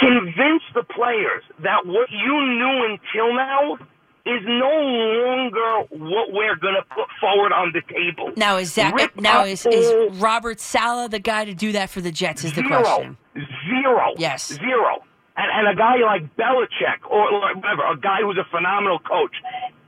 convince 0.00 0.62
the 0.74 0.82
players 0.82 1.42
that 1.62 1.86
what 1.86 2.10
you 2.10 2.34
knew 2.58 2.96
until 2.96 3.34
now 3.34 3.78
is 4.24 4.40
no 4.46 4.70
longer 4.70 5.86
what 5.90 6.32
we're 6.32 6.56
going 6.56 6.74
to 6.74 6.84
put 6.94 7.08
forward 7.20 7.52
on 7.52 7.72
the 7.72 7.82
table. 7.92 8.32
Now 8.36 8.56
is 8.56 8.74
that 8.76 8.94
Rip 8.94 9.16
now 9.16 9.44
is, 9.44 9.66
is 9.66 10.18
Robert 10.20 10.60
Saleh 10.60 11.10
the 11.10 11.18
guy 11.18 11.44
to 11.44 11.54
do 11.54 11.72
that 11.72 11.90
for 11.90 12.00
the 12.00 12.12
Jets? 12.12 12.44
Is 12.44 12.52
the 12.52 12.62
question. 12.62 13.16
Zero. 13.34 14.14
Yes. 14.16 14.48
Zero. 14.48 15.02
And, 15.36 15.50
and 15.50 15.68
a 15.68 15.74
guy 15.74 15.96
like 16.04 16.36
Belichick 16.36 17.10
or, 17.10 17.32
or 17.32 17.56
whatever, 17.56 17.90
a 17.90 17.96
guy 17.96 18.18
who's 18.22 18.38
a 18.38 18.48
phenomenal 18.50 18.98
coach, 19.00 19.34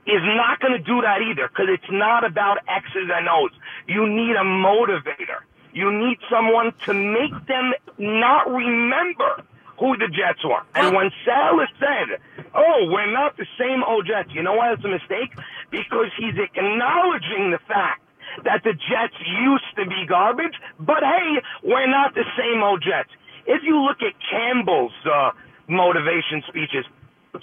is 0.07 0.23
not 0.23 0.61
going 0.61 0.73
to 0.73 0.85
do 0.85 1.01
that 1.03 1.23
either 1.23 1.49
because 1.49 1.67
it's 1.69 1.91
not 1.91 2.25
about 2.25 2.59
X's 2.69 3.11
and 3.13 3.29
O's. 3.29 3.53
You 3.89 4.07
need 4.07 4.37
a 4.37 4.45
motivator. 4.45 5.45
You 5.73 5.91
need 5.91 6.19
someone 6.31 6.73
to 6.87 6.95
make 6.95 7.35
them 7.47 7.73
not 7.99 8.49
remember 8.49 9.43
who 9.79 9.97
the 9.97 10.07
Jets 10.07 10.45
were. 10.45 10.63
And 10.75 10.95
when 10.95 11.11
Saleh 11.25 11.69
said, 11.81 12.21
oh, 12.55 12.87
we're 12.91 13.11
not 13.11 13.37
the 13.37 13.47
same 13.59 13.83
old 13.83 14.07
Jets, 14.07 14.31
you 14.33 14.43
know 14.43 14.55
why 14.55 14.73
it's 14.73 14.85
a 14.85 14.89
mistake? 14.89 15.35
Because 15.71 16.11
he's 16.17 16.39
acknowledging 16.39 17.51
the 17.51 17.59
fact 17.67 18.03
that 18.45 18.63
the 18.63 18.73
Jets 18.73 19.19
used 19.43 19.71
to 19.77 19.87
be 19.87 20.07
garbage, 20.07 20.55
but 20.79 21.03
hey, 21.03 21.43
we're 21.63 21.91
not 21.91 22.15
the 22.15 22.25
same 22.39 22.63
old 22.63 22.83
Jets. 22.83 23.11
If 23.47 23.63
you 23.63 23.83
look 23.83 23.99
at 24.01 24.15
Campbell's 24.31 24.95
uh, 25.05 25.31
motivation 25.69 26.43
speeches, 26.49 26.85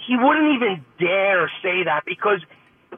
he 0.06 0.16
wouldn't 0.16 0.54
even 0.54 0.84
dare 0.98 1.50
say 1.62 1.84
that 1.84 2.04
because 2.06 2.40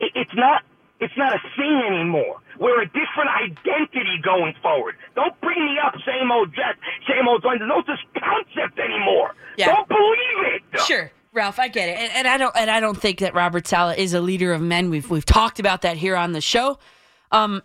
it, 0.00 0.12
it's 0.14 0.34
not 0.34 0.62
it's 1.00 1.16
not 1.16 1.34
a 1.34 1.40
thing 1.56 1.82
anymore. 1.86 2.40
We're 2.58 2.82
a 2.82 2.86
different 2.86 3.30
identity 3.42 4.20
going 4.22 4.54
forward. 4.62 4.94
Don't 5.16 5.38
bring 5.40 5.64
me 5.64 5.76
up 5.84 5.94
same 6.06 6.30
old 6.30 6.54
Jets, 6.54 6.78
same 7.08 7.26
old 7.28 7.42
Thunder. 7.42 7.66
No 7.66 7.82
such 7.86 7.98
concept 8.14 8.78
anymore. 8.78 9.34
Yeah. 9.56 9.74
Don't 9.74 9.88
believe 9.88 10.62
it. 10.72 10.80
Sure, 10.80 11.10
Ralph, 11.32 11.58
I 11.58 11.68
get 11.68 11.88
it, 11.88 11.98
and, 11.98 12.12
and 12.12 12.28
I 12.28 12.38
don't, 12.38 12.54
and 12.56 12.70
I 12.70 12.80
don't 12.80 13.00
think 13.00 13.18
that 13.18 13.34
Robert 13.34 13.66
Saleh 13.66 13.98
is 13.98 14.14
a 14.14 14.20
leader 14.20 14.52
of 14.52 14.60
men. 14.60 14.90
We've 14.90 15.08
we've 15.10 15.26
talked 15.26 15.58
about 15.58 15.82
that 15.82 15.96
here 15.96 16.16
on 16.16 16.32
the 16.32 16.40
show. 16.40 16.78
Um, 17.32 17.62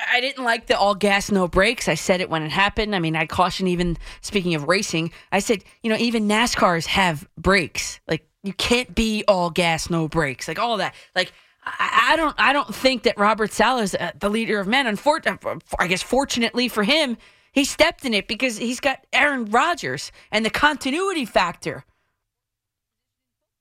I 0.00 0.20
didn't 0.20 0.44
like 0.44 0.66
the 0.66 0.78
all 0.78 0.94
gas 0.94 1.30
no 1.30 1.46
brakes. 1.46 1.88
I 1.88 1.94
said 1.94 2.20
it 2.20 2.28
when 2.28 2.42
it 2.42 2.50
happened. 2.50 2.94
I 2.94 2.98
mean, 2.98 3.16
I 3.16 3.26
caution 3.26 3.68
even 3.68 3.96
speaking 4.20 4.54
of 4.54 4.68
racing. 4.68 5.12
I 5.30 5.38
said, 5.38 5.64
you 5.82 5.90
know, 5.90 5.96
even 5.96 6.28
NASCARs 6.28 6.86
have 6.86 7.28
brakes. 7.38 8.00
Like 8.08 8.26
you 8.42 8.52
can't 8.52 8.94
be 8.94 9.24
all 9.28 9.50
gas 9.50 9.90
no 9.90 10.08
brakes. 10.08 10.48
Like 10.48 10.58
all 10.58 10.76
that. 10.78 10.94
Like 11.14 11.32
I, 11.66 12.14
don't, 12.16 12.34
I 12.38 12.52
don't 12.52 12.74
think 12.74 13.04
that 13.04 13.18
Robert 13.18 13.52
Saleh 13.52 13.84
is 13.84 13.94
uh, 13.94 14.12
the 14.18 14.28
leader 14.28 14.60
of 14.60 14.66
men. 14.66 14.86
Unfortunately, 14.86 15.60
I 15.78 15.86
guess 15.86 16.02
fortunately 16.02 16.68
for 16.68 16.82
him, 16.82 17.16
he 17.52 17.64
stepped 17.64 18.04
in 18.04 18.14
it 18.14 18.28
because 18.28 18.58
he's 18.58 18.80
got 18.80 19.06
Aaron 19.12 19.46
Rodgers 19.46 20.12
and 20.30 20.44
the 20.44 20.50
continuity 20.50 21.24
factor. 21.24 21.84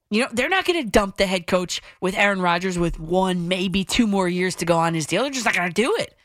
You 0.10 0.24
know, 0.24 0.28
they're 0.32 0.50
not 0.50 0.66
going 0.66 0.84
to 0.84 0.90
dump 0.90 1.18
the 1.18 1.26
head 1.26 1.48
coach 1.48 1.82
with 2.02 2.16
Aaron 2.16 2.42
Rodgers 2.42 2.78
with 2.78 3.00
one, 3.00 3.48
maybe 3.48 3.84
two 3.84 4.06
more 4.06 4.28
years 4.28 4.56
to 4.56 4.66
go 4.66 4.78
on 4.78 4.94
his 4.94 5.06
deal. 5.06 5.24
They're 5.24 5.32
just 5.32 5.46
not 5.46 5.56
going 5.56 5.72
to 5.72 5.74
do 5.74 5.96
it. 5.98 6.16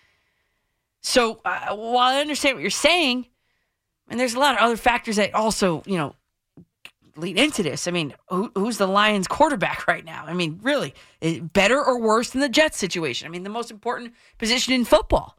So 1.02 1.40
uh, 1.44 1.74
while 1.76 2.16
I 2.16 2.20
understand 2.20 2.56
what 2.56 2.62
you're 2.62 2.70
saying, 2.70 3.26
and 4.08 4.18
there's 4.18 4.34
a 4.34 4.38
lot 4.38 4.54
of 4.54 4.60
other 4.60 4.76
factors 4.76 5.16
that 5.16 5.34
also, 5.34 5.82
you 5.86 5.96
know, 5.96 6.14
lead 7.16 7.38
into 7.38 7.62
this. 7.62 7.86
I 7.86 7.90
mean, 7.90 8.14
who, 8.28 8.50
who's 8.54 8.78
the 8.78 8.86
Lions 8.86 9.28
quarterback 9.28 9.86
right 9.86 10.04
now? 10.04 10.24
I 10.26 10.32
mean, 10.32 10.60
really, 10.62 10.94
better 11.52 11.82
or 11.82 12.00
worse 12.00 12.30
than 12.30 12.40
the 12.40 12.48
Jets 12.48 12.78
situation? 12.78 13.26
I 13.26 13.30
mean, 13.30 13.42
the 13.42 13.50
most 13.50 13.70
important 13.70 14.14
position 14.38 14.72
in 14.72 14.84
football. 14.84 15.36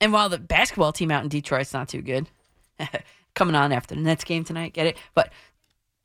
And 0.00 0.12
while 0.12 0.28
the 0.28 0.38
basketball 0.38 0.92
team 0.92 1.10
out 1.10 1.24
in 1.24 1.28
Detroit's 1.28 1.72
not 1.72 1.88
too 1.88 2.02
good, 2.02 2.28
coming 3.34 3.56
on 3.56 3.72
after 3.72 3.94
the 3.94 4.00
Nets 4.00 4.24
game 4.24 4.44
tonight, 4.44 4.72
get 4.72 4.86
it? 4.86 4.96
But 5.14 5.32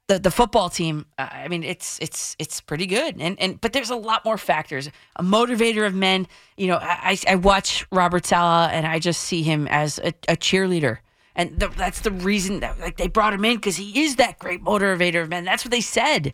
the 0.07 0.19
the 0.19 0.31
football 0.31 0.69
team, 0.69 1.05
uh, 1.17 1.27
I 1.31 1.47
mean, 1.47 1.63
it's 1.63 1.97
it's 1.99 2.35
it's 2.39 2.59
pretty 2.59 2.85
good, 2.85 3.15
and 3.19 3.39
and 3.39 3.59
but 3.61 3.73
there's 3.73 3.89
a 3.89 3.95
lot 3.95 4.25
more 4.25 4.37
factors. 4.37 4.89
A 5.15 5.23
motivator 5.23 5.85
of 5.85 5.93
men, 5.93 6.27
you 6.57 6.67
know. 6.67 6.77
I 6.81 7.17
I 7.27 7.35
watch 7.35 7.85
Robert 7.91 8.25
Saleh, 8.25 8.69
and 8.73 8.85
I 8.85 8.99
just 8.99 9.21
see 9.21 9.43
him 9.43 9.67
as 9.69 9.99
a, 9.99 10.09
a 10.27 10.35
cheerleader, 10.35 10.97
and 11.35 11.57
the, 11.57 11.69
that's 11.69 12.01
the 12.01 12.11
reason 12.11 12.59
that 12.59 12.79
like 12.79 12.97
they 12.97 13.07
brought 13.07 13.33
him 13.33 13.45
in 13.45 13.55
because 13.55 13.77
he 13.77 14.03
is 14.03 14.17
that 14.17 14.39
great 14.39 14.63
motivator 14.63 15.21
of 15.21 15.29
men. 15.29 15.45
That's 15.45 15.63
what 15.63 15.71
they 15.71 15.81
said. 15.81 16.33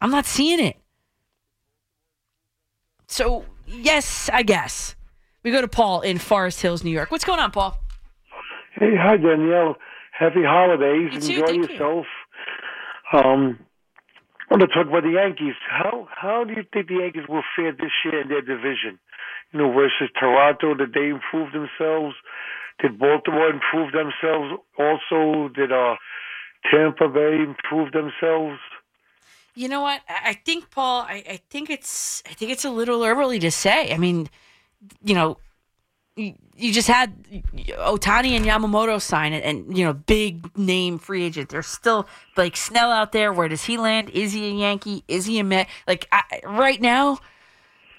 I'm 0.00 0.10
not 0.10 0.26
seeing 0.26 0.60
it. 0.60 0.76
So 3.08 3.46
yes, 3.66 4.28
I 4.32 4.42
guess 4.42 4.94
we 5.42 5.50
go 5.50 5.62
to 5.62 5.68
Paul 5.68 6.02
in 6.02 6.18
Forest 6.18 6.60
Hills, 6.60 6.84
New 6.84 6.90
York. 6.90 7.10
What's 7.10 7.24
going 7.24 7.40
on, 7.40 7.50
Paul? 7.50 7.78
Hey, 8.74 8.94
hi 8.96 9.16
Danielle. 9.16 9.76
Happy 10.12 10.42
holidays. 10.44 11.28
You 11.28 11.44
Enjoy 11.44 11.52
yourself. 11.52 12.04
you. 12.04 12.19
Um, 13.12 13.58
I 14.50 14.54
want 14.54 14.62
to 14.62 14.68
talk 14.68 14.86
about 14.88 15.02
the 15.02 15.14
Yankees. 15.14 15.54
How 15.68 16.08
how 16.10 16.44
do 16.44 16.52
you 16.54 16.64
think 16.72 16.88
the 16.88 16.98
Yankees 17.02 17.28
will 17.28 17.42
fare 17.56 17.72
this 17.72 17.90
year 18.04 18.22
in 18.22 18.28
their 18.28 18.42
division? 18.42 18.98
You 19.52 19.60
know, 19.60 19.72
versus 19.72 20.10
Toronto, 20.18 20.74
did 20.74 20.92
they 20.92 21.08
improve 21.08 21.52
themselves? 21.52 22.14
Did 22.80 22.98
Baltimore 22.98 23.50
improve 23.50 23.92
themselves? 23.92 24.60
Also, 24.78 25.48
did 25.54 25.72
uh, 25.72 25.96
Tampa 26.70 27.08
Bay 27.08 27.38
improve 27.42 27.92
themselves? 27.92 28.58
You 29.54 29.68
know 29.68 29.82
what? 29.82 30.00
I 30.08 30.30
I 30.30 30.32
think 30.34 30.70
Paul. 30.70 31.02
I, 31.02 31.24
I 31.28 31.40
think 31.50 31.70
it's. 31.70 32.22
I 32.26 32.34
think 32.34 32.50
it's 32.50 32.64
a 32.64 32.70
little 32.70 33.04
early 33.04 33.38
to 33.40 33.50
say. 33.50 33.92
I 33.92 33.98
mean, 33.98 34.28
you 35.04 35.14
know, 35.14 35.38
you, 36.56 36.72
just 36.72 36.88
had 36.88 37.22
Ohtani 37.24 38.30
and 38.32 38.44
Yamamoto 38.44 39.00
sign 39.00 39.32
it, 39.32 39.44
and 39.44 39.76
you 39.76 39.84
know, 39.84 39.92
big 39.92 40.56
name 40.56 40.98
free 40.98 41.24
agent. 41.24 41.48
There's 41.48 41.66
still 41.66 42.06
like 42.36 42.56
Snell 42.56 42.90
out 42.90 43.12
there. 43.12 43.32
Where 43.32 43.48
does 43.48 43.64
he 43.64 43.78
land? 43.78 44.10
Is 44.10 44.32
he 44.32 44.48
a 44.48 44.52
Yankee? 44.52 45.04
Is 45.08 45.26
he 45.26 45.38
a 45.38 45.44
Met? 45.44 45.68
Like 45.88 46.06
I, 46.12 46.40
right 46.44 46.80
now, 46.80 47.18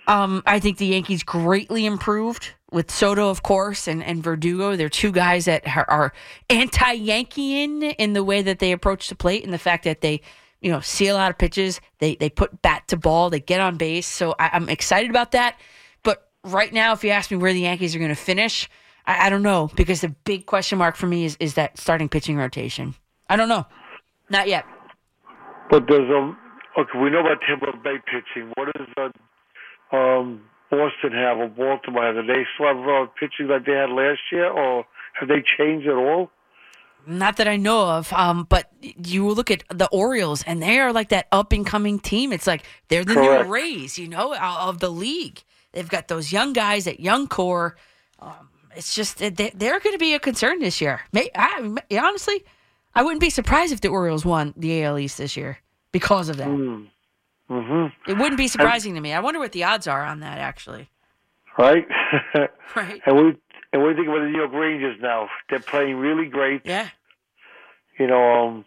um, 0.08 0.44
I 0.46 0.60
think 0.60 0.78
the 0.78 0.88
Yankees 0.88 1.24
greatly 1.24 1.86
improved 1.86 2.52
with 2.72 2.90
Soto, 2.90 3.30
of 3.30 3.44
course, 3.44 3.88
and, 3.88 4.04
and 4.04 4.24
Verdugo. 4.24 4.76
They're 4.76 4.90
two 4.90 5.12
guys 5.12 5.46
that 5.46 5.68
are, 5.68 5.90
are 5.90 6.14
anti-Yankeean 6.50 7.96
in 7.98 8.14
the 8.14 8.24
way 8.24 8.42
that 8.42 8.60
they 8.60 8.72
approach 8.72 9.10
the 9.10 9.16
plate 9.16 9.44
and 9.44 9.54
the 9.54 9.58
fact 9.60 9.84
that 9.84 10.02
they, 10.02 10.22
you 10.62 10.72
know, 10.72 10.80
see 10.80 11.08
a 11.08 11.14
lot 11.14 11.32
of 11.32 11.38
pitches. 11.38 11.82
They 12.00 12.16
they 12.16 12.30
put 12.30 12.62
bat 12.62 12.88
to 12.88 12.98
ball. 12.98 13.30
They 13.30 13.40
get 13.40 13.60
on 13.60 13.78
base. 13.78 14.08
So 14.08 14.36
I, 14.40 14.52
I'm 14.54 14.70
excited 14.70 15.10
about 15.10 15.32
that. 15.32 15.60
Right 16.44 16.74
now, 16.74 16.94
if 16.94 17.04
you 17.04 17.12
ask 17.12 17.30
me 17.30 17.38
where 17.38 17.54
the 17.54 17.62
Yankees 17.62 17.96
are 17.96 18.00
going 18.00 18.10
to 18.10 18.16
finish, 18.16 18.68
I, 19.06 19.28
I 19.28 19.30
don't 19.30 19.44
know 19.44 19.70
because 19.76 20.02
the 20.02 20.10
big 20.10 20.46
question 20.46 20.78
mark 20.78 20.96
for 20.96 21.08
me 21.08 21.26
is 21.26 21.38
is 21.40 21.54
that 21.56 21.78
starting 21.78 22.10
pitching 22.10 22.38
rotation. 22.38 22.96
I 23.30 23.36
don't 23.36 23.50
know, 23.50 23.66
not 24.30 24.48
yet. 24.48 24.66
But 25.70 25.84
there's 25.88 26.10
um 26.12 26.38
okay, 26.78 27.00
we 27.00 27.10
know 27.10 27.20
about 27.20 27.38
Tampa 27.48 27.78
Bay 27.84 27.98
pitching. 28.06 28.52
What 28.56 28.70
does 28.76 28.88
uh, 28.98 29.96
um 29.96 30.42
Boston 30.72 31.12
have 31.12 31.38
or 31.38 31.48
Baltimore 31.48 32.06
have? 32.06 32.16
Do 32.16 32.24
they 32.26 32.46
still 32.56 32.68
have 32.68 32.88
uh, 32.88 33.06
pitching 33.20 33.48
like 33.48 33.66
they 33.66 33.74
had 33.74 33.90
last 33.90 34.22
year, 34.32 34.50
or 34.50 34.86
have 35.20 35.28
they 35.28 35.44
changed 35.58 35.88
at 35.88 35.96
all? 35.96 36.32
Not 37.06 37.38
that 37.38 37.48
I 37.48 37.58
know 37.58 37.90
of, 37.90 38.14
um, 38.14 38.46
but 38.48 38.70
you 38.82 39.28
look 39.30 39.50
at 39.50 39.64
the 39.70 39.88
Orioles, 39.88 40.44
and 40.44 40.62
they 40.62 40.80
are 40.80 40.94
like 40.94 41.10
that 41.10 41.28
up 41.32 41.52
and 41.52 41.66
coming 41.66 42.00
team. 42.00 42.32
It's 42.32 42.46
like 42.46 42.64
they're 42.90 43.04
the 43.04 43.16
Correct. 43.16 43.48
new 43.48 43.54
Rays, 43.54 43.98
you 43.98 44.08
know, 44.08 44.36
of 44.36 44.80
the 44.80 44.90
league. 44.90 45.44
They've 45.74 45.88
got 45.90 46.08
those 46.08 46.32
young 46.32 46.54
guys, 46.54 46.88
at 46.88 47.00
young 47.00 47.28
core. 47.28 47.76
Um, 48.20 48.50
it's 48.76 48.94
just 48.96 49.18
they- 49.18 49.30
they're 49.30 49.80
going 49.80 49.94
to 49.94 50.00
be 50.00 50.14
a 50.14 50.20
concern 50.20 50.60
this 50.60 50.82
year. 50.82 51.02
May, 51.12 51.30
I, 51.36 51.76
honestly, 51.98 52.44
I 52.96 53.04
wouldn't 53.04 53.22
be 53.22 53.30
surprised 53.30 53.72
if 53.74 53.82
the 53.82 53.88
Orioles 53.90 54.26
won 54.26 54.54
the 54.58 54.84
AL 54.84 55.00
East 55.00 55.18
this 55.18 55.36
year 55.38 55.60
because 55.92 56.30
of 56.30 56.38
that. 56.38 56.48
Mm-hmm. 56.48 58.10
It 58.10 58.18
wouldn't 58.18 58.38
be 58.38 58.48
surprising 58.48 58.96
to 58.96 59.02
me. 59.02 59.12
I 59.14 59.20
wonder 59.20 59.40
what 59.40 59.52
the 59.52 59.66
odds 59.66 59.86
are 59.88 60.04
on 60.06 60.22
that, 60.22 60.38
actually. 60.40 60.90
Right. 61.58 61.86
Right. 62.76 63.02
And 63.06 63.16
we 63.18 63.36
and 63.74 63.84
we 63.84 63.94
think 63.94 64.08
about 64.08 64.20
the 64.20 64.28
New 64.30 64.38
York 64.38 64.54
Rangers 64.54 64.98
now. 65.02 65.28
They're 65.50 65.60
playing 65.60 65.98
really 65.98 66.28
great. 66.28 66.62
Yeah. 66.64 66.88
You 68.00 68.08
know, 68.08 68.32
um, 68.32 68.66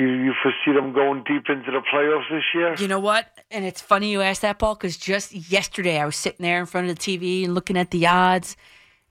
you 0.00 0.08
you 0.08 0.34
foresee 0.42 0.74
them 0.74 0.92
going 0.94 1.22
deep 1.24 1.44
into 1.48 1.70
the 1.70 1.82
playoffs 1.92 2.28
this 2.30 2.42
year. 2.54 2.74
You 2.76 2.88
know 2.88 2.98
what? 2.98 3.26
And 3.50 3.64
it's 3.64 3.80
funny 3.80 4.10
you 4.10 4.22
asked 4.22 4.42
that, 4.42 4.58
Paul, 4.58 4.74
because 4.74 4.96
just 4.96 5.32
yesterday 5.34 5.98
I 5.98 6.06
was 6.06 6.16
sitting 6.16 6.42
there 6.42 6.58
in 6.58 6.66
front 6.66 6.88
of 6.88 6.96
the 6.96 7.00
TV 7.00 7.44
and 7.44 7.54
looking 7.54 7.76
at 7.76 7.90
the 7.90 8.06
odds. 8.06 8.56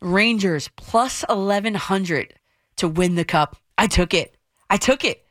Rangers 0.02 0.70
plus 0.78 1.24
1100 1.28 2.34
to 2.78 2.88
win 2.88 3.16
the 3.16 3.26
cup. 3.26 3.58
I 3.78 3.88
took 3.88 4.14
it. 4.14 4.36
I 4.70 4.78
took 4.78 5.04
it. 5.04 5.26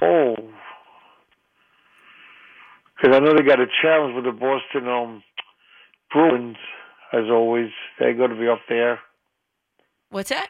Oh. 0.00 0.36
Because 2.94 3.16
I 3.16 3.20
know 3.20 3.34
they 3.34 3.42
got 3.42 3.60
a 3.60 3.66
challenge 3.82 4.14
with 4.14 4.24
the 4.24 4.32
Boston 4.32 4.86
um, 4.86 5.22
Bruins, 6.12 6.58
as 7.12 7.24
always. 7.30 7.70
They're 7.98 8.14
going 8.14 8.30
to 8.30 8.36
be 8.36 8.48
up 8.48 8.60
there. 8.68 9.00
What's 10.10 10.28
that? 10.28 10.48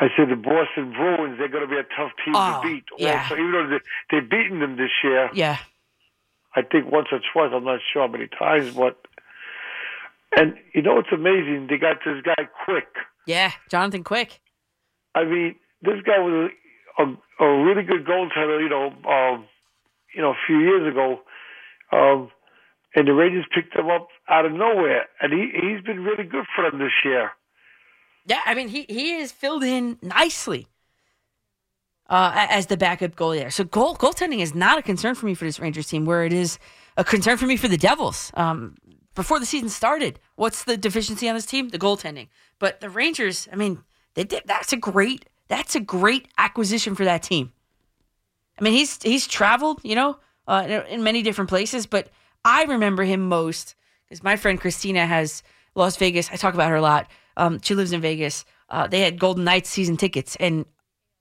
I 0.00 0.06
said 0.16 0.28
the 0.30 0.36
Boston 0.36 0.92
Bruins, 0.92 1.38
they're 1.38 1.48
going 1.48 1.66
to 1.66 1.68
be 1.68 1.76
a 1.78 1.82
tough 1.96 2.12
team 2.24 2.34
Oh, 2.36 2.60
to 2.62 2.68
beat. 2.68 2.84
yeah. 2.98 3.22
Also, 3.22 3.34
even 3.34 3.52
though 3.52 3.68
they, 3.68 3.80
they've 4.20 4.30
beaten 4.30 4.60
them 4.60 4.76
this 4.76 4.90
year. 5.02 5.28
Yeah. 5.34 5.58
I 6.54 6.62
think 6.62 6.90
once 6.90 7.08
or 7.12 7.18
twice. 7.32 7.50
I'm 7.54 7.64
not 7.64 7.80
sure 7.92 8.06
how 8.06 8.12
many 8.12 8.28
times, 8.28 8.74
but. 8.74 8.96
And 10.36 10.54
you 10.74 10.82
know 10.82 10.94
what's 10.94 11.12
amazing? 11.12 11.66
They 11.70 11.78
got 11.78 11.96
this 12.04 12.22
guy 12.24 12.48
Quick. 12.64 12.88
Yeah, 13.26 13.52
Jonathan 13.70 14.04
Quick. 14.04 14.40
I 15.14 15.24
mean, 15.24 15.56
this 15.82 16.00
guy 16.04 16.18
was 16.18 16.50
a, 16.98 17.02
a, 17.02 17.44
a 17.46 17.64
really 17.64 17.82
good 17.82 18.04
goaltender. 18.06 18.60
You 18.62 18.68
know, 18.68 18.86
um, 19.10 19.46
you 20.14 20.20
know, 20.22 20.30
a 20.30 20.36
few 20.46 20.58
years 20.60 20.86
ago, 20.90 21.20
um, 21.92 22.30
and 22.94 23.08
the 23.08 23.12
Rangers 23.14 23.46
picked 23.54 23.74
him 23.74 23.88
up 23.90 24.08
out 24.28 24.44
of 24.46 24.52
nowhere, 24.52 25.06
and 25.20 25.32
he 25.32 25.50
he's 25.54 25.82
been 25.84 26.04
really 26.04 26.24
good 26.24 26.44
for 26.54 26.68
them 26.70 26.78
this 26.78 26.92
year. 27.04 27.30
Yeah, 28.28 28.40
I 28.44 28.54
mean 28.54 28.68
he 28.68 28.84
he 28.88 29.16
is 29.16 29.32
filled 29.32 29.64
in 29.64 29.98
nicely 30.02 30.68
uh, 32.08 32.46
as 32.50 32.66
the 32.66 32.76
backup 32.76 33.16
goalie 33.16 33.38
there. 33.38 33.50
So 33.50 33.64
goal 33.64 33.96
goaltending 33.96 34.40
is 34.40 34.54
not 34.54 34.78
a 34.78 34.82
concern 34.82 35.14
for 35.14 35.26
me 35.26 35.34
for 35.34 35.44
this 35.44 35.58
Rangers 35.58 35.86
team, 35.88 36.04
where 36.04 36.24
it 36.24 36.32
is 36.32 36.58
a 36.96 37.04
concern 37.04 37.38
for 37.38 37.46
me 37.46 37.56
for 37.56 37.68
the 37.68 37.76
Devils. 37.78 38.30
Um, 38.34 38.76
before 39.14 39.40
the 39.40 39.46
season 39.46 39.68
started, 39.68 40.20
what's 40.36 40.64
the 40.64 40.76
deficiency 40.76 41.28
on 41.28 41.34
this 41.34 41.46
team? 41.46 41.70
The 41.70 41.78
goaltending. 41.78 42.28
But 42.58 42.80
the 42.80 42.90
Rangers, 42.90 43.48
I 43.52 43.56
mean, 43.56 43.82
they 44.14 44.24
did. 44.24 44.42
That's 44.46 44.72
a 44.72 44.76
great. 44.76 45.24
That's 45.48 45.74
a 45.74 45.80
great 45.80 46.28
acquisition 46.36 46.94
for 46.94 47.04
that 47.04 47.22
team. 47.22 47.52
I 48.58 48.62
mean, 48.62 48.74
he's 48.74 49.02
he's 49.02 49.26
traveled, 49.26 49.80
you 49.82 49.94
know, 49.94 50.18
uh, 50.46 50.82
in- 50.88 51.02
many 51.02 51.22
different 51.22 51.48
places, 51.48 51.86
but 51.86 52.08
I 52.44 52.64
remember 52.64 53.04
him 53.04 53.22
most 53.28 53.74
because 54.04 54.22
my 54.22 54.36
friend 54.36 54.60
Christina 54.60 55.06
has 55.06 55.42
Las 55.74 55.96
Vegas. 55.96 56.30
I 56.30 56.36
talk 56.36 56.54
about 56.54 56.70
her 56.70 56.76
a 56.76 56.82
lot. 56.82 57.08
Um, 57.38 57.60
she 57.62 57.74
lives 57.74 57.92
in 57.92 58.00
Vegas. 58.00 58.44
Uh, 58.68 58.86
they 58.86 59.00
had 59.00 59.18
Golden 59.18 59.44
Knights 59.44 59.70
season 59.70 59.96
tickets, 59.96 60.36
and 60.36 60.66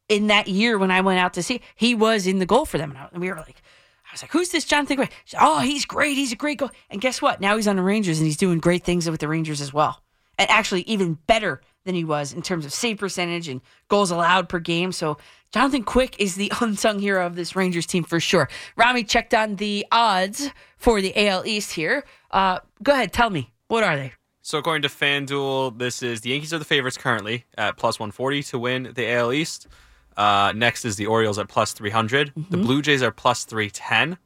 in 0.09 0.27
that 0.27 0.47
year 0.47 0.77
when 0.77 0.91
I 0.91 1.01
went 1.01 1.19
out 1.19 1.33
to 1.35 1.43
see, 1.43 1.61
he 1.75 1.95
was 1.95 2.27
in 2.27 2.39
the 2.39 2.45
goal 2.45 2.65
for 2.65 2.77
them, 2.77 2.91
and, 2.91 2.99
I, 2.99 3.07
and 3.13 3.21
we 3.21 3.29
were 3.29 3.37
like, 3.37 3.61
I 4.09 4.13
was 4.13 4.21
like, 4.21 4.31
"Who's 4.31 4.49
this 4.49 4.65
Jonathan 4.65 4.97
Gray?" 4.97 5.09
She 5.25 5.31
said, 5.31 5.39
oh, 5.41 5.59
he's 5.59 5.85
great. 5.85 6.15
He's 6.15 6.31
a 6.31 6.35
great 6.35 6.57
goal. 6.57 6.71
And 6.89 6.99
guess 6.99 7.21
what? 7.21 7.39
Now 7.39 7.55
he's 7.55 7.67
on 7.67 7.75
the 7.75 7.81
Rangers, 7.83 8.19
and 8.19 8.25
he's 8.25 8.37
doing 8.37 8.59
great 8.59 8.83
things 8.83 9.09
with 9.09 9.19
the 9.19 9.27
Rangers 9.27 9.61
as 9.61 9.73
well, 9.73 10.01
and 10.37 10.49
actually 10.49 10.81
even 10.81 11.13
better 11.27 11.61
than 11.85 11.95
he 11.95 12.03
was 12.03 12.33
in 12.33 12.41
terms 12.41 12.65
of 12.65 12.73
save 12.73 12.97
percentage 12.97 13.47
and 13.47 13.61
goals 13.87 14.11
allowed 14.11 14.49
per 14.49 14.59
game. 14.59 14.91
So 14.91 15.17
Jonathan 15.53 15.83
Quick 15.83 16.19
is 16.19 16.35
the 16.35 16.51
unsung 16.61 16.99
hero 16.99 17.25
of 17.25 17.35
this 17.35 17.55
Rangers 17.55 17.85
team 17.85 18.03
for 18.03 18.19
sure. 18.19 18.49
Rami 18.75 19.03
checked 19.03 19.33
on 19.33 19.55
the 19.55 19.85
odds 19.91 20.51
for 20.77 21.01
the 21.01 21.27
AL 21.27 21.45
East 21.45 21.73
here. 21.73 22.03
Uh, 22.29 22.59
go 22.83 22.91
ahead, 22.91 23.13
tell 23.13 23.29
me 23.29 23.51
what 23.67 23.83
are 23.83 23.95
they? 23.95 24.13
So 24.47 24.57
according 24.57 24.83
to 24.83 24.87
FanDuel, 24.87 25.77
this 25.77 26.01
is 26.01 26.21
the 26.21 26.29
Yankees 26.29 26.53
are 26.53 26.57
the 26.57 26.63
favorites 26.63 26.95
currently 26.97 27.43
at 27.57 27.75
plus 27.75 27.99
140 27.99 28.43
to 28.43 28.57
win 28.57 28.93
the 28.95 29.05
AL 29.11 29.33
East. 29.33 29.67
Uh, 30.15 30.53
next 30.55 30.85
is 30.85 30.95
the 30.95 31.05
Orioles 31.05 31.37
at 31.37 31.49
plus 31.49 31.73
300. 31.73 32.31
The 32.33 32.55
Mhm. 32.55 32.61
Blue 32.61 32.81
Jays 32.81 33.03
are 33.03 33.11
plus 33.11 33.43
310. 33.43 34.17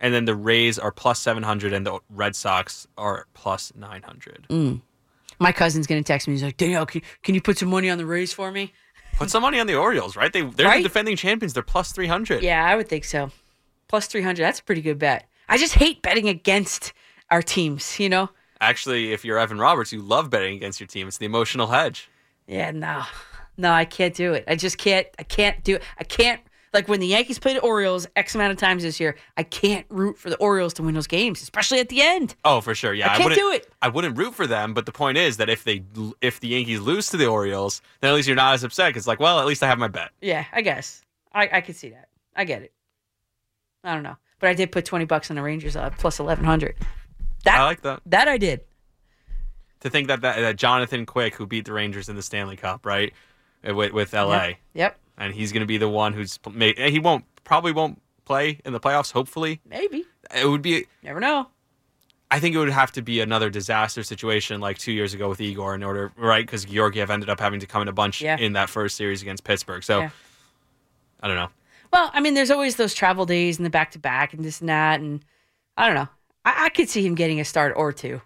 And 0.00 0.14
then 0.14 0.24
the 0.24 0.34
Rays 0.34 0.78
are 0.78 0.90
plus 0.90 1.20
700 1.20 1.74
and 1.74 1.84
the 1.84 1.98
Red 2.08 2.34
Sox 2.34 2.86
are 2.96 3.26
plus 3.34 3.74
900. 3.76 4.46
Mm. 4.48 4.80
My 5.38 5.52
cousin's 5.52 5.86
gonna 5.86 6.02
text 6.02 6.26
me. 6.28 6.32
He's 6.32 6.42
like, 6.42 6.56
Danielle, 6.56 6.86
can, 6.86 7.02
can 7.22 7.34
you 7.34 7.42
put 7.42 7.58
some 7.58 7.68
money 7.68 7.90
on 7.90 7.98
the 7.98 8.06
Rays 8.06 8.32
for 8.32 8.50
me? 8.52 8.72
Put 9.18 9.28
some 9.28 9.42
money 9.42 9.60
on 9.60 9.66
the 9.66 9.74
Orioles, 9.76 10.16
right? 10.16 10.32
They 10.32 10.40
they're 10.40 10.66
Right? 10.66 10.78
the 10.82 10.88
defending 10.88 11.16
champions. 11.16 11.52
They're 11.52 11.62
plus 11.62 11.92
300. 11.92 12.42
Yeah, 12.42 12.64
I 12.64 12.74
would 12.74 12.88
think 12.88 13.04
so. 13.04 13.30
Plus 13.86 14.06
three 14.06 14.22
hundred. 14.22 14.44
That's 14.44 14.60
a 14.60 14.64
pretty 14.64 14.80
good 14.80 14.98
bet. 14.98 15.28
I 15.46 15.58
just 15.58 15.74
hate 15.74 16.00
betting 16.00 16.26
against 16.26 16.94
our 17.30 17.42
teams. 17.42 18.00
You 18.00 18.08
know? 18.08 18.30
Actually, 18.62 19.12
if 19.12 19.24
you're 19.24 19.38
Evan 19.38 19.58
Roberts, 19.58 19.92
you 19.92 20.00
love 20.00 20.30
betting 20.30 20.54
against 20.54 20.78
your 20.80 20.86
team. 20.86 21.08
It's 21.08 21.18
the 21.18 21.26
emotional 21.26 21.66
hedge. 21.66 22.08
Yeah, 22.46 22.70
no, 22.70 23.02
no, 23.56 23.72
I 23.72 23.84
can't 23.84 24.14
do 24.14 24.32
it. 24.34 24.44
I 24.46 24.54
just 24.56 24.78
can't. 24.78 25.06
I 25.18 25.24
can't 25.24 25.62
do 25.64 25.74
it. 25.76 25.82
I 25.98 26.04
can't. 26.04 26.40
Like 26.72 26.88
when 26.88 27.00
the 27.00 27.06
Yankees 27.06 27.38
played 27.38 27.56
the 27.56 27.60
Orioles 27.60 28.06
X 28.16 28.34
amount 28.34 28.52
of 28.52 28.56
times 28.58 28.82
this 28.82 28.98
year, 28.98 29.16
I 29.36 29.42
can't 29.42 29.84
root 29.90 30.16
for 30.16 30.30
the 30.30 30.36
Orioles 30.36 30.72
to 30.74 30.82
win 30.82 30.94
those 30.94 31.06
games, 31.06 31.42
especially 31.42 31.80
at 31.80 31.90
the 31.90 32.00
end. 32.00 32.34
Oh, 32.46 32.62
for 32.62 32.74
sure. 32.74 32.94
Yeah, 32.94 33.06
I 33.06 33.16
can't 33.16 33.24
wouldn't 33.24 33.38
do 33.40 33.50
it. 33.52 33.68
I 33.82 33.88
wouldn't 33.88 34.16
root 34.16 34.34
for 34.34 34.46
them, 34.46 34.72
but 34.72 34.86
the 34.86 34.92
point 34.92 35.18
is 35.18 35.36
that 35.36 35.50
if 35.50 35.64
they 35.64 35.82
if 36.22 36.40
the 36.40 36.48
Yankees 36.48 36.80
lose 36.80 37.08
to 37.08 37.16
the 37.18 37.26
Orioles, 37.26 37.82
then 38.00 38.10
at 38.10 38.14
least 38.14 38.26
you're 38.28 38.36
not 38.36 38.54
as 38.54 38.64
upset. 38.64 38.94
'cause 38.94 39.06
like, 39.06 39.20
well, 39.20 39.38
at 39.40 39.46
least 39.46 39.62
I 39.62 39.66
have 39.66 39.78
my 39.78 39.88
bet. 39.88 40.10
Yeah, 40.22 40.44
I 40.52 40.62
guess. 40.62 41.02
I 41.32 41.48
I 41.52 41.60
could 41.60 41.76
see 41.76 41.90
that. 41.90 42.08
I 42.36 42.44
get 42.44 42.62
it. 42.62 42.72
I 43.84 43.92
don't 43.92 44.02
know, 44.04 44.16
but 44.38 44.48
I 44.48 44.54
did 44.54 44.70
put 44.72 44.84
twenty 44.86 45.04
bucks 45.04 45.30
on 45.30 45.36
the 45.36 45.42
Rangers 45.42 45.76
uh, 45.76 45.90
plus 45.98 46.20
eleven 46.20 46.44
hundred. 46.44 46.76
That 47.44 47.60
I 47.60 47.64
like 47.64 47.82
that. 47.82 48.00
that 48.06 48.28
I 48.28 48.38
did. 48.38 48.60
To 49.80 49.90
think 49.90 50.08
that, 50.08 50.20
that 50.20 50.36
that 50.40 50.56
Jonathan 50.56 51.06
Quick, 51.06 51.34
who 51.34 51.46
beat 51.46 51.64
the 51.64 51.72
Rangers 51.72 52.08
in 52.08 52.14
the 52.16 52.22
Stanley 52.22 52.56
Cup, 52.56 52.86
right, 52.86 53.12
uh, 53.68 53.74
with 53.74 53.92
with 53.92 54.12
LA, 54.12 54.44
Yep. 54.44 54.56
Yep. 54.74 54.98
and 55.18 55.34
he's 55.34 55.50
going 55.52 55.62
to 55.62 55.66
be 55.66 55.78
the 55.78 55.88
one 55.88 56.12
who's 56.12 56.38
made. 56.52 56.78
He 56.78 56.98
won't 57.00 57.24
probably 57.44 57.72
won't 57.72 58.00
play 58.24 58.60
in 58.64 58.72
the 58.72 58.80
playoffs. 58.80 59.10
Hopefully, 59.12 59.60
Maybe. 59.68 60.04
it 60.34 60.46
would 60.48 60.62
be. 60.62 60.86
Never 61.02 61.18
know. 61.18 61.48
I 62.30 62.38
think 62.40 62.54
it 62.54 62.58
would 62.58 62.70
have 62.70 62.92
to 62.92 63.02
be 63.02 63.20
another 63.20 63.50
disaster 63.50 64.02
situation 64.02 64.60
like 64.60 64.78
two 64.78 64.92
years 64.92 65.12
ago 65.12 65.28
with 65.28 65.38
Igor 65.40 65.74
in 65.74 65.82
order, 65.82 66.12
right? 66.16 66.46
Because 66.46 66.64
Georgiev 66.64 67.10
ended 67.10 67.28
up 67.28 67.38
having 67.40 67.60
to 67.60 67.66
come 67.66 67.82
in 67.82 67.88
a 67.88 67.92
bunch 67.92 68.22
Yeah. 68.22 68.38
in 68.38 68.54
that 68.54 68.70
first 68.70 68.96
series 68.96 69.20
against 69.20 69.44
Pittsburgh. 69.44 69.82
So 69.82 70.00
Yeah. 70.00 70.10
I 71.20 71.26
don't 71.28 71.36
know. 71.36 71.50
Well, 71.92 72.10
I 72.14 72.20
mean, 72.20 72.32
there's 72.32 72.50
always 72.50 72.76
those 72.76 72.94
travel 72.94 73.26
days 73.26 73.58
and 73.58 73.66
the 73.66 73.70
back 73.70 73.90
to 73.90 73.98
back 73.98 74.32
and 74.32 74.42
this 74.42 74.60
and 74.60 74.68
that, 74.70 75.00
and 75.00 75.22
I 75.76 75.86
don't 75.86 75.94
know. 75.94 76.08
I, 76.44 76.66
I 76.66 76.68
could 76.68 76.88
see 76.88 77.06
him 77.06 77.14
getting 77.14 77.40
a 77.40 77.44
start 77.44 77.74
or 77.76 77.92
two. 77.92 78.20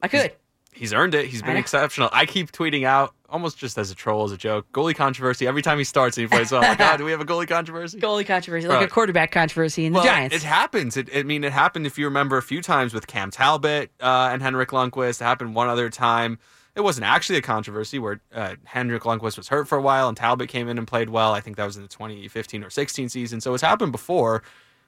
I 0.00 0.08
could. 0.08 0.32
He's 0.72 0.92
earned 0.92 1.14
it. 1.14 1.26
He's 1.26 1.42
been 1.42 1.56
exceptional. 1.56 2.08
I 2.12 2.24
keep 2.24 2.52
tweeting 2.52 2.84
out 2.84 3.12
almost 3.28 3.58
just 3.58 3.76
as 3.78 3.90
a 3.90 3.96
troll, 3.96 4.24
as 4.24 4.32
a 4.32 4.36
joke, 4.36 4.70
goalie 4.72 4.94
controversy 4.94 5.46
every 5.46 5.60
time 5.60 5.76
he 5.76 5.82
starts 5.82 6.16
and 6.16 6.22
he 6.22 6.28
plays 6.28 6.52
well. 6.52 6.62
Like, 6.62 6.80
oh, 6.80 6.96
do 6.98 7.04
we 7.04 7.10
have 7.10 7.20
a 7.20 7.24
goalie 7.24 7.48
controversy? 7.48 7.98
Goalie 7.98 8.24
controversy, 8.24 8.68
like 8.68 8.86
a 8.86 8.90
quarterback 8.90 9.32
controversy 9.32 9.86
in 9.86 9.92
the 9.92 10.02
Giants. 10.02 10.36
It 10.36 10.42
happens. 10.42 10.96
It, 10.96 11.10
I 11.14 11.24
mean, 11.24 11.42
it 11.42 11.52
happened 11.52 11.86
if 11.86 11.98
you 11.98 12.04
remember 12.04 12.36
a 12.36 12.42
few 12.42 12.62
times 12.62 12.94
with 12.94 13.08
Cam 13.08 13.30
Talbot 13.30 13.90
uh, 14.00 14.30
and 14.32 14.40
Henrik 14.40 14.70
Lundqvist. 14.70 15.20
It 15.20 15.24
happened 15.24 15.54
one 15.54 15.68
other 15.68 15.90
time. 15.90 16.38
It 16.76 16.82
wasn't 16.82 17.06
actually 17.06 17.38
a 17.38 17.42
controversy 17.42 17.98
where 17.98 18.20
uh, 18.32 18.54
Henrik 18.64 19.02
Lundqvist 19.02 19.36
was 19.36 19.48
hurt 19.48 19.66
for 19.66 19.76
a 19.76 19.82
while 19.82 20.06
and 20.06 20.16
Talbot 20.16 20.48
came 20.48 20.68
in 20.68 20.78
and 20.78 20.86
played 20.86 21.10
well. 21.10 21.32
I 21.32 21.40
think 21.40 21.56
that 21.56 21.64
was 21.64 21.76
in 21.76 21.82
the 21.82 21.88
2015 21.88 22.62
or 22.62 22.70
16 22.70 23.08
season. 23.08 23.40
So 23.40 23.52
it's 23.52 23.64
happened 23.64 23.90
before. 23.90 24.44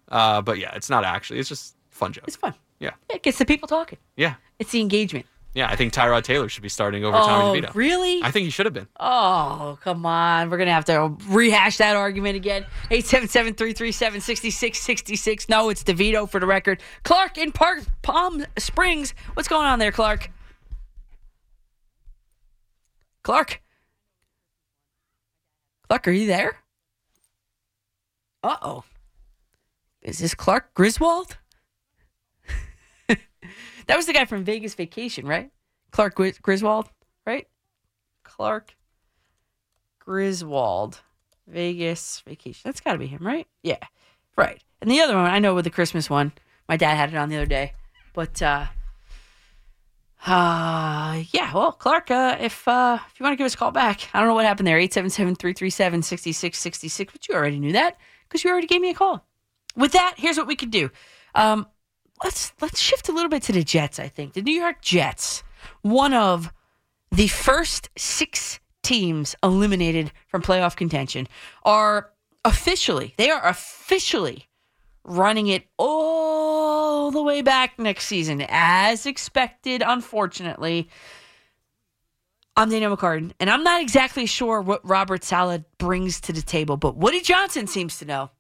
Uh, 0.09 0.41
but 0.41 0.59
yeah, 0.59 0.73
it's 0.75 0.89
not 0.89 1.05
actually. 1.05 1.41
It's 1.41 1.49
just 1.49 1.75
fun 2.01 2.13
joke. 2.13 2.25
It's 2.27 2.37
fun. 2.37 2.55
Yeah. 2.81 2.93
it 3.11 3.23
gets 3.23 3.39
the 3.39 3.45
people 3.45 3.69
talking. 3.69 3.99
Yeah. 4.17 4.35
It's 4.59 4.73
the 4.73 4.81
engagement. 4.81 5.27
Yeah. 5.55 5.69
I 5.69 5.77
think 5.77 5.93
Tyrod 5.93 6.23
Taylor 6.25 6.49
should 6.49 6.63
be 6.63 6.69
starting 6.69 7.05
over 7.05 7.17
Oh, 7.17 7.27
Tommy 7.27 7.61
DeVito. 7.61 7.75
really? 7.75 8.23
I 8.23 8.31
think 8.31 8.45
he 8.45 8.51
should 8.51 8.67
have 8.67 8.73
been. 8.73 8.89
Oh, 8.99 9.79
come 9.83 10.07
on. 10.07 10.49
We're 10.49 10.57
going 10.57 10.69
to 10.69 10.73
have 10.73 10.87
to 10.87 11.15
rehash 11.29 11.77
that 11.79 11.95
argument 11.97 12.37
again. 12.37 12.63
877 12.91 13.55
337 13.55 14.21
6666. 14.23 15.49
No, 15.49 15.69
it's 15.69 15.85
DeVito 15.85 16.29
for 16.31 16.41
the 16.41 16.47
record. 16.47 16.81
Clark 17.05 17.37
in 17.37 17.53
Park 17.53 17.81
Palm 18.03 18.45
Springs. 18.59 19.13
What's 19.35 19.49
going 19.49 19.67
on 19.67 19.79
there, 19.79 19.93
Clark? 19.93 20.31
Clark? 23.23 23.61
Clark, 25.89 26.09
are 26.09 26.13
you 26.13 26.27
there? 26.27 26.57
Uh 28.43 28.57
oh. 28.63 28.85
Is 30.03 30.19
this 30.19 30.35
Clark 30.35 30.73
Griswold? 30.73 31.37
That 33.91 33.97
was 33.97 34.07
the 34.07 34.13
guy 34.13 34.25
from 34.25 34.45
Vegas 34.45 34.77
Vacation, 34.77 35.27
right? 35.27 35.51
Clark 35.91 36.15
Griswold, 36.15 36.89
right? 37.27 37.49
Clark 38.23 38.77
Griswold, 39.99 41.01
Vegas 41.49 42.23
Vacation. 42.25 42.61
That's 42.65 42.81
got 42.81 42.93
to 42.93 42.99
be 42.99 43.09
him, 43.09 43.27
right? 43.27 43.49
Yeah, 43.65 43.81
right. 44.37 44.63
And 44.81 44.89
the 44.89 45.01
other 45.01 45.17
one, 45.17 45.27
I 45.27 45.41
know 45.41 45.57
with 45.57 45.65
the 45.65 45.73
Christmas 45.73 46.09
one, 46.09 46.31
my 46.69 46.77
dad 46.77 46.95
had 46.95 47.13
it 47.13 47.17
on 47.17 47.31
the 47.31 47.37
other 47.37 47.47
day. 47.47 47.73
But 48.15 48.41
uh, 48.41 48.67
uh 50.25 51.25
yeah, 51.33 51.53
well, 51.53 51.73
Clark, 51.73 52.13
uh, 52.13 52.37
if 52.39 52.69
uh, 52.69 52.99
if 53.11 53.19
you 53.19 53.25
want 53.25 53.33
to 53.33 53.37
give 53.37 53.47
us 53.47 53.55
a 53.55 53.59
call 53.59 53.73
back, 53.73 54.09
I 54.15 54.21
don't 54.21 54.29
know 54.29 54.37
what 54.37 54.47
happened 54.47 54.69
there. 54.69 54.79
877-337-6666, 54.79 57.09
but 57.11 57.27
you 57.27 57.35
already 57.35 57.59
knew 57.59 57.73
that 57.73 57.99
because 58.29 58.45
you 58.45 58.51
already 58.51 58.69
gave 58.69 58.83
me 58.83 58.91
a 58.91 58.95
call. 58.95 59.27
With 59.75 59.91
that, 59.95 60.15
here's 60.17 60.37
what 60.37 60.47
we 60.47 60.55
could 60.55 60.71
do. 60.71 60.93
Um, 61.35 61.67
let's 62.23 62.53
let's 62.61 62.81
shift 62.81 63.09
a 63.09 63.13
little 63.13 63.29
bit 63.29 63.43
to 63.45 63.53
the 63.53 63.65
Jets. 63.65 63.99
I 63.99 64.09
think 64.09 64.35
the 64.35 64.43
New 64.43 64.55
York 64.55 64.83
Jets, 64.83 65.43
one 65.83 66.15
of 66.15 66.53
the 67.11 67.29
first 67.29 67.91
six 67.97 68.61
teams 68.83 69.35
eliminated 69.43 70.13
from 70.29 70.43
playoff 70.43 70.77
contention, 70.77 71.29
are 71.65 72.11
officially 72.45 73.15
they 73.17 73.31
are 73.31 73.47
officially 73.47 74.47
running 75.05 75.49
it 75.49 75.67
all 75.79 77.11
the 77.11 77.23
way 77.23 77.43
back 77.43 77.79
next 77.79 78.07
season, 78.07 78.45
as 78.49 79.07
expected. 79.07 79.83
Unfortunately. 79.85 80.89
I'm 82.57 82.69
Danielle 82.69 82.95
McCartan, 82.95 83.33
and 83.41 83.49
I'm 83.49 83.63
not 83.63 83.81
exactly 83.81 84.27
sure 84.27 84.61
what 84.61 84.87
Robert 84.87 85.25
Saleh 85.25 85.63
brings 85.79 86.21
to 86.23 86.33
the 86.33 86.43
table, 86.43 86.77
but 86.77 86.97
Woody 86.97 87.21
Johnson 87.21 87.67
seems 87.67 87.99
to 88.01 88.05
know. 88.05 88.31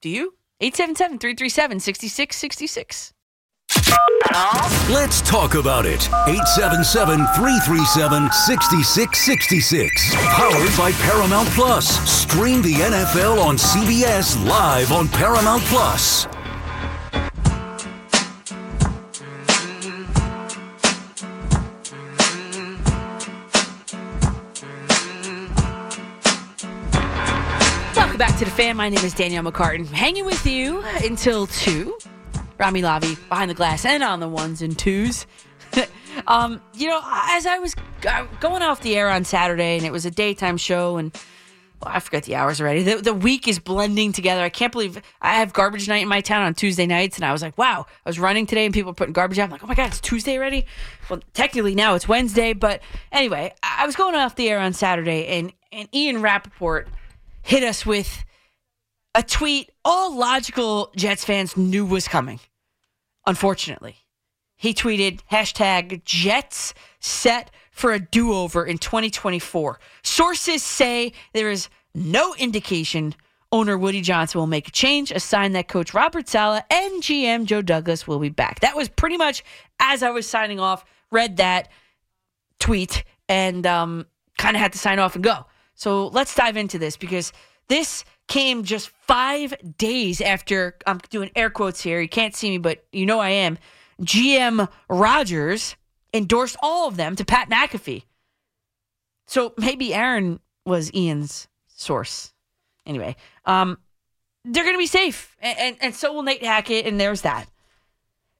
Do 0.00 0.08
you? 0.08 0.35
877 0.60 1.18
337 1.18 1.80
6666. 1.80 3.12
Let's 4.90 5.20
talk 5.20 5.54
about 5.54 5.84
it. 5.84 6.08
877 6.26 7.18
337 7.36 8.32
6666. 8.32 10.14
Powered 10.14 10.76
by 10.78 10.92
Paramount 11.04 11.48
Plus. 11.50 11.86
Stream 12.08 12.62
the 12.62 12.72
NFL 12.72 13.38
on 13.44 13.56
CBS 13.56 14.42
live 14.48 14.92
on 14.92 15.08
Paramount 15.08 15.62
Plus. 15.64 16.26
Welcome 28.16 28.32
back 28.32 28.38
to 28.38 28.46
the 28.46 28.50
fan. 28.50 28.78
My 28.78 28.88
name 28.88 29.04
is 29.04 29.12
Danielle 29.12 29.42
McCartan. 29.42 29.86
Hanging 29.88 30.24
with 30.24 30.46
you 30.46 30.82
until 31.04 31.46
2. 31.48 31.98
Rami 32.56 32.80
Lavi 32.80 33.28
behind 33.28 33.50
the 33.50 33.54
glass 33.54 33.84
and 33.84 34.02
on 34.02 34.20
the 34.20 34.28
ones 34.28 34.62
and 34.62 34.78
twos. 34.78 35.26
um, 36.26 36.62
you 36.72 36.88
know, 36.88 36.98
as 37.04 37.44
I 37.44 37.58
was 37.58 37.74
uh, 38.08 38.24
going 38.40 38.62
off 38.62 38.80
the 38.80 38.96
air 38.96 39.10
on 39.10 39.24
Saturday 39.24 39.76
and 39.76 39.84
it 39.84 39.92
was 39.92 40.06
a 40.06 40.10
daytime 40.10 40.56
show 40.56 40.96
and 40.96 41.12
well, 41.82 41.92
I 41.94 42.00
forgot 42.00 42.22
the 42.22 42.36
hours 42.36 42.58
already. 42.58 42.84
The, 42.84 43.02
the 43.02 43.12
week 43.12 43.46
is 43.46 43.58
blending 43.58 44.12
together. 44.12 44.40
I 44.40 44.48
can't 44.48 44.72
believe 44.72 45.02
I 45.20 45.34
have 45.34 45.52
garbage 45.52 45.86
night 45.86 46.00
in 46.00 46.08
my 46.08 46.22
town 46.22 46.46
on 46.46 46.54
Tuesday 46.54 46.86
nights, 46.86 47.18
and 47.18 47.24
I 47.26 47.32
was 47.32 47.42
like, 47.42 47.58
wow. 47.58 47.84
I 47.86 48.08
was 48.08 48.18
running 48.18 48.46
today, 48.46 48.64
and 48.64 48.72
people 48.72 48.92
were 48.92 48.94
putting 48.94 49.12
garbage 49.12 49.38
out. 49.38 49.44
I'm 49.44 49.50
like, 49.50 49.62
oh 49.62 49.66
my 49.66 49.74
god, 49.74 49.88
it's 49.88 50.00
Tuesday 50.00 50.38
already. 50.38 50.64
Well, 51.10 51.20
technically 51.34 51.74
now 51.74 51.94
it's 51.94 52.08
Wednesday, 52.08 52.54
but 52.54 52.80
anyway, 53.12 53.52
I 53.62 53.84
was 53.84 53.94
going 53.94 54.14
off 54.14 54.36
the 54.36 54.48
air 54.48 54.58
on 54.58 54.72
Saturday, 54.72 55.26
and 55.26 55.52
and 55.70 55.86
Ian 55.94 56.22
Rapoport 56.22 56.88
hit 57.46 57.62
us 57.62 57.86
with 57.86 58.24
a 59.14 59.22
tweet 59.22 59.70
all 59.84 60.16
logical 60.16 60.92
Jets 60.96 61.24
fans 61.24 61.56
knew 61.56 61.86
was 61.86 62.08
coming. 62.08 62.40
Unfortunately, 63.24 63.96
he 64.56 64.74
tweeted 64.74 65.20
hashtag 65.30 66.04
Jets 66.04 66.74
set 66.98 67.52
for 67.70 67.92
a 67.92 68.00
do 68.00 68.32
over 68.32 68.66
in 68.66 68.78
2024. 68.78 69.78
Sources 70.02 70.64
say 70.64 71.12
there 71.34 71.48
is 71.48 71.68
no 71.94 72.34
indication 72.34 73.14
owner 73.52 73.78
Woody 73.78 74.00
Johnson 74.00 74.40
will 74.40 74.48
make 74.48 74.66
a 74.66 74.72
change, 74.72 75.12
a 75.12 75.20
sign 75.20 75.52
that 75.52 75.68
coach 75.68 75.94
Robert 75.94 76.28
Saleh 76.28 76.64
and 76.68 77.00
GM 77.00 77.44
Joe 77.44 77.62
Douglas 77.62 78.08
will 78.08 78.18
be 78.18 78.28
back. 78.28 78.58
That 78.58 78.74
was 78.74 78.88
pretty 78.88 79.16
much 79.16 79.44
as 79.78 80.02
I 80.02 80.10
was 80.10 80.28
signing 80.28 80.58
off, 80.58 80.84
read 81.12 81.36
that 81.36 81.68
tweet 82.58 83.04
and 83.28 83.64
um, 83.68 84.06
kind 84.36 84.56
of 84.56 84.60
had 84.60 84.72
to 84.72 84.78
sign 84.78 84.98
off 84.98 85.14
and 85.14 85.22
go. 85.22 85.46
So 85.76 86.08
let's 86.08 86.34
dive 86.34 86.56
into 86.56 86.78
this 86.78 86.96
because 86.96 87.32
this 87.68 88.04
came 88.26 88.64
just 88.64 88.88
five 89.06 89.54
days 89.78 90.20
after 90.20 90.76
I'm 90.86 90.98
doing 91.10 91.30
air 91.36 91.50
quotes 91.50 91.80
here. 91.80 92.00
You 92.00 92.08
can't 92.08 92.34
see 92.34 92.50
me, 92.50 92.58
but 92.58 92.84
you 92.92 93.06
know 93.06 93.20
I 93.20 93.30
am. 93.30 93.58
GM 94.00 94.68
Rodgers 94.88 95.76
endorsed 96.12 96.56
all 96.62 96.88
of 96.88 96.96
them 96.96 97.14
to 97.16 97.24
Pat 97.24 97.48
McAfee. 97.48 98.04
So 99.26 99.54
maybe 99.56 99.94
Aaron 99.94 100.40
was 100.64 100.92
Ian's 100.94 101.48
source. 101.68 102.32
Anyway, 102.84 103.16
um, 103.44 103.78
they're 104.44 104.64
going 104.64 104.76
to 104.76 104.78
be 104.78 104.86
safe, 104.86 105.36
and, 105.40 105.58
and, 105.58 105.76
and 105.80 105.94
so 105.94 106.12
will 106.12 106.22
Nate 106.22 106.44
Hackett, 106.44 106.86
and 106.86 107.00
there's 107.00 107.22
that. 107.22 107.48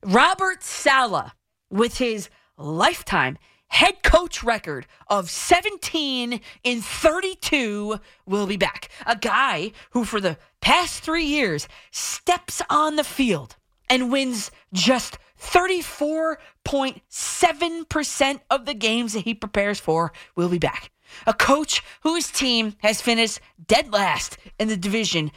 Robert 0.05 0.63
Sala, 0.63 1.35
with 1.69 1.99
his 1.99 2.29
lifetime 2.57 3.39
head 3.69 4.03
coach 4.03 4.43
record 4.43 4.87
of 5.09 5.31
17 5.31 6.41
in 6.65 6.81
32 6.81 8.01
will 8.27 8.47
be 8.47 8.57
back. 8.57 8.89
A 9.07 9.17
guy 9.17 9.73
who, 9.91 10.05
for 10.05 10.21
the 10.21 10.39
past 10.61 11.03
three 11.03 11.25
years, 11.25 11.69
steps 11.91 12.63
on 12.71 12.97
the 12.97 13.05
field 13.05 13.57
and 13.89 14.11
wins 14.11 14.51
just 14.73 15.19
34.7% 15.41 18.41
of 18.51 18.67
the 18.67 18.75
games 18.75 19.13
that 19.13 19.25
he 19.25 19.35
prepares 19.35 19.79
for 19.79 20.13
will 20.35 20.49
be 20.49 20.59
back. 20.59 20.91
A 21.27 21.35
coach 21.35 21.83
whose 22.03 22.31
team 22.31 22.75
has 22.83 23.01
finished 23.01 23.41
dead 23.67 23.91
last 23.93 24.37
in 24.59 24.69
the 24.69 24.77
division 24.77 25.31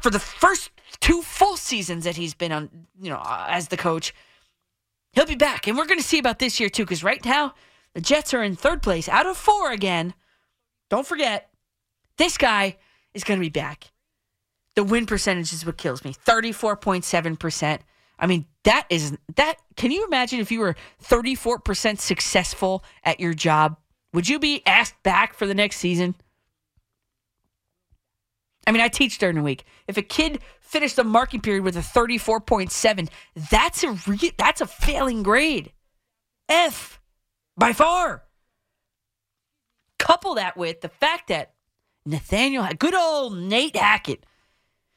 for 0.00 0.08
the 0.10 0.18
first 0.18 0.70
two 1.00 1.22
full 1.22 1.56
seasons 1.56 2.04
that 2.04 2.16
he's 2.16 2.34
been 2.34 2.52
on, 2.52 2.86
you 3.00 3.10
know, 3.10 3.16
uh, 3.16 3.46
as 3.48 3.68
the 3.68 3.76
coach. 3.76 4.14
He'll 5.12 5.26
be 5.26 5.34
back. 5.34 5.66
And 5.66 5.76
we're 5.76 5.86
going 5.86 6.00
to 6.00 6.04
see 6.06 6.18
about 6.18 6.38
this 6.38 6.58
year, 6.58 6.68
too, 6.68 6.84
because 6.84 7.04
right 7.04 7.24
now, 7.24 7.54
the 7.94 8.00
Jets 8.00 8.32
are 8.32 8.42
in 8.42 8.56
third 8.56 8.82
place 8.82 9.08
out 9.08 9.26
of 9.26 9.36
four 9.36 9.72
again. 9.72 10.14
Don't 10.88 11.06
forget, 11.06 11.50
this 12.16 12.38
guy 12.38 12.78
is 13.14 13.24
going 13.24 13.38
to 13.38 13.44
be 13.44 13.50
back. 13.50 13.92
The 14.74 14.84
win 14.84 15.04
percentage 15.04 15.52
is 15.52 15.66
what 15.66 15.76
kills 15.76 16.04
me 16.04 16.14
34.7%. 16.14 17.80
I 18.18 18.26
mean, 18.26 18.46
that 18.64 18.86
is 18.88 19.16
that. 19.34 19.56
Can 19.76 19.90
you 19.90 20.06
imagine 20.06 20.40
if 20.40 20.52
you 20.52 20.60
were 20.60 20.76
34% 21.02 21.98
successful 21.98 22.84
at 23.04 23.20
your 23.20 23.34
job? 23.34 23.76
Would 24.14 24.28
you 24.28 24.38
be 24.38 24.62
asked 24.64 25.02
back 25.02 25.34
for 25.34 25.46
the 25.46 25.54
next 25.54 25.76
season? 25.76 26.14
I 28.66 28.70
mean, 28.70 28.80
I 28.80 28.88
teach 28.88 29.18
during 29.18 29.36
the 29.36 29.42
week. 29.42 29.64
If 29.88 29.96
a 29.96 30.02
kid 30.02 30.40
finished 30.72 30.96
the 30.96 31.04
marking 31.04 31.40
period 31.40 31.62
with 31.62 31.76
a 31.76 31.80
34.7, 31.80 33.08
that's 33.50 33.84
a 33.84 33.92
re- 34.06 34.32
that's 34.38 34.62
a 34.62 34.66
failing 34.66 35.22
grade. 35.22 35.72
F 36.48 37.00
by 37.56 37.72
far. 37.72 38.24
Couple 39.98 40.34
that 40.34 40.56
with 40.56 40.80
the 40.80 40.88
fact 40.88 41.28
that 41.28 41.52
Nathaniel, 42.04 42.66
good 42.78 42.94
old 42.94 43.36
Nate 43.36 43.76
Hackett, 43.76 44.24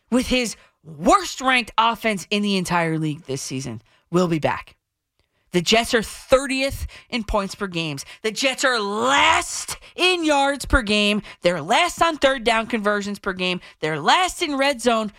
with 0.09 0.27
his 0.27 0.55
worst 0.83 1.41
ranked 1.41 1.71
offense 1.77 2.25
in 2.31 2.41
the 2.41 2.57
entire 2.57 2.97
league 2.97 3.23
this 3.25 3.41
season, 3.41 3.81
will 4.09 4.27
be 4.27 4.39
back. 4.39 4.77
The 5.51 5.61
Jets 5.61 5.93
are 5.93 5.99
30th 5.99 6.85
in 7.09 7.23
points 7.23 7.55
per 7.55 7.67
games. 7.67 8.05
The 8.23 8.31
Jets 8.31 8.65
are 8.65 8.79
last 8.79 9.77
in 9.95 10.25
yards 10.25 10.65
per 10.65 10.81
game. 10.81 11.21
They're 11.43 11.61
last 11.61 12.01
on 12.01 12.17
third 12.17 12.43
down 12.43 12.67
conversions 12.67 13.19
per 13.19 13.31
game. 13.31 13.61
They're 13.79 13.99
last 13.99 14.41
in 14.41 14.57
red 14.57 14.81
zone, 14.81 15.13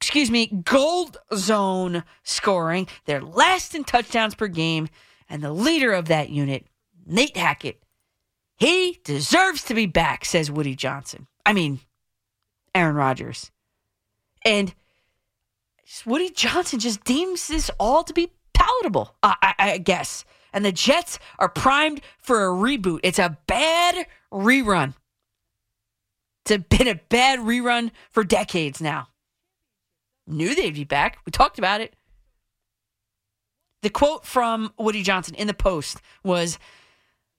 excuse 0.00 0.30
me, 0.30 0.46
gold 0.46 1.16
zone 1.34 2.04
scoring. 2.22 2.86
They're 3.06 3.20
last 3.20 3.74
in 3.74 3.82
touchdowns 3.82 4.36
per 4.36 4.46
game. 4.46 4.88
And 5.28 5.42
the 5.42 5.52
leader 5.52 5.92
of 5.92 6.06
that 6.06 6.30
unit, 6.30 6.66
Nate 7.04 7.36
Hackett, 7.36 7.82
he 8.56 9.00
deserves 9.02 9.64
to 9.64 9.74
be 9.74 9.86
back, 9.86 10.24
says 10.24 10.52
Woody 10.52 10.76
Johnson. 10.76 11.26
I 11.44 11.52
mean, 11.52 11.80
Aaron 12.76 12.94
Rodgers. 12.94 13.50
And 14.44 14.72
Woody 16.06 16.30
Johnson 16.30 16.78
just 16.78 17.02
deems 17.02 17.48
this 17.48 17.68
all 17.80 18.04
to 18.04 18.12
be 18.12 18.32
palatable, 18.54 19.16
uh, 19.24 19.34
I, 19.42 19.54
I 19.58 19.78
guess. 19.78 20.24
And 20.52 20.64
the 20.64 20.72
Jets 20.72 21.18
are 21.40 21.48
primed 21.48 22.02
for 22.18 22.44
a 22.44 22.50
reboot. 22.50 23.00
It's 23.02 23.18
a 23.18 23.36
bad 23.48 24.06
rerun. 24.32 24.94
It's 26.46 26.64
been 26.68 26.88
a 26.88 26.94
bad 26.94 27.40
rerun 27.40 27.90
for 28.10 28.22
decades 28.22 28.80
now. 28.80 29.08
Knew 30.28 30.54
they'd 30.54 30.74
be 30.74 30.84
back. 30.84 31.18
We 31.24 31.32
talked 31.32 31.58
about 31.58 31.80
it. 31.80 31.94
The 33.82 33.90
quote 33.90 34.24
from 34.26 34.72
Woody 34.78 35.02
Johnson 35.02 35.34
in 35.36 35.46
the 35.46 35.54
post 35.54 36.00
was 36.24 36.58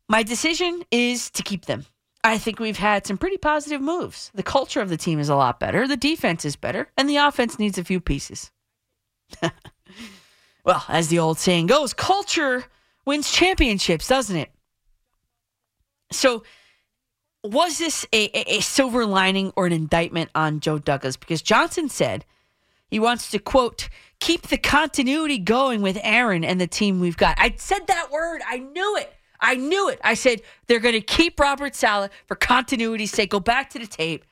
My 0.08 0.24
decision 0.24 0.84
is 0.92 1.30
to 1.32 1.44
keep 1.44 1.66
them. 1.66 1.86
I 2.24 2.38
think 2.38 2.60
we've 2.60 2.78
had 2.78 3.06
some 3.06 3.18
pretty 3.18 3.38
positive 3.38 3.82
moves. 3.82 4.32
The 4.34 4.44
culture 4.44 4.82
of 4.82 4.90
the 4.90 4.98
team 4.98 5.20
is 5.20 5.30
a 5.30 5.36
lot 5.36 5.60
better, 5.60 5.88
the 5.88 5.98
defense 5.98 6.44
is 6.46 6.56
better, 6.56 6.90
and 6.98 7.10
the 7.10 7.18
offense 7.18 7.60
needs 7.60 7.78
a 7.78 7.84
few 7.84 8.02
pieces. 8.02 8.52
well, 10.66 10.84
as 10.90 11.08
the 11.08 11.20
old 11.20 11.38
saying 11.38 11.68
goes, 11.68 11.94
culture 11.94 12.66
wins 13.06 13.32
championships, 13.32 14.08
doesn't 14.08 14.36
it? 14.36 14.52
So, 16.12 16.44
was 17.44 17.78
this 17.78 18.06
a, 18.12 18.26
a, 18.38 18.58
a, 18.58 18.60
silver 18.62 19.06
lining 19.06 19.54
or 19.56 19.66
an 19.66 19.72
indictment 19.72 20.30
on 20.36 20.60
Joe 20.60 20.78
Douglas? 20.78 21.16
Because 21.16 21.42
Johnson 21.42 21.88
said 21.88 22.26
he 22.90 23.00
wants 23.00 23.30
to, 23.32 23.40
quote, 23.40 23.90
keep 24.20 24.48
the 24.48 24.58
continuity 24.58 25.38
going 25.38 25.82
with 25.82 26.00
Aaron 26.04 26.44
and 26.44 26.60
the 26.60 26.68
team 26.68 27.00
we've 27.00 27.18
got. 27.18 27.36
I 27.40 27.54
said 27.58 27.88
that 27.88 28.12
word. 28.12 28.42
I 28.48 28.60
knew 28.60 28.98
it. 28.98 29.14
I 29.40 29.56
knew 29.56 29.90
it. 29.90 30.00
I 30.04 30.16
said 30.16 30.42
they're 30.68 30.80
going 30.80 30.96
to 30.96 31.02
keep 31.02 31.40
Robert 31.40 31.76
Saleh 31.76 32.12
for 32.26 32.36
continuity's 32.36 33.12
sake. 33.12 33.30
Go 33.30 33.40
back 33.40 33.70
to 33.72 33.80
the 33.80 33.88
tape. 33.88 34.26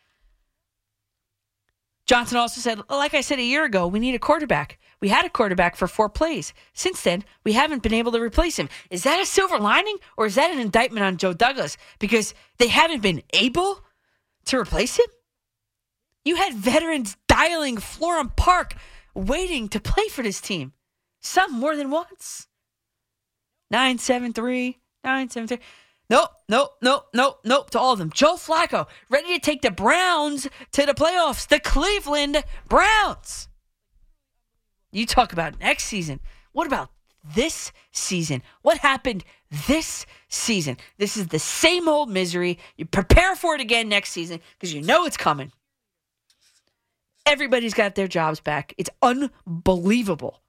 Johnson 2.06 2.38
also 2.38 2.62
said, 2.62 2.82
like 2.90 3.14
I 3.14 3.22
said 3.22 3.40
a 3.40 3.44
year 3.44 3.66
ago, 3.66 3.86
we 3.86 4.00
need 4.00 4.16
a 4.16 4.20
quarterback. 4.20 4.80
We 5.02 5.10
had 5.10 5.26
a 5.26 5.30
quarterback 5.30 5.76
for 5.76 5.88
four 5.88 6.10
plays. 6.10 6.54
Since 6.74 7.04
then, 7.04 7.26
we 7.44 7.54
haven't 7.54 7.84
been 7.84 7.94
able 7.94 8.14
to 8.14 8.22
replace 8.22 8.58
him. 8.58 8.70
Is 8.90 9.04
that 9.04 9.22
a 9.22 9.26
silver 9.26 9.60
lining 9.60 9.98
or 10.16 10.26
is 10.26 10.36
that 10.36 10.52
an 10.52 10.60
indictment 10.60 11.06
on 11.06 11.18
Joe 11.18 11.34
Douglas 11.34 11.78
because 12.00 12.34
they 12.58 12.70
haven't 12.70 13.02
been 13.02 13.22
able 13.34 13.84
to 14.46 14.58
replace 14.58 14.98
him? 14.98 15.06
You 16.28 16.36
had 16.36 16.56
veterans 16.56 17.16
dialing 17.30 17.78
Florham 17.78 18.36
Park 18.36 18.76
waiting 19.14 19.70
to 19.70 19.80
play 19.80 20.10
for 20.10 20.24
this 20.24 20.42
team, 20.42 20.74
some 21.22 21.54
more 21.54 21.78
than 21.78 21.90
once. 21.90 22.48
973, 23.72 24.78
973. 25.06 25.66
Nope, 26.10 26.32
nope, 26.50 26.72
nope, 26.82 27.06
nope, 27.14 27.40
nope 27.46 27.70
to 27.70 27.80
all 27.80 27.94
of 27.94 28.00
them. 28.00 28.12
Joe 28.12 28.34
Flacco, 28.36 28.88
ready 29.10 29.36
to 29.36 29.40
take 29.40 29.62
the 29.62 29.72
Browns 29.72 30.50
to 30.74 30.86
the 30.86 30.94
playoffs, 30.94 31.48
the 31.48 31.62
Cleveland 31.62 32.44
Browns. 32.68 33.48
You 34.92 35.06
talk 35.06 35.32
about 35.32 35.62
next 35.62 35.86
season. 35.86 36.20
What 36.52 36.68
about 36.68 36.90
this 37.24 37.72
season? 37.94 38.44
What 38.64 38.80
happened 38.80 39.24
this 39.66 40.06
season? 40.28 40.76
This 40.98 41.16
is 41.16 41.28
the 41.28 41.40
same 41.40 41.88
old 41.88 42.10
misery. 42.10 42.60
You 42.76 42.84
prepare 42.84 43.34
for 43.38 43.56
it 43.56 43.62
again 43.62 43.88
next 43.88 44.10
season 44.10 44.42
because 44.60 44.74
you 44.74 44.82
know 44.82 45.06
it's 45.06 45.16
coming. 45.16 45.54
Everybody's 47.28 47.74
got 47.74 47.96
their 47.96 48.08
jobs 48.08 48.40
back. 48.40 48.74
It's 48.78 48.90
unbelievable. 49.02 50.42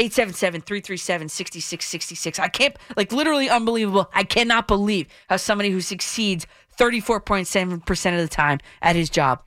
877-337-6666. 0.00 2.38
I 2.38 2.48
can't 2.48 2.76
like 2.96 3.12
literally 3.12 3.48
unbelievable. 3.48 4.10
I 4.12 4.24
cannot 4.24 4.68
believe 4.68 5.08
how 5.28 5.36
somebody 5.36 5.70
who 5.70 5.80
succeeds 5.80 6.46
34.7% 6.76 8.14
of 8.14 8.20
the 8.20 8.28
time 8.28 8.58
at 8.82 8.96
his 8.96 9.08
job. 9.08 9.42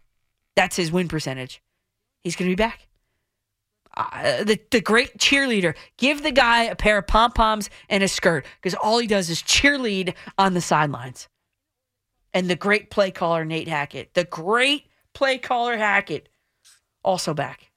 That's 0.56 0.76
his 0.76 0.92
win 0.92 1.08
percentage. 1.08 1.62
He's 2.24 2.36
going 2.36 2.50
to 2.50 2.56
be 2.56 2.64
back. 2.64 2.88
Uh, 3.96 4.44
the, 4.44 4.60
the 4.72 4.82
great 4.82 5.18
cheerleader. 5.18 5.76
Give 5.98 6.24
the 6.24 6.32
guy 6.32 6.64
a 6.64 6.76
pair 6.76 6.98
of 6.98 7.08
pom 7.08 7.34
poms 7.34 7.70
and 7.90 8.02
a 8.02 8.08
skirt 8.08 8.46
because 8.62 8.76
all 8.76 8.98
he 8.98 9.08
does 9.08 9.30
is 9.30 9.44
cheerlead 9.44 10.14
on 10.38 10.54
the 10.54 10.62
sidelines. 10.62 11.28
And 12.34 12.50
the 12.50 12.56
great 12.56 12.90
play 12.90 13.12
caller, 13.12 13.44
Nate 13.44 13.68
Hackett. 13.68 14.14
The 14.14 14.24
great 14.24 14.86
play 15.20 15.38
caller, 15.38 15.78
Hackett, 15.78 16.30
also 17.04 17.34
back. 17.34 17.72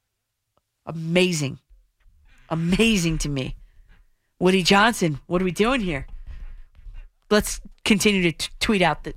Amazing. 0.87 1.59
Amazing 2.49 3.19
to 3.19 3.29
me. 3.29 3.57
Woody 4.39 4.63
Johnson, 4.63 5.19
what 5.27 5.43
are 5.43 5.45
we 5.45 5.51
doing 5.51 5.81
here? 5.81 6.07
Let's 7.31 7.61
continue 7.85 8.23
to 8.23 8.31
t- 8.31 8.49
tweet 8.61 8.81
out 8.81 9.03
the, 9.03 9.13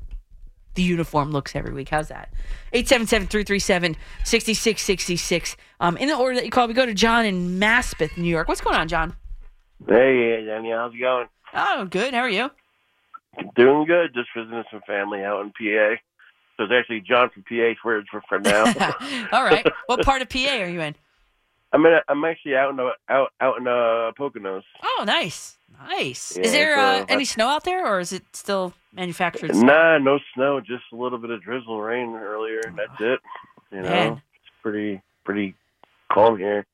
the 0.73 0.81
uniform 0.81 1.29
looks 1.29 1.55
every 1.55 1.71
week. 1.71 1.89
How's 1.89 2.07
that? 2.07 2.33
877-337-6666. 2.73 5.55
Um, 5.79 5.95
in 5.97 6.07
the 6.07 6.15
order 6.15 6.33
that 6.33 6.45
you 6.45 6.51
call, 6.51 6.67
we 6.67 6.73
go 6.73 6.87
to 6.87 6.95
John 6.95 7.27
in 7.27 7.59
Maspeth, 7.59 8.17
New 8.17 8.23
York. 8.23 8.47
What's 8.47 8.61
going 8.61 8.75
on, 8.75 8.87
John? 8.87 9.15
Hey, 9.87 10.43
Danielle, 10.47 10.79
how's 10.79 10.95
it 10.95 10.99
going? 10.99 11.27
Oh, 11.53 11.85
good. 11.85 12.15
How 12.15 12.21
are 12.21 12.29
you? 12.29 12.49
Doing 13.55 13.85
good. 13.85 14.15
Just 14.15 14.29
visiting 14.35 14.63
some 14.71 14.81
family 14.87 15.23
out 15.23 15.41
in 15.41 15.51
PA. 15.51 15.97
So 16.57 16.63
it's 16.63 16.73
actually 16.73 17.01
John 17.01 17.29
from 17.29 17.43
PA 17.43 17.73
for 17.81 18.03
for, 18.09 18.21
for 18.29 18.39
now. 18.39 18.63
All 19.31 19.43
right. 19.43 19.65
what 19.87 20.03
part 20.05 20.21
of 20.21 20.29
PA 20.29 20.57
are 20.59 20.69
you 20.69 20.81
in? 20.81 20.95
I'm 21.73 21.85
in. 21.85 21.99
I'm 22.07 22.23
actually 22.23 22.55
out 22.55 22.69
in 22.69 22.77
the, 22.77 22.91
out 23.09 23.31
out 23.41 23.57
in 23.57 23.67
uh, 23.67 24.11
Poconos. 24.17 24.63
Oh, 24.81 25.03
nice. 25.05 25.57
Nice. 25.89 26.37
Yeah, 26.37 26.43
is 26.43 26.51
there 26.53 26.75
so 26.75 26.81
uh, 26.81 27.05
any 27.09 27.25
snow 27.25 27.47
out 27.49 27.65
there, 27.65 27.85
or 27.85 27.99
is 27.99 28.13
it 28.13 28.23
still 28.33 28.73
manufactured? 28.93 29.53
snow? 29.53 29.65
Nah, 29.73 29.97
no 29.97 30.19
snow. 30.33 30.61
Just 30.61 30.83
a 30.93 30.95
little 30.95 31.17
bit 31.17 31.31
of 31.31 31.41
drizzle 31.41 31.81
rain 31.81 32.15
earlier. 32.15 32.61
and 32.65 32.77
That's 32.77 33.01
it. 33.01 33.19
You 33.71 33.81
know, 33.81 33.89
Man. 33.89 34.11
it's 34.13 34.21
pretty 34.63 35.01
pretty 35.25 35.55
calm 36.11 36.37
here. 36.37 36.65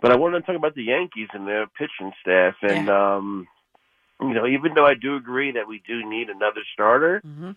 But 0.00 0.12
I 0.12 0.16
wanted 0.16 0.40
to 0.40 0.46
talk 0.46 0.56
about 0.56 0.74
the 0.74 0.84
Yankees 0.84 1.28
and 1.34 1.46
their 1.46 1.66
pitching 1.66 2.12
staff, 2.22 2.54
and 2.62 2.88
um, 2.88 3.46
you 4.22 4.32
know, 4.32 4.46
even 4.46 4.72
though 4.74 4.86
I 4.86 4.94
do 4.94 5.16
agree 5.16 5.52
that 5.52 5.68
we 5.68 5.82
do 5.86 6.08
need 6.08 6.30
another 6.30 6.60
starter, 6.72 7.20
Mm-hmm. 7.26 7.50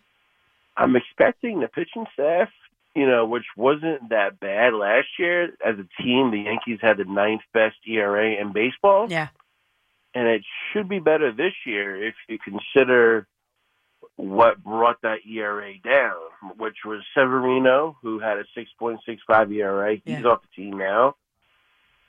I'm 0.80 0.96
expecting 0.96 1.60
the 1.60 1.68
pitching 1.68 2.06
staff, 2.14 2.50
you 2.96 3.06
know, 3.06 3.26
which 3.26 3.44
wasn't 3.58 4.10
that 4.10 4.40
bad 4.40 4.74
last 4.74 5.08
year. 5.20 5.50
As 5.64 5.76
a 5.78 6.02
team, 6.02 6.32
the 6.32 6.40
Yankees 6.46 6.80
had 6.82 6.98
the 6.98 7.04
ninth 7.04 7.42
best 7.54 7.76
ERA 7.86 8.36
in 8.40 8.54
baseball. 8.54 9.08
Yeah. 9.12 9.28
And 10.16 10.28
it 10.28 10.44
should 10.72 10.88
be 10.88 11.00
better 11.00 11.32
this 11.34 11.54
year 11.66 12.08
if 12.08 12.16
you 12.30 12.40
consider 12.40 13.28
what 14.16 14.64
brought 14.64 15.02
that 15.02 15.20
ERA 15.30 15.74
down, 15.84 16.16
which 16.58 16.78
was 16.86 17.02
Severino, 17.14 17.98
who 18.02 18.20
had 18.20 18.38
a 18.38 18.46
6.65 18.58 19.52
ERA. 19.52 19.96
He's 19.96 20.02
Yeah. 20.22 20.24
off 20.30 20.42
the 20.42 20.48
team 20.64 20.78
now. 20.78 21.16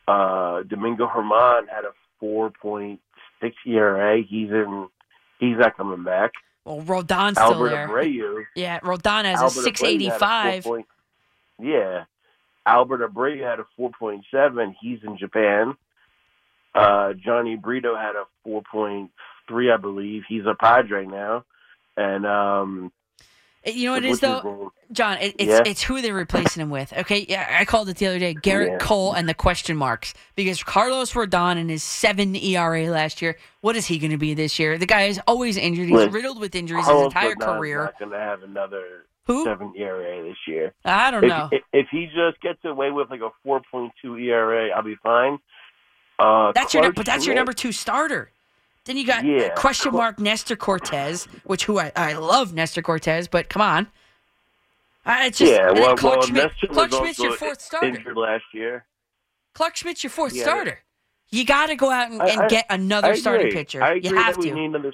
Uh, 0.07 0.63
Domingo 0.63 1.09
Germán 1.09 1.69
had 1.69 1.85
a 1.85 1.93
4.6 2.21 2.99
ERA. 3.67 4.23
He's 4.23 4.51
in. 4.51 4.89
He's 5.39 5.57
not 5.59 5.77
coming 5.77 6.05
back. 6.05 6.33
Well, 6.65 6.81
Rodon's 6.83 7.39
still 7.39 7.53
Albert 7.55 7.69
there. 7.71 7.89
Abreu. 7.89 8.45
Yeah, 8.55 8.81
Rodon 8.81 9.25
has 9.25 9.41
Albert 9.41 9.61
a 9.61 9.63
685. 9.63 10.63
4 10.65 10.73
point- 10.73 10.87
yeah. 11.59 12.05
Albert 12.67 13.11
Abreu 13.11 13.41
had 13.43 13.61
a 13.61 13.67
4.7. 13.79 14.75
He's 14.81 14.99
in 15.03 15.17
Japan. 15.17 15.75
Uh, 16.75 17.13
Jhony 17.27 17.61
Brito 17.61 17.97
had 17.97 18.15
a 18.17 18.25
4.3, 18.47 19.73
I 19.73 19.77
believe. 19.79 20.23
He's 20.29 20.45
a 20.47 20.55
Padre 20.55 21.07
now. 21.07 21.45
And, 21.97 22.27
um, 22.27 22.93
You 23.67 23.87
know 23.89 23.93
what 23.93 24.05
it 24.05 24.09
what's 24.09 24.21
though? 24.21 24.73
John. 24.93 25.19
It, 25.19 25.35
it's 25.39 25.51
Yeah. 25.51 25.61
it's 25.67 25.83
who 25.83 26.01
they're 26.01 26.15
replacing 26.15 26.63
him 26.63 26.71
with. 26.71 26.93
Okay, 26.97 27.27
yeah, 27.29 27.57
I 27.61 27.65
called 27.65 27.89
it 27.91 27.97
the 27.99 28.07
other 28.07 28.19
day. 28.19 28.35
Gerrit 28.35 28.69
Yeah. 28.71 28.79
Cole 28.79 29.13
and 29.13 29.29
the 29.29 29.35
question 29.35 29.77
marks 29.77 30.15
because 30.35 30.63
Carlos 30.63 31.13
Rodon 31.13 31.59
in 31.59 31.69
his 31.69 31.83
seven 31.83 32.35
ERA 32.35 32.89
last 32.91 33.21
year. 33.21 33.37
What 33.61 33.77
is 33.77 33.87
he 33.87 33.99
going 33.99 34.13
to 34.13 34.17
be 34.17 34.33
this 34.35 34.59
year? 34.59 34.79
The 34.79 34.87
guy 34.87 35.03
is 35.03 35.21
always 35.27 35.57
injured. 35.59 35.87
He's 35.89 35.95
Listen, 35.97 36.13
riddled 36.13 36.41
with 36.41 36.55
injuries 36.55 36.87
his 36.87 37.03
entire 37.03 37.35
Rodon's 37.35 37.45
career. 37.45 37.85
not 37.85 37.99
going 37.99 38.11
to 38.13 38.19
have 38.19 38.43
another 38.43 39.05
Who? 39.27 39.45
seven 39.45 39.75
ERA 39.77 40.23
this 40.27 40.39
year. 40.49 40.73
I 40.85 41.11
don't 41.11 41.25
if, 41.25 41.29
know. 41.29 41.49
If, 41.53 41.63
if 41.75 41.87
he 41.91 42.07
just 42.07 42.41
gets 42.43 42.65
away 42.65 42.91
with 42.91 43.11
like 43.11 43.21
a 43.21 43.31
4.2 43.47 43.91
ERA, 44.25 44.71
I'll 44.71 44.83
be 44.83 44.97
fine. 45.03 45.39
Uh, 46.19 46.53
That's 46.53 46.75
your, 46.75 46.93
but 46.93 47.07
that's 47.07 47.27
your 47.27 47.35
number 47.35 47.53
two 47.55 47.73
starter. 47.73 48.31
Then 48.87 48.97
you 48.97 49.07
got 49.07 49.25
Yeah. 49.25 49.51
question 49.51 49.93
mark 49.93 50.19
Nestor 50.19 50.57
Cortes, 50.57 51.27
which 51.45 51.65
who 51.67 51.79
I, 51.79 51.93
I 51.95 52.15
love 52.15 52.55
Nestor 52.55 52.83
Cortes, 52.83 53.29
but 53.29 53.49
come 53.49 53.63
on. 53.63 53.89
Uh, 55.05 55.21
it's 55.23 55.39
just, 55.39 55.53
yeah, 55.53 55.71
well, 55.73 55.97
Clark 55.97 56.19
well, 56.19 56.27
Schmidt, 56.27 56.53
Clarke 56.73 56.93
Schmidt's 56.93 57.19
your 57.19 57.33
fourth 57.37 57.61
starter. 57.61 57.89
Injured 57.89 58.17
last 58.17 58.45
year. 58.53 58.85
Clarke 59.55 59.77
Schmidt's 59.77 60.03
your 60.05 60.11
fourth 60.11 60.35
Yeah. 60.35 60.43
starter. 60.45 60.81
You 61.31 61.45
got 61.45 61.67
to 61.67 61.77
go 61.77 61.91
out 61.91 62.11
and, 62.11 62.21
and 62.21 62.41
I- 62.43 62.49
get 62.49 62.67
another 62.71 63.13
I 63.13 63.15
starting 63.15 63.47
agree. 63.49 63.61
pitcher. 63.61 63.83
I 63.83 63.95
you 63.95 63.99
agree 64.09 64.19
have 64.19 64.35
that 64.35 64.41
we 64.43 64.49
to. 64.51 64.55
need 64.55 64.65
another 64.67 64.93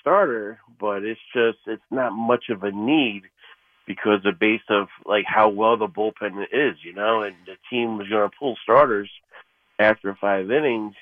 starter, 0.00 0.60
but 0.80 1.04
it's 1.04 1.20
just 1.34 1.58
it's 1.66 1.82
not 1.90 2.12
much 2.12 2.48
of 2.50 2.62
a 2.64 2.70
need 2.72 3.22
because 3.86 4.22
the 4.22 4.32
base 4.32 4.60
of 4.68 4.88
like 5.06 5.24
how 5.26 5.48
well 5.48 5.76
the 5.76 5.86
bullpen 5.88 6.44
is, 6.52 6.76
you 6.82 6.92
know, 6.92 7.22
and 7.22 7.36
the 7.46 7.56
team 7.70 7.96
was 7.96 8.08
going 8.08 8.28
to 8.28 8.36
pull 8.38 8.56
starters 8.62 9.10
after 9.78 10.14
five 10.20 10.50
innings. 10.50 10.94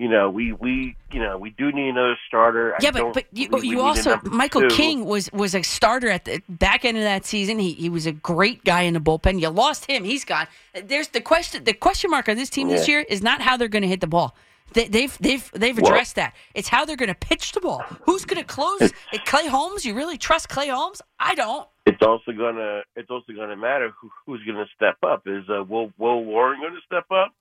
You 0.00 0.08
know, 0.08 0.30
we 0.30 0.54
we 0.54 0.96
you 1.12 1.20
know 1.20 1.36
we 1.36 1.50
do 1.50 1.70
need 1.72 1.90
another 1.90 2.16
starter. 2.26 2.74
Yeah, 2.80 2.90
but 2.90 3.12
but 3.12 3.26
you, 3.34 3.50
we 3.50 3.68
you 3.68 3.80
a 3.80 3.82
also 3.82 4.18
Michael 4.24 4.62
two. 4.62 4.68
King 4.68 5.04
was 5.04 5.30
was 5.30 5.54
a 5.54 5.62
starter 5.62 6.08
at 6.08 6.24
the 6.24 6.40
back 6.48 6.86
end 6.86 6.96
of 6.96 7.02
that 7.02 7.26
season. 7.26 7.58
He 7.58 7.74
he 7.74 7.90
was 7.90 8.06
a 8.06 8.12
great 8.12 8.64
guy 8.64 8.80
in 8.80 8.94
the 8.94 9.00
bullpen. 9.00 9.38
You 9.42 9.50
lost 9.50 9.84
him; 9.84 10.04
he's 10.04 10.24
gone. 10.24 10.46
There's 10.72 11.08
the 11.08 11.20
question. 11.20 11.64
The 11.64 11.74
question 11.74 12.10
mark 12.10 12.30
on 12.30 12.36
this 12.36 12.48
team 12.48 12.68
this 12.68 12.88
year 12.88 13.00
is 13.10 13.20
not 13.22 13.42
how 13.42 13.58
they're 13.58 13.68
going 13.68 13.82
to 13.82 13.88
hit 13.88 14.00
the 14.00 14.06
ball. 14.06 14.34
They, 14.72 14.88
they've 14.88 15.18
they've 15.18 15.50
they've 15.52 15.76
Well- 15.76 15.92
addressed 15.92 16.14
that. 16.14 16.34
It's 16.54 16.68
how 16.68 16.86
they're 16.86 16.96
going 16.96 17.10
to 17.10 17.14
pitch 17.14 17.52
the 17.52 17.60
ball. 17.60 17.84
Who's 18.06 18.24
going 18.24 18.40
to 18.40 18.46
close? 18.46 18.80
it? 18.80 19.24
Clay 19.26 19.48
Holmes? 19.48 19.84
You 19.84 19.92
really 19.92 20.16
trust 20.16 20.48
Clay 20.48 20.68
Holmes? 20.68 21.02
I 21.18 21.34
don't. 21.34 21.68
It's 21.84 22.00
also 22.00 22.32
gonna 22.32 22.82
it's 22.96 23.10
also 23.10 23.34
gonna 23.34 23.56
matter 23.56 23.92
who, 24.00 24.10
who's 24.24 24.40
gonna 24.46 24.66
step 24.74 24.96
up. 25.02 25.26
Is 25.26 25.44
uh, 25.50 25.64
Will 25.64 25.92
Will 25.98 26.24
Warren 26.24 26.60
going 26.60 26.72
to 26.72 26.80
step 26.86 27.04
up? 27.10 27.34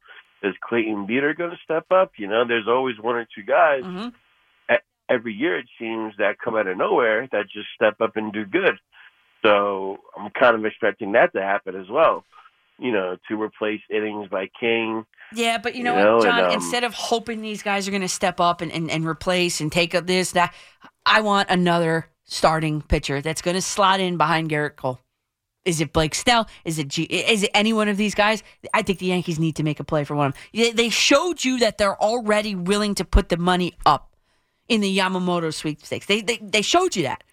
Is 0.44 0.56
Clayton 0.62 1.06
Beeter 1.06 1.34
going 1.34 1.52
to 1.52 1.58
step 1.64 1.86
up? 1.92 2.14
You 2.18 2.28
know, 2.28 2.46
there's 2.48 2.68
always 2.68 2.96
one 3.00 3.16
or 3.16 3.28
two 3.36 3.44
guys 3.44 3.84
Mm-hmm. 3.84 4.10
e- 4.74 4.78
every 5.10 5.34
year 5.34 5.58
it 5.60 5.66
seems 5.78 6.14
that 6.18 6.40
come 6.40 6.56
out 6.56 6.68
of 6.68 6.78
nowhere 6.78 7.28
that 7.32 7.46
just 7.52 7.68
step 7.76 8.00
up 8.02 8.16
and 8.16 8.32
do 8.32 8.46
good. 8.46 8.78
So 9.44 9.98
I'm 10.18 10.30
kind 10.32 10.56
of 10.56 10.66
expecting 10.66 11.14
that 11.14 11.34
to 11.34 11.42
happen 11.42 11.76
as 11.76 11.88
well. 11.90 12.24
You 12.78 12.94
know, 12.94 13.18
to 13.28 13.42
replace 13.42 13.82
innings 13.90 14.30
by 14.30 14.50
King. 14.58 15.06
Yeah, 15.34 15.58
but 15.58 15.76
you 15.76 15.84
know, 15.84 15.98
You 15.98 16.04
know, 16.04 16.16
what, 16.18 16.24
John? 16.26 16.38
and, 16.40 16.48
um, 16.48 16.54
instead 16.54 16.86
of 16.86 16.94
hoping 16.94 17.42
these 17.42 17.62
guys 17.62 17.88
are 17.88 17.92
going 17.92 18.02
to 18.02 18.08
step 18.08 18.40
up 18.40 18.62
and, 18.62 18.72
and, 18.72 18.90
and 18.90 19.06
replace 19.06 19.60
and 19.60 19.70
take 19.70 19.94
up 19.94 20.08
this, 20.08 20.32
that, 20.32 20.54
I 21.06 21.20
want 21.22 21.50
another 21.50 22.08
starting 22.24 22.82
pitcher 22.82 23.20
that's 23.22 23.42
going 23.42 23.56
to 23.56 23.62
slot 23.62 24.00
in 24.00 24.16
behind 24.16 24.50
Gerrit 24.50 24.78
Cole. 24.78 25.00
Is 25.66 25.82
it 25.82 25.94
Blake 25.94 26.16
Snell? 26.16 26.48
Is 26.66 26.80
it 26.80 26.88
G- 26.88 27.04
is 27.04 27.44
it 27.44 27.52
any 27.54 27.74
one 27.74 27.90
of 27.90 27.98
these 27.98 28.16
guys? 28.16 28.44
I 28.74 28.82
think 28.82 29.00
the 29.00 29.08
Yankees 29.08 29.40
need 29.40 29.56
to 29.58 29.64
make 29.64 29.80
a 29.80 29.84
play 29.84 30.04
for 30.04 30.16
one 30.16 30.28
of 30.28 30.34
them. 30.54 30.76
They- 30.76 30.90
showed 30.90 31.44
you 31.44 31.60
that 31.60 31.78
they're 31.78 32.02
already 32.02 32.56
willing 32.56 32.96
to 32.96 33.06
put 33.06 33.30
the 33.30 33.38
money 33.38 33.74
up 33.86 34.16
in 34.68 34.82
the 34.82 34.98
Yamamoto 34.98 35.54
sweepstakes. 35.54 36.06
They 36.06 36.22
they, 36.22 36.38
they 36.38 36.62
showed 36.62 36.96
you 36.96 37.04
that. 37.04 37.24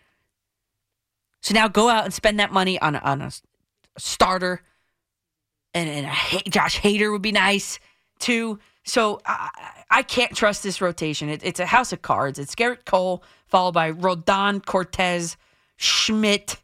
So 1.41 1.55
now 1.55 1.69
go 1.69 1.89
out 1.89 2.05
and 2.05 2.13
spend 2.13 2.41
that 2.41 2.53
money 2.53 2.79
on 2.81 2.97
a, 2.97 2.99
on 2.99 3.23
a 3.23 3.31
starter 3.97 4.63
and, 5.73 5.89
and 5.89 6.07
a, 6.07 6.51
Josh 6.51 6.81
Hader 6.81 7.13
would 7.13 7.23
be 7.23 7.33
nice 7.33 7.79
too. 8.19 8.59
So 8.85 9.21
I, 9.25 9.51
I 9.91 10.03
can't 10.03 10.35
trust 10.35 10.63
this 10.63 10.81
rotation. 10.81 11.29
It, 11.29 11.45
it's 11.45 11.61
a 11.61 11.67
house 11.67 11.93
of 11.93 12.03
cards. 12.03 12.39
It's 12.39 12.55
Gerrit 12.55 12.85
Cole 12.85 13.23
followed 13.47 13.73
by 13.73 13.93
Rodon, 13.93 14.65
Cortes, 14.65 15.37
Schmidt, 15.77 16.57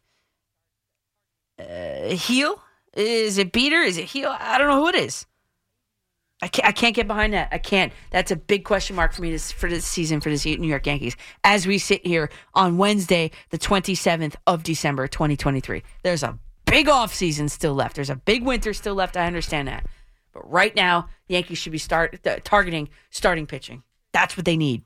uh, 1.59 2.15
Heel. 2.15 2.61
Is 2.95 3.37
it 3.37 3.51
Beeter? 3.51 3.81
Is 3.81 3.97
it 3.97 4.05
Heel? 4.05 4.35
I 4.39 4.57
don't 4.57 4.67
know 4.67 4.81
who 4.81 4.89
it 4.89 4.95
is. 4.95 5.25
I 6.41 6.47
can't, 6.49 6.67
I 6.67 6.71
can't 6.73 6.93
get 6.93 7.07
behind 7.07 7.33
that. 7.33 7.47
I 7.53 7.57
can't. 7.57 7.93
That's 8.11 8.29
a 8.29 8.35
big 8.35 8.65
question 8.65 8.97
mark 8.97 9.13
for 9.13 9.21
me 9.21 9.31
this, 9.31 9.51
for 9.51 9.69
this 9.69 9.85
season 9.85 10.19
for 10.19 10.29
the 10.29 10.57
New 10.57 10.67
York 10.67 10.85
Yankees. 10.85 11.15
As 11.45 11.65
we 11.65 11.77
sit 11.77 12.05
here 12.05 12.29
on 12.53 12.77
Wednesday, 12.77 13.31
the 13.49 13.57
27th 13.57 14.35
of 14.45 14.61
December, 14.61 15.07
2023. 15.07 15.83
There's 16.03 16.21
a 16.21 16.37
big 16.65 16.89
off 16.89 17.13
season 17.13 17.47
still 17.47 17.73
left. 17.73 17.95
There's 17.95 18.09
a 18.09 18.17
big 18.17 18.43
winter 18.43 18.73
still 18.73 18.95
left. 18.95 19.15
I 19.15 19.25
understand 19.25 19.69
that. 19.69 19.85
But 20.33 20.51
right 20.51 20.75
now, 20.75 21.07
the 21.27 21.35
Yankees 21.35 21.59
should 21.59 21.71
be 21.71 21.77
start 21.77 22.19
uh, 22.27 22.37
targeting 22.43 22.89
starting 23.09 23.45
pitching. 23.45 23.83
That's 24.11 24.35
what 24.35 24.45
they 24.45 24.57
need. 24.57 24.83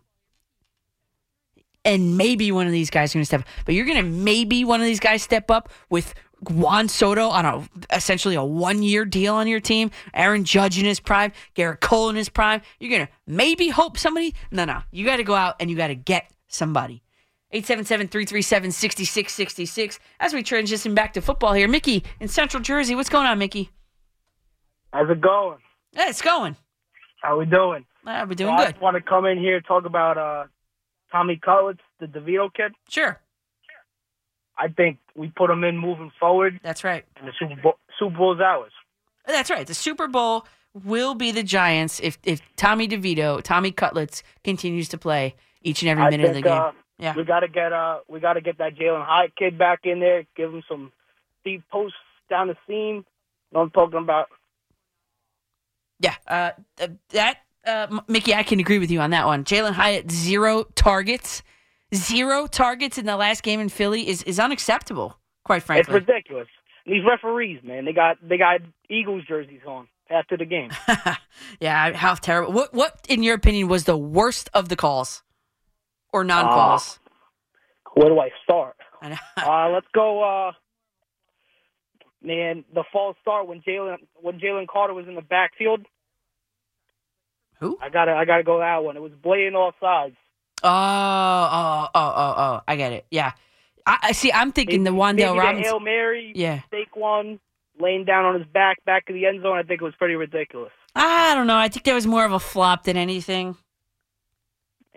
And 1.83 2.17
maybe 2.17 2.51
one 2.51 2.67
of 2.67 2.73
these 2.73 2.89
guys 2.89 3.09
is 3.09 3.13
going 3.13 3.21
to 3.21 3.25
step 3.25 3.39
up. 3.41 3.47
But 3.65 3.73
you're 3.73 3.85
going 3.85 3.97
to 3.97 4.03
maybe 4.03 4.65
one 4.65 4.81
of 4.81 4.85
these 4.85 4.99
guys 4.99 5.23
step 5.23 5.49
up 5.49 5.69
with 5.89 6.13
Juan 6.49 6.87
Soto 6.87 7.29
on 7.29 7.45
a 7.45 7.67
essentially 7.95 8.35
a 8.35 8.43
one 8.43 8.83
year 8.83 9.05
deal 9.05 9.35
on 9.35 9.47
your 9.47 9.59
team, 9.59 9.91
Aaron 10.13 10.43
Judge 10.43 10.77
in 10.79 10.85
his 10.85 10.99
prime, 10.99 11.31
Gerrit 11.55 11.79
Cole 11.81 12.09
in 12.09 12.15
his 12.15 12.29
prime. 12.29 12.61
You're 12.79 12.91
going 12.91 13.05
to 13.07 13.11
maybe 13.25 13.69
hope 13.69 13.97
somebody. 13.97 14.33
No, 14.51 14.65
no. 14.65 14.81
You 14.91 15.05
got 15.05 15.17
to 15.17 15.23
go 15.23 15.35
out 15.35 15.55
and 15.59 15.69
you 15.69 15.75
got 15.75 15.87
to 15.87 15.95
get 15.95 16.29
somebody. 16.47 17.01
877-337-6666 17.53 19.99
as 20.19 20.33
we 20.33 20.43
transition 20.43 20.93
back 20.93 21.13
to 21.13 21.21
football 21.21 21.53
here. 21.53 21.67
Mickey 21.67 22.03
in 22.19 22.27
Central 22.27 22.61
Jersey. 22.61 22.95
What's 22.95 23.09
going 23.09 23.25
on, 23.27 23.39
Mickey? 23.39 23.69
How's 24.93 25.09
it 25.09 25.21
going? 25.21 25.57
Yeah, 25.93 26.09
it's 26.09 26.21
going. 26.21 26.55
How 27.21 27.37
we 27.37 27.45
doing? 27.45 27.85
Uh, 28.05 28.25
we're 28.27 28.35
doing 28.35 28.51
Well, 28.51 28.61
I 28.61 28.65
good. 28.65 28.71
just 28.73 28.81
want 28.81 28.95
to 28.95 29.01
come 29.01 29.25
in 29.25 29.37
here 29.37 29.57
and 29.57 29.65
talk 29.65 29.85
about 29.85 30.17
uh, 30.17 30.45
Tommy 31.11 31.37
Cutlets, 31.37 31.79
the 31.99 32.05
DeVito 32.05 32.53
kid. 32.53 32.73
Sure. 32.89 33.19
I 34.57 34.69
think 34.69 34.97
we 35.15 35.27
put 35.29 35.47
them 35.49 35.63
in 35.63 35.77
moving 35.77 36.11
forward. 36.19 36.59
That's 36.63 36.83
right. 36.83 37.05
And 37.17 37.27
the 37.27 37.33
Super 37.39 37.61
Bowl, 37.61 37.77
Super 37.99 38.17
Bowl's 38.17 38.39
ours. 38.41 38.71
That's 39.25 39.49
right. 39.49 39.67
The 39.67 39.73
Super 39.73 40.07
Bowl 40.07 40.45
will 40.73 41.15
be 41.15 41.31
the 41.31 41.43
Giants 41.43 41.99
if 42.01 42.17
if 42.23 42.41
Tommy 42.55 42.87
DeVito, 42.87 43.41
Tommy 43.41 43.71
Cutlets 43.71 44.23
continues 44.43 44.89
to 44.89 44.97
play 44.97 45.35
each 45.61 45.81
and 45.81 45.89
every 45.89 46.09
minute 46.09 46.29
of 46.29 46.35
the 46.35 46.41
game. 46.41 46.51
Uh, 46.51 46.71
Yeah. 46.99 47.13
We 47.15 47.23
gotta 47.23 47.47
get 47.47 47.73
uh 47.73 47.99
we 48.07 48.19
gotta 48.19 48.41
get 48.41 48.57
that 48.59 48.75
Jalin 48.75 49.05
Hyatt 49.05 49.35
kid 49.35 49.57
back 49.57 49.81
in 49.83 49.99
there, 49.99 50.25
give 50.35 50.53
him 50.53 50.63
some 50.67 50.91
deep 51.43 51.63
posts 51.69 51.97
down 52.29 52.47
the 52.47 52.57
seam. 52.67 52.95
You 52.95 53.03
know 53.53 53.59
what 53.59 53.61
I'm 53.61 53.69
talking 53.71 53.99
about? 53.99 54.27
Yeah, 55.99 56.15
uh, 56.27 56.51
that 57.09 57.37
uh, 57.65 57.99
Mickey, 58.07 58.33
I 58.33 58.43
can 58.43 58.59
agree 58.59 58.77
with 58.77 58.91
you 58.91 58.99
on 58.99 59.09
that 59.11 59.25
one. 59.25 59.43
Jalin 59.43 59.73
Hyatt 59.73 60.11
zero 60.11 60.63
targets, 60.75 61.41
zero 61.93 62.47
targets 62.47 62.97
in 62.97 63.05
the 63.05 63.17
last 63.17 63.43
game 63.43 63.59
in 63.59 63.69
Philly 63.69 64.07
is 64.07 64.23
is 64.23 64.39
unacceptable. 64.39 65.17
Quite 65.45 65.63
frankly. 65.63 65.95
It's 65.95 66.07
ridiculous. 66.07 66.47
These 66.85 67.03
referees, 67.07 67.59
man, 67.63 67.85
they 67.85 67.93
got 67.93 68.17
they 68.21 68.37
got 68.37 68.61
Eagles 68.89 69.23
jerseys 69.27 69.61
on 69.67 69.87
after 70.09 70.37
the 70.37 70.45
game. 70.45 70.71
yeah, 71.59 71.93
how 71.93 72.15
terrible. 72.15 72.53
What 72.53 72.73
what 72.73 73.05
in 73.09 73.23
your 73.23 73.35
opinion 73.35 73.67
was 73.67 73.85
the 73.85 73.97
worst 73.97 74.49
of 74.53 74.69
the 74.69 74.75
calls 74.75 75.23
or 76.13 76.23
non 76.23 76.45
calls? 76.45 76.99
Where 77.93 78.09
do 78.09 78.19
I 78.19 78.29
start? 78.43 78.75
Uh, 79.37 79.69
let's 79.69 79.85
go. 79.93 80.23
Uh, 80.23 80.51
man, 82.23 82.65
the 82.73 82.83
false 82.91 83.15
start 83.21 83.47
when 83.47 83.61
Jalen 83.61 83.97
when 84.15 84.39
Jalen 84.39 84.67
Carter 84.67 84.93
was 84.93 85.07
in 85.07 85.13
the 85.13 85.21
backfield. 85.21 85.85
Who? 87.59 87.77
I 87.81 87.89
gotta 87.89 88.13
I 88.13 88.25
gotta 88.25 88.43
go 88.43 88.59
that 88.59 88.83
one. 88.83 88.97
It 88.97 89.01
was 89.01 89.11
blatant 89.11 89.55
offsides. 89.55 90.15
Oh, 90.63 90.69
oh, 90.69 91.87
oh, 91.93 92.13
oh, 92.15 92.33
oh! 92.37 92.61
I 92.67 92.75
get 92.75 92.91
it. 92.93 93.05
Yeah, 93.11 93.31
I, 93.85 93.97
I 94.03 94.11
see. 94.11 94.31
I'm 94.31 94.51
thinking 94.51 94.83
the 94.83 94.89
Wan'Dale 94.91 95.15
Maybe 95.15 95.23
the 95.23 95.33
Robinson. 95.33 95.63
Hail 95.63 95.79
Mary, 95.79 96.31
Yeah. 96.35 96.61
fake 96.71 96.95
one, 96.95 97.39
laying 97.79 98.05
down 98.05 98.25
on 98.25 98.39
his 98.39 98.47
back, 98.47 98.83
back 98.85 99.07
of 99.09 99.13
the 99.13 99.25
end 99.27 99.43
zone. 99.43 99.57
I 99.57 99.63
think 99.63 99.81
it 99.81 99.85
was 99.85 99.95
pretty 99.95 100.15
ridiculous. 100.15 100.71
I 100.95 101.35
don't 101.35 101.45
know. 101.47 101.57
I 101.57 101.67
think 101.69 101.85
there 101.85 101.93
was 101.95 102.07
more 102.07 102.25
of 102.25 102.31
a 102.31 102.39
flop 102.39 102.83
than 102.85 102.97
anything. 102.97 103.55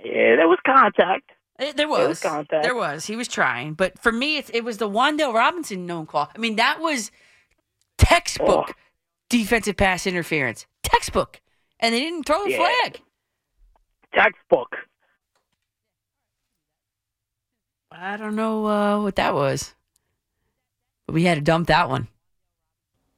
Yeah, 0.03 0.37
there 0.37 0.49
was 0.49 0.59
contact. 0.65 1.31
Eh, 1.59 1.65
There 1.65 1.73
There 1.75 1.89
was. 1.89 2.09
was 2.09 2.21
contact. 2.21 2.63
There 2.63 2.75
was. 2.75 3.05
He 3.05 3.17
was 3.17 3.29
trying, 3.29 3.75
but 3.75 3.99
for 3.99 4.11
me, 4.13 4.39
it, 4.39 4.51
it 4.55 4.65
was 4.65 4.79
the 4.79 4.89
Wan'Dale 4.89 5.35
Robinson 5.35 5.85
known 5.85 6.07
call. 6.07 6.31
I 6.35 6.39
mean, 6.39 6.57
that 6.57 6.81
was 6.81 7.11
textbook 7.99 8.71
Oh. 8.71 8.73
defensive 9.29 9.77
pass 9.77 10.07
interference. 10.07 10.67
Textbook, 10.83 11.43
and 11.79 11.95
they 11.95 12.01
didn't 12.01 12.25
throw 12.25 12.43
the 12.45 12.53
Yeah. 12.53 12.67
flag. 12.83 13.01
Textbook. 14.15 14.75
I 17.93 18.17
don't 18.17 18.37
know 18.37 18.67
uh, 18.67 19.03
what 19.03 19.17
that 19.17 19.35
was, 19.35 19.75
but 21.07 21.15
we 21.15 21.25
had 21.25 21.35
to 21.37 21.41
dump 21.41 21.67
that 21.69 21.89
one. 21.89 22.09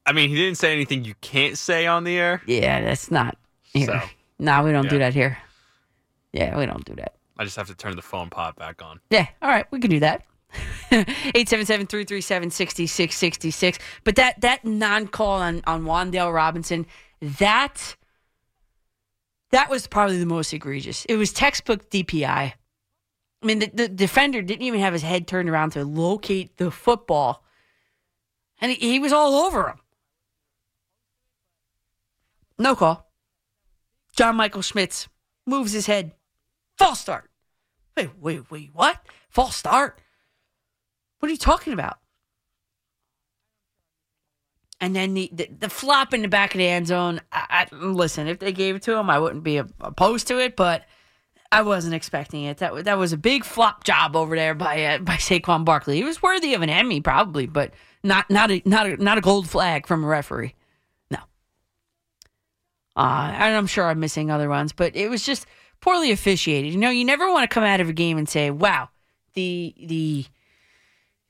I 0.05 0.11
mean, 0.11 0.29
he 0.29 0.35
didn't 0.35 0.57
say 0.57 0.73
anything 0.73 1.05
you 1.05 1.13
can't 1.21 1.57
say 1.57 1.87
on 1.87 2.03
the 2.03 2.17
air. 2.17 2.41
Yeah, 2.45 2.81
that's 2.81 3.09
not 3.11 3.37
here. 3.61 3.87
So, 4.01 4.01
no, 4.39 4.63
we 4.63 4.71
don't 4.71 4.89
do 4.89 4.97
that 4.97 5.13
here. 5.13 5.37
Yeah, 6.33 6.57
we 6.57 6.65
don't 6.65 6.83
do 6.83 6.95
that. 6.95 7.13
I 7.37 7.45
just 7.45 7.55
have 7.55 7.67
to 7.67 7.75
turn 7.75 7.95
the 7.95 8.01
phone 8.01 8.29
pot 8.29 8.57
back 8.57 8.81
on. 8.81 8.99
Yeah, 9.09 9.27
all 9.41 9.49
right, 9.49 9.65
we 9.71 9.79
can 9.79 9.89
do 9.89 10.01
that. 10.01 10.25
877-337-6666. 10.91 13.79
But 14.03 14.17
that 14.17 14.41
that 14.41 14.65
non-call 14.65 15.41
on 15.41 15.61
on 15.65 15.85
Wan'Dale 15.85 16.33
Robinson, 16.33 16.85
that 17.21 17.95
that 19.51 19.69
was 19.69 19.87
probably 19.87 20.19
the 20.19 20.25
most 20.25 20.51
egregious. 20.53 21.05
It 21.05 21.15
was 21.15 21.31
textbook 21.31 21.89
DPI. 21.89 22.53
I 23.43 23.45
mean, 23.45 23.59
the, 23.59 23.67
the 23.73 23.87
defender 23.89 24.41
didn't 24.41 24.65
even 24.65 24.79
have 24.79 24.93
his 24.93 25.01
head 25.01 25.27
turned 25.27 25.49
around 25.49 25.71
to 25.71 25.83
locate 25.83 26.55
the 26.57 26.71
football, 26.71 27.43
and 28.61 28.71
he, 28.71 28.77
he 28.77 28.99
was 28.99 29.11
all 29.11 29.35
over 29.35 29.67
him. 29.67 29.79
No 32.57 32.75
call. 32.75 33.11
John 34.15 34.37
Michael 34.37 34.61
Schmitz 34.61 35.09
moves 35.45 35.73
his 35.73 35.87
head. 35.87 36.13
False 36.77 37.01
start. 37.01 37.29
Wait, 37.97 38.11
wait, 38.19 38.49
wait, 38.49 38.69
what? 38.73 38.99
False 39.29 39.57
start? 39.57 39.99
What 41.19 41.27
are 41.27 41.31
you 41.31 41.37
talking 41.37 41.73
about? 41.73 41.97
And 44.79 44.95
then 44.95 45.13
the, 45.13 45.29
the, 45.33 45.49
the 45.59 45.69
flop 45.69 46.13
in 46.13 46.21
the 46.21 46.27
back 46.27 46.53
of 46.53 46.59
the 46.59 46.67
end 46.67 46.87
zone. 46.87 47.21
I, 47.31 47.67
I, 47.71 47.75
listen, 47.75 48.27
if 48.27 48.39
they 48.39 48.51
gave 48.51 48.75
it 48.75 48.81
to 48.83 48.97
him, 48.97 49.09
I 49.09 49.19
wouldn't 49.19 49.43
be 49.43 49.57
opposed 49.57 50.27
to 50.27 50.39
it, 50.39 50.55
but 50.55 50.85
I 51.53 51.61
wasn't 51.61 51.93
expecting 51.93 52.43
it. 52.43 52.57
That, 52.57 52.85
that 52.85 52.97
was 52.97 53.13
a 53.13 53.17
big 53.17 53.43
flop 53.43 53.83
job 53.83 54.15
over 54.15 54.35
there 54.35 54.55
by 54.55 54.83
uh, 54.83 54.97
by 54.99 55.15
Saquon 55.15 55.65
Barkley. 55.65 55.97
He 55.97 56.03
was 56.03 56.21
worthy 56.21 56.53
of 56.53 56.61
an 56.61 56.69
Emmy, 56.69 56.99
probably, 57.01 57.45
but 57.45 57.73
not 58.03 58.29
not 58.29 58.51
a 58.51 58.61
not 58.65 58.87
a 58.87 58.97
not 58.97 59.17
a 59.17 59.21
gold 59.21 59.47
flag 59.49 59.87
from 59.87 60.03
a 60.03 60.07
referee. 60.07 60.55
No. 61.11 61.19
Uh, 62.95 63.31
and 63.33 63.55
I'm 63.55 63.67
sure 63.67 63.85
I'm 63.85 63.99
missing 63.99 64.31
other 64.31 64.49
ones, 64.49 64.73
but 64.73 64.95
it 64.95 65.09
was 65.09 65.23
just 65.23 65.45
poorly 65.79 66.11
officiated. 66.11 66.73
You 66.73 66.79
know, 66.79 66.89
you 66.89 67.05
never 67.05 67.31
want 67.31 67.49
to 67.49 67.53
come 67.53 67.63
out 67.63 67.81
of 67.81 67.89
a 67.89 67.93
game 67.93 68.17
and 68.17 68.27
say, 68.27 68.49
"Wow, 68.49 68.89
the 69.33 69.75
the 69.77 70.25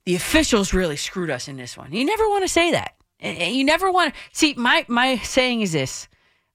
the 0.05 0.15
officials 0.15 0.73
really 0.73 0.97
screwed 0.97 1.29
us 1.29 1.47
in 1.47 1.57
this 1.57 1.77
one." 1.77 1.91
You 1.91 2.05
never 2.05 2.27
want 2.29 2.43
to 2.43 2.49
say 2.49 2.71
that. 2.71 2.95
You 3.19 3.63
never 3.63 3.91
want 3.91 4.13
to 4.13 4.19
see. 4.31 4.53
My 4.55 4.85
my 4.87 5.17
saying 5.17 5.61
is 5.61 5.73
this: 5.73 6.07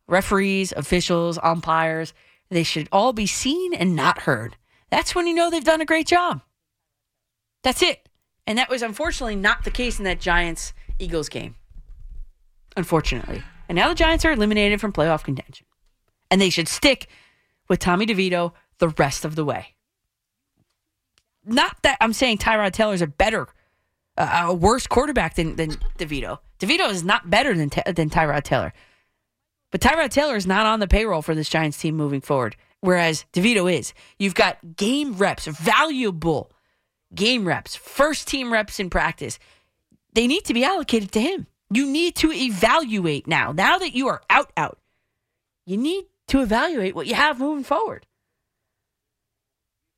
referees, 0.06 0.72
officials, 0.72 1.38
umpires, 1.42 2.14
they 2.50 2.62
should 2.62 2.88
all 2.90 3.12
be 3.12 3.26
seen 3.26 3.74
and 3.74 3.94
not 3.94 4.22
heard. 4.22 4.56
That's 4.90 5.14
when 5.14 5.26
you 5.26 5.34
know 5.34 5.50
they've 5.50 5.64
done 5.64 5.80
a 5.80 5.86
great 5.86 6.06
job. 6.06 6.42
That's 7.62 7.82
it. 7.82 8.08
And 8.46 8.56
that 8.58 8.70
was 8.70 8.82
unfortunately 8.82 9.36
not 9.36 9.64
the 9.64 9.70
case 9.70 9.98
in 9.98 10.04
that 10.04 10.20
Giants 10.20 10.72
Eagles 10.98 11.28
game. 11.28 11.56
Unfortunately. 12.76 13.42
And 13.68 13.76
now 13.76 13.88
the 13.88 13.94
Giants 13.94 14.24
are 14.24 14.32
eliminated 14.32 14.80
from 14.80 14.92
playoff 14.92 15.22
contention. 15.22 15.66
And 16.30 16.40
they 16.40 16.50
should 16.50 16.68
stick 16.68 17.08
with 17.68 17.80
Tommy 17.80 18.06
DeVito 18.06 18.52
the 18.78 18.88
rest 18.88 19.24
of 19.24 19.34
the 19.34 19.44
way. 19.44 19.74
Not 21.44 21.76
that 21.82 21.98
I'm 22.00 22.12
saying 22.12 22.38
Tyrod 22.38 22.72
Taylor's 22.72 23.02
a 23.02 23.06
better, 23.06 23.48
uh, 24.16 24.46
a 24.46 24.54
worse 24.54 24.86
quarterback 24.86 25.34
than, 25.34 25.56
than 25.56 25.72
DeVito. 25.98 26.38
DeVito 26.58 26.90
is 26.90 27.04
not 27.04 27.28
better 27.28 27.54
than, 27.54 27.70
than 27.94 28.10
Tyrod 28.10 28.44
Taylor. 28.44 28.72
But 29.70 29.80
Tyrod 29.80 30.10
Taylor 30.10 30.36
is 30.36 30.46
not 30.46 30.66
on 30.66 30.80
the 30.80 30.88
payroll 30.88 31.22
for 31.22 31.34
this 31.34 31.48
Giants 31.48 31.78
team 31.78 31.96
moving 31.96 32.20
forward, 32.20 32.56
whereas 32.80 33.26
DeVito 33.32 33.72
is. 33.72 33.92
You've 34.18 34.34
got 34.34 34.76
game 34.76 35.14
reps, 35.14 35.46
valuable 35.46 36.50
game 37.14 37.46
reps, 37.46 37.76
first 37.76 38.28
team 38.28 38.52
reps 38.52 38.80
in 38.80 38.90
practice. 38.90 39.38
They 40.14 40.26
need 40.26 40.44
to 40.46 40.54
be 40.54 40.64
allocated 40.64 41.12
to 41.12 41.20
him. 41.20 41.46
You 41.70 41.86
need 41.86 42.16
to 42.16 42.32
evaluate 42.32 43.26
now. 43.26 43.52
Now 43.52 43.78
that 43.78 43.94
you 43.94 44.08
are 44.08 44.22
out, 44.30 44.50
out, 44.56 44.78
you 45.66 45.76
need 45.76 46.06
to 46.28 46.40
evaluate 46.40 46.94
what 46.94 47.06
you 47.06 47.14
have 47.14 47.38
moving 47.38 47.64
forward. 47.64 48.06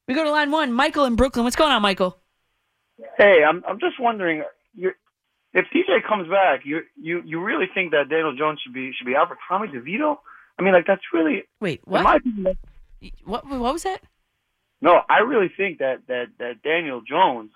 We 0.09 0.15
go 0.15 0.25
to 0.25 0.31
line 0.33 0.51
one, 0.51 0.73
Michael 0.73 1.05
in 1.05 1.15
Brooklyn. 1.15 1.45
What's 1.45 1.55
going 1.55 1.71
on, 1.71 1.83
Michael? 1.83 2.19
Hey, 3.17 3.45
I'm 3.49 3.63
I'm 3.67 3.79
just 3.79 4.01
wondering, 4.01 4.43
you 4.75 4.91
if 5.52 5.66
TJ 5.74 6.06
comes 6.06 6.28
back, 6.28 6.60
you 6.64 6.82
you 7.01 7.22
you 7.24 7.43
really 7.43 7.66
think 7.72 7.93
that 7.93 8.09
Daniel 8.09 8.35
Jones 8.36 8.60
should 8.62 8.72
be 8.72 8.93
should 8.97 9.06
be 9.06 9.16
out 9.16 9.28
for 9.28 9.39
Tommy 9.48 9.68
DeVito? 9.68 10.18
I 10.59 10.62
mean, 10.62 10.72
like 10.72 10.86
that's 10.86 11.02
really 11.12 11.44
wait. 11.60 11.81
What? 11.85 12.16
Opinion, 12.16 12.56
what 13.24 13.47
what 13.47 13.72
was 13.72 13.82
that? 13.82 14.02
No, 14.81 15.01
I 15.09 15.18
really 15.18 15.51
think 15.55 15.78
that 15.78 16.02
that 16.06 16.27
that 16.39 16.62
Daniel 16.62 17.01
Jones, 17.01 17.51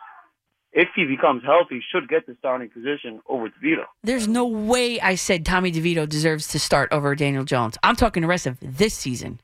if 0.72 0.88
he 0.96 1.04
becomes 1.04 1.42
healthy, 1.44 1.82
should 1.92 2.08
get 2.08 2.26
the 2.26 2.36
starting 2.38 2.68
position 2.68 3.20
over 3.28 3.48
DeVito. 3.48 3.84
There's 4.02 4.26
no 4.26 4.46
way 4.46 5.00
I 5.00 5.14
said 5.14 5.46
Tommy 5.46 5.70
DeVito 5.70 6.08
deserves 6.08 6.48
to 6.48 6.58
start 6.58 6.92
over 6.92 7.14
Daniel 7.14 7.44
Jones. 7.44 7.78
I'm 7.82 7.96
talking 7.96 8.22
the 8.22 8.28
rest 8.28 8.46
of 8.46 8.58
this 8.60 8.94
season. 8.94 9.40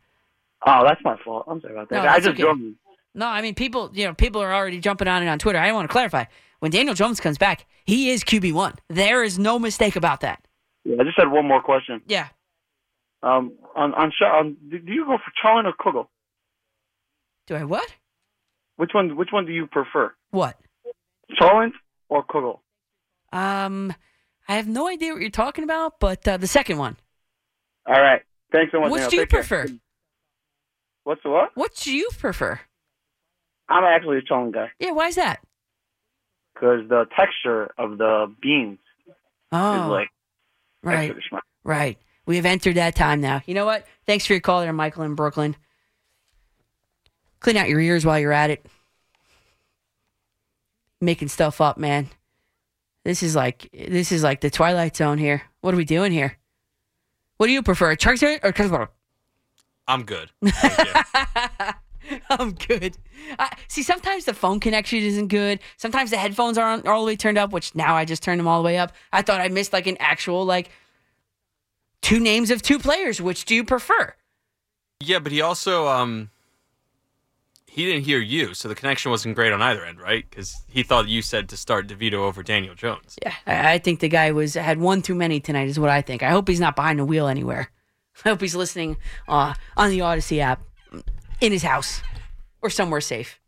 Oh, 0.67 0.83
that's 0.87 1.03
my 1.05 1.17
fault. 1.25 1.45
I'm 1.47 1.61
sorry 1.61 1.75
about 1.75 1.89
that. 1.91 2.03
No, 2.03 2.09
I 2.09 2.21
just 2.21 2.41
okay. 2.41 2.75
No, 3.15 3.27
I 3.27 3.43
mean 3.43 3.55
people. 3.55 3.91
You 3.93 4.07
know, 4.07 4.15
people 4.15 4.43
are 4.43 4.53
already 4.53 4.81
jumping 4.81 5.09
on 5.09 5.23
it 5.23 5.29
on 5.29 5.39
Twitter. 5.39 5.59
I 5.59 5.73
want 5.73 5.89
to 5.89 5.93
clarify. 5.93 6.25
When 6.61 6.71
Daniel 6.71 6.95
Jones 6.95 7.21
comes 7.21 7.39
back, 7.39 7.67
he 7.85 8.11
is 8.11 8.23
QB 8.23 8.53
one. 8.53 8.75
There 8.89 9.23
is 9.25 9.39
no 9.39 9.59
mistake 9.59 9.97
about 9.97 10.21
that. 10.21 10.47
Yeah, 10.85 10.97
I 11.01 11.05
just 11.05 11.19
had 11.19 11.31
one 11.31 11.47
more 11.47 11.63
question. 11.63 12.03
Yeah. 12.07 12.29
Um, 13.23 13.53
on 13.75 13.93
on, 13.95 14.13
on 14.23 14.57
do 14.69 14.79
you 14.87 15.05
go 15.05 15.19
for 15.19 15.33
Charlin 15.43 15.65
or 15.67 15.73
Kugel? 15.75 16.07
Do 17.47 17.57
I 17.57 17.65
what? 17.65 17.95
Which 18.77 18.91
one? 18.95 19.17
Which 19.17 19.29
one 19.33 19.45
do 19.47 19.53
you 19.53 19.67
prefer? 19.67 20.15
What? 20.31 20.59
Charlin 21.39 21.73
or 22.09 22.25
Kugel? 22.25 22.61
Um, 23.33 23.93
I 24.49 24.55
have 24.57 24.69
no 24.69 24.89
idea 24.89 25.13
what 25.13 25.21
you're 25.21 25.31
talking 25.31 25.65
about, 25.65 26.01
but 26.01 26.27
uh, 26.27 26.37
the 26.37 26.47
second 26.47 26.79
one. 26.79 26.97
All 27.87 28.01
right. 28.01 28.23
Thanks 28.53 28.73
so 28.73 28.81
much. 28.81 28.91
Which 28.91 29.09
do 29.09 29.17
you 29.17 29.23
Take 29.23 29.31
care. 29.31 29.41
prefer? 29.41 29.67
What's 31.05 31.23
the 31.23 31.31
what? 31.31 31.51
What 31.55 31.75
do 31.77 31.93
you 31.93 32.09
prefer? 32.19 32.61
I'm 33.69 33.85
actually 33.85 34.19
a 34.19 34.23
Chong 34.23 34.51
guy 34.51 34.71
Yeah, 34.81 34.91
why 34.91 35.07
is 35.09 35.15
that? 35.15 35.41
Because 36.55 36.89
the 36.89 37.07
texture 37.17 37.71
of 37.79 37.99
the 37.99 38.33
beans 38.41 38.79
Oh, 39.53 39.85
is 39.85 39.89
like 39.91 40.09
right, 40.83 41.15
right. 41.65 41.99
We 42.27 42.37
have 42.37 42.47
entered 42.47 42.77
that 42.77 42.95
time 42.95 43.21
now. 43.21 43.43
You 43.47 43.55
know 43.55 43.65
what? 43.67 43.87
Thanks 44.07 44.25
for 44.27 44.35
your 44.35 44.41
call 44.41 44.61
there, 44.61 44.73
Michael 44.73 45.03
in 45.03 45.15
Brooklyn. 45.17 45.57
Clean 47.41 47.57
out 47.57 47.69
your 47.69 47.81
ears 47.81 48.05
while 48.07 48.19
you're 48.21 48.33
at 48.33 48.51
it. 48.51 48.65
Making 51.01 51.29
stuff 51.29 51.61
up, 51.61 51.79
man. 51.79 52.09
This 53.05 53.23
is 53.23 53.35
like 53.35 53.71
this 53.73 54.13
is 54.13 54.23
like 54.23 54.41
the 54.41 54.51
Twilight 54.51 54.95
Zone 54.97 55.19
here. 55.19 55.43
What 55.63 55.75
are 55.75 55.77
we 55.79 55.85
doing 55.85 56.13
here? 56.13 56.37
What 57.39 57.47
do 57.47 57.53
you 57.53 57.63
prefer, 57.63 57.97
Charcuterie 57.97 58.39
or 58.45 58.53
Casserole? 58.53 58.89
I'm 59.89 60.05
good. 60.05 60.31
I'm 62.39 62.53
good. 62.53 62.97
I, 63.39 63.57
see, 63.67 63.83
sometimes 63.83 64.25
the 64.25 64.35
phone 64.35 64.61
connection 64.61 65.01
isn't 65.01 65.29
good. 65.29 65.59
Sometimes 65.77 66.11
the 66.11 66.17
headphones 66.17 66.57
aren't 66.57 66.87
all 66.87 67.01
the 67.01 67.07
way 67.09 67.17
turned 67.17 67.39
up, 67.39 67.51
which 67.51 67.75
now 67.75 67.97
I 67.97 68.05
just 68.05 68.23
turned 68.23 68.39
them 68.39 68.47
all 68.47 68.63
the 68.63 68.67
way 68.67 68.79
up. 68.79 68.93
I 69.13 69.23
thought 69.23 69.41
I 69.41 69.49
missed 69.49 69.73
like 69.73 69.89
an 69.89 69.97
actual 69.99 70.45
like 70.45 70.71
two 72.03 72.21
names 72.21 72.51
of 72.51 72.63
two 72.63 72.79
players. 72.79 73.21
Which 73.21 73.45
do 73.47 73.55
you 73.55 73.65
prefer? 73.65 74.15
Yeah, 75.01 75.19
but 75.19 75.33
he 75.33 75.41
also 75.41 75.89
um 75.89 76.31
he 77.67 77.85
didn't 77.85 78.05
hear 78.05 78.21
you, 78.21 78.55
so 78.55 78.69
the 78.69 78.75
connection 78.77 79.11
wasn't 79.11 79.35
great 79.35 79.53
on 79.53 79.61
either 79.63 79.85
end, 79.85 80.01
right? 80.01 80.25
Because 80.29 80.63
he 80.69 80.85
thought 80.85 81.09
you 81.09 81.23
said 81.23 81.49
to 81.49 81.57
start 81.57 81.89
DeVito 81.89 82.15
over 82.15 82.45
Daniel 82.45 82.75
Jones. 82.77 83.17
Yeah, 83.23 83.35
I, 83.47 83.73
I 83.73 83.79
think 83.79 84.01
the 84.01 84.09
guy 84.09 84.31
was 84.31 84.55
had 84.55 84.79
one 84.79 85.03
too 85.03 85.17
many 85.17 85.41
tonight. 85.41 85.69
Is 85.69 85.81
what 85.81 85.91
I 85.91 86.01
think. 86.01 86.23
I 86.23 86.31
hope 86.31 86.47
he's 86.47 86.61
not 86.61 86.77
behind 86.77 87.01
the 87.01 87.05
wheel 87.05 87.27
anywhere. 87.27 87.71
I 88.25 88.29
hope 88.29 88.41
he's 88.41 88.55
listening 88.55 88.99
uh, 89.27 89.55
on 89.77 89.91
the 89.91 89.99
Audacy 89.99 90.39
app 90.39 90.63
in 91.41 91.53
his 91.53 91.63
house 91.63 92.03
or 92.63 92.71
somewhere 92.71 93.01
safe. 93.01 93.41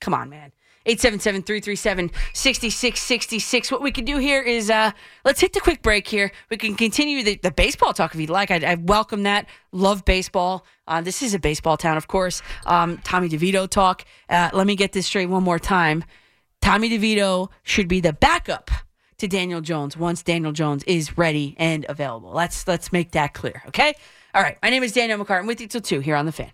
Come 0.00 0.14
on, 0.14 0.30
man. 0.30 0.52
877-337-6666. 0.86 3.72
What 3.72 3.80
we 3.80 3.90
can 3.90 4.04
do 4.04 4.18
here 4.18 4.42
is 4.42 4.68
uh, 4.70 4.90
let's 5.24 5.40
hit 5.40 5.54
the 5.54 5.60
quick 5.60 5.80
break 5.82 6.06
here. 6.06 6.30
We 6.50 6.58
can 6.58 6.74
continue 6.74 7.22
the, 7.22 7.36
the 7.36 7.50
baseball 7.50 7.94
talk 7.94 8.14
if 8.14 8.20
you'd 8.20 8.28
like. 8.28 8.50
I, 8.50 8.56
I 8.56 8.74
welcome 8.74 9.22
that. 9.22 9.46
Love 9.72 10.04
baseball. 10.04 10.66
Uh, 10.86 11.00
this 11.00 11.22
is 11.22 11.32
a 11.32 11.38
baseball 11.38 11.78
town, 11.78 11.96
of 11.96 12.06
course. 12.06 12.42
Um, 12.66 12.98
Tommy 12.98 13.30
DeVito 13.30 13.66
talk. 13.68 14.04
Uh, 14.28 14.50
let 14.52 14.66
me 14.66 14.76
get 14.76 14.92
this 14.92 15.06
straight 15.06 15.30
one 15.30 15.42
more 15.42 15.58
time. 15.58 16.04
Tommy 16.60 16.90
DeVito 16.90 17.48
should 17.62 17.88
be 17.88 18.00
the 18.00 18.12
backup 18.12 18.70
to 19.18 19.28
Daniel 19.28 19.60
Jones 19.60 19.96
once 19.96 20.22
Daniel 20.22 20.52
Jones 20.52 20.82
is 20.84 21.16
ready 21.16 21.54
and 21.58 21.86
available. 21.88 22.32
Let's 22.32 22.68
let's 22.68 22.92
make 22.92 23.12
that 23.12 23.32
clear, 23.32 23.62
okay? 23.68 23.94
All 24.34 24.42
right. 24.42 24.58
My 24.62 24.68
name 24.70 24.82
is 24.82 24.92
Danielle 24.92 25.24
McCartan 25.24 25.46
with 25.46 25.60
you 25.60 25.68
till 25.68 25.80
two 25.80 26.00
here 26.00 26.16
on 26.16 26.26
the 26.26 26.32
fan. 26.32 26.50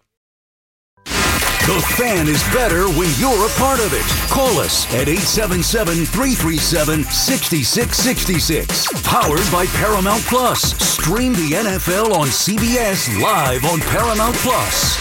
The 1.71 1.81
fan 1.97 2.27
is 2.27 2.43
better 2.53 2.89
when 2.89 3.09
you're 3.17 3.47
a 3.47 3.51
part 3.51 3.79
of 3.79 3.95
it. 3.95 4.03
Call 4.29 4.59
us 4.59 4.87
at 4.87 5.07
877 5.07 6.05
337 6.05 7.05
6666. 7.05 9.03
Powered 9.05 9.47
by 9.53 9.67
Paramount 9.79 10.21
Plus. 10.25 10.77
Stream 10.83 11.33
the 11.33 11.53
NFL 11.53 12.13
on 12.13 12.27
CBS 12.27 13.23
live 13.23 13.65
on 13.65 13.79
Paramount 13.79 14.35
Plus. 14.39 14.99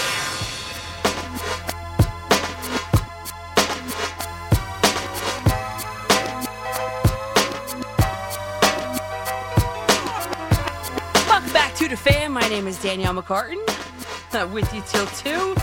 Welcome 11.27 11.51
back 11.51 11.73
to 11.77 11.87
the 11.87 11.97
fan. 11.97 12.31
My 12.31 12.47
name 12.47 12.67
is 12.67 12.79
Danielle 12.79 13.15
McCartan 13.15 13.57
uh, 14.35 14.47
with 14.53 14.71
you 14.71 14.83
till 14.85 15.07
two. 15.07 15.55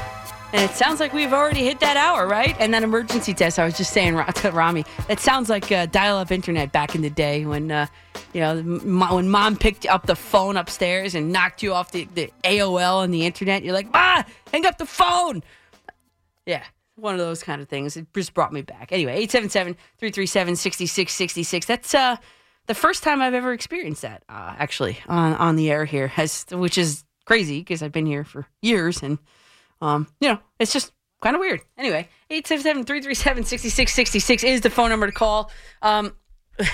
And 0.56 0.64
it 0.64 0.74
sounds 0.74 1.00
like 1.00 1.12
we've 1.12 1.34
already 1.34 1.64
hit 1.64 1.80
that 1.80 1.98
hour, 1.98 2.26
right? 2.26 2.56
And 2.58 2.72
that 2.72 2.82
emergency 2.82 3.34
test, 3.34 3.58
I 3.58 3.66
was 3.66 3.76
just 3.76 3.92
saying 3.92 4.14
to 4.36 4.50
Rami, 4.50 4.86
that 5.06 5.20
sounds 5.20 5.50
like 5.50 5.70
uh, 5.70 5.84
dial-up 5.84 6.32
internet 6.32 6.72
back 6.72 6.94
in 6.94 7.02
the 7.02 7.10
day 7.10 7.44
when, 7.44 7.70
uh, 7.70 7.86
you 8.32 8.40
know, 8.40 8.62
when 8.62 9.28
mom 9.28 9.56
picked 9.56 9.84
up 9.84 10.06
the 10.06 10.16
phone 10.16 10.56
upstairs 10.56 11.14
and 11.14 11.30
knocked 11.30 11.62
you 11.62 11.74
off 11.74 11.92
the, 11.92 12.08
the 12.14 12.30
AOL 12.42 13.04
and 13.04 13.12
the 13.12 13.26
internet. 13.26 13.64
You're 13.64 13.74
like, 13.74 13.92
Ma, 13.92 14.22
hang 14.50 14.64
up 14.64 14.78
the 14.78 14.86
phone. 14.86 15.42
Yeah, 16.46 16.62
one 16.94 17.12
of 17.12 17.20
those 17.20 17.42
kind 17.42 17.60
of 17.60 17.68
things. 17.68 17.98
It 17.98 18.06
just 18.14 18.32
brought 18.32 18.54
me 18.54 18.62
back. 18.62 18.92
Anyway, 18.92 19.26
877-337-6666. 19.26 21.66
That's 21.66 21.94
uh, 21.94 22.16
the 22.64 22.74
first 22.74 23.02
time 23.02 23.20
I've 23.20 23.34
ever 23.34 23.52
experienced 23.52 24.00
that, 24.00 24.22
uh, 24.30 24.54
actually, 24.56 25.00
on, 25.06 25.34
on 25.34 25.56
the 25.56 25.70
air 25.70 25.84
here, 25.84 26.08
has, 26.08 26.46
which 26.50 26.78
is 26.78 27.04
crazy 27.26 27.58
because 27.58 27.82
I've 27.82 27.92
been 27.92 28.06
here 28.06 28.24
for 28.24 28.46
years 28.62 29.02
and, 29.02 29.18
um, 29.80 30.06
you 30.20 30.28
know, 30.28 30.38
it's 30.58 30.72
just 30.72 30.92
kind 31.22 31.36
of 31.36 31.40
weird. 31.40 31.60
Anyway, 31.76 32.08
877-337-6666 32.30 34.44
is 34.44 34.60
the 34.60 34.70
phone 34.70 34.90
number 34.90 35.06
to 35.06 35.12
call. 35.12 35.50
Um, 35.82 36.14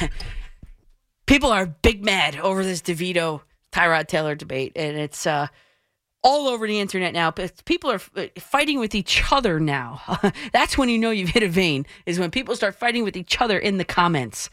people 1.26 1.50
are 1.50 1.66
big 1.66 2.04
mad 2.04 2.38
over 2.38 2.62
this 2.62 2.82
DeVito 2.82 3.40
Tyrod 3.72 4.08
Taylor 4.08 4.34
debate, 4.34 4.72
and 4.76 4.96
it's 4.96 5.26
uh, 5.26 5.48
all 6.22 6.48
over 6.48 6.66
the 6.66 6.80
internet 6.80 7.12
now. 7.12 7.30
But 7.30 7.64
people 7.64 7.90
are 7.90 7.98
fighting 7.98 8.78
with 8.78 8.94
each 8.94 9.32
other 9.32 9.58
now. 9.58 10.00
That's 10.52 10.78
when 10.78 10.88
you 10.88 10.98
know 10.98 11.10
you've 11.10 11.30
hit 11.30 11.42
a 11.42 11.48
vein. 11.48 11.86
Is 12.06 12.18
when 12.18 12.30
people 12.30 12.54
start 12.54 12.74
fighting 12.74 13.04
with 13.04 13.16
each 13.16 13.40
other 13.40 13.58
in 13.58 13.78
the 13.78 13.84
comments. 13.84 14.50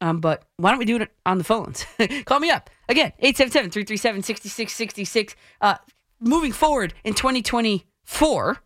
Um, 0.00 0.20
but 0.20 0.44
why 0.56 0.70
don't 0.70 0.78
we 0.80 0.84
do 0.84 0.96
it 0.96 1.10
on 1.24 1.38
the 1.38 1.44
phones? 1.44 1.86
Call 2.24 2.40
me 2.40 2.50
up 2.50 2.68
again, 2.88 3.12
877-337-6666. 3.22 5.36
Uh, 5.60 5.76
moving 6.22 6.52
forward 6.52 6.94
in 7.04 7.14
2024, 7.14 8.58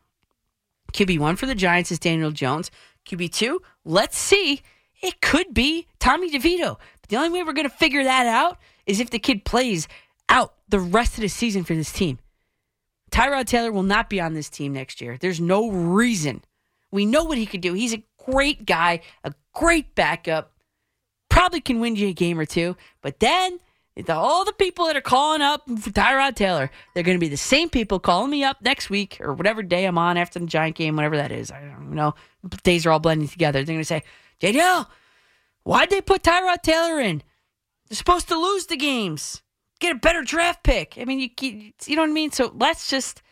QB 0.93 1.19
one 1.19 1.37
for 1.37 1.47
the 1.47 1.55
Giants 1.55 1.91
is 1.91 1.99
Daniel 1.99 2.31
Jones. 2.31 2.71
QB 3.07 3.33
two, 3.33 3.63
let's 3.85 4.19
see, 4.19 4.63
it 5.03 5.21
could 5.21 5.55
be 5.55 5.87
Tommy 5.99 6.31
DeVito. 6.31 6.79
But 7.01 7.11
the 7.11 7.17
only 7.17 7.31
way 7.31 7.43
we're 7.43 7.53
going 7.53 7.69
to 7.69 7.77
figure 7.77 8.05
that 8.05 8.27
out 8.27 8.59
is 8.87 9.01
if 9.01 9.11
the 9.11 9.19
kid 9.19 9.45
plays 9.45 9.89
out 10.29 10.55
the 10.69 10.81
rest 10.81 11.15
of 11.15 11.21
the 11.21 11.29
season 11.29 11.65
for 11.65 11.75
this 11.75 11.93
team. 11.93 12.19
Tyrod 13.11 13.47
Taylor 13.47 13.73
will 13.73 13.83
not 13.83 14.11
be 14.11 14.21
on 14.21 14.35
this 14.35 14.51
team 14.51 14.73
next 14.73 15.01
year. 15.01 15.17
There's 15.19 15.41
no 15.41 15.71
reason. 15.71 16.43
We 16.91 17.07
know 17.07 17.25
what 17.25 17.39
he 17.39 17.47
could 17.47 17.61
do. 17.61 17.73
He's 17.73 17.95
a 17.95 18.03
great 18.31 18.67
guy, 18.67 19.01
a 19.23 19.33
great 19.55 19.95
backup. 19.95 20.53
Probably 21.29 21.61
can 21.61 21.81
win 21.81 21.97
you 21.97 22.09
a 22.09 22.13
game 22.13 22.39
or 22.39 22.47
two. 22.47 22.77
But 23.03 23.21
then 23.21 23.53
the, 23.53 23.61
all 24.09 24.45
the 24.45 24.53
people 24.53 24.87
that 24.87 24.97
are 24.97 25.01
calling 25.01 25.41
up 25.41 25.67
for 25.67 25.91
Tyrod 25.91 26.35
Taylor, 26.35 26.71
they're 26.93 27.03
going 27.03 27.17
to 27.17 27.25
be 27.25 27.29
the 27.29 27.37
same 27.37 27.71
people 27.71 27.99
calling 27.99 28.31
me 28.31 28.45
up 28.45 28.61
next 28.61 28.91
week 28.91 29.19
or 29.21 29.33
whatever 29.33 29.63
day 29.63 29.87
I'm 29.87 29.99
on 29.99 30.17
after 30.17 30.39
the 30.39 30.47
Giant 30.47 30.77
game, 30.77 30.97
whatever 30.97 31.17
that 31.17 31.33
is. 31.33 31.51
I 31.51 31.61
don't 31.61 31.93
know. 31.93 32.15
Days 32.63 32.85
are 32.85 32.91
all 32.91 32.99
blending 32.99 33.29
together. 33.29 33.61
They're 33.61 33.75
going 33.75 33.79
to 33.81 33.85
say, 33.85 34.03
JDL, 34.41 34.87
why'd 35.63 35.91
they 35.91 36.01
put 36.01 36.23
Tyrod 36.23 36.63
Taylor 36.63 37.01
in? 37.01 37.23
They're 37.89 37.97
supposed 37.97 38.29
to 38.29 38.39
lose 38.39 38.67
the 38.67 38.77
games. 38.77 39.43
Get 39.81 39.93
a 39.93 39.99
better 39.99 40.23
draft 40.23 40.63
pick. 40.63 40.97
I 40.99 41.05
mean, 41.05 41.21
you 41.21 41.31
you 41.41 41.97
know 41.97 42.03
what 42.03 42.11
I 42.11 42.13
mean. 42.13 42.33
So 42.33 42.53
let's 42.55 42.89
just 42.89 43.23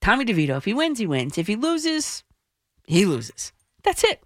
Tommy 0.00 0.24
DeVito. 0.24 0.56
If 0.56 0.64
he 0.64 0.74
wins, 0.74 0.98
he 0.98 1.06
wins. 1.06 1.38
If 1.38 1.46
he 1.46 1.56
loses, 1.56 2.24
he 2.86 3.04
loses. 3.04 3.52
That's 3.82 4.04
it. 4.04 4.22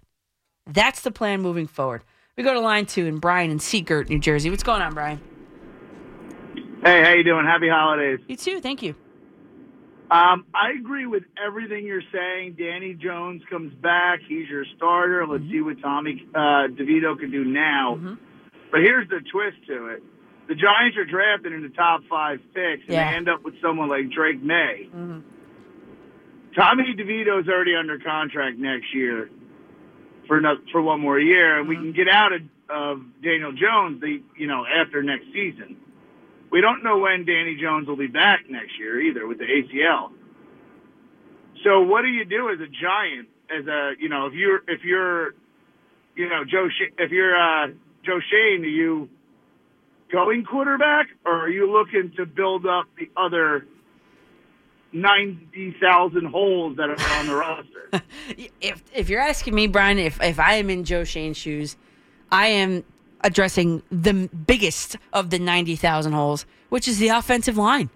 That's 0.67 1.01
the 1.01 1.11
plan 1.11 1.41
moving 1.41 1.67
forward. 1.67 2.03
We 2.37 2.43
go 2.43 2.53
to 2.53 2.59
line 2.59 2.85
two 2.85 3.07
and 3.07 3.21
Brian 3.21 3.49
and 3.49 3.61
Sea 3.61 3.81
Girt, 3.81 4.09
New 4.09 4.19
Jersey. 4.19 4.49
What's 4.49 4.63
going 4.63 4.81
on, 4.81 4.93
Brian? 4.93 5.19
Hey, 6.85 7.01
how 7.03 7.13
you 7.13 7.23
doing? 7.23 7.45
Happy 7.45 7.67
holidays. 7.67 8.19
You 8.27 8.37
too. 8.37 8.61
Thank 8.61 8.83
you. 8.83 8.93
Um, 10.11 10.45
I 10.53 10.69
agree 10.79 11.07
with 11.07 11.23
everything 11.43 11.83
you're 11.83 12.03
saying. 12.13 12.57
Danny 12.59 12.93
Jones 12.93 13.41
comes 13.49 13.73
back. 13.73 14.19
He's 14.27 14.47
your 14.47 14.65
starter. 14.77 15.25
Let's 15.25 15.43
see 15.49 15.61
what 15.61 15.81
Tommy 15.81 16.23
uh, 16.35 16.69
DeVito 16.69 17.19
can 17.19 17.31
do 17.31 17.43
now. 17.43 17.95
Mm-hmm. 17.97 18.13
But 18.71 18.81
here's 18.81 19.09
the 19.09 19.19
twist 19.31 19.57
to 19.65 19.87
it. 19.87 20.03
The 20.47 20.53
Giants 20.53 20.95
are 20.97 21.05
drafted 21.05 21.53
in 21.53 21.63
the 21.63 21.69
top 21.69 22.01
five 22.07 22.37
picks, 22.53 22.83
and 22.85 22.93
Yeah. 22.93 23.09
they 23.09 23.17
end 23.17 23.29
up 23.29 23.43
with 23.43 23.55
someone 23.63 23.89
like 23.89 24.11
Drake 24.11 24.43
Maye. 24.43 24.87
Mm-hmm. 24.95 25.19
Tommy 26.55 26.93
DeVito's 26.95 27.47
already 27.49 27.73
under 27.75 27.97
contract 27.97 28.59
next 28.59 28.93
year 28.93 29.31
for 30.27 30.39
for 30.71 30.83
one 30.83 31.01
more 31.01 31.19
year, 31.19 31.59
and 31.59 31.67
we 31.67 31.75
can 31.77 31.93
get 31.93 32.07
out 32.07 32.31
of, 32.31 32.41
of 32.69 33.01
Daniel 33.23 33.51
Jones, 33.53 33.99
the 34.01 34.21
you 34.37 34.45
know 34.45 34.63
after 34.67 35.01
next 35.01 35.25
season. 35.33 35.77
We 36.55 36.61
don't 36.61 36.85
know 36.85 36.99
when 36.99 37.25
Danny 37.25 37.57
Jones 37.61 37.85
will 37.85 37.97
be 37.97 38.07
back 38.07 38.49
next 38.49 38.79
year 38.79 38.97
either 39.01 39.27
with 39.27 39.39
the 39.39 39.43
ACL. 39.43 40.11
So 41.65 41.81
what 41.81 42.03
do 42.03 42.07
you 42.07 42.23
do 42.23 42.49
as 42.49 42.61
a 42.61 42.67
Giant? 42.67 43.27
As 43.51 43.67
a 43.67 43.91
you 43.99 44.07
know 44.07 44.27
if 44.27 44.33
you're 44.33 44.61
if 44.65 44.81
you're 44.85 45.33
you 46.15 46.29
know 46.29 46.45
Joe 46.49 46.69
if 46.97 47.11
you're 47.11 47.35
uh, 47.35 47.67
Joe 48.05 48.21
Schoen, 48.29 48.63
are 48.63 48.67
you 48.67 49.09
going 50.09 50.45
quarterback 50.45 51.07
or 51.25 51.33
are 51.33 51.49
you 51.49 51.69
looking 51.69 52.13
to 52.15 52.25
build 52.25 52.65
up 52.65 52.85
the 52.97 53.09
other 53.17 53.67
ninety 54.93 55.75
thousand 55.81 56.27
holes 56.27 56.77
that 56.77 56.89
are 56.89 57.19
on 57.19 57.27
the 57.27 57.35
roster? 57.35 58.01
if 58.61 58.81
if 58.93 59.09
you're 59.09 59.19
asking 59.19 59.55
me, 59.55 59.67
Brian, 59.67 59.99
if 59.99 60.23
if 60.23 60.39
I 60.39 60.53
am 60.53 60.69
in 60.69 60.85
Joe 60.85 61.03
Schoen's 61.03 61.35
shoes, 61.35 61.75
I 62.31 62.47
am 62.47 62.85
addressing 63.25 63.81
the 63.91 64.29
biggest 64.47 64.95
of 65.11 65.31
the 65.31 65.39
ninety 65.39 65.75
thousand 65.75 66.13
holes, 66.13 66.45
which 66.69 66.87
is 66.87 66.99
the 66.99 67.09
offensive 67.09 67.57
line. 67.57 67.89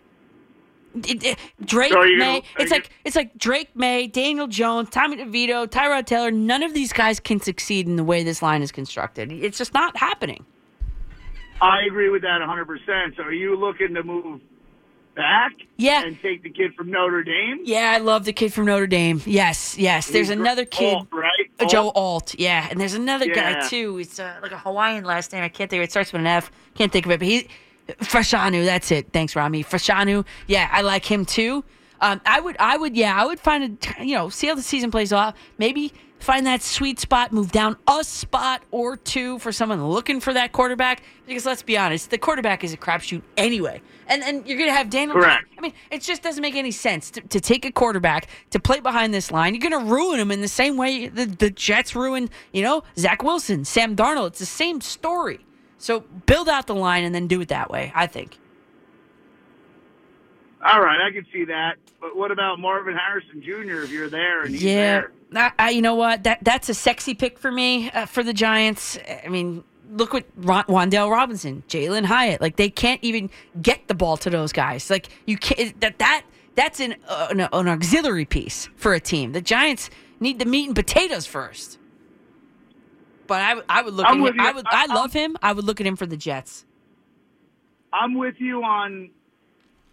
It- 1.08 1.24
it- 1.24 1.38
Drake 1.64 1.94
So 1.94 2.02
Maye. 2.02 2.18
gonna- 2.18 2.42
it's 2.58 2.72
like 2.72 2.90
it's 3.06 3.16
like 3.16 3.38
Drake 3.38 3.70
Maye, 3.76 4.08
Daniel 4.08 4.48
Jones, 4.48 4.90
Tommy 4.90 5.18
DeVito, 5.18 5.68
Tyrod 5.68 6.06
Taylor. 6.08 6.32
None 6.32 6.64
of 6.64 6.74
these 6.74 6.92
guys 6.92 7.20
can 7.20 7.40
succeed 7.40 7.88
in 7.88 7.96
the 7.96 8.04
way 8.04 8.24
this 8.24 8.42
line 8.42 8.64
is 8.64 8.72
constructed. 8.72 9.32
It's 9.32 9.58
just 9.60 9.74
not 9.74 9.96
happening. 9.96 10.46
I 11.62 11.82
agree 11.88 12.10
with 12.10 12.24
that 12.24 12.42
100%. 12.42 13.16
So 13.18 13.24
are 13.24 13.32
you 13.34 13.56
looking 13.56 13.94
to 13.94 14.02
move 14.04 14.42
back? 15.16 15.52
Yeah. 15.78 16.04
And 16.04 16.20
take 16.22 16.44
the 16.44 16.50
kid 16.50 16.74
from 16.76 16.92
Notre 16.92 17.24
Dame? 17.24 17.60
Yeah, 17.64 17.92
I 17.96 18.00
love 18.00 18.26
the 18.26 18.34
kid 18.34 18.54
from 18.54 18.66
Notre 18.66 18.88
Dame. 18.88 19.22
Yes, 19.26 19.78
yes. 19.78 20.08
There's 20.08 20.30
another 20.30 20.66
kid, 20.66 20.96
Alt, 20.96 21.08
right? 21.12 21.50
uh, 21.60 21.66
Joe 21.66 21.88
Alt. 21.88 21.96
Alt. 21.96 22.36
Yeah, 22.40 22.68
and 22.70 22.80
there's 22.80 22.94
another 22.94 23.28
guy 23.28 23.68
too. 23.68 23.98
It's 24.00 24.20
uh, 24.20 24.40
like 24.42 24.52
a 24.52 24.58
Hawaiian 24.58 25.04
last 25.04 25.32
name. 25.32 25.44
I 25.44 25.50
can't 25.50 25.70
think 25.70 25.80
of 25.80 25.84
it. 25.84 25.86
It 25.86 25.92
starts 25.92 26.12
with 26.12 26.22
an 26.22 26.28
F. 26.28 26.52
Can't 26.76 26.92
think 26.92 27.06
of 27.06 27.12
it. 27.12 27.20
But 27.20 27.28
he, 27.28 27.48
Fashanu. 28.02 28.66
That's 28.66 28.92
it. 28.92 29.12
Thanks, 29.12 29.36
Rami. 29.36 29.64
Fashanu. 29.64 30.26
Yeah, 30.48 30.70
I 30.72 30.82
like 30.82 31.06
him 31.06 31.26
too. 31.26 31.64
Um, 32.02 32.22
I 32.26 32.40
would, 32.40 32.56
I 32.60 32.78
would, 32.78 32.96
yeah, 32.96 33.22
I 33.22 33.26
would 33.26 33.40
find 33.40 33.78
a, 33.98 34.06
you 34.06 34.16
know, 34.16 34.30
see 34.30 34.48
how 34.48 34.56
the 34.56 34.62
season 34.62 34.90
plays 34.90 35.12
off. 35.12 35.36
Maybe 35.58 35.92
find 36.20 36.46
that 36.46 36.62
sweet 36.62 37.00
spot, 37.00 37.34
move 37.34 37.52
down 37.52 37.76
a 37.88 38.04
spot 38.04 38.64
or 38.72 38.96
two 38.96 39.38
for 39.40 39.52
someone 39.52 39.86
looking 39.86 40.22
for 40.22 40.34
that 40.34 40.54
quarterback. 40.54 41.04
Because 41.28 41.46
let's 41.46 41.62
be 41.64 41.78
honest, 41.78 42.10
the 42.10 42.18
quarterback 42.18 42.64
is 42.64 42.74
a 42.74 42.78
crapshoot 42.78 43.22
anyway. 43.36 43.82
And 44.10 44.24
and 44.24 44.46
you're 44.46 44.58
gonna 44.58 44.74
have 44.74 44.90
Daniel. 44.90 45.16
Correct. 45.16 45.50
I 45.60 45.62
mean, 45.62 45.74
it 45.92 46.02
just 46.02 46.22
doesn't 46.24 46.42
make 46.42 46.56
any 46.56 46.72
sense 46.72 47.12
to, 47.12 47.22
to 47.22 47.40
take 47.42 47.66
a 47.66 47.72
quarterback 47.72 48.28
to 48.52 48.60
play 48.60 48.80
behind 48.80 49.14
this 49.14 49.30
line. 49.30 49.54
You're 49.54 49.70
going 49.70 49.84
to 49.84 49.92
ruin 49.92 50.20
him 50.20 50.32
in 50.32 50.40
the 50.40 50.48
same 50.48 50.78
way 50.78 51.10
the, 51.10 51.26
the 51.26 51.50
Jets 51.50 51.96
ruined, 51.98 52.30
you 52.54 52.62
know, 52.64 52.84
Zach 52.98 53.24
Wilson, 53.24 53.66
Sam 53.66 53.96
Darnold. 53.96 54.28
It's 54.28 54.40
the 54.40 54.46
same 54.46 54.80
story. 54.80 55.46
So 55.78 56.02
build 56.26 56.48
out 56.48 56.68
the 56.68 56.76
line 56.76 57.04
and 57.04 57.14
then 57.14 57.28
do 57.28 57.42
it 57.42 57.50
that 57.50 57.70
way, 57.70 57.92
I 57.94 58.08
think. 58.08 58.38
All 60.66 60.82
right, 60.82 61.00
I 61.02 61.12
can 61.12 61.26
see 61.32 61.46
that. 61.46 61.76
But 62.02 62.16
what 62.16 62.32
about 62.32 62.60
Marvin 62.60 62.96
Harrison 62.96 63.42
Jr. 63.42 63.84
if 63.84 63.92
you're 63.92 64.10
there 64.10 64.44
and 64.44 64.52
he's 64.52 64.64
yeah. 64.64 65.06
there? 65.34 65.54
I, 65.60 65.70
you 65.70 65.82
know 65.82 65.96
what? 65.96 66.24
That 66.24 66.40
That's 66.42 66.70
a 66.70 66.74
sexy 66.74 67.14
pick 67.14 67.38
for 67.38 67.52
me 67.52 67.92
uh, 67.92 68.06
for 68.06 68.24
the 68.24 68.34
Giants. 68.34 68.98
I 69.26 69.28
mean, 69.30 69.64
look 69.90 70.14
what 70.14 70.26
Ron, 70.38 70.64
Wan'Dale 70.66 71.12
Robinson, 71.12 71.64
Jalin 71.68 72.06
Hyatt, 72.06 72.42
like 72.42 72.56
they 72.56 72.70
can't 72.70 73.04
even 73.04 73.30
get 73.62 73.88
the 73.88 73.94
ball 73.96 74.18
to 74.18 74.30
those 74.30 74.52
guys. 74.54 74.90
Like 74.90 75.10
you 75.26 75.38
can't, 75.38 75.80
that, 75.82 76.00
that, 76.00 76.24
that's 76.56 76.80
an, 76.80 76.96
uh, 77.08 77.28
an, 77.32 77.40
an 77.42 77.68
auxiliary 77.68 78.26
piece 78.26 78.70
for 78.76 78.94
a 78.94 79.00
team. 79.00 79.32
The 79.32 79.42
Giants 79.42 79.90
need 80.20 80.40
the 80.40 80.46
meat 80.46 80.68
and 80.68 80.76
potatoes 80.76 81.26
first. 81.26 81.78
But 83.28 83.42
I, 83.42 83.54
would- 83.56 83.66
I 83.70 83.82
would 83.82 83.94
look 83.94 84.06
I'm 84.08 84.24
at 84.26 84.34
him. 84.34 84.40
I 84.42 84.52
would. 84.52 84.66
I 84.70 84.86
love 84.94 85.14
him. 85.14 85.38
I 85.42 85.54
would 85.54 85.64
look 85.66 85.80
at 85.80 85.86
him 85.88 85.96
for 85.96 86.06
the 86.08 86.18
Jets. 86.18 86.66
I'm 87.94 88.16
with 88.16 88.36
you 88.40 88.64
on 88.64 89.12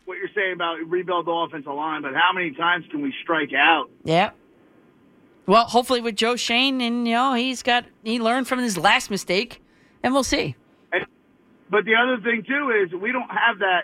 what 0.07 0.19
you're 0.19 0.29
saying 0.35 0.53
about 0.55 0.79
rebuild 0.87 1.27
the 1.27 1.31
offensive 1.33 1.73
line, 1.73 2.03
but 2.03 2.15
how 2.15 2.33
many 2.35 2.53
times 2.53 2.85
can 2.91 3.03
we 3.03 3.13
strike 3.23 3.53
out? 3.53 3.91
Yeah. 4.05 4.31
Well, 5.47 5.65
hopefully 5.67 6.01
with 6.01 6.17
Joe 6.17 6.37
Schoen, 6.37 6.81
and 6.81 7.07
you 7.07 7.15
know 7.15 7.35
he's 7.35 7.63
got 7.63 7.85
he 8.05 8.19
learned 8.21 8.49
from 8.49 8.59
his 8.59 8.77
last 8.77 9.11
mistake, 9.11 9.63
and 10.03 10.13
we'll 10.15 10.25
see. 10.25 10.55
But 11.69 11.85
the 11.85 11.95
other 11.97 12.23
thing 12.23 12.45
too 12.47 12.71
is 12.85 12.93
we 13.01 13.11
don't 13.11 13.29
have 13.29 13.59
that. 13.59 13.83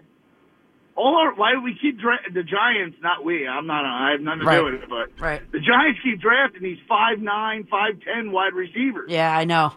All 0.94 1.16
our 1.16 1.34
why 1.34 1.52
do 1.52 1.62
we 1.62 1.76
keep 1.80 1.98
dra- 1.98 2.20
the 2.32 2.42
Giants? 2.44 2.96
Not 3.02 3.24
we. 3.24 3.46
I'm 3.48 3.66
not. 3.66 3.84
I 3.84 4.12
have 4.12 4.20
nothing 4.20 4.40
to 4.40 4.46
Right. 4.46 4.56
do 4.58 4.64
with 4.66 4.74
it. 4.74 4.88
But 4.88 5.10
Right. 5.20 5.50
the 5.50 5.58
Giants 5.58 5.98
keep 6.04 6.20
drafting 6.20 6.62
these 6.62 6.78
five 6.88 7.18
nine, 7.18 7.64
five 7.70 7.98
ten 8.04 8.30
wide 8.30 8.52
receivers. 8.54 9.10
Yeah, 9.10 9.36
I 9.36 9.44
know. 9.44 9.72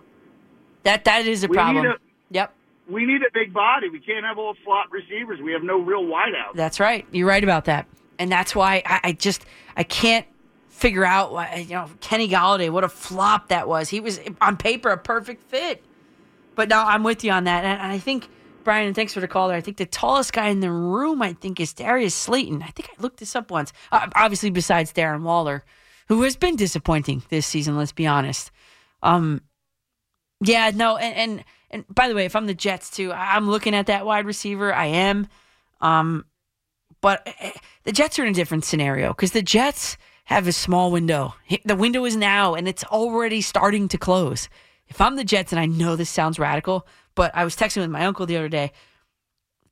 That 0.84 1.06
that 1.06 1.26
is 1.26 1.44
a 1.44 1.48
We 1.48 1.56
problem. 1.57 1.86
a- 1.88 1.95
yep, 2.30 2.53
We 2.88 3.06
need 3.06 3.22
a 3.24 3.32
big 3.34 3.52
body. 3.53 3.90
We 3.90 3.99
can't 3.99 4.24
have 4.24 4.38
all 4.38 4.56
slot 4.64 4.91
receivers. 4.91 5.41
We 5.41 5.53
have 5.53 5.64
no 5.64 5.80
real 5.80 6.03
wideouts. 6.03 6.53
that's 6.53 6.80
right. 6.80 7.07
You're 7.12 7.28
right 7.28 7.44
about 7.44 7.66
that, 7.66 7.88
and 8.20 8.32
that's 8.32 8.56
why 8.56 8.84
I, 8.86 8.99
I 9.06 9.12
just 9.14 9.48
I 9.76 9.82
can't 9.84 10.28
figure 10.70 11.06
out 11.06 11.32
why 11.34 11.66
you 11.68 11.74
know 11.74 11.90
Kenny 12.02 12.30
Golladay. 12.30 12.70
What 12.70 12.84
a 12.84 12.90
flop 12.90 13.48
that 13.48 13.68
was. 13.68 13.90
He 13.90 13.99
was 13.99 14.20
on 14.41 14.57
paper 14.57 14.90
a 14.91 14.98
perfect 14.98 15.41
fit, 15.49 15.84
but 16.56 16.69
no, 16.69 16.82
I'm 16.82 17.03
with 17.03 17.23
you 17.23 17.32
on 17.32 17.45
that, 17.45 17.64
and 17.64 17.91
I 17.91 17.99
think. 17.99 18.30
Brian, 18.64 18.88
and 18.88 18.95
thanks 18.95 19.14
for 19.14 19.19
the 19.19 19.27
call 19.27 19.48
there. 19.48 19.57
I 19.57 19.61
think 19.61 19.77
the 19.77 19.86
tallest 19.86 20.34
guy 20.34 20.48
in 20.48 20.60
the 20.60 20.72
room, 20.72 21.22
I 21.22 21.34
think, 21.34 21.60
is 21.60 21.72
Darius 21.72 22.15
Slayton. 22.15 22.64
I 22.64 22.69
think 22.69 22.90
I 22.90 22.99
looked 22.99 23.19
this 23.19 23.36
up 23.36 23.52
once. 23.52 23.72
Uh, 23.91 24.07
obviously, 24.15 24.49
besides 24.49 24.91
Darren 24.91 25.22
Waller, 25.22 25.64
who 26.07 26.23
has 26.23 26.36
been 26.36 26.56
disappointing 26.56 27.23
this 27.30 27.45
season. 27.45 27.77
Let's 27.77 27.91
be 27.91 28.07
honest. 28.07 28.52
Um, 29.03 29.41
yeah, 30.41 30.72
no, 30.73 30.98
and 30.98 31.15
and 31.15 31.44
and 31.72 31.86
by 31.94 32.07
the 32.07 32.15
way, 32.15 32.26
if 32.26 32.36
I'm 32.36 32.48
the 32.48 32.53
Jets 32.53 32.90
too, 32.90 33.11
I'm 33.14 33.49
looking 33.49 33.76
at 33.76 33.88
that 33.88 34.06
wide 34.06 34.26
receiver. 34.26 34.73
I 34.73 34.88
am, 34.88 35.27
um, 35.82 36.26
but 37.02 37.27
eh, 37.40 37.52
the 37.84 37.91
Jets 37.91 38.19
are 38.19 38.23
in 38.23 38.32
a 38.32 38.34
different 38.34 38.65
scenario 38.65 39.10
because 39.10 39.32
the 39.32 39.41
Jets 39.41 39.98
have 40.26 40.48
a 40.48 40.52
small 40.52 40.91
window. 40.91 41.36
The 41.65 41.76
window 41.76 42.06
is 42.06 42.15
now, 42.15 42.56
and 42.56 42.68
it's 42.68 42.84
already 42.84 43.41
starting 43.41 43.88
to 43.90 43.98
close. 43.98 44.49
If 44.88 45.02
I'm 45.02 45.16
the 45.16 45.24
Jets, 45.24 45.52
and 45.52 45.60
I 45.60 45.66
know 45.66 45.95
this 45.95 46.10
sounds 46.10 46.40
radical, 46.40 46.88
but 47.16 47.32
I 47.34 47.44
was 47.44 47.56
texting 47.56 47.82
with 47.82 47.90
my 47.90 48.06
uncle 48.06 48.26
the 48.26 48.38
other 48.38 48.49
day. 48.49 48.72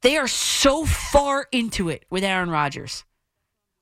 They 0.01 0.17
are 0.17 0.27
so 0.27 0.85
far 0.85 1.47
into 1.51 1.89
it 1.89 2.05
with 2.09 2.23
Aaron 2.23 2.49
Rodgers. 2.49 3.05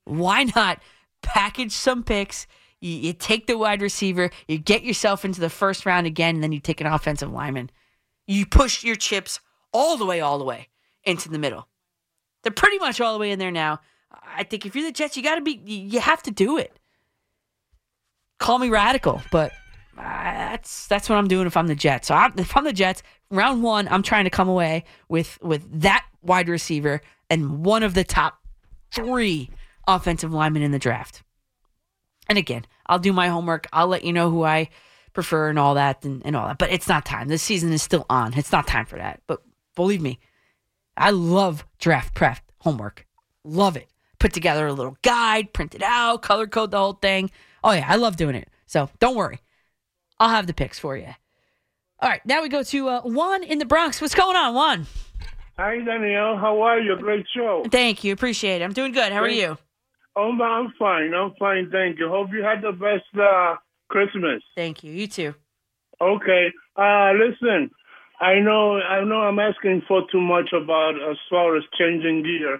Why 0.06 0.45
not 0.56 0.82
package 1.22 1.72
some 1.72 2.03
picks? 2.03 2.48
You, 2.80 2.91
you 2.91 3.14
take 3.14 3.48
the 3.48 3.58
wide 3.58 3.82
receiver, 3.82 4.30
you 4.48 4.58
get 4.58 4.84
yourself 4.84 5.24
into 5.24 5.40
the 5.40 5.49
first 5.49 5.86
round 5.86 6.08
again, 6.08 6.36
and 6.36 6.44
then 6.44 6.52
you 6.52 6.60
take 6.60 6.82
an 6.82 6.88
offensive 6.88 7.32
lineman. 7.32 7.70
You 8.28 8.45
push 8.45 8.84
your 8.84 8.95
chips 8.95 9.40
all 9.72 9.98
the 9.98 10.06
way, 10.06 10.22
all 10.22 10.38
the 10.38 10.45
way 10.45 10.68
into 11.03 11.30
the 11.30 11.40
middle. 11.40 11.68
They're 12.44 12.52
pretty 12.52 12.80
much 12.80 12.99
all 12.99 13.14
the 13.14 13.20
way 13.20 13.32
in 13.32 13.40
there 13.40 13.52
now. 13.52 13.80
I 14.36 14.44
think 14.44 14.66
if 14.66 14.76
you're 14.76 14.86
the 14.86 14.91
Jets, 14.91 15.16
you 15.16 15.24
got 15.24 15.36
to 15.36 15.41
be, 15.41 15.62
you 15.64 15.78
you 15.78 15.99
have 15.99 16.24
to 16.24 16.32
do 16.32 16.58
it. 16.58 16.78
Call 18.40 18.60
me 18.60 18.70
radical, 18.70 19.22
but 19.32 19.52
that's 19.96 20.88
that's 20.88 21.10
what 21.10 21.18
I'm 21.18 21.28
doing 21.28 21.48
if 21.48 21.58
I'm 21.58 21.68
the 21.68 21.76
Jets. 21.76 22.08
So 22.08 22.16
I'm, 22.16 22.34
if 22.38 22.56
I'm 22.56 22.64
the 22.64 22.74
Jets, 22.74 23.04
round 23.30 23.64
one, 23.64 23.88
I'm 23.88 24.04
trying 24.04 24.24
to 24.26 24.30
come 24.30 24.50
away 24.50 24.86
with 25.10 25.38
with 25.42 25.82
that 25.82 26.06
wide 26.22 26.50
receiver 26.50 27.02
and 27.30 27.64
one 27.64 27.84
of 27.84 27.94
the 27.94 28.04
top 28.04 28.40
three 28.92 29.50
offensive 29.88 30.34
linemen 30.34 30.62
in 30.62 30.72
the 30.72 30.80
draft. 30.80 31.24
And 32.30 32.38
again, 32.38 32.66
I'll 32.86 33.00
do 33.00 33.14
my 33.14 33.28
homework. 33.28 33.68
I'll 33.74 33.88
let 33.88 34.04
you 34.04 34.14
know 34.14 34.30
who 34.30 34.44
I 34.44 34.70
prefer 35.14 35.50
and 35.50 35.60
all 35.60 35.76
that 35.76 36.06
and, 36.06 36.22
and 36.26 36.36
all 36.36 36.48
that. 36.48 36.58
But 36.58 36.72
it's 36.72 36.88
not 36.88 37.06
time. 37.06 37.28
This 37.28 37.42
season 37.42 37.74
is 37.74 37.84
still 37.84 38.06
on. 38.10 38.34
It's 38.38 38.52
not 38.52 38.68
time 38.68 38.86
for 38.86 38.98
that. 38.98 39.22
But 39.28 39.42
believe 39.76 40.02
me, 40.02 40.20
I 40.96 41.12
love 41.12 41.66
draft 41.80 42.14
prep 42.14 42.40
homework. 42.60 43.06
Love 43.44 43.76
it. 43.76 43.90
Put 44.20 44.34
together 44.34 44.68
a 44.68 44.74
little 44.74 44.98
guide, 45.02 45.52
print 45.52 45.74
it 45.74 45.82
out, 45.82 46.22
color 46.22 46.48
code 46.48 46.72
the 46.72 46.78
whole 46.78 46.94
thing. 46.94 47.32
Oh 47.64 47.72
yeah, 47.72 47.86
I 47.88 47.96
love 47.96 48.18
doing 48.18 48.36
it. 48.36 48.50
So 48.66 48.90
don't 49.00 49.16
worry. 49.16 49.40
I'll 50.22 50.30
have 50.30 50.45
the 50.45 50.53
picks 50.53 50.77
for 50.77 50.95
you. 50.95 51.07
All 51.99 52.07
right, 52.07 52.23
now 52.27 52.43
we 52.43 52.49
go 52.49 52.61
to 52.61 52.89
uh, 52.89 53.02
Juan 53.02 53.43
in 53.43 53.57
the 53.57 53.65
Bronx. 53.65 53.99
What's 53.99 54.14
going 54.14 54.35
on, 54.35 54.53
Juan? 54.53 54.85
Hi, 55.57 55.80
Danielle. 55.80 56.38
How 56.38 56.61
are 56.61 56.80
you? 56.80 56.95
Great 56.98 57.26
show. 57.35 57.64
Thank 57.72 58.03
you. 58.03 58.14
Appreciate 58.14 58.61
it. 58.61 58.64
I'm 58.64 58.73
doing 58.73 58.91
good. 58.91 59.11
How 59.11 59.22
are 59.22 59.27
you? 59.27 59.57
Oh, 60.15 60.31
I'm 60.39 60.73
fine. 60.77 61.15
I'm 61.15 61.34
fine. 61.39 61.72
Thank 61.72 61.98
you. 61.98 62.07
Hope 62.07 62.27
you 62.34 62.43
had 62.43 62.61
the 62.61 62.72
best 62.72 63.06
uh, 63.19 63.56
Christmas. 63.89 64.43
Thank 64.56 64.84
you. 64.84 64.93
You 64.93 65.07
too. 65.07 65.34
Okay. 65.99 66.52
Uh, 66.76 67.14
listen, 67.14 67.72
I 68.19 68.35
know, 68.41 68.77
I 68.77 69.03
know, 69.03 69.22
I'm 69.22 69.39
asking 69.39 69.81
for 69.88 70.03
too 70.11 70.22
much 70.22 70.53
about 70.53 71.02
as 71.10 71.18
far 71.31 71.57
as 71.57 71.64
changing 71.80 72.22
gear, 72.22 72.60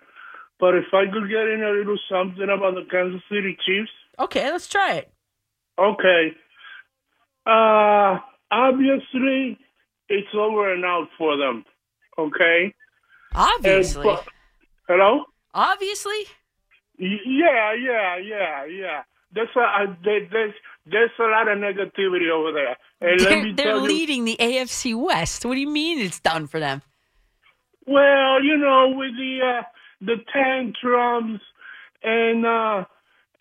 but 0.60 0.74
if 0.74 0.86
I 0.94 1.06
could 1.06 1.30
get 1.30 1.48
in 1.48 1.62
a 1.64 1.70
little 1.70 2.00
something 2.10 2.50
about 2.50 2.74
the 2.74 2.86
Kansas 2.90 3.22
City 3.30 3.56
Chiefs. 3.64 3.92
Okay, 4.18 4.52
let's 4.52 4.68
try 4.68 4.96
it. 4.96 5.14
Okay. 5.78 6.34
Uh, 7.46 8.20
obviously, 8.52 9.58
it's 10.10 10.28
over 10.36 10.74
and 10.74 10.86
out 10.86 11.08
for 11.18 11.38
them. 11.38 11.66
Okay. 12.18 12.74
Obviously. 13.34 14.08
And, 14.08 14.20
hello. 14.88 15.24
Obviously. 15.54 16.26
Yeah, 16.98 17.74
yeah, 17.74 18.18
yeah, 18.18 18.66
yeah. 18.66 19.04
There's 19.34 19.50
a 19.56 19.62
uh, 19.62 19.96
there's 20.04 20.54
there's 20.86 21.12
a 21.20 21.24
lot 21.24 21.48
of 21.48 21.58
negativity 21.58 22.30
over 22.30 22.52
there. 22.52 22.78
And 23.00 23.20
They're, 23.20 23.44
me 23.44 23.54
they're 23.54 23.66
tell 23.66 23.82
you, 23.82 23.88
leading 23.88 24.26
the 24.26 24.36
AFC 24.40 24.96
West. 24.96 25.46
What 25.46 25.54
do 25.54 25.60
you 25.62 25.70
mean 25.70 26.00
it's 26.00 26.20
done 26.20 26.48
for 26.48 26.60
them? 26.60 26.82
well, 27.88 28.44
you 28.44 28.58
know, 28.58 28.94
with 28.96 29.16
the 29.18 29.40
uh, 29.42 29.64
the 30.02 30.16
tantrums 30.32 31.42
and 32.04 32.46
uh, 32.46 32.86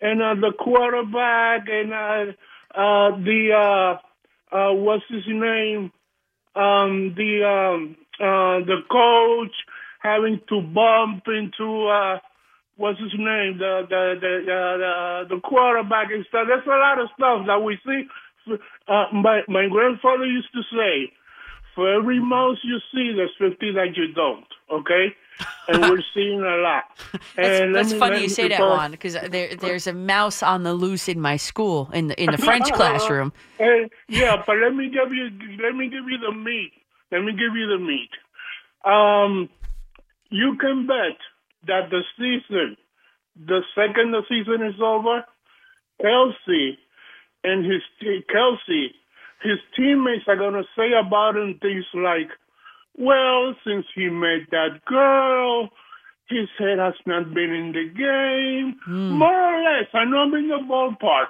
and 0.01 0.21
uh, 0.21 0.35
the 0.35 0.53
quarterback 0.57 1.67
and 1.69 1.93
uh, 2.75 3.17
the 3.17 3.49
uh, 3.53 4.55
uh, 4.55 4.73
what's 4.73 5.03
his 5.09 5.23
name, 5.27 5.91
um, 6.55 7.13
the 7.15 7.43
um, 7.43 7.95
uh, 8.19 8.65
the 8.65 8.81
coach 8.91 9.53
having 10.01 10.39
to 10.49 10.61
bump 10.61 11.23
into. 11.27 11.87
Uh, 11.87 12.19
what's 12.81 12.99
his 12.99 13.13
name, 13.13 13.57
the 13.61 13.85
the 13.89 14.03
the 14.19 14.33
uh, 14.49 15.29
the, 15.29 15.39
quarterback 15.41 16.09
and 16.11 16.25
stuff. 16.27 16.47
There's 16.47 16.65
a 16.65 16.69
lot 16.69 16.99
of 16.99 17.09
stuff 17.15 17.45
that 17.47 17.61
we 17.61 17.77
see. 17.85 18.09
Uh, 18.87 19.05
my 19.13 19.41
my 19.47 19.67
grandfather 19.69 20.25
used 20.25 20.51
to 20.53 20.63
say, 20.73 21.13
for 21.75 21.93
every 21.93 22.19
mouse 22.19 22.57
you 22.63 22.79
see, 22.91 23.13
there's 23.15 23.35
fifty 23.37 23.71
that 23.73 23.95
you 23.95 24.13
don't. 24.13 24.49
Okay, 24.71 25.13
and 25.67 25.81
we're 25.81 26.03
seeing 26.13 26.41
a 26.41 26.57
lot. 26.57 26.83
That's, 27.35 27.61
And 27.61 27.75
that's 27.75 27.93
me- 27.93 27.99
funny 27.99 28.21
you 28.21 28.29
say 28.29 28.47
that, 28.49 28.59
Juan, 28.59 28.91
because 28.91 29.13
there, 29.13 29.55
there's 29.55 29.87
a 29.87 29.93
mouse 29.93 30.43
on 30.43 30.63
the 30.63 30.73
loose 30.73 31.07
in 31.07 31.19
my 31.19 31.37
school 31.37 31.89
in 31.93 32.07
the 32.07 32.21
in 32.21 32.31
the 32.31 32.37
French 32.37 32.71
classroom. 32.73 33.33
Hey, 33.57 33.89
yeah, 34.07 34.43
but 34.45 34.57
let 34.57 34.75
me 34.75 34.89
give 34.89 35.13
you 35.13 35.29
let 35.63 35.75
me 35.75 35.89
give 35.89 36.07
you 36.07 36.17
the 36.17 36.33
meat. 36.33 36.71
Let 37.11 37.23
me 37.23 37.31
give 37.31 37.55
you 37.55 37.67
the 37.67 37.79
meat. 37.79 38.09
Um, 38.85 39.49
you 40.29 40.57
can 40.59 40.87
bet 40.87 41.17
that 41.67 41.89
the 41.89 42.01
season, 42.17 42.77
the 43.35 43.61
second 43.75 44.11
the 44.11 44.23
season 44.29 44.65
is 44.65 44.79
over, 44.81 45.25
Kelce 46.01 46.77
and 47.43 47.65
his 47.65 47.81
Kelce, 48.01 48.87
his 49.41 49.59
teammates 49.75 50.25
are 50.27 50.35
gonna 50.37 50.63
say 50.77 50.91
about 50.93 51.35
him 51.35 51.59
things 51.61 51.85
like, 51.93 52.29
"Well, 52.97 53.55
since 53.65 53.85
he 53.95 54.09
met 54.09 54.49
that 54.51 54.83
girl." 54.85 55.69
His 56.29 56.47
head 56.57 56.79
has 56.79 56.93
not 57.05 57.33
been 57.33 57.51
in 57.51 57.73
the 57.73 57.89
game, 57.89 58.79
hmm. 58.85 59.09
more 59.17 59.53
or 59.53 59.63
less. 59.63 59.87
I 59.93 60.05
know 60.05 60.19
I'm 60.19 60.33
in 60.33 60.47
the 60.47 60.59
ballpark. 60.59 61.27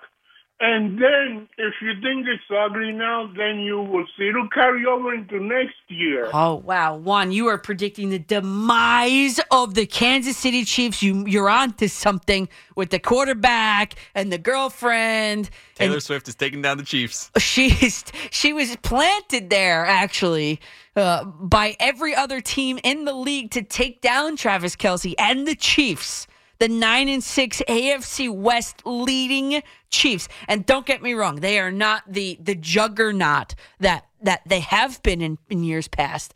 And 0.64 1.02
then, 1.02 1.50
if 1.58 1.74
you 1.82 1.94
think 2.04 2.28
it's 2.28 2.44
ugly 2.56 2.92
now, 2.92 3.32
then 3.36 3.62
you 3.62 3.82
will 3.82 4.06
see 4.16 4.30
it'll 4.30 4.48
carry 4.50 4.86
over 4.86 5.12
into 5.12 5.40
next 5.40 5.74
year. 5.88 6.30
Oh 6.36 6.54
wow, 6.54 6.96
Juan, 6.96 7.32
you 7.32 7.48
are 7.48 7.58
predicting 7.58 8.12
the 8.12 8.20
demise 8.20 9.40
of 9.50 9.74
the 9.74 9.88
Kansas 9.88 10.38
City 10.38 10.64
Chiefs. 10.64 11.02
You 11.02 11.26
you're 11.26 11.50
on 11.50 11.74
to 11.74 11.90
something 11.90 12.48
with 12.76 12.92
the 12.92 13.00
quarterback 13.00 13.96
and 14.14 14.32
the 14.32 14.38
girlfriend. 14.38 15.50
Taylor 15.74 16.00
Swift 16.00 16.28
is 16.28 16.36
taking 16.36 16.62
down 16.62 16.78
the 16.78 16.84
Chiefs. 16.84 17.32
She's 17.40 18.06
she 18.30 18.54
was 18.54 18.76
planted 18.84 19.50
there 19.50 19.84
actually 19.88 20.60
uh, 20.96 21.26
by 21.26 21.76
every 21.80 22.14
other 22.14 22.40
team 22.40 22.78
in 22.84 23.06
the 23.06 23.14
league 23.14 23.50
to 23.52 23.64
take 23.64 24.02
down 24.02 24.36
Travis 24.36 24.76
Kelce 24.76 25.16
and 25.18 25.48
the 25.48 25.56
Chiefs, 25.56 26.28
the 26.62 26.70
nine 26.70 27.10
and 27.10 27.24
six 27.24 27.60
AFC 27.68 28.32
West 28.32 28.84
leading 28.86 29.64
Chiefs. 29.90 30.28
And 30.48 30.64
don't 30.64 30.86
get 30.86 31.02
me 31.02 31.14
wrong, 31.14 31.38
they 31.38 31.60
are 31.60 31.72
not 31.72 32.04
the 32.08 32.38
the 32.40 32.54
juggernaut 32.54 33.56
that 33.80 34.06
that 34.22 34.42
they 34.46 34.60
have 34.60 35.02
been 35.02 35.22
in, 35.22 35.40
in 35.50 35.64
years 35.64 35.88
past. 35.88 36.36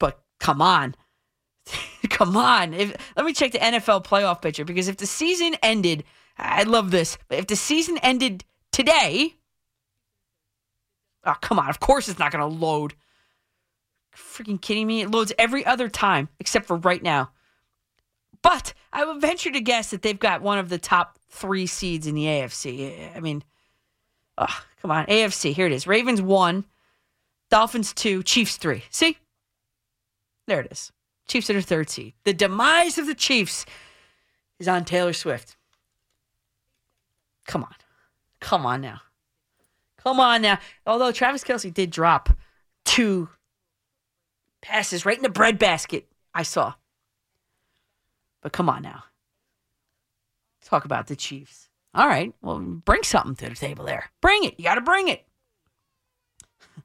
But 0.00 0.20
come 0.40 0.60
on. 0.60 0.96
come 2.10 2.36
on. 2.36 2.74
If, 2.74 2.96
let 3.16 3.24
me 3.24 3.32
check 3.32 3.52
the 3.52 3.60
NFL 3.60 4.04
playoff 4.04 4.42
picture 4.42 4.64
because 4.64 4.88
if 4.88 4.96
the 4.96 5.06
season 5.06 5.54
ended, 5.62 6.02
I 6.36 6.64
love 6.64 6.90
this. 6.90 7.16
But 7.28 7.38
if 7.38 7.46
the 7.46 7.56
season 7.56 7.98
ended 7.98 8.44
today, 8.72 9.36
Oh, 11.22 11.36
come 11.40 11.58
on. 11.58 11.68
Of 11.68 11.80
course 11.80 12.08
it's 12.08 12.18
not 12.18 12.32
going 12.32 12.40
to 12.40 12.58
load. 12.58 12.94
Freaking 14.16 14.60
kidding 14.60 14.86
me? 14.86 15.02
It 15.02 15.10
loads 15.10 15.34
every 15.38 15.64
other 15.66 15.88
time 15.88 16.30
except 16.40 16.66
for 16.66 16.78
right 16.78 17.02
now. 17.02 17.30
But 18.42 18.72
I 18.92 19.04
would 19.04 19.20
venture 19.20 19.50
to 19.50 19.60
guess 19.60 19.90
that 19.90 20.02
they've 20.02 20.18
got 20.18 20.42
one 20.42 20.58
of 20.58 20.68
the 20.68 20.78
top 20.78 21.18
three 21.28 21.66
seeds 21.66 22.06
in 22.06 22.14
the 22.14 22.24
AFC. 22.24 23.16
I 23.16 23.20
mean, 23.20 23.44
oh, 24.38 24.62
come 24.80 24.90
on. 24.90 25.06
AFC. 25.06 25.52
Here 25.52 25.66
it 25.66 25.72
is 25.72 25.86
Ravens 25.86 26.22
one, 26.22 26.64
Dolphins 27.50 27.92
two, 27.92 28.22
Chiefs 28.22 28.56
three. 28.56 28.84
See? 28.90 29.18
There 30.46 30.60
it 30.60 30.72
is. 30.72 30.90
Chiefs 31.28 31.50
are 31.50 31.60
third 31.60 31.88
seed. 31.88 32.14
The 32.24 32.32
demise 32.32 32.98
of 32.98 33.06
the 33.06 33.14
Chiefs 33.14 33.64
is 34.58 34.66
on 34.66 34.84
Taylor 34.84 35.12
Swift. 35.12 35.56
Come 37.46 37.62
on. 37.62 37.74
Come 38.40 38.66
on 38.66 38.80
now. 38.80 39.00
Come 40.02 40.18
on 40.18 40.42
now. 40.42 40.58
Although 40.86 41.12
Travis 41.12 41.44
Kelce 41.44 41.72
did 41.72 41.90
drop 41.90 42.30
two 42.84 43.28
passes 44.60 45.06
right 45.06 45.16
in 45.16 45.22
the 45.22 45.28
breadbasket, 45.28 46.08
I 46.34 46.42
saw. 46.42 46.74
But 48.42 48.52
come 48.52 48.68
on 48.68 48.82
now. 48.82 49.04
Talk 50.64 50.84
about 50.84 51.06
the 51.06 51.16
Chiefs. 51.16 51.68
All 51.94 52.06
right. 52.06 52.32
Well, 52.42 52.58
bring 52.58 53.02
something 53.02 53.34
to 53.36 53.48
the 53.48 53.56
table 53.56 53.84
there. 53.84 54.10
Bring 54.20 54.44
it. 54.44 54.54
You 54.58 54.64
got 54.64 54.76
to 54.76 54.80
bring 54.80 55.08
it. 55.08 55.26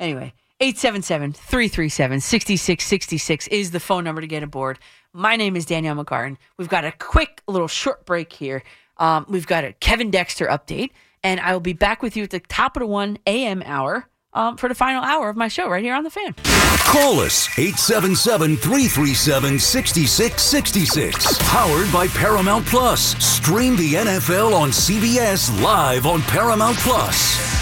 anyway, 0.00 0.32
877 0.60 1.32
337 1.32 2.20
6666 2.20 3.48
is 3.48 3.70
the 3.72 3.80
phone 3.80 4.04
number 4.04 4.20
to 4.20 4.26
get 4.26 4.42
aboard. 4.42 4.78
My 5.12 5.36
name 5.36 5.56
is 5.56 5.66
Danielle 5.66 5.96
McCartan. 5.96 6.36
We've 6.56 6.68
got 6.68 6.84
a 6.84 6.92
quick 6.92 7.42
little 7.48 7.68
short 7.68 8.06
break 8.06 8.32
here. 8.32 8.62
Um, 8.98 9.26
we've 9.28 9.46
got 9.46 9.64
a 9.64 9.72
Kevin 9.74 10.10
Dexter 10.10 10.46
update, 10.46 10.90
and 11.22 11.40
I 11.40 11.52
will 11.52 11.60
be 11.60 11.72
back 11.72 12.02
with 12.02 12.16
you 12.16 12.24
at 12.24 12.30
the 12.30 12.40
top 12.40 12.76
of 12.76 12.80
the 12.80 12.86
1 12.86 13.18
a.m. 13.26 13.62
hour 13.66 14.08
um, 14.36 14.56
for 14.56 14.68
the 14.68 14.74
final 14.74 15.02
hour 15.02 15.28
of 15.28 15.36
my 15.36 15.48
show 15.48 15.68
right 15.68 15.82
here 15.82 15.94
on 15.94 16.04
the 16.04 16.10
fan. 16.10 16.34
Call 16.86 17.20
us 17.20 17.48
877 17.58 18.56
337 18.56 19.58
6666. 19.58 21.38
Powered 21.50 21.92
by 21.92 22.06
Paramount 22.08 22.64
Plus. 22.66 23.16
Stream 23.24 23.76
the 23.76 23.94
NFL 23.94 24.54
on 24.54 24.70
CBS 24.70 25.50
live 25.62 26.06
on 26.06 26.20
Paramount 26.22 26.76
Plus. 26.78 27.56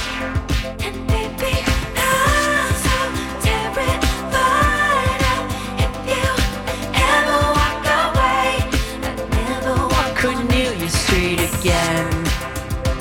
Cornelia 10.16 10.88
Street 10.88 11.40
again. 11.40 12.10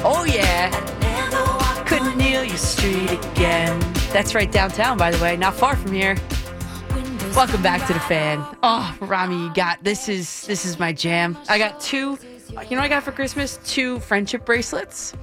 Oh, 0.05 0.25
yeah. 0.27 0.69
Cornelia 1.87 2.57
Street 2.57 3.11
again. 3.11 3.52
That's 4.13 4.35
right 4.35 4.51
downtown, 4.51 4.95
by 4.97 5.09
the 5.09 5.21
way, 5.23 5.35
not 5.35 5.55
far 5.55 5.75
from 5.75 5.91
here. 5.91 6.15
Welcome 7.35 7.63
back 7.63 7.87
to 7.87 7.93
the 7.93 7.99
fan. 8.01 8.45
Oh, 8.61 8.95
Rami, 9.01 9.35
you 9.35 9.53
got 9.55 9.83
this 9.83 10.07
is 10.07 10.45
this 10.45 10.65
is 10.65 10.77
my 10.77 10.93
jam. 10.93 11.35
I 11.49 11.57
got 11.57 11.79
two. 11.79 12.19
You 12.49 12.53
know, 12.53 12.61
what 12.61 12.79
I 12.81 12.87
got 12.89 13.01
for 13.01 13.11
Christmas 13.11 13.57
two 13.65 13.99
friendship 14.01 14.45
bracelets. 14.45 15.13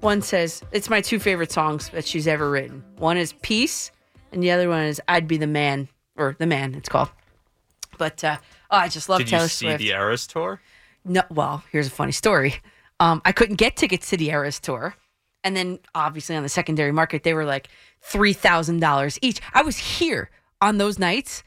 One 0.00 0.20
says 0.20 0.62
it's 0.72 0.90
my 0.90 1.00
two 1.00 1.18
favorite 1.18 1.52
songs 1.52 1.88
that 1.88 2.06
she's 2.06 2.26
ever 2.28 2.50
written. 2.50 2.84
One 2.98 3.16
is 3.16 3.32
Peace, 3.40 3.90
and 4.30 4.42
the 4.42 4.50
other 4.50 4.68
one 4.68 4.82
is 4.82 5.00
I'd 5.08 5.26
Be 5.26 5.38
the 5.38 5.46
Man 5.46 5.88
or 6.16 6.36
the 6.38 6.46
Man. 6.46 6.74
It's 6.74 6.90
called. 6.90 7.08
But 7.96 8.22
uh, 8.22 8.36
oh, 8.70 8.76
I 8.76 8.88
just 8.88 9.08
love 9.08 9.20
Did 9.20 9.28
Taylor 9.28 9.44
you 9.44 9.48
see 9.48 9.66
Swift. 9.66 9.78
the 9.78 9.92
Eras 9.92 10.26
tour? 10.26 10.60
No, 11.06 11.22
well, 11.30 11.64
here's 11.72 11.86
a 11.86 11.90
funny 11.90 12.12
story. 12.12 12.56
Um, 13.00 13.22
I 13.24 13.32
couldn't 13.32 13.56
get 13.56 13.74
tickets 13.76 14.10
to 14.10 14.18
the 14.18 14.28
Eras 14.30 14.60
tour, 14.60 14.94
and 15.44 15.56
then 15.56 15.78
obviously 15.94 16.34
on 16.34 16.42
the 16.42 16.48
secondary 16.48 16.90
market 16.90 17.22
they 17.22 17.34
were 17.34 17.44
like 17.44 17.68
three 18.00 18.32
thousand 18.32 18.80
dollars 18.80 19.18
each. 19.22 19.40
I 19.52 19.62
was 19.62 19.76
here 19.76 20.30
on 20.60 20.78
those 20.78 20.98
nights. 20.98 21.44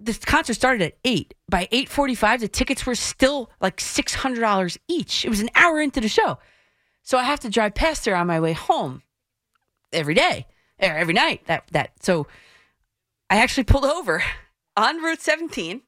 The 0.00 0.14
concert 0.14 0.54
started 0.54 0.82
at 0.82 0.96
eight. 1.04 1.34
By 1.48 1.68
eight 1.70 1.88
forty-five, 1.88 2.40
the 2.40 2.48
tickets 2.48 2.86
were 2.86 2.94
still 2.94 3.50
like 3.60 3.80
six 3.80 4.14
hundred 4.14 4.40
dollars 4.40 4.78
each. 4.88 5.24
It 5.24 5.28
was 5.28 5.40
an 5.40 5.50
hour 5.54 5.80
into 5.80 6.00
the 6.00 6.08
show, 6.08 6.38
so 7.02 7.18
I 7.18 7.24
have 7.24 7.40
to 7.40 7.50
drive 7.50 7.74
past 7.74 8.04
there 8.04 8.16
on 8.16 8.26
my 8.26 8.40
way 8.40 8.54
home 8.54 9.02
every 9.92 10.14
day, 10.14 10.46
or 10.80 10.88
every 10.88 11.14
night. 11.14 11.46
That 11.46 11.64
that 11.72 12.02
so 12.02 12.26
I 13.30 13.36
actually 13.36 13.64
pulled 13.64 13.84
over 13.84 14.24
on 14.76 15.02
Route 15.02 15.20
17 15.20 15.82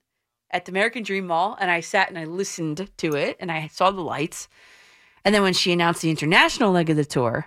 at 0.50 0.64
the 0.64 0.72
American 0.72 1.02
Dream 1.02 1.26
Mall 1.28 1.56
and 1.60 1.70
I 1.70 1.80
sat 1.80 2.08
and 2.08 2.18
I 2.18 2.24
listened 2.24 2.90
to 2.98 3.14
it 3.14 3.36
and 3.40 3.50
I 3.50 3.68
saw 3.68 3.90
the 3.90 4.02
lights. 4.02 4.48
And 5.24 5.34
then 5.34 5.42
when 5.42 5.52
she 5.52 5.72
announced 5.72 6.02
the 6.02 6.10
international 6.10 6.72
leg 6.72 6.90
of 6.90 6.96
the 6.96 7.04
tour, 7.04 7.46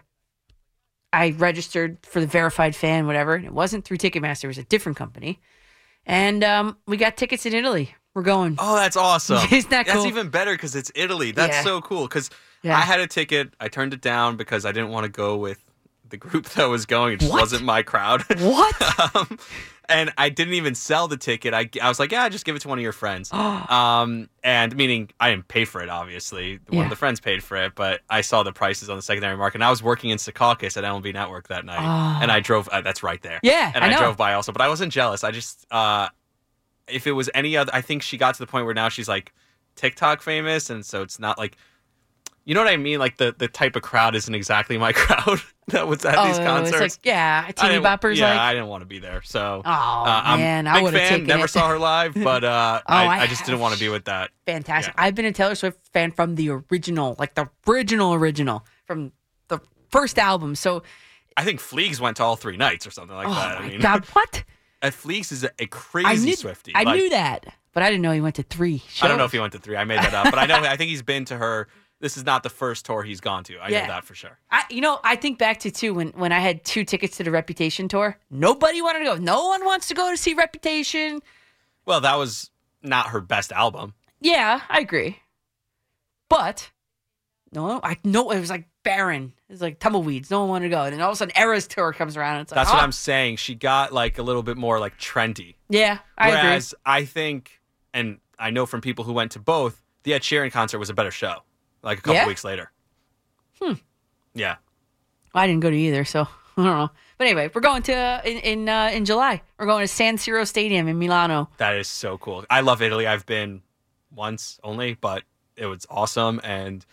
I 1.12 1.32
registered 1.32 1.98
for 2.04 2.20
the 2.20 2.28
verified 2.28 2.76
fan, 2.76 3.06
whatever. 3.08 3.36
And 3.36 3.46
it 3.46 3.54
wasn't 3.54 3.86
through 3.86 3.98
Ticketmaster, 3.98 4.46
it 4.46 4.48
was 4.48 4.58
a 4.58 4.64
different 4.64 4.98
company. 4.98 5.40
And 6.06 6.44
um, 6.44 6.78
we 6.88 6.98
got 6.98 7.16
tickets 7.18 7.46
in 7.46 7.54
Italy. 7.54 7.96
We're 8.14 8.24
going. 8.24 8.56
Oh, 8.60 8.76
that's 8.76 8.98
awesome. 8.98 9.38
Isn't 9.52 9.70
that 9.72 9.88
That's 9.88 10.06
even 10.06 10.30
better 10.30 10.52
because 10.54 10.76
it's 10.76 10.92
Italy. 10.96 11.32
That's 11.32 11.56
Yeah. 11.58 11.64
so 11.64 11.82
cool. 11.82 12.04
Because 12.08 12.30
Yeah. 12.62 12.78
I 12.78 12.82
had 12.82 13.00
a 13.00 13.08
ticket, 13.08 13.54
I 13.60 13.70
turned 13.70 13.94
it 13.94 14.02
down 14.02 14.38
because 14.38 14.66
I 14.66 14.72
didn't 14.72 14.90
want 14.90 15.06
to 15.06 15.10
go 15.10 15.38
with 15.38 15.64
the 16.10 16.18
group 16.18 16.50
that 16.50 16.66
was 16.66 16.86
going. 16.86 17.14
It 17.14 17.20
just 17.22 17.32
What? 17.32 17.42
wasn't 17.42 17.64
my 17.64 17.82
crowd. 17.82 18.24
What? 18.40 19.16
um, 19.16 19.40
and 19.90 20.14
I 20.18 20.30
didn't 20.30 20.54
even 20.54 20.76
sell 20.76 21.08
the 21.08 21.18
ticket. 21.18 21.54
I, 21.54 21.70
I 21.82 21.90
was 21.90 22.00
like, 22.00 22.12
yeah, 22.12 22.28
just 22.30 22.46
give 22.46 22.56
it 22.56 22.60
to 22.64 22.68
one 22.68 22.78
of 22.78 22.84
your 22.84 22.92
friends. 22.94 23.32
um, 23.34 24.30
and 24.44 24.76
meaning 24.76 25.10
I 25.20 25.30
didn't 25.32 25.48
pay 25.48 25.66
for 25.66 25.82
it, 25.82 25.90
obviously. 25.90 26.60
One 26.70 26.78
Yeah. 26.80 26.84
of 26.86 26.90
the 26.90 26.96
friends 26.96 27.20
paid 27.20 27.44
for 27.44 27.58
it, 27.58 27.74
but 27.76 28.02
I 28.10 28.22
saw 28.22 28.44
the 28.44 28.54
prices 28.54 28.90
on 28.90 28.96
the 28.96 29.02
secondary 29.02 29.36
market. 29.38 29.56
And 29.58 29.64
I 29.64 29.70
was 29.70 29.84
working 29.84 30.10
in 30.10 30.18
Secaucus 30.18 30.78
at 30.78 30.84
MLB 30.84 31.14
Network 31.14 31.48
that 31.50 31.66
night. 31.66 31.80
Oh. 31.82 32.22
And 32.22 32.32
I 32.32 32.40
drove, 32.40 32.68
uh, 32.70 32.82
that's 32.82 33.04
right 33.04 33.22
there. 33.22 33.40
Yeah, 33.44 33.72
And 33.76 33.84
I 33.84 33.94
I, 33.94 33.98
drove 34.00 34.18
by 34.18 34.34
also, 34.34 34.52
but 34.52 34.62
I 34.62 34.70
wasn't 34.70 34.92
jealous. 34.94 35.24
I 35.24 35.32
just, 35.32 35.66
uh, 35.72 36.10
if 36.88 37.08
it 37.08 37.12
was 37.14 37.30
any 37.34 37.56
other, 37.58 37.72
I 37.74 37.82
think 37.82 38.02
she 38.04 38.18
got 38.18 38.36
to 38.36 38.40
the 38.40 38.48
point 38.48 38.66
where 38.66 38.74
now 38.74 38.90
she's 38.90 39.08
like 39.08 39.34
TikTok 39.76 40.22
famous, 40.22 40.70
and 40.70 40.86
so 40.86 41.02
it's 41.02 41.18
not 41.20 41.38
like, 41.38 41.58
you 42.46 42.54
know 42.56 42.62
what 42.64 42.72
I 42.72 42.78
mean? 42.78 43.00
Like 43.00 43.18
the 43.18 43.34
the 43.38 43.48
type 43.48 43.76
of 43.76 43.82
crowd 43.82 44.16
isn't 44.16 44.34
exactly 44.36 44.78
my 44.78 44.92
crowd 44.94 45.40
that 45.68 45.88
was 45.88 46.04
at 46.06 46.16
oh, 46.18 46.28
these 46.28 46.38
concerts. 46.40 46.72
it's 46.82 46.98
like, 46.98 47.06
yeah, 47.06 47.46
I 47.48 47.52
teeny 47.54 47.76
boppers 47.76 48.18
yeah, 48.18 48.30
like. 48.32 48.40
I 48.40 48.54
didn't 48.54 48.68
want 48.68 48.82
to 48.82 48.86
be 48.86 49.00
there. 49.00 49.22
So, 49.24 49.62
Oh, 49.64 49.70
uh, 49.70 50.22
I'm 50.26 50.40
man, 50.40 50.68
I 50.68 50.82
would've 50.82 51.00
fan. 51.00 51.10
taken 51.10 51.28
Never 51.28 51.46
it. 51.46 51.50
saw 51.50 51.70
her 51.70 51.78
live, 51.80 52.14
but 52.22 52.44
uh, 52.44 52.82
Oh, 52.86 52.94
I, 52.94 53.06
I 53.06 53.20
I, 53.22 53.28
just 53.28 53.46
didn't 53.46 53.62
want 53.62 53.74
to 53.74 53.80
be 53.80 53.88
with 53.90 54.06
that. 54.06 54.32
fantastic. 54.46 54.94
I've 54.98 55.16
been 55.16 55.26
a 55.26 55.32
Taylor 55.32 55.56
Swift 55.56 55.80
fan 55.94 56.12
from 56.12 56.36
the 56.36 56.50
original, 56.50 57.16
like 57.18 57.36
the 57.36 57.50
original 57.68 58.14
original 58.14 58.66
from 58.86 59.14
the 59.48 59.60
first 59.90 60.20
album. 60.20 60.56
So, 60.56 60.84
I 61.38 61.46
think 61.46 61.62
Fleegs 61.62 62.00
went 62.02 62.18
to 62.18 62.24
all 62.24 62.36
three 62.36 62.58
nights 62.58 62.86
or 62.86 62.92
something 62.92 63.16
like 63.16 63.28
oh 63.28 63.34
that. 63.34 63.60
I 63.62 63.68
mean, 63.70 63.80
God, 63.80 64.06
what? 64.14 64.44
uh, 64.82 64.88
Fleeks 64.88 65.32
is 65.32 65.46
a, 65.46 65.52
a 65.60 65.66
crazy 65.68 66.08
I 66.10 66.16
knew, 66.16 66.36
Swifty. 66.36 66.74
I 66.76 66.84
Like, 66.84 66.96
knew 67.00 67.10
that, 67.12 67.46
but 67.74 67.84
I 67.84 67.90
didn't 67.90 68.02
know 68.02 68.12
he 68.12 68.20
went 68.22 68.36
to 68.36 68.44
three. 68.44 68.80
Shows. 68.90 69.04
I 69.04 69.08
don't 69.08 69.18
know 69.18 69.26
if 69.26 69.32
he 69.32 69.40
went 69.40 69.54
to 69.54 69.60
three. 69.60 69.78
I 69.78 69.86
made 69.86 70.00
that 70.00 70.14
up, 70.14 70.26
but 70.26 70.38
I 70.40 70.46
know. 70.46 70.58
I 70.58 70.76
think 70.76 70.90
he's 70.90 71.02
been 71.02 71.24
to 71.26 71.38
her. 71.38 71.70
This 72.04 72.18
is 72.18 72.26
not 72.26 72.44
the 72.44 72.50
first 72.50 72.86
tour 72.86 73.02
he's 73.02 73.22
gone 73.22 73.46
to. 73.46 73.58
I 73.60 73.70
Yeah. 73.70 73.84
know 73.84 73.94
that 73.94 74.04
for 74.04 74.14
sure. 74.14 74.38
I, 74.52 74.66
you 74.70 74.82
know, 74.82 75.00
I 75.06 75.16
think 75.16 75.40
back 75.40 75.62
to 75.62 75.72
too 75.72 75.94
when 75.94 76.10
when 76.10 76.34
I 76.34 76.40
had 76.40 76.66
two 76.66 76.84
tickets 76.84 77.16
to 77.16 77.24
the 77.24 77.32
Reputation 77.32 77.88
tour. 77.88 78.20
Nobody 78.30 78.82
wanted 78.82 79.00
to 79.00 79.06
go. 79.06 79.16
No 79.16 79.48
one 79.48 79.64
wants 79.64 79.88
to 79.88 79.94
go 79.94 80.12
to 80.12 80.18
see 80.18 80.34
Reputation. 80.34 81.22
Well, 81.86 82.02
that 82.02 82.18
was 82.18 82.52
not 82.82 83.08
her 83.08 83.22
best 83.22 83.54
album. 83.54 83.94
Yeah, 84.20 84.60
I 84.68 84.82
agree. 84.82 85.20
But 86.28 86.72
no, 87.54 87.80
I 87.82 87.98
know 88.04 88.32
it 88.32 88.40
was 88.42 88.50
like 88.50 88.68
barren. 88.84 89.32
It 89.48 89.54
was 89.54 89.62
like 89.62 89.80
tumbleweeds. 89.80 90.30
No 90.30 90.42
one 90.42 90.50
wanted 90.50 90.66
to 90.66 90.76
go. 90.76 90.82
And 90.84 90.94
then 90.94 91.00
all 91.00 91.12
of 91.12 91.14
a 91.14 91.16
sudden, 91.16 91.34
Eras 91.38 91.68
tour 91.68 91.94
comes 91.94 92.18
around. 92.18 92.36
And 92.36 92.42
it's 92.42 92.52
like, 92.52 92.58
That's 92.58 92.70
what 92.70 92.82
oh, 92.82 92.84
I'm 92.84 92.92
saying. 92.92 93.38
She 93.38 93.56
got 93.56 93.94
like 93.94 94.18
a 94.18 94.24
little 94.24 94.44
bit 94.44 94.58
more 94.58 94.78
like 94.78 95.00
trendy. 95.00 95.56
Yeah, 95.70 96.00
I 96.18 96.32
agree. 96.32 96.42
Whereas 96.42 96.76
I 96.86 97.06
think, 97.06 97.62
and 97.94 98.18
I 98.38 98.50
know 98.50 98.66
from 98.66 98.82
people 98.82 99.06
who 99.06 99.14
went 99.14 99.32
to 99.32 99.40
both, 99.40 99.82
the 100.04 100.14
Ed 100.14 100.24
Sheeran 100.24 100.52
concert 100.52 100.80
was 100.80 100.90
a 100.90 100.94
better 100.94 101.10
show. 101.10 101.44
Like 101.84 102.00
a 102.00 102.02
couple 102.02 102.16
Yeah? 102.16 102.28
weeks 102.28 102.44
later. 102.44 102.72
Hmm. 103.62 103.74
Yeah. 104.34 104.56
I 105.36 105.48
didn't 105.48 105.62
go 105.62 105.70
to 105.70 105.76
either, 105.76 106.06
so 106.06 106.22
I 106.58 106.64
don't 106.64 106.66
know. 106.66 106.90
But 107.18 107.28
anyway, 107.28 107.50
we're 107.54 107.62
going 107.62 107.84
to 107.84 107.94
uh, 107.94 108.22
in 108.26 108.38
in, 108.40 108.70
uh, 108.70 108.90
in 108.94 109.06
July. 109.06 109.42
We're 109.60 109.66
going 109.66 109.84
to 109.84 109.88
San 109.88 110.18
Siro 110.18 110.48
Stadium 110.48 110.88
in 110.88 110.98
Milano. 110.98 111.50
That 111.58 111.76
is 111.76 111.88
so 111.88 112.18
cool. 112.18 112.46
I 112.50 112.62
love 112.62 112.82
Italy. 112.82 113.06
I've 113.08 113.26
been 113.26 113.62
once 114.16 114.60
only, 114.64 114.94
but 114.96 115.24
it 115.56 115.66
was 115.68 115.86
awesome. 115.90 116.40
And 116.44 116.86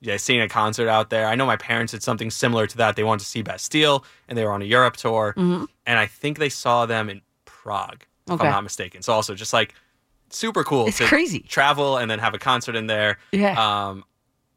yeah, 0.00 0.16
seeing 0.16 0.40
a 0.40 0.48
concert 0.48 0.88
out 0.88 1.10
there. 1.10 1.26
I 1.26 1.34
know 1.34 1.46
my 1.46 1.56
parents 1.56 1.92
did 1.92 2.02
something 2.02 2.30
similar 2.30 2.66
to 2.68 2.76
that. 2.78 2.94
They 2.96 3.02
wanted 3.04 3.20
to 3.24 3.26
see 3.30 3.42
Bastille, 3.42 4.04
and 4.28 4.38
they 4.38 4.44
were 4.44 4.52
on 4.52 4.62
a 4.62 4.64
Europe 4.64 4.96
tour. 4.96 5.34
Mhm. 5.36 5.66
And 5.86 5.98
I 5.98 6.06
think 6.06 6.38
they 6.38 6.48
saw 6.48 6.86
them 6.86 7.08
in 7.10 7.20
Prague, 7.44 8.04
if 8.26 8.34
Okay. 8.34 8.46
I'm 8.46 8.52
not 8.52 8.62
mistaken. 8.62 9.02
So 9.02 9.12
also 9.12 9.34
just 9.34 9.52
like 9.52 9.74
super 10.30 10.62
cool. 10.62 10.86
It's 10.86 10.98
to 10.98 11.04
crazy. 11.06 11.40
Travel 11.40 11.96
and 11.96 12.08
then 12.10 12.18
have 12.20 12.34
a 12.34 12.38
concert 12.38 12.76
in 12.76 12.86
there. 12.86 13.18
Yeah. 13.32 13.54
Um, 13.88 14.04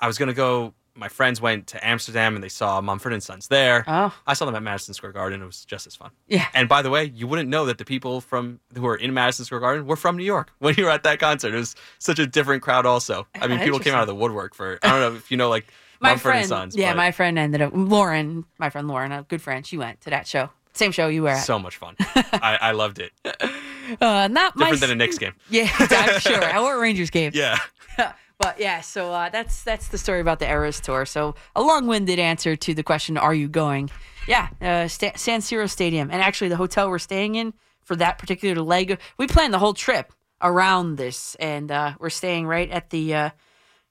I 0.02 0.08
was 0.08 0.18
gonna 0.18 0.34
go. 0.34 0.74
My 0.94 1.08
friends 1.08 1.40
went 1.40 1.68
to 1.68 1.88
Amsterdam 1.88 2.36
and 2.36 2.44
they 2.44 2.50
saw 2.50 2.82
Mumford 2.82 3.14
and 3.14 3.24
Sons 3.24 3.48
there. 3.48 3.86
Oh. 3.88 4.14
I 4.28 4.34
saw 4.34 4.44
them 4.46 4.56
at 4.56 4.62
Madison 4.62 4.94
Square 4.94 5.14
Garden. 5.14 5.42
It 5.42 5.46
was 5.46 5.64
just 5.64 5.88
as 5.88 5.96
fun. 5.96 6.12
Yeah. 6.28 6.46
And 6.54 6.68
by 6.68 6.82
the 6.82 6.90
way, 6.90 7.06
you 7.06 7.28
wouldn't 7.28 7.48
know 7.48 7.66
that 7.68 7.78
the 7.78 7.86
people 7.86 8.20
from 8.20 8.60
who 8.76 8.86
are 8.88 8.98
in 8.98 9.14
Madison 9.14 9.46
Square 9.46 9.62
Garden 9.62 9.86
were 9.88 9.96
from 9.96 10.18
New 10.18 10.26
York 10.26 10.52
when 10.60 10.76
you 10.76 10.84
were 10.84 10.90
at 10.92 11.04
that 11.04 11.20
concert. 11.20 11.54
It 11.54 11.58
was 11.58 11.76
such 12.00 12.20
a 12.20 12.28
different 12.28 12.62
crowd. 12.62 12.86
Also, 12.86 13.26
I 13.36 13.48
mean, 13.48 13.60
people 13.60 13.80
came 13.80 13.94
out 13.94 14.02
of 14.02 14.08
the 14.08 14.16
woodwork 14.16 14.54
for. 14.54 14.80
I 14.84 14.90
don't 14.90 15.00
know 15.00 15.16
if 15.18 15.32
you 15.32 15.38
know, 15.38 15.50
like 15.50 15.66
My 16.02 16.10
Mumford 16.10 16.22
friend, 16.24 16.40
and 16.40 16.50
Sons. 16.50 16.76
yeah, 16.76 16.92
but 16.92 16.98
my 16.98 17.12
friend 17.12 17.40
ended 17.40 17.62
up 17.62 17.72
Lauren, 17.74 18.44
my 18.58 18.70
friend 18.70 18.88
Lauren, 18.90 19.12
a 19.14 19.22
good 19.24 19.42
friend. 19.42 19.66
She 19.66 19.78
went 19.78 20.02
to 20.02 20.10
that 20.10 20.28
show, 20.28 20.50
same 20.74 20.92
show 20.92 21.08
you 21.08 21.22
were 21.24 21.30
at. 21.30 21.44
so 21.46 21.58
much 21.58 21.78
fun. 21.78 21.96
I, 22.00 22.58
I 22.60 22.72
loved 22.72 23.00
it. 23.00 23.12
uh, 24.02 24.28
not 24.28 24.56
my 24.58 24.72
Different 24.72 24.82
than 24.82 24.92
a 24.92 24.96
Knicks 24.96 25.18
game. 25.20 25.34
Yeah, 25.50 25.70
I'm 25.80 26.20
sure. 26.20 26.44
I 26.44 26.60
were 26.60 26.76
a 26.76 26.80
Rangers 26.82 27.12
game. 27.12 27.32
Yeah. 27.34 27.58
But 28.42 28.60
yeah, 28.60 28.82
so 28.82 29.12
uh, 29.12 29.30
that's 29.30 29.64
that's 29.64 29.88
the 29.90 29.98
story 29.98 30.20
about 30.22 30.40
the 30.40 30.48
Eras 30.50 30.80
tour. 30.80 31.06
So 31.06 31.36
a 31.56 31.62
long-winded 31.62 32.20
answer 32.20 32.56
to 32.56 32.74
the 32.74 32.84
question, 32.84 33.18
"Are 33.18 33.34
you 33.34 33.48
going?" 33.48 33.90
Yeah, 34.28 34.50
uh, 34.62 34.88
Sta- 34.88 35.16
San 35.18 35.40
Siro 35.42 35.70
Stadium, 35.70 36.10
and 36.12 36.22
actually 36.22 36.50
the 36.50 36.58
hotel 36.58 36.90
we're 36.90 37.00
staying 37.00 37.36
in 37.36 37.54
for 37.84 37.96
that 37.96 38.18
particular 38.18 38.62
leg. 38.62 39.00
We 39.18 39.28
planned 39.28 39.54
the 39.54 39.60
whole 39.60 39.74
trip 39.74 40.14
around 40.42 40.96
this, 40.98 41.36
and 41.36 41.72
uh, 41.72 41.94
we're 42.00 42.10
staying 42.10 42.48
right 42.48 42.70
at 42.70 42.90
the 42.90 43.14
uh, 43.14 43.30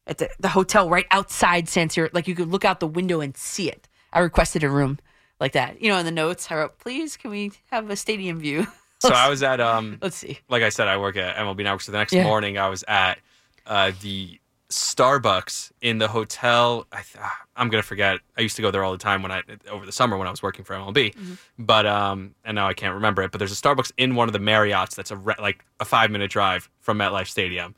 at 0.07 0.19
the, 0.19 0.29
the 0.39 0.49
hotel 0.49 0.89
right 0.89 1.07
outside 1.11 1.69
San 1.69 1.89
Siro. 1.89 2.09
Like 2.13 2.27
you 2.29 2.35
could 2.35 2.49
look 2.49 2.65
out 2.65 2.81
the 2.81 2.87
window 2.87 3.21
and 3.21 3.37
see 3.37 3.69
it. 3.69 3.89
I 4.13 4.21
requested 4.21 4.65
a 4.65 4.69
room 4.71 4.99
like 5.39 5.53
that. 5.53 5.81
You 5.81 5.89
know, 5.91 5.99
in 5.99 6.05
the 6.07 6.13
notes 6.13 6.51
I 6.51 6.57
wrote, 6.57 6.79
"Please, 6.79 7.17
can 7.17 7.31
we 7.31 7.53
have 7.71 7.89
a 7.91 7.97
stadium 7.97 8.41
view?" 8.41 8.67
So 9.01 9.11
I 9.15 9.29
was 9.29 9.43
at 9.43 9.61
um. 9.61 9.99
Let's 10.03 10.17
see. 10.17 10.39
Like 10.49 10.63
I 10.63 10.69
said, 10.69 10.89
I 10.89 10.97
work 10.97 11.17
at 11.17 11.37
MLB 11.37 11.59
Network. 11.65 11.81
So 11.83 11.93
the 11.93 11.99
next 11.99 12.13
Yeah. 12.13 12.25
morning, 12.25 12.59
I 12.59 12.69
was 12.69 12.85
at 12.87 13.19
uh, 13.67 13.93
the 14.03 14.40
Starbucks 14.71 15.73
in 15.81 15.99
the 15.99 16.09
hotel. 16.09 16.87
I 16.93 17.03
th- 17.03 17.25
I'm 17.57 17.69
gonna 17.69 17.83
forget. 17.83 18.21
I 18.39 18.41
used 18.41 18.57
to 18.57 18.63
go 18.63 18.71
there 18.71 18.83
all 18.85 18.93
the 18.93 18.99
time 18.99 19.23
when 19.23 19.33
I 19.33 19.43
over 19.71 19.85
the 19.85 19.93
summer 19.93 20.17
when 20.17 20.27
I 20.27 20.31
was 20.31 20.43
working 20.43 20.65
for 20.65 20.75
MLB. 20.75 21.15
But 21.59 21.87
um, 21.87 22.35
and 22.45 22.55
now 22.55 22.67
I 22.69 22.75
can't 22.75 22.95
remember 22.95 23.23
it. 23.23 23.33
But 23.33 23.39
there's 23.39 23.53
a 23.53 23.61
Starbucks 23.61 23.93
in 23.97 24.15
one 24.15 24.29
of 24.29 24.33
the 24.33 24.39
Marriotts 24.39 24.95
that's 24.95 25.11
a 25.11 25.17
re- 25.17 25.35
like 25.41 25.65
a 25.81 25.85
five 25.85 26.11
minute 26.11 26.31
drive 26.31 26.71
from 26.81 26.99
MetLife 26.99 27.27
Stadium, 27.29 27.75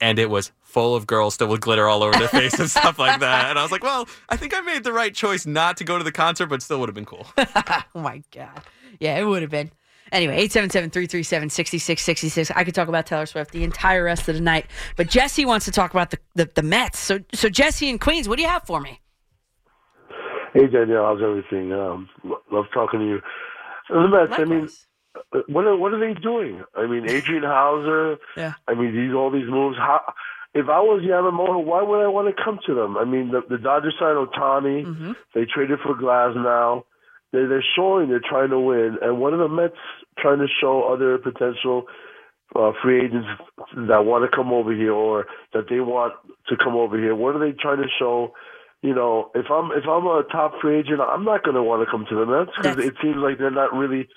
and 0.00 0.18
it 0.18 0.30
was 0.30 0.52
full 0.62 0.94
of 0.94 1.06
girls 1.06 1.34
still 1.34 1.48
with 1.48 1.60
glitter 1.60 1.88
all 1.88 2.02
over 2.02 2.18
their 2.18 2.28
face 2.28 2.58
and 2.58 2.70
stuff 2.70 2.98
like 2.98 3.20
that. 3.20 3.46
And 3.50 3.58
I 3.58 3.62
was 3.62 3.72
like, 3.72 3.82
well, 3.82 4.08
I 4.28 4.36
think 4.36 4.54
I 4.56 4.60
made 4.60 4.84
the 4.84 4.92
right 4.92 5.14
choice 5.14 5.46
not 5.46 5.76
to 5.78 5.84
go 5.84 5.98
to 5.98 6.04
the 6.04 6.12
concert, 6.12 6.46
but 6.46 6.62
still 6.62 6.80
would 6.80 6.88
have 6.88 6.94
been 6.94 7.06
cool. 7.06 7.26
oh 7.38 7.82
my 7.94 8.22
god. 8.32 8.62
Yeah, 9.00 9.18
it 9.18 9.24
would 9.24 9.42
have 9.42 9.50
been. 9.50 9.70
Anyway, 10.12 10.46
877-337-6666. 10.48 12.52
I 12.54 12.64
could 12.64 12.74
talk 12.74 12.88
about 12.88 13.06
Taylor 13.06 13.26
Swift 13.26 13.52
the 13.52 13.64
entire 13.64 14.04
rest 14.04 14.28
of 14.28 14.34
the 14.34 14.40
night. 14.40 14.66
But 14.96 15.08
Jesse 15.08 15.44
wants 15.44 15.64
to 15.66 15.72
talk 15.72 15.90
about 15.92 16.10
the, 16.10 16.18
the, 16.34 16.50
the 16.54 16.62
Mets. 16.62 16.98
So 16.98 17.20
so 17.34 17.48
Jesse 17.48 17.88
in 17.88 17.98
Queens, 17.98 18.28
what 18.28 18.36
do 18.36 18.42
you 18.42 18.48
have 18.48 18.64
for 18.64 18.80
me? 18.80 19.00
Hey 20.54 20.66
Danielle, 20.68 21.04
how's 21.04 21.22
everything? 21.22 21.72
Um, 21.72 22.08
love 22.50 22.66
talking 22.72 23.00
to 23.00 23.06
you. 23.06 23.20
The 23.90 24.08
Mets. 24.08 24.38
I 24.38 24.44
mean, 24.44 24.68
uh, 25.34 25.40
what 25.48 25.66
are 25.66 25.76
what 25.76 25.92
are 25.92 26.00
they 26.00 26.18
doing? 26.18 26.62
I 26.74 26.86
mean, 26.86 27.04
Adrian 27.10 27.42
Houser. 27.42 28.16
Yeah. 28.36 28.54
I 28.68 28.74
mean, 28.74 28.94
these 28.94 29.14
all 29.14 29.30
these 29.30 29.48
moves. 29.48 29.76
How? 29.76 30.00
If 30.54 30.70
I 30.70 30.80
was 30.80 31.02
Yamamoto, 31.02 31.62
why 31.62 31.82
would 31.82 32.02
I 32.02 32.08
want 32.08 32.34
to 32.34 32.42
come 32.42 32.58
to 32.66 32.74
them? 32.74 32.96
I 32.96 33.04
mean, 33.04 33.30
the, 33.30 33.42
the 33.46 33.58
Dodgers 33.58 33.94
signed 34.00 34.16
Ohtani. 34.16 35.14
They 35.34 35.44
traded 35.44 35.80
for 35.80 35.94
Glasnow. 35.94 36.84
They're, 37.32 37.48
they're 37.48 37.64
showing 37.76 38.08
they're 38.08 38.20
trying 38.20 38.50
to 38.50 38.60
win. 38.60 38.98
And 39.02 39.20
what 39.20 39.32
are 39.32 39.38
the 39.38 39.48
Mets 39.48 39.74
trying 40.18 40.38
to 40.38 40.46
show 40.60 40.84
other 40.92 41.18
potential 41.18 41.84
uh, 42.54 42.72
free 42.82 43.04
agents 43.04 43.28
that 43.88 44.04
want 44.04 44.30
to 44.30 44.34
come 44.34 44.52
over 44.52 44.72
here 44.72 44.92
or 44.92 45.26
that 45.52 45.64
they 45.68 45.80
want 45.80 46.14
to 46.48 46.56
come 46.56 46.74
over 46.74 46.98
here? 46.98 47.14
What 47.14 47.36
are 47.36 47.40
they 47.40 47.56
trying 47.56 47.78
to 47.78 47.88
show? 47.98 48.32
You 48.82 48.94
know, 48.94 49.30
if 49.34 49.46
I'm 49.50 49.72
if 49.72 49.84
I'm 49.88 50.06
a 50.06 50.22
top 50.30 50.52
free 50.60 50.78
agent, 50.78 51.00
I'm 51.00 51.24
not 51.24 51.42
going 51.42 51.56
to 51.56 51.62
want 51.62 51.86
to 51.86 51.90
come 51.90 52.06
to 52.08 52.14
the 52.14 52.26
Mets 52.26 52.50
because 52.56 52.78
it 52.78 52.94
seems 53.02 53.16
like 53.16 53.38
they're 53.38 53.50
not 53.50 53.72
really 53.72 54.08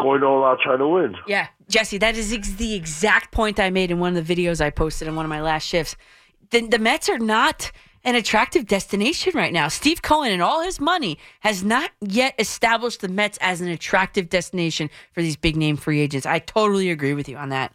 going 0.00 0.22
all 0.22 0.44
out 0.44 0.58
trying 0.62 0.78
to 0.78 0.88
win. 0.88 1.14
Yeah, 1.26 1.48
Jesse, 1.68 1.98
that 1.98 2.16
is 2.16 2.32
ex- 2.32 2.50
the 2.50 2.74
exact 2.74 3.32
point 3.32 3.60
I 3.60 3.70
made 3.70 3.90
in 3.90 3.98
one 3.98 4.16
of 4.16 4.26
the 4.26 4.34
videos 4.34 4.60
I 4.60 4.70
posted 4.70 5.08
in 5.08 5.16
one 5.16 5.24
of 5.24 5.30
my 5.30 5.40
last 5.40 5.64
shifts. 5.66 5.96
The, 6.50 6.66
the 6.66 6.78
Mets 6.78 7.08
are 7.08 7.18
not 7.18 7.72
an 8.06 8.14
attractive 8.14 8.66
destination 8.66 9.32
right 9.34 9.52
now. 9.52 9.66
Steve 9.66 10.00
Cohen 10.00 10.30
and 10.30 10.40
all 10.40 10.62
his 10.62 10.80
money 10.80 11.18
has 11.40 11.64
not 11.64 11.90
yet 12.00 12.34
established 12.38 13.00
the 13.00 13.08
Mets 13.08 13.36
as 13.40 13.60
an 13.60 13.68
attractive 13.68 14.30
destination 14.30 14.88
for 15.12 15.22
these 15.22 15.36
big 15.36 15.56
name 15.56 15.76
free 15.76 16.00
agents. 16.00 16.24
I 16.24 16.38
totally 16.38 16.88
agree 16.88 17.14
with 17.14 17.28
you 17.28 17.36
on 17.36 17.48
that. 17.50 17.74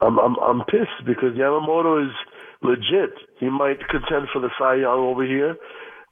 I'm 0.00 0.18
I'm 0.18 0.36
I'm 0.38 0.64
pissed 0.64 1.04
because 1.06 1.36
Yamamoto 1.36 2.04
is 2.04 2.12
legit. 2.62 3.14
He 3.38 3.50
might 3.50 3.78
contend 3.88 4.28
for 4.32 4.40
the 4.40 4.50
Cy 4.58 4.76
Young 4.76 4.98
over 4.98 5.24
here, 5.24 5.56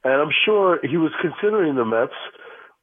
and 0.03 0.13
I'm 0.13 0.31
sure 0.45 0.79
he 0.83 0.97
was 0.97 1.11
considering 1.21 1.75
the 1.75 1.83
Mets, 1.83 2.13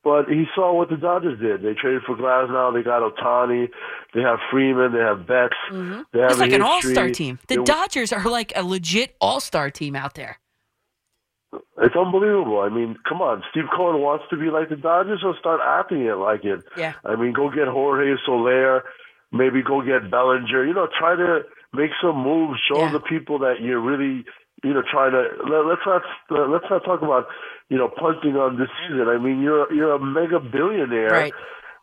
but 0.08 0.32
he 0.32 0.44
saw 0.54 0.72
what 0.72 0.88
the 0.88 0.96
Dodgers 0.96 1.38
did. 1.38 1.60
They 1.60 1.74
traded 1.74 2.02
for 2.06 2.16
Glasnow. 2.16 2.72
They 2.72 2.82
got 2.82 3.02
Ohtani. 3.02 3.68
They 4.14 4.22
have 4.22 4.38
Freeman. 4.50 4.92
They 4.92 5.00
have 5.00 5.26
Betts. 5.26 5.52
Mm-hmm. 5.70 6.00
They 6.14 6.20
have 6.20 6.30
It's 6.30 6.40
like 6.40 6.52
an 6.52 6.62
all 6.62 6.80
star 6.80 7.10
team. 7.10 7.38
The 7.48 7.56
They- 7.56 7.64
Dodgers 7.64 8.10
are 8.12 8.24
like 8.24 8.52
a 8.56 8.62
legit 8.62 9.14
all 9.20 9.40
star 9.40 9.70
team 9.70 9.94
out 9.94 10.14
there. 10.14 10.38
It's 11.78 11.94
unbelievable. 11.96 12.60
I 12.60 12.68
mean, 12.70 12.96
come 13.08 13.20
on. 13.20 13.42
Steve 13.50 13.64
Cohen 13.74 14.00
wants 14.00 14.24
to 14.30 14.36
be 14.36 14.50
like 14.50 14.68
the 14.70 14.76
Dodgers, 14.76 15.20
so 15.22 15.34
start 15.38 15.60
acting 15.62 16.02
it 16.06 16.14
like 16.16 16.44
it. 16.44 16.60
Yeah. 16.76 16.94
I 17.04 17.16
mean, 17.16 17.32
go 17.32 17.50
get 17.50 17.68
Jorge 17.68 18.16
Soler, 18.24 18.84
maybe 19.32 19.62
go 19.62 19.80
get 19.82 20.10
Bellinger. 20.10 20.64
You 20.66 20.74
know, 20.74 20.88
try 20.98 21.16
to 21.16 21.40
make 21.72 21.90
some 22.02 22.16
moves. 22.22 22.58
Show 22.68 22.90
the 22.90 23.00
people 23.00 23.38
that 23.40 23.60
you're 23.60 23.80
really, 23.80 24.24
you 24.64 24.72
know, 24.74 24.82
trying 24.90 25.12
to. 25.12 25.22
Let, 25.50 25.64
let's 25.66 25.82
not 25.86 26.02
let's 26.50 26.68
not 26.70 26.84
talk 26.84 27.00
about, 27.02 27.26
you 27.68 27.76
know, 27.78 27.88
punting 27.88 28.36
on 28.36 28.58
this 28.58 28.68
season. 28.88 29.08
I 29.08 29.18
mean, 29.18 29.40
you're 29.42 29.72
you're 29.72 29.92
a 29.94 30.00
mega 30.00 30.40
billionaire. 30.40 31.10
Right. 31.10 31.32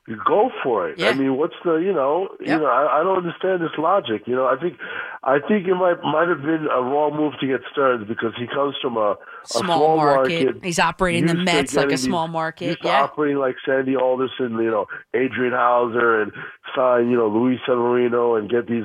You 0.07 0.21
go 0.23 0.51
for 0.61 0.87
it. 0.87 0.99
Yeah. 0.99 1.09
I 1.09 1.13
mean, 1.15 1.35
what's 1.35 1.55
the 1.63 1.77
you 1.77 1.91
know 1.91 2.29
you 2.39 2.55
know 2.59 2.67
I, 2.67 2.99
I 2.99 3.03
don't 3.03 3.17
understand 3.25 3.61
this 3.63 3.71
logic. 3.79 4.27
You 4.27 4.35
know, 4.35 4.45
I 4.45 4.55
think 4.55 4.77
I 5.23 5.39
think 5.39 5.65
it 5.67 5.73
might 5.73 5.97
might 6.03 6.27
have 6.27 6.43
been 6.43 6.67
a 6.71 6.79
wrong 6.79 7.15
move 7.17 7.33
to 7.39 7.47
get 7.47 7.61
Stearns 7.71 8.07
because 8.07 8.33
he 8.37 8.45
comes 8.45 8.75
from 8.79 8.97
a, 8.97 9.13
a 9.13 9.17
Small, 9.45 9.63
small 9.63 9.97
market. 9.97 10.63
He's 10.63 10.77
operating 10.77 11.25
the 11.25 11.33
Mets 11.33 11.73
like 11.75 11.91
a 11.91 11.97
small 11.97 12.27
these- 12.27 12.33
market. 12.33 12.77
Yeah. 12.83 13.01
operating 13.01 13.37
like 13.37 13.55
Sandy 13.65 13.95
Alderson, 13.95 14.53
you 14.53 14.69
know, 14.69 14.85
Adrian 15.15 15.53
Houser, 15.53 16.21
and 16.21 16.31
sign, 16.75 17.09
you 17.09 17.17
know, 17.17 17.27
Luis 17.27 17.59
Severino, 17.65 18.35
and 18.35 18.49
get 18.49 18.67
these 18.67 18.83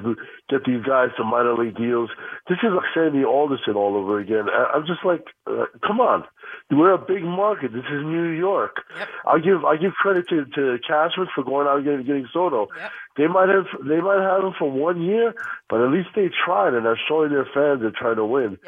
get 0.48 0.64
these 0.64 0.82
guys 0.82 1.10
to 1.16 1.24
minor 1.24 1.54
league 1.54 1.76
deals. 1.76 2.10
This 2.48 2.58
is 2.62 2.70
like 2.74 2.86
Sandy 2.94 3.24
Alderson 3.24 3.74
all 3.74 3.96
over 3.96 4.18
again. 4.18 4.48
I, 4.50 4.72
I'm 4.74 4.86
just 4.86 5.04
like, 5.04 5.24
uh, 5.46 5.66
come 5.86 6.00
on, 6.00 6.24
we're 6.70 6.92
a 6.92 6.98
big 6.98 7.22
market. 7.22 7.72
This 7.72 7.84
is 7.84 8.02
New 8.04 8.28
York. 8.30 8.82
I 9.26 9.38
give 9.38 9.64
I 9.64 9.76
give 9.76 9.92
credit 9.92 10.28
to 10.28 10.44
to 10.44 10.78
Cashman 10.86 11.28
for 11.34 11.44
going 11.44 11.66
out 11.66 11.76
and 11.76 11.84
getting, 11.84 12.06
getting 12.06 12.28
Soto. 12.32 12.68
They 13.16 13.26
might 13.26 13.48
have 13.48 13.66
they 13.86 14.00
might 14.00 14.22
have 14.22 14.44
him 14.44 14.54
for 14.58 14.70
one 14.70 15.02
year, 15.02 15.34
but 15.68 15.80
at 15.80 15.90
least 15.90 16.10
they 16.14 16.30
tried 16.44 16.74
and 16.74 16.86
are 16.86 16.98
showing 17.08 17.30
their 17.30 17.48
fans 17.52 17.80
they're 17.80 17.90
trying 17.90 18.16
to 18.16 18.24
win. 18.24 18.58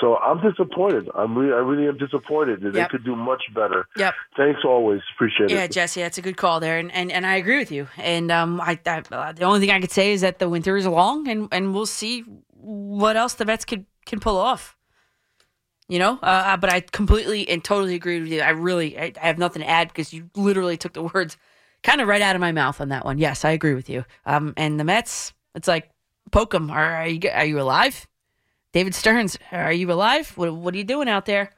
So 0.00 0.16
I'm 0.16 0.40
disappointed. 0.40 1.08
I'm 1.14 1.36
really, 1.36 1.52
I 1.52 1.58
really 1.58 1.86
am 1.86 1.98
disappointed 1.98 2.62
that 2.62 2.72
they 2.72 2.86
could 2.90 3.04
do 3.04 3.14
much 3.14 3.42
better. 3.54 3.86
Yep. 3.96 4.14
Thanks 4.36 4.60
always. 4.64 5.00
Appreciate 5.14 5.50
Yeah, 5.50 5.56
it. 5.56 5.60
Yeah, 5.60 5.66
Jesse, 5.66 6.00
that's 6.00 6.16
a 6.18 6.22
good 6.22 6.36
call 6.36 6.58
there, 6.58 6.78
and 6.78 6.90
and, 6.92 7.12
and 7.12 7.26
I 7.26 7.36
agree 7.36 7.58
with 7.58 7.70
you. 7.70 7.88
And 7.98 8.32
um, 8.32 8.60
I, 8.60 8.78
I 8.86 9.02
uh, 9.12 9.32
the 9.32 9.44
only 9.44 9.60
thing 9.60 9.70
I 9.70 9.80
could 9.80 9.90
say 9.90 10.12
is 10.12 10.22
that 10.22 10.38
the 10.38 10.48
winter 10.48 10.76
is 10.76 10.86
long, 10.86 11.28
and 11.28 11.48
and 11.52 11.74
we'll 11.74 11.86
see 11.86 12.24
what 12.52 13.16
else 13.16 13.34
the 13.34 13.44
Mets 13.44 13.64
can 13.64 13.86
can 14.06 14.20
pull 14.20 14.36
off. 14.38 14.76
You 15.88 15.98
know, 15.98 16.20
uh, 16.22 16.26
uh, 16.46 16.56
but 16.56 16.72
I 16.72 16.80
completely 16.80 17.48
and 17.48 17.64
totally 17.64 17.96
agree 17.96 18.20
with 18.20 18.30
you. 18.30 18.40
I 18.42 18.50
really, 18.50 18.96
I, 18.96 19.12
I 19.20 19.26
have 19.26 19.38
nothing 19.38 19.60
to 19.60 19.68
add 19.68 19.88
because 19.88 20.12
you 20.12 20.30
literally 20.36 20.76
took 20.76 20.92
the 20.92 21.02
words 21.02 21.36
kind 21.82 22.00
of 22.00 22.06
right 22.06 22.22
out 22.22 22.36
of 22.36 22.40
my 22.40 22.52
mouth 22.52 22.80
on 22.80 22.90
that 22.90 23.04
one. 23.04 23.18
Yes, 23.18 23.44
I 23.44 23.50
agree 23.50 23.74
with 23.74 23.90
you. 23.90 24.04
Um, 24.24 24.54
and 24.56 24.78
the 24.78 24.84
Mets, 24.84 25.32
it's 25.56 25.66
like 25.66 25.90
poke 26.30 26.54
'em. 26.54 26.70
Are, 26.70 26.94
are 26.94 27.08
you 27.08 27.20
are 27.32 27.44
you 27.44 27.60
alive? 27.60 28.06
David 28.72 28.94
Stearns, 28.94 29.36
are 29.52 29.72
you 29.72 29.90
alive? 29.90 30.32
What 30.36 30.54
what 30.54 30.74
are 30.74 30.78
you 30.78 30.84
doing 30.84 31.08
out 31.08 31.26
there? 31.26 31.50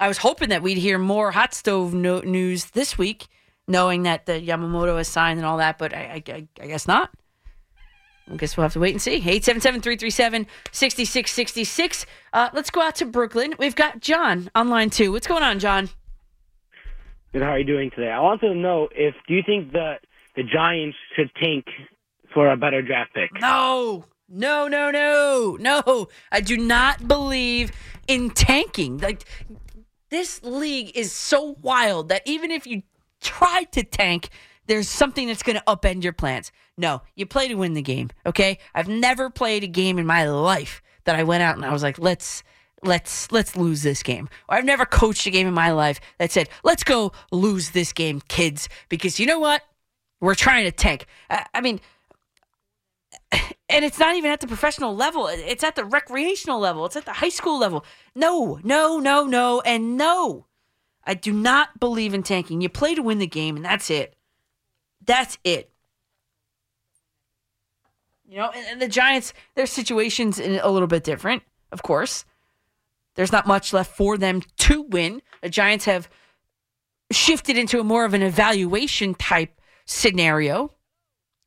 I 0.00 0.08
was 0.08 0.18
hoping 0.18 0.48
that 0.50 0.62
we'd 0.62 0.78
hear 0.78 0.98
more 0.98 1.32
hot 1.32 1.52
stove 1.54 1.92
no- 1.92 2.20
news 2.20 2.66
this 2.66 2.96
week, 2.96 3.26
knowing 3.66 4.04
that 4.04 4.26
the 4.26 4.34
Yamamoto 4.40 4.96
has 4.96 5.08
signed 5.08 5.38
and 5.40 5.46
all 5.46 5.58
that, 5.58 5.76
but 5.76 5.92
I, 5.92 6.22
I, 6.28 6.46
I- 6.62 6.66
guess 6.66 6.86
not. 6.86 7.10
I 8.30 8.36
guess 8.36 8.56
we'll 8.56 8.62
have 8.64 8.74
to 8.74 8.80
wait 8.80 8.92
and 8.92 9.00
see. 9.02 9.14
877 9.14 9.80
337 9.80 10.46
6666. 10.70 12.06
Uh, 12.32 12.50
Let's 12.52 12.70
go 12.70 12.82
out 12.82 12.94
to 12.96 13.06
Brooklyn. 13.06 13.54
We've 13.58 13.74
got 13.74 14.00
John 14.00 14.50
on 14.54 14.68
line 14.68 14.90
two. 14.90 15.12
What's 15.12 15.26
going 15.26 15.42
on, 15.42 15.58
John? 15.58 15.88
Good. 17.32 17.42
How 17.42 17.48
are 17.50 17.58
you 17.58 17.64
doing 17.64 17.90
today? 17.90 18.10
I 18.10 18.20
wanted 18.20 18.48
to 18.48 18.54
know 18.54 18.88
if 18.94 19.14
do 19.26 19.34
you 19.34 19.42
think 19.44 19.72
that 19.72 20.00
the 20.36 20.42
Giants 20.42 20.96
should 21.16 21.30
tank 21.42 21.64
for 22.32 22.50
a 22.50 22.56
better 22.56 22.82
draft 22.82 23.14
pick? 23.14 23.30
No, 23.40 24.04
no, 24.28 24.68
no, 24.68 24.90
no, 24.90 25.56
no. 25.58 26.08
I 26.30 26.40
do 26.40 26.56
not 26.56 27.08
believe 27.08 27.72
in 28.06 28.30
tanking. 28.30 28.98
Like 28.98 29.24
this 30.10 30.42
league 30.42 30.92
is 30.94 31.12
so 31.12 31.56
wild 31.62 32.08
that 32.10 32.22
even 32.26 32.50
if 32.50 32.66
you 32.66 32.82
try 33.20 33.64
to 33.72 33.82
tank, 33.82 34.28
there's 34.66 34.88
something 34.88 35.26
that's 35.26 35.42
going 35.42 35.56
to 35.56 35.64
upend 35.66 36.04
your 36.04 36.12
plans. 36.12 36.52
No, 36.76 37.02
you 37.14 37.26
play 37.26 37.48
to 37.48 37.54
win 37.54 37.72
the 37.72 37.82
game. 37.82 38.10
Okay, 38.26 38.58
I've 38.74 38.88
never 38.88 39.30
played 39.30 39.64
a 39.64 39.68
game 39.68 39.98
in 39.98 40.06
my 40.06 40.28
life 40.28 40.82
that 41.04 41.16
I 41.16 41.24
went 41.24 41.42
out 41.42 41.56
and 41.56 41.64
I 41.64 41.72
was 41.72 41.82
like, 41.82 41.98
let's. 41.98 42.42
Let's 42.84 43.32
let's 43.32 43.56
lose 43.56 43.82
this 43.82 44.04
game. 44.04 44.28
Or 44.48 44.54
I've 44.56 44.64
never 44.64 44.86
coached 44.86 45.26
a 45.26 45.30
game 45.30 45.48
in 45.48 45.52
my 45.52 45.72
life 45.72 45.98
that 46.18 46.30
said, 46.30 46.48
"Let's 46.62 46.84
go 46.84 47.10
lose 47.32 47.70
this 47.70 47.92
game, 47.92 48.20
kids," 48.28 48.68
because 48.88 49.18
you 49.18 49.26
know 49.26 49.40
what? 49.40 49.62
We're 50.20 50.36
trying 50.36 50.64
to 50.64 50.70
tank. 50.70 51.06
I, 51.28 51.44
I 51.54 51.60
mean, 51.60 51.80
and 53.32 53.84
it's 53.84 53.98
not 53.98 54.16
even 54.16 54.30
at 54.30 54.40
the 54.40 54.46
professional 54.46 54.94
level. 54.94 55.26
It's 55.28 55.64
at 55.64 55.76
the 55.76 55.84
recreational 55.84 56.58
level. 56.58 56.86
It's 56.86 56.96
at 56.96 57.04
the 57.04 57.12
high 57.12 57.28
school 57.28 57.58
level. 57.58 57.84
No, 58.14 58.60
no, 58.62 58.98
no, 58.98 59.26
no, 59.26 59.60
and 59.62 59.96
no. 59.96 60.46
I 61.04 61.14
do 61.14 61.32
not 61.32 61.80
believe 61.80 62.14
in 62.14 62.22
tanking. 62.22 62.60
You 62.60 62.68
play 62.68 62.94
to 62.94 63.02
win 63.02 63.18
the 63.18 63.26
game, 63.26 63.56
and 63.56 63.64
that's 63.64 63.90
it. 63.90 64.14
That's 65.04 65.38
it. 65.44 65.70
You 68.28 68.38
know, 68.38 68.50
and, 68.54 68.66
and 68.66 68.82
the 68.82 68.88
Giants, 68.88 69.32
their 69.54 69.66
situation's 69.66 70.38
in 70.38 70.60
a 70.62 70.68
little 70.68 70.88
bit 70.88 71.04
different, 71.04 71.42
of 71.72 71.82
course. 71.82 72.26
There's 73.14 73.32
not 73.32 73.46
much 73.46 73.72
left 73.72 73.96
for 73.96 74.18
them 74.18 74.42
to 74.58 74.82
win. 74.82 75.22
The 75.42 75.48
Giants 75.48 75.86
have 75.86 76.10
shifted 77.10 77.56
into 77.56 77.80
a 77.80 77.84
more 77.84 78.04
of 78.04 78.12
an 78.12 78.22
evaluation 78.22 79.14
type 79.14 79.58
scenario 79.86 80.72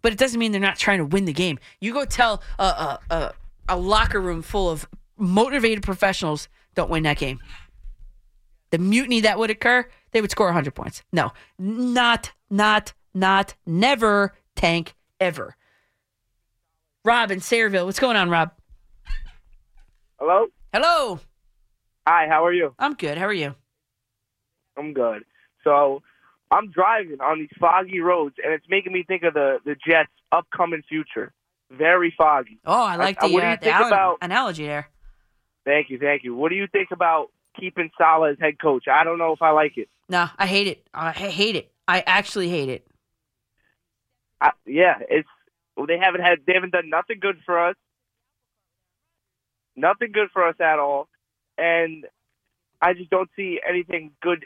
but 0.02 0.12
it 0.12 0.18
doesn't 0.18 0.40
mean 0.40 0.52
they're 0.52 0.62
not 0.62 0.78
trying 0.78 1.00
to 1.00 1.06
win 1.06 1.26
the 1.26 1.34
game. 1.34 1.60
You 1.80 1.94
go 1.94 2.06
tell 2.06 2.42
a, 2.60 2.64
a, 2.64 3.00
a, 3.10 3.34
a 3.70 3.78
locker 3.78 4.20
room 4.20 4.42
full 4.42 4.70
of 4.70 4.88
motivated 5.18 5.84
professionals 5.84 6.48
don't 6.76 6.90
win 6.90 7.04
that 7.04 7.18
game. 7.18 7.40
The 8.72 8.78
mutiny 8.78 9.22
that 9.22 9.38
would 9.38 9.50
occur, 9.50 9.88
they 10.12 10.22
would 10.22 10.32
score 10.32 10.48
100 10.48 10.74
points. 10.74 11.04
No, 11.12 11.32
not, 11.60 12.32
not, 12.50 12.94
not, 13.14 13.54
never 13.66 14.34
tank 14.56 14.96
ever. 15.20 15.56
Rob 17.04 17.32
in 17.32 17.40
Sayreville. 17.40 17.86
What's 17.86 18.00
going 18.00 18.16
on, 18.16 18.30
Rob? 18.30 18.52
Hello? 20.20 20.48
Hello. 20.72 21.20
Hi, 22.08 22.28
how 22.28 22.46
are 22.46 22.54
you? 22.54 22.74
I'm 22.80 22.94
good. 22.94 23.18
How 23.18 23.26
are 23.26 23.34
you? 23.34 23.56
I'm 24.78 24.94
good. 24.94 25.24
So 25.64 26.02
I'm 26.52 26.70
driving 26.70 27.22
on 27.22 27.40
these 27.40 27.50
foggy 27.60 28.02
roads, 28.02 28.36
and 28.44 28.54
it's 28.54 28.66
making 28.70 28.92
me 28.94 29.04
think 29.04 29.24
of 29.24 29.34
the 29.34 29.60
the 29.66 29.76
Jets' 29.76 30.10
upcoming 30.32 30.84
future. 30.88 31.32
Very 31.72 32.14
foggy. 32.18 32.60
Oh, 32.66 32.84
I 32.84 32.98
like 32.98 33.18
Uh, 33.24 33.28
the, 33.28 33.34
what 33.34 33.42
do 33.42 33.48
uh, 33.48 33.52
you 33.52 33.58
the 33.58 33.64
think 33.64 33.76
al- 33.76 33.88
about? 33.88 34.18
analogy 34.22 34.66
there. 34.66 34.90
Thank 35.64 35.90
you, 35.90 35.98
thank 35.98 36.24
you. 36.26 36.36
What 36.36 36.50
do 36.50 36.56
you 36.56 36.68
think 36.68 36.90
about 36.92 37.30
keeping 37.58 37.90
Saleh 37.98 38.32
as 38.34 38.40
head 38.40 38.60
coach? 38.60 38.88
I 38.90 39.04
don't 39.06 39.18
know 39.18 39.32
if 39.32 39.42
I 39.42 39.52
like 39.52 39.78
it. 39.78 39.88
No, 40.10 40.28
I 40.38 40.48
hate 40.48 40.68
it. 40.68 40.86
I 40.94 41.12
hate 41.12 41.56
it. 41.56 41.72
I 41.88 42.02
actually 42.06 42.50
hate 42.50 42.68
it. 42.68 42.86
I, 44.42 44.52
yeah, 44.66 44.96
it's 45.10 45.30
well, 45.78 45.86
they 45.88 45.98
haven't 45.98 46.22
had 46.22 46.40
they 46.46 46.54
haven't 46.54 46.72
done 46.74 46.90
nothing 46.90 47.20
good 47.22 47.40
for 47.46 47.70
us. 47.70 47.76
Nothing 49.76 50.12
good 50.12 50.30
for 50.34 50.46
us 50.46 50.56
at 50.60 50.80
all, 50.80 51.08
and 51.58 52.06
I 52.82 52.94
just 52.94 53.10
don't 53.10 53.30
see 53.38 53.60
anything 53.68 54.12
good 54.22 54.46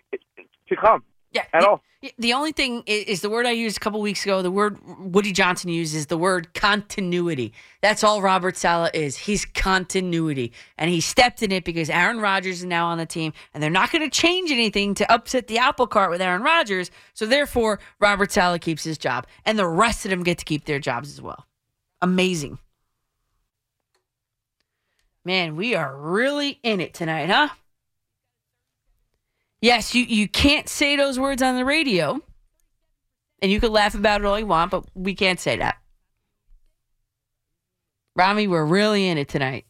to 0.70 0.76
come. 0.76 1.04
Yeah, 1.36 1.44
at 1.54 1.60
the, 1.62 1.68
all. 1.68 1.82
The 2.18 2.32
only 2.32 2.54
thing 2.54 2.78
i- 2.88 2.92
is 3.08 3.20
the 3.20 3.30
word 3.30 3.46
I 3.46 3.52
used 3.52 3.76
a 3.76 3.80
couple 3.82 4.00
weeks 4.00 4.24
ago. 4.24 4.42
The 4.42 4.50
word 4.50 4.80
Woody 5.00 5.34
Johnson 5.34 5.70
used 5.70 5.94
is 5.94 6.06
the 6.06 6.18
word 6.18 6.54
continuity. 6.54 7.52
That's 7.82 8.06
all 8.06 8.22
Robert 8.22 8.56
Saleh 8.56 8.90
is. 8.94 9.18
He's 9.18 9.44
continuity, 9.44 10.54
and 10.78 10.90
he 10.90 11.02
stepped 11.02 11.44
in 11.44 11.52
it 11.52 11.66
because 11.66 11.90
Aaron 11.90 12.22
Rodgers 12.22 12.60
is 12.60 12.66
now 12.66 12.88
on 12.88 12.98
the 13.00 13.06
team, 13.06 13.34
and 13.54 13.62
they're 13.62 13.70
not 13.70 13.92
going 13.92 14.10
to 14.10 14.10
change 14.10 14.50
anything 14.50 14.96
to 14.96 15.12
upset 15.12 15.48
the 15.48 15.58
apple 15.58 15.88
cart 15.88 16.10
with 16.10 16.22
Aaron 16.22 16.42
Rodgers. 16.42 16.90
So 17.14 17.26
therefore, 17.26 17.80
Robert 18.00 18.32
Saleh 18.32 18.62
keeps 18.62 18.86
his 18.86 18.98
job, 18.98 19.28
and 19.44 19.60
the 19.60 19.68
rest 19.68 20.06
of 20.06 20.12
them 20.12 20.24
get 20.24 20.38
to 20.38 20.46
keep 20.46 20.64
their 20.64 20.80
jobs 20.80 21.10
as 21.12 21.22
well. 21.22 21.46
Amazing. 22.02 22.60
Man, 25.26 25.56
we 25.58 25.76
are 25.76 25.98
really 25.98 26.60
in 26.64 26.80
it 26.80 26.94
tonight, 26.94 27.30
huh? 27.30 27.50
Yes, 29.66 29.96
you, 29.96 30.04
you 30.04 30.28
can't 30.28 30.70
say 30.70 30.96
those 30.96 31.20
words 31.20 31.42
on 31.42 31.56
the 31.56 31.66
radio. 31.66 32.22
And 33.42 33.52
you 33.52 33.60
can 33.60 33.72
laugh 33.72 33.96
about 33.96 34.22
it 34.22 34.28
all 34.28 34.38
you 34.38 34.46
want, 34.46 34.70
but 34.70 34.86
we 34.94 35.16
can't 35.16 35.40
say 35.40 35.58
that. 35.58 35.78
Rami, 38.16 38.48
we're 38.48 38.64
really 38.64 39.08
in 39.08 39.18
it 39.18 39.28
tonight. 39.28 39.66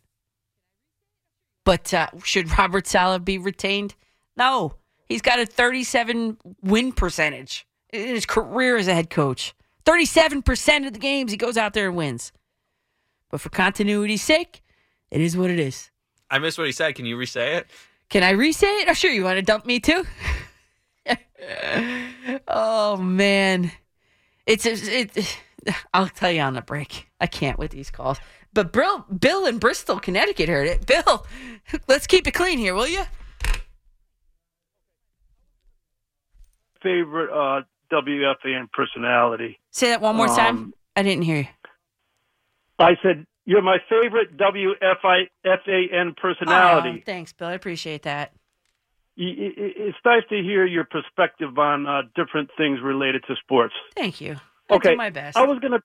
But 1.64 1.94
uh, 1.94 2.10
should 2.26 2.58
Robert 2.58 2.88
Saleh 2.88 3.24
be 3.24 3.38
retained? 3.38 3.96
No. 4.36 4.74
He's 5.08 5.22
got 5.22 5.40
a 5.40 5.46
37 5.46 6.40
win 6.62 6.92
percentage 6.92 7.66
in 7.94 8.10
his 8.10 8.26
career 8.26 8.76
as 8.76 8.90
a 8.90 8.94
head 8.94 9.10
coach. 9.10 9.56
37% 9.86 10.88
of 10.88 10.92
the 10.92 11.00
games 11.00 11.32
he 11.32 11.38
goes 11.38 11.56
out 11.56 11.74
there 11.74 11.88
and 11.88 11.96
wins. 11.96 12.34
But 13.32 13.40
for 13.40 13.48
continuity's 13.48 14.24
sake, 14.24 14.62
it 15.10 15.22
is 15.22 15.38
what 15.38 15.52
it 15.52 15.60
is. 15.60 15.90
I 16.30 16.40
missed 16.40 16.58
what 16.58 16.68
he 16.68 16.74
said. 16.74 16.96
Can 16.96 17.06
you 17.06 17.16
re-say 17.16 17.56
it? 17.56 17.68
Can 18.10 18.24
I 18.24 18.32
re-say 18.32 18.68
it? 18.68 18.90
Oh, 18.90 18.94
sure. 18.94 19.12
You 19.12 19.24
want 19.24 19.38
to 19.38 19.42
dump 19.42 19.66
me 19.66 19.80
too? 19.80 20.06
oh 22.48 22.98
man, 22.98 23.72
it's 24.46 24.66
it. 24.66 25.38
I'll 25.94 26.08
tell 26.08 26.32
you 26.32 26.42
on 26.42 26.54
the 26.54 26.62
break. 26.62 27.08
I 27.20 27.28
can't 27.28 27.58
with 27.58 27.72
these 27.72 27.90
calls. 27.90 28.20
But 28.54 28.72
Bill, 28.72 29.06
Bill 29.20 29.46
in 29.46 29.58
Bristol, 29.58 30.00
Connecticut 30.00 30.48
heard 30.48 30.68
it. 30.68 30.86
Bill, 30.86 31.26
let's 31.88 32.08
keep 32.08 32.28
it 32.28 32.32
clean 32.32 32.58
here, 32.58 32.74
will 32.74 32.88
you? 32.88 33.04
Favorite 36.82 37.32
uh, 37.32 37.64
WFAN 37.92 38.72
personality. 38.72 39.60
Say 39.72 39.90
that 39.90 40.02
one 40.02 40.16
more 40.16 40.28
time. 40.28 40.58
Um, 40.58 40.74
I 40.96 41.04
didn't 41.04 41.24
hear 41.24 41.38
you. 41.38 41.48
I 42.80 42.96
said 43.02 43.26
you're 43.46 43.62
my 43.62 43.78
favorite 43.90 44.38
WFAN 44.38 46.18
personality. 46.18 46.98
Oh, 46.98 47.04
thanks, 47.06 47.32
Bill. 47.32 47.48
I 47.48 47.54
appreciate 47.54 48.04
that. 48.04 48.34
It's 49.18 49.98
nice 50.04 50.24
to 50.30 50.36
hear 50.42 50.66
your 50.66 50.84
perspective 50.84 51.58
on 51.58 51.88
uh, 51.88 52.02
different 52.16 52.50
things 52.58 52.80
related 52.84 53.24
to 53.28 53.36
sports. 53.42 53.74
Thank 53.96 54.20
you. 54.20 54.36
I 54.70 54.76
okay, 54.76 54.92
do 54.92 54.98
my 54.98 55.10
best. 55.10 55.38
I 55.38 55.44
was 55.44 55.60
gonna. 55.60 55.80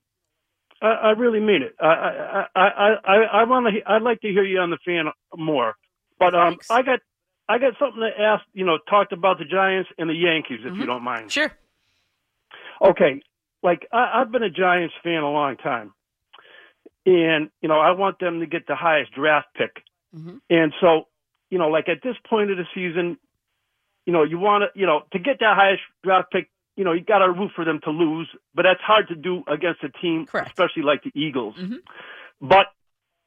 I, 0.82 0.86
I 0.86 1.10
really 1.10 1.38
mean 1.38 1.62
it. 1.62 1.76
I 1.80 1.86
I 1.86 2.46
I 2.56 2.68
I 3.04 3.16
I, 3.40 3.44
want 3.44 3.66
to. 3.72 3.88
I'd 3.88 4.02
like 4.02 4.20
to 4.22 4.28
hear 4.28 4.42
you 4.42 4.58
on 4.58 4.70
the 4.70 4.78
fan 4.84 5.04
more, 5.36 5.74
but 6.18 6.34
um, 6.34 6.56
I 6.70 6.82
got 6.82 7.00
I 7.48 7.58
got 7.58 7.74
something 7.78 8.00
to 8.00 8.20
ask. 8.20 8.42
You 8.52 8.64
know, 8.64 8.78
talked 8.88 9.12
about 9.12 9.38
the 9.38 9.44
Giants 9.44 9.90
and 9.96 10.10
the 10.10 10.14
Yankees, 10.14 10.60
if 10.64 10.76
you 10.76 10.86
don't 10.86 11.04
mind. 11.04 11.26
Mm-hmm. 11.26 11.28
Sure. 11.28 11.52
Okay, 12.82 13.22
like 13.62 13.86
I, 13.92 14.20
I've 14.20 14.32
been 14.32 14.42
a 14.42 14.50
Giants 14.50 14.94
fan 15.04 15.22
a 15.22 15.30
long 15.30 15.56
time, 15.56 15.92
and 17.06 17.50
you 17.60 17.68
know 17.68 17.78
I 17.78 17.92
want 17.92 18.18
them 18.18 18.40
to 18.40 18.46
get 18.46 18.66
the 18.66 18.76
highest 18.76 19.12
draft 19.12 19.48
pick, 19.54 19.82
Mm-hmm. 20.14 20.38
and 20.50 20.72
so 20.80 21.06
you 21.50 21.58
know, 21.58 21.68
like 21.68 21.88
at 21.88 21.98
this 22.02 22.16
point 22.28 22.50
of 22.50 22.56
the 22.56 22.64
season, 22.74 23.18
you 24.06 24.12
know, 24.12 24.22
you 24.22 24.38
want 24.38 24.62
to, 24.62 24.78
you 24.78 24.86
know, 24.86 25.02
to 25.12 25.18
get 25.18 25.40
that 25.40 25.56
highest 25.56 25.82
draft 26.02 26.30
pick, 26.32 26.48
you 26.76 26.84
know, 26.84 26.92
you 26.92 27.02
got 27.02 27.18
to 27.18 27.30
root 27.30 27.50
for 27.54 27.64
them 27.64 27.80
to 27.84 27.90
lose, 27.90 28.28
but 28.54 28.62
that's 28.62 28.80
hard 28.80 29.08
to 29.08 29.16
do 29.16 29.42
against 29.46 29.82
a 29.82 29.88
team, 30.00 30.26
especially 30.32 30.82
like 30.82 31.02
the 31.02 31.10
Eagles. 31.14 31.56
But 32.40 32.66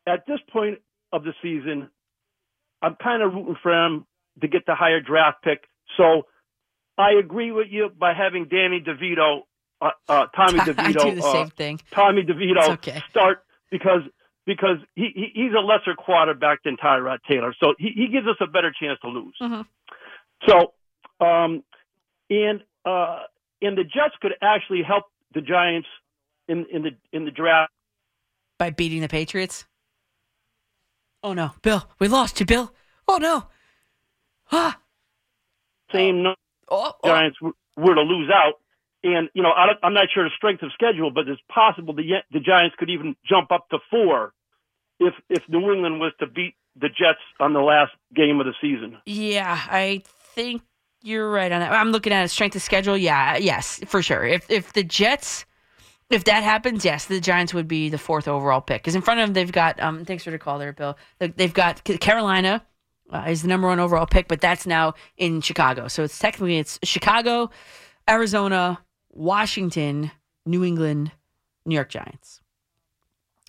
at 0.07 0.25
this 0.25 0.39
point 0.51 0.79
of 1.11 1.23
the 1.23 1.33
season, 1.41 1.89
I'm 2.81 2.95
kind 2.95 3.21
of 3.21 3.33
rooting 3.33 3.57
for 3.61 3.71
them 3.71 4.07
to 4.41 4.47
get 4.47 4.65
the 4.65 4.73
higher 4.73 4.99
draft 4.99 5.43
pick. 5.43 5.65
So 5.97 6.23
I 6.97 7.11
agree 7.11 7.51
with 7.51 7.67
you 7.69 7.89
by 7.89 8.13
having 8.13 8.45
Danny 8.45 8.81
DeVito, 8.81 9.41
uh, 9.81 9.91
uh, 10.07 10.25
Tommy 10.35 10.59
I 10.61 10.65
DeVito, 10.65 11.03
do 11.03 11.15
the 11.15 11.27
uh, 11.27 11.31
same 11.31 11.49
thing. 11.49 11.79
Tommy 11.91 12.23
DeVito 12.23 12.69
okay. 12.71 13.03
start 13.09 13.43
because 13.73 14.01
because 14.45 14.77
he, 14.95 15.09
he 15.15 15.25
he's 15.33 15.53
a 15.57 15.59
lesser 15.59 15.95
quarterback 15.97 16.63
than 16.63 16.77
Tyrod 16.77 17.17
Taylor, 17.27 17.53
so 17.59 17.73
he, 17.79 17.89
he 17.95 18.07
gives 18.07 18.27
us 18.27 18.35
a 18.39 18.47
better 18.47 18.71
chance 18.79 18.99
to 19.01 19.09
lose. 19.09 19.35
So, 20.47 20.73
um, 21.25 21.63
and 22.29 22.61
uh, 22.85 23.19
and 23.61 23.77
the 23.77 23.83
Jets 23.83 24.15
could 24.21 24.33
actually 24.41 24.83
help 24.83 25.05
the 25.33 25.41
Giants 25.41 25.87
in 26.47 26.65
in 26.71 26.83
the 26.83 26.91
in 27.11 27.25
the 27.25 27.31
draft. 27.31 27.71
By 28.59 28.69
beating 28.69 29.01
the 29.01 29.07
Patriots? 29.09 29.65
Oh 31.23 31.33
no, 31.33 31.51
Bill, 31.61 31.89
we 31.99 32.07
lost 32.07 32.39
you, 32.39 32.45
Bill. 32.45 32.71
Oh 33.07 33.17
no. 33.17 33.45
Ah. 34.51 34.79
Same 35.91 36.21
number 36.23 36.37
Giants 37.05 37.37
w- 37.39 37.55
were 37.77 37.95
to 37.95 38.01
lose 38.01 38.29
out, 38.33 38.59
and 39.03 39.29
you 39.33 39.43
know 39.43 39.51
I'm 39.51 39.93
not 39.93 40.07
sure 40.13 40.23
the 40.23 40.29
strength 40.35 40.63
of 40.63 40.71
schedule, 40.73 41.11
but 41.11 41.27
it's 41.27 41.41
possible 41.53 41.93
the 41.93 42.03
the 42.31 42.39
Giants 42.39 42.75
could 42.79 42.89
even 42.89 43.15
jump 43.27 43.51
up 43.51 43.69
to 43.69 43.79
four 43.89 44.33
if 44.99 45.13
if 45.29 45.43
New 45.49 45.71
England 45.73 45.99
was 45.99 46.13
to 46.19 46.27
beat 46.27 46.55
the 46.75 46.89
Jets 46.89 47.19
on 47.39 47.53
the 47.53 47.59
last 47.61 47.91
game 48.15 48.39
of 48.39 48.45
the 48.45 48.53
season. 48.61 48.97
Yeah, 49.05 49.59
I 49.69 50.01
think 50.35 50.61
you're 51.01 51.29
right 51.29 51.51
on 51.51 51.59
that. 51.59 51.71
I'm 51.71 51.91
looking 51.91 52.13
at 52.13 52.23
a 52.25 52.27
strength 52.29 52.55
of 52.55 52.61
schedule. 52.61 52.97
Yeah, 52.97 53.37
yes, 53.37 53.79
for 53.85 54.01
sure. 54.01 54.23
If 54.23 54.49
if 54.49 54.73
the 54.73 54.83
Jets, 54.83 55.45
if 56.09 56.23
that 56.23 56.43
happens, 56.43 56.85
yes, 56.85 57.05
the 57.05 57.19
Giants 57.19 57.53
would 57.53 57.67
be 57.67 57.89
the 57.89 57.97
fourth 57.97 58.27
overall 58.27 58.61
pick. 58.61 58.81
Because 58.81 58.95
in 58.95 59.01
front 59.01 59.19
of 59.19 59.27
them, 59.27 59.33
they've 59.33 59.51
got. 59.51 59.79
Um, 59.81 60.05
thanks 60.05 60.23
for 60.23 60.31
the 60.31 60.39
call 60.39 60.59
there, 60.59 60.73
Bill. 60.73 60.97
They- 61.19 61.27
They've 61.27 61.53
got 61.53 61.83
Carolina 61.83 62.63
uh, 63.11 63.25
is 63.27 63.41
the 63.41 63.47
number 63.49 63.67
one 63.67 63.79
overall 63.79 64.05
pick, 64.07 64.27
but 64.27 64.39
that's 64.41 64.65
now 64.65 64.93
in 65.17 65.41
Chicago. 65.41 65.87
So 65.89 66.03
it's 66.03 66.17
technically 66.17 66.57
it's 66.57 66.79
Chicago, 66.83 67.51
Arizona, 68.09 68.79
Washington, 69.13 70.11
New 70.45 70.63
England, 70.63 71.11
New 71.65 71.75
York 71.75 71.89
Giants 71.89 72.41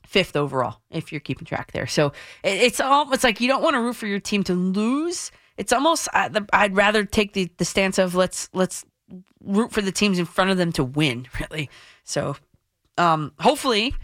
fifth 0.07 0.37
overall 0.37 0.81
if 0.91 1.11
you're 1.11 1.21
keeping 1.21 1.45
track 1.47 1.73
there. 1.73 1.87
So 1.89 2.09
it- 2.45 2.61
it's 2.63 2.81
it's 2.81 3.25
like 3.25 3.41
you 3.41 3.49
don't 3.49 3.63
want 3.63 3.75
to 3.75 3.81
root 3.81 3.97
for 3.97 4.07
your 4.07 4.21
team 4.21 4.45
to 4.45 4.55
lose. 4.55 5.33
It's 5.57 5.73
almost 5.73 6.09
uh, 6.15 6.29
the- 6.29 6.47
I'd 6.53 6.77
rather 6.77 7.05
take 7.05 7.33
the 7.33 7.51
the 7.57 7.65
stance 7.65 7.99
of 7.99 8.15
let's 8.15 8.49
let's 8.53 8.85
root 9.43 9.73
for 9.73 9.83
the 9.83 9.91
teams 9.91 10.19
in 10.21 10.25
front 10.25 10.51
of 10.51 10.57
them 10.57 10.71
to 10.73 10.85
win. 10.85 11.27
Really. 11.41 11.69
So 12.05 12.37
um, 12.99 13.33
hopefully. 13.41 13.95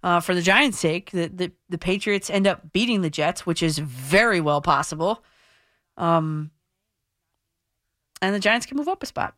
Uh, 0.00 0.20
for 0.20 0.32
the 0.32 0.42
Giants' 0.42 0.78
sake, 0.78 1.10
the, 1.10 1.26
the 1.26 1.50
the 1.68 1.76
Patriots 1.76 2.30
end 2.30 2.46
up 2.46 2.72
beating 2.72 3.02
the 3.02 3.10
Jets, 3.10 3.44
which 3.44 3.64
is 3.64 3.78
very 3.78 4.40
well 4.40 4.60
possible. 4.60 5.24
Um, 5.96 6.52
and 8.22 8.32
the 8.32 8.38
Giants 8.38 8.64
can 8.64 8.76
move 8.76 8.86
up 8.86 9.02
a 9.02 9.06
spot, 9.06 9.34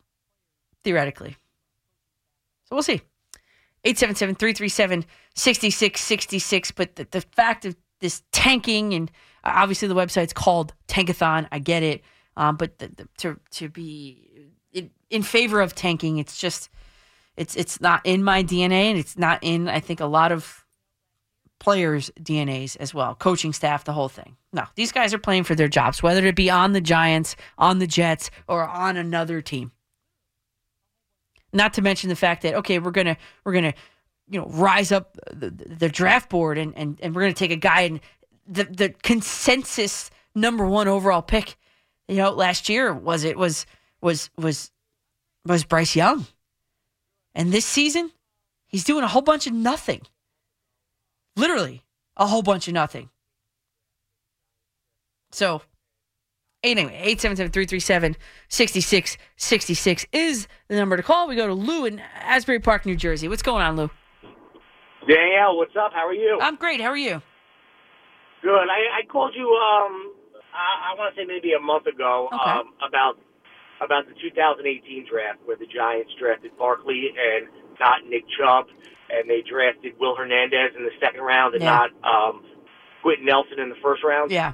theoretically. 0.83 1.35
So 2.71 2.77
we'll 2.77 2.83
see. 2.83 3.01
877-337-6666 3.85 6.71
but 6.75 6.95
the, 6.95 7.05
the 7.11 7.21
fact 7.21 7.65
of 7.65 7.75
this 7.99 8.23
tanking 8.31 8.93
and 8.93 9.11
obviously 9.43 9.89
the 9.89 9.95
website's 9.95 10.31
called 10.31 10.73
tankathon. 10.87 11.49
I 11.51 11.59
get 11.59 11.83
it. 11.83 12.01
Um, 12.37 12.55
but 12.55 12.79
the, 12.79 12.87
the, 12.87 13.09
to 13.17 13.37
to 13.51 13.67
be 13.67 14.47
in, 14.71 14.89
in 15.09 15.21
favor 15.21 15.59
of 15.59 15.75
tanking 15.75 16.17
it's 16.17 16.37
just 16.37 16.69
it's 17.35 17.57
it's 17.57 17.81
not 17.81 17.99
in 18.05 18.23
my 18.23 18.41
dna 18.41 18.71
and 18.71 18.97
it's 18.97 19.17
not 19.17 19.39
in 19.41 19.67
i 19.67 19.81
think 19.81 19.99
a 19.99 20.05
lot 20.05 20.31
of 20.31 20.65
players 21.59 22.09
dnas 22.21 22.77
as 22.77 22.93
well 22.93 23.15
coaching 23.15 23.51
staff 23.51 23.83
the 23.83 23.91
whole 23.91 24.07
thing. 24.07 24.37
No 24.53 24.63
these 24.75 24.93
guys 24.93 25.13
are 25.13 25.19
playing 25.19 25.43
for 25.43 25.55
their 25.55 25.67
jobs 25.67 26.01
whether 26.01 26.25
it 26.25 26.37
be 26.37 26.49
on 26.49 26.71
the 26.71 26.79
giants 26.79 27.35
on 27.57 27.79
the 27.79 27.87
jets 27.87 28.31
or 28.47 28.65
on 28.65 28.95
another 28.95 29.41
team 29.41 29.73
not 31.53 31.73
to 31.75 31.81
mention 31.81 32.09
the 32.09 32.15
fact 32.15 32.43
that 32.43 32.55
okay, 32.55 32.79
we're 32.79 32.91
gonna 32.91 33.17
we're 33.43 33.53
gonna 33.53 33.73
you 34.29 34.39
know 34.39 34.47
rise 34.47 34.91
up 34.91 35.17
the, 35.31 35.49
the 35.49 35.89
draft 35.89 36.29
board 36.29 36.57
and, 36.57 36.75
and 36.75 36.99
and 37.01 37.15
we're 37.15 37.21
gonna 37.21 37.33
take 37.33 37.51
a 37.51 37.55
guy 37.55 37.81
and 37.81 37.99
the 38.47 38.63
the 38.65 38.89
consensus 38.89 40.11
number 40.35 40.65
one 40.65 40.87
overall 40.87 41.21
pick, 41.21 41.57
you 42.07 42.17
know, 42.17 42.31
last 42.31 42.69
year 42.69 42.93
was 42.93 43.23
it 43.23 43.37
was 43.37 43.65
was 44.01 44.29
was 44.37 44.71
was 45.45 45.63
Bryce 45.63 45.95
Young, 45.95 46.25
and 47.33 47.51
this 47.51 47.65
season 47.65 48.11
he's 48.67 48.83
doing 48.83 49.03
a 49.03 49.07
whole 49.07 49.21
bunch 49.21 49.47
of 49.47 49.53
nothing. 49.53 50.01
Literally 51.35 51.83
a 52.17 52.27
whole 52.27 52.41
bunch 52.41 52.67
of 52.67 52.73
nothing. 52.73 53.09
So 55.31 55.61
Anyway, 56.63 57.15
877-337-6666 57.15 60.05
is 60.11 60.47
the 60.67 60.75
number 60.75 60.95
to 60.95 61.01
call. 61.03 61.27
We 61.27 61.35
go 61.35 61.47
to 61.47 61.53
Lou 61.55 61.85
in 61.85 61.99
Asbury 62.19 62.59
Park, 62.59 62.85
New 62.85 62.95
Jersey. 62.95 63.27
What's 63.27 63.41
going 63.41 63.63
on, 63.63 63.75
Lou? 63.75 63.89
Danielle, 65.07 65.57
what's 65.57 65.75
up? 65.75 65.91
How 65.93 66.05
are 66.07 66.13
you? 66.13 66.37
I'm 66.39 66.55
great. 66.57 66.79
How 66.79 66.89
are 66.89 66.97
you? 66.97 67.19
Good. 68.43 68.67
I, 68.69 68.99
I 69.01 69.05
called 69.11 69.33
you. 69.35 69.47
Um, 69.47 70.13
I, 70.53 70.93
I 70.93 70.99
want 70.99 71.15
to 71.15 71.21
say 71.21 71.25
maybe 71.25 71.53
a 71.53 71.59
month 71.59 71.87
ago 71.87 72.29
um, 72.31 72.73
about 72.87 73.17
about 73.83 74.05
the 74.07 74.13
2018 74.21 75.07
draft 75.09 75.39
where 75.45 75.57
the 75.57 75.65
Giants 75.65 76.11
drafted 76.19 76.55
Barkley 76.59 77.09
and 77.17 77.47
not 77.79 78.05
Nick 78.07 78.25
Chubb, 78.37 78.67
and 79.09 79.27
they 79.27 79.41
drafted 79.41 79.93
Will 79.99 80.15
Hernandez 80.15 80.75
in 80.77 80.83
the 80.83 80.91
second 81.01 81.21
round 81.21 81.55
and 81.55 81.63
Yeah. 81.63 81.87
not 81.87 81.89
um, 82.05 82.43
Quenton 83.01 83.25
Nelson 83.25 83.57
in 83.59 83.69
the 83.69 83.75
first 83.81 84.03
round. 84.03 84.29
Yeah. 84.29 84.53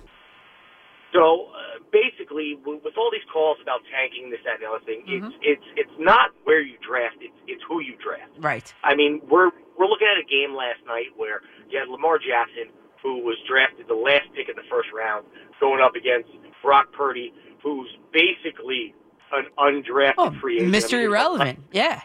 So 1.18 1.50
uh, 1.50 1.82
basically, 1.92 2.60
with, 2.64 2.84
with 2.86 2.94
all 2.98 3.10
these 3.12 3.26
calls 3.34 3.58
about 3.62 3.82
tanking, 3.90 4.30
this, 4.30 4.40
that, 4.46 4.62
and 4.62 4.64
the 4.64 4.70
other 4.70 4.86
thing, 4.86 5.02
Mm-hmm. 5.10 5.34
it's 5.34 5.36
it's 5.42 5.68
it's 5.90 5.98
not 5.98 6.30
where 6.46 6.62
you 6.62 6.78
draft; 6.86 7.18
it's 7.22 7.34
it's 7.48 7.64
who 7.68 7.82
you 7.82 7.98
draft. 7.98 8.30
Right. 8.38 8.68
I 8.84 8.94
mean, 8.94 9.22
we're 9.26 9.50
we're 9.78 9.88
looking 9.90 10.06
at 10.06 10.22
a 10.22 10.28
game 10.30 10.54
last 10.56 10.86
night 10.86 11.10
where 11.18 11.42
you 11.70 11.80
had 11.80 11.90
Lamar 11.90 12.20
Jackson, 12.22 12.70
who 13.02 13.26
was 13.26 13.38
drafted 13.50 13.88
the 13.88 13.98
last 13.98 14.30
pick 14.36 14.48
in 14.50 14.56
the 14.56 14.68
first 14.70 14.90
round, 14.94 15.26
going 15.60 15.82
up 15.82 15.96
against 15.96 16.30
Brock 16.62 16.92
Purdy, 16.94 17.34
who's 17.64 17.90
basically 18.14 18.94
an 19.34 19.46
undrafted 19.58 20.14
Oh, 20.20 20.32
free 20.40 20.58
agent. 20.62 20.74
Mr. 20.76 20.94
I 20.94 20.98
mean, 20.98 21.06
Irrelevant. 21.08 21.60
Yeah. 21.72 22.02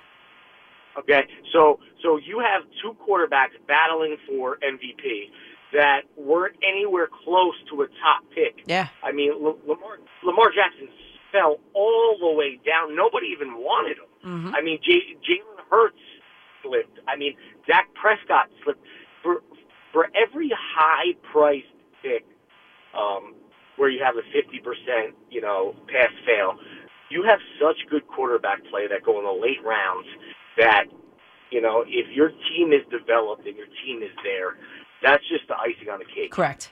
Okay, 0.98 1.22
so 1.52 1.80
so 2.02 2.18
you 2.18 2.38
have 2.40 2.62
two 2.82 2.94
quarterbacks 3.00 3.56
battling 3.66 4.16
for 4.28 4.58
MVP 4.58 5.30
that 5.72 6.02
weren't 6.16 6.56
anywhere 6.62 7.08
close 7.24 7.54
to 7.70 7.82
a 7.82 7.86
top 8.02 8.22
pick. 8.34 8.62
Yeah. 8.66 8.88
I 9.02 9.12
mean, 9.12 9.32
L- 9.32 9.58
Lamar 9.66 9.98
Lamar 10.22 10.50
Jackson 10.54 10.88
fell 11.30 11.58
all 11.74 12.16
the 12.20 12.30
way 12.32 12.60
down. 12.64 12.94
Nobody 12.94 13.28
even 13.28 13.54
wanted 13.54 13.96
him. 13.98 14.04
Mm-hmm. 14.24 14.54
I 14.54 14.60
mean, 14.60 14.78
J- 14.84 15.16
Jalen 15.24 15.64
Hurts 15.70 15.96
slipped. 16.62 16.98
I 17.08 17.16
mean, 17.16 17.34
Dak 17.66 17.88
Prescott 17.94 18.48
slipped. 18.62 18.84
For 19.22 19.42
for 19.92 20.08
every 20.14 20.50
high 20.54 21.14
priced 21.32 21.66
pick, 22.02 22.24
um, 22.96 23.34
where 23.76 23.88
you 23.88 24.02
have 24.04 24.16
a 24.16 24.22
fifty 24.32 24.58
percent, 24.58 25.14
you 25.30 25.40
know, 25.40 25.74
pass 25.88 26.10
fail, 26.26 26.58
you 27.10 27.22
have 27.24 27.38
such 27.60 27.88
good 27.90 28.06
quarterback 28.08 28.64
play 28.70 28.86
that 28.88 29.04
go 29.04 29.18
in 29.18 29.24
the 29.24 29.32
late 29.32 29.62
rounds 29.64 30.08
that 30.58 30.84
you 31.50 31.60
know 31.60 31.84
if 31.86 32.14
your 32.14 32.30
team 32.50 32.72
is 32.72 32.82
developed 32.90 33.46
and 33.46 33.56
your 33.56 33.68
team 33.84 34.02
is 34.02 34.12
there, 34.22 34.56
that's 35.02 35.26
just 35.28 35.48
the 35.48 35.56
icing 35.56 35.88
on 35.90 35.98
the 35.98 36.04
cake. 36.04 36.30
Correct. 36.30 36.70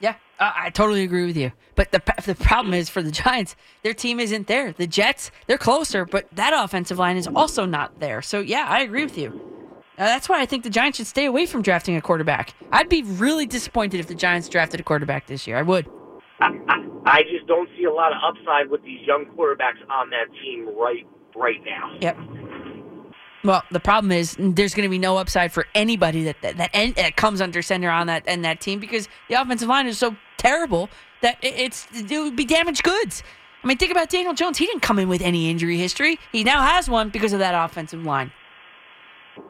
Yeah, 0.00 0.16
I, 0.38 0.64
I 0.66 0.70
totally 0.70 1.02
agree 1.02 1.26
with 1.26 1.36
you. 1.36 1.52
But 1.74 1.92
the 1.92 2.02
the 2.24 2.34
problem 2.34 2.74
is 2.74 2.88
for 2.88 3.02
the 3.02 3.10
Giants, 3.10 3.56
their 3.82 3.94
team 3.94 4.20
isn't 4.20 4.46
there. 4.46 4.72
The 4.72 4.86
Jets, 4.86 5.30
they're 5.46 5.58
closer, 5.58 6.04
but 6.04 6.28
that 6.32 6.52
offensive 6.54 6.98
line 6.98 7.16
is 7.16 7.26
also 7.26 7.64
not 7.64 8.00
there. 8.00 8.22
So 8.22 8.40
yeah, 8.40 8.66
I 8.68 8.80
agree 8.80 9.04
with 9.04 9.18
you. 9.18 9.40
Uh, 9.96 10.06
that's 10.06 10.28
why 10.28 10.40
I 10.40 10.46
think 10.46 10.64
the 10.64 10.70
Giants 10.70 10.98
should 10.98 11.06
stay 11.06 11.24
away 11.24 11.46
from 11.46 11.62
drafting 11.62 11.94
a 11.94 12.00
quarterback. 12.00 12.54
I'd 12.72 12.88
be 12.88 13.02
really 13.02 13.46
disappointed 13.46 14.00
if 14.00 14.08
the 14.08 14.14
Giants 14.14 14.48
drafted 14.48 14.80
a 14.80 14.82
quarterback 14.82 15.28
this 15.28 15.46
year. 15.46 15.56
I 15.56 15.62
would. 15.62 15.88
I 16.40 17.22
just 17.30 17.46
don't 17.46 17.68
see 17.78 17.84
a 17.84 17.92
lot 17.92 18.12
of 18.12 18.18
upside 18.22 18.68
with 18.70 18.82
these 18.82 19.00
young 19.06 19.26
quarterbacks 19.26 19.78
on 19.88 20.10
that 20.10 20.26
team 20.42 20.68
right 20.76 21.06
right 21.36 21.62
now. 21.64 21.96
Yep. 22.00 22.18
Well, 23.44 23.62
the 23.70 23.80
problem 23.80 24.10
is 24.10 24.36
there's 24.38 24.74
going 24.74 24.84
to 24.84 24.90
be 24.90 24.98
no 24.98 25.18
upside 25.18 25.52
for 25.52 25.66
anybody 25.74 26.24
that 26.24 26.40
that 26.42 26.56
that, 26.56 26.70
en- 26.72 26.94
that 26.94 27.16
comes 27.16 27.40
under 27.40 27.60
center 27.62 27.90
on 27.90 28.06
that 28.06 28.24
and 28.26 28.44
that 28.44 28.60
team 28.60 28.80
because 28.80 29.08
the 29.28 29.34
offensive 29.40 29.68
line 29.68 29.86
is 29.86 29.98
so 29.98 30.16
terrible 30.38 30.88
that 31.20 31.36
it, 31.42 31.54
it's 31.56 31.86
it 31.92 32.18
would 32.18 32.36
be 32.36 32.44
damaged 32.46 32.82
goods. 32.82 33.22
I 33.62 33.66
mean, 33.66 33.78
think 33.78 33.90
about 33.92 34.10
Daniel 34.10 34.34
Jones. 34.34 34.58
He 34.58 34.66
didn't 34.66 34.82
come 34.82 34.98
in 34.98 35.08
with 35.08 35.22
any 35.22 35.50
injury 35.50 35.78
history. 35.78 36.18
He 36.32 36.44
now 36.44 36.62
has 36.62 36.88
one 36.88 37.10
because 37.10 37.32
of 37.32 37.38
that 37.38 37.54
offensive 37.54 38.04
line. 38.04 38.32
Uh, 39.36 39.40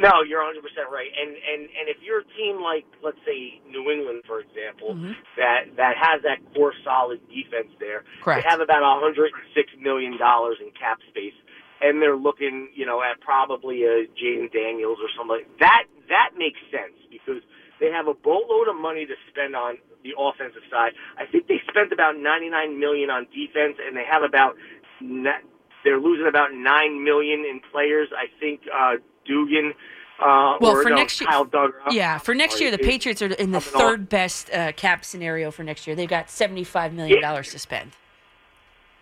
No, 0.00 0.22
you're 0.22 0.40
100 0.44 0.62
percent 0.62 0.88
right. 0.92 1.10
And 1.18 1.30
and 1.30 1.62
and 1.78 1.88
if 1.88 1.98
you're 2.02 2.20
a 2.20 2.28
team 2.36 2.62
like 2.62 2.84
let's 3.02 3.18
say 3.26 3.60
New 3.68 3.90
England, 3.90 4.22
for 4.26 4.40
example, 4.40 4.94
that 5.36 5.74
that 5.76 5.94
has 6.00 6.22
that 6.22 6.38
core 6.54 6.72
solid 6.84 7.20
defense 7.28 7.68
there, 7.80 8.04
Correct. 8.22 8.44
they 8.44 8.50
have 8.50 8.60
about 8.60 8.82
106 8.82 9.32
million 9.80 10.16
dollars 10.18 10.56
in 10.60 10.70
cap 10.78 10.98
space, 11.08 11.34
and 11.80 12.00
they're 12.00 12.16
looking, 12.16 12.68
you 12.74 12.86
know, 12.86 13.02
at 13.02 13.20
probably 13.20 13.84
a 13.84 14.06
Jayden 14.16 14.52
Daniels 14.52 14.98
or 15.00 15.08
something. 15.16 15.36
Like 15.36 15.58
That 15.60 15.84
that 16.08 16.30
makes 16.36 16.60
sense 16.70 16.96
because 17.10 17.42
they 17.80 17.90
have 17.90 18.06
a 18.08 18.14
boatload 18.14 18.68
of 18.68 18.76
money 18.76 19.04
to 19.06 19.14
spend 19.30 19.54
on 19.54 19.76
the 20.02 20.14
offensive 20.18 20.62
side. 20.70 20.92
I 21.18 21.26
think 21.26 21.46
they 21.48 21.60
spent 21.68 21.92
about 21.92 22.16
99 22.16 22.78
million 22.78 23.10
on 23.10 23.26
defense, 23.34 23.76
and 23.84 23.96
they 23.96 24.04
have 24.10 24.22
about. 24.22 24.56
They're 25.84 26.00
losing 26.00 26.26
about 26.26 26.52
nine 26.52 27.04
million 27.04 27.40
in 27.40 27.60
players. 27.70 28.08
I 28.16 28.26
think 28.40 28.62
uh, 28.72 28.96
Dugan. 29.26 29.72
Uh, 30.18 30.56
Well, 30.60 30.72
or 30.72 30.82
for 30.82 30.88
no, 30.88 30.96
next 30.96 31.20
year, 31.20 31.28
yeah, 31.90 32.16
for 32.16 32.34
next 32.34 32.58
year, 32.58 32.70
the 32.70 32.78
Patriots 32.78 33.20
are 33.20 33.26
in 33.26 33.50
the 33.50 33.60
third 33.60 34.08
best 34.08 34.50
uh, 34.50 34.72
cap 34.72 35.04
scenario 35.04 35.50
for 35.50 35.62
next 35.62 35.86
year. 35.86 35.94
They've 35.94 36.08
got 36.08 36.30
seventy-five 36.30 36.94
million 36.94 37.20
dollars 37.20 37.50
to 37.52 37.58
spend. 37.58 37.92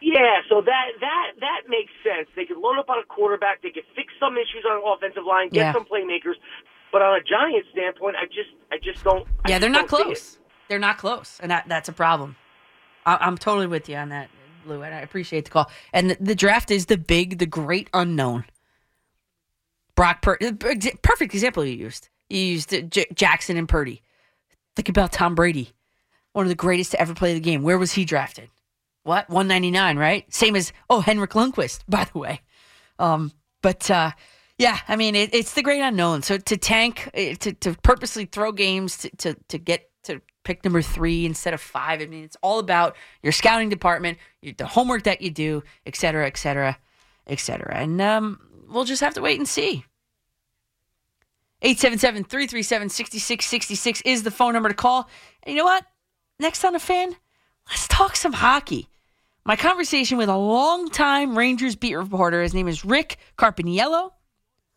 Yeah, 0.00 0.40
so 0.50 0.60
that 0.60 0.86
that 1.00 1.26
that 1.40 1.60
makes 1.68 1.92
sense. 2.02 2.28
They 2.36 2.44
could 2.44 2.58
load 2.58 2.78
up 2.78 2.90
on 2.90 2.98
a 2.98 3.04
quarterback. 3.06 3.62
They 3.62 3.70
could 3.70 3.84
fix 3.96 4.12
some 4.20 4.34
issues 4.36 4.64
on 4.68 4.80
the 4.80 4.86
offensive 4.86 5.24
line, 5.26 5.48
get 5.48 5.60
Yeah. 5.60 5.72
some 5.72 5.84
playmakers. 5.86 6.34
But 6.92 7.02
on 7.02 7.18
a 7.18 7.22
Giants 7.24 7.68
standpoint, 7.72 8.16
I 8.16 8.26
just 8.26 8.50
I 8.70 8.76
just 8.82 9.02
don't. 9.04 9.26
Yeah, 9.48 9.58
just 9.58 9.60
they're 9.62 9.70
not 9.70 9.88
don't 9.88 9.98
see 9.98 10.02
it. 10.02 10.04
close. 10.14 10.38
They're 10.68 10.78
not 10.78 10.98
close, 10.98 11.38
and 11.42 11.50
that, 11.50 11.64
that's 11.68 11.88
a 11.88 11.92
problem. 11.92 12.36
I, 13.06 13.16
I'm 13.20 13.36
totally 13.38 13.66
with 13.66 13.88
you 13.88 13.96
on 13.96 14.08
that, 14.10 14.28
Lou, 14.66 14.82
and 14.82 14.94
I 14.94 15.00
appreciate 15.00 15.44
the 15.44 15.50
call. 15.50 15.70
And 15.92 16.10
the, 16.10 16.16
the 16.20 16.34
draft 16.34 16.70
is 16.70 16.86
the 16.86 16.96
big, 16.96 17.38
the 17.38 17.46
great 17.46 17.88
unknown. 17.92 18.44
Brock, 19.94 20.22
Pur- 20.22 20.38
uh, 20.42 20.52
perfect 21.02 21.34
example 21.34 21.64
you 21.64 21.74
used. 21.76 22.08
You 22.30 22.40
used 22.40 22.72
uh, 22.74 22.80
J- 22.80 23.06
Jackson 23.14 23.56
and 23.56 23.68
Purdy. 23.68 24.02
Think 24.74 24.88
about 24.88 25.12
Tom 25.12 25.34
Brady, 25.34 25.70
one 26.32 26.44
of 26.46 26.48
the 26.48 26.54
greatest 26.56 26.92
to 26.92 27.00
ever 27.00 27.14
play 27.14 27.34
the 27.34 27.40
game. 27.40 27.62
Where 27.62 27.78
was 27.78 27.92
he 27.92 28.04
drafted? 28.04 28.48
What 29.04 29.28
199, 29.28 29.98
right? 29.98 30.34
Same 30.34 30.56
as 30.56 30.72
oh 30.90 31.00
Henrik 31.00 31.30
Lundqvist, 31.32 31.80
by 31.88 32.04
the 32.04 32.18
way. 32.18 32.40
Um, 32.98 33.32
but 33.62 33.88
uh, 33.90 34.10
yeah, 34.58 34.80
I 34.88 34.96
mean 34.96 35.14
it, 35.14 35.32
it's 35.34 35.54
the 35.54 35.62
great 35.62 35.80
unknown. 35.80 36.22
So 36.22 36.38
to 36.38 36.56
tank, 36.56 37.10
eh, 37.14 37.34
to 37.34 37.52
to 37.52 37.76
purposely 37.82 38.24
throw 38.24 38.50
games 38.50 38.96
to, 38.98 39.10
to 39.16 39.36
to 39.48 39.58
get 39.58 39.90
to 40.04 40.20
pick 40.42 40.64
number 40.64 40.82
three 40.82 41.26
instead 41.26 41.54
of 41.54 41.60
five. 41.60 42.00
I 42.00 42.06
mean 42.06 42.24
it's 42.24 42.36
all 42.42 42.58
about 42.58 42.96
your 43.22 43.32
scouting 43.32 43.68
department, 43.68 44.18
your, 44.40 44.54
the 44.54 44.66
homework 44.66 45.04
that 45.04 45.20
you 45.20 45.30
do, 45.30 45.62
et 45.86 45.94
cetera, 45.96 46.26
et 46.26 46.38
cetera, 46.38 46.78
et 47.26 47.40
cetera. 47.40 47.76
And 47.76 48.00
um, 48.00 48.40
we'll 48.68 48.84
just 48.84 49.02
have 49.02 49.14
to 49.14 49.22
wait 49.22 49.38
and 49.38 49.48
see. 49.48 49.84
877-337-6666 51.62 54.02
is 54.04 54.22
the 54.22 54.30
phone 54.30 54.52
number 54.52 54.68
to 54.68 54.74
call. 54.74 55.08
And 55.42 55.54
you 55.54 55.58
know 55.58 55.64
what? 55.64 55.86
Next 56.38 56.62
on 56.62 56.74
the 56.74 56.78
fan, 56.78 57.16
let's 57.70 57.88
talk 57.88 58.16
some 58.16 58.34
hockey. 58.34 58.90
My 59.46 59.56
conversation 59.56 60.16
with 60.16 60.30
a 60.30 60.36
longtime 60.36 61.36
Rangers 61.36 61.76
beat 61.76 61.94
reporter. 61.96 62.42
His 62.42 62.54
name 62.54 62.66
is 62.66 62.82
Rick 62.82 63.18
Carpiniello. 63.36 64.10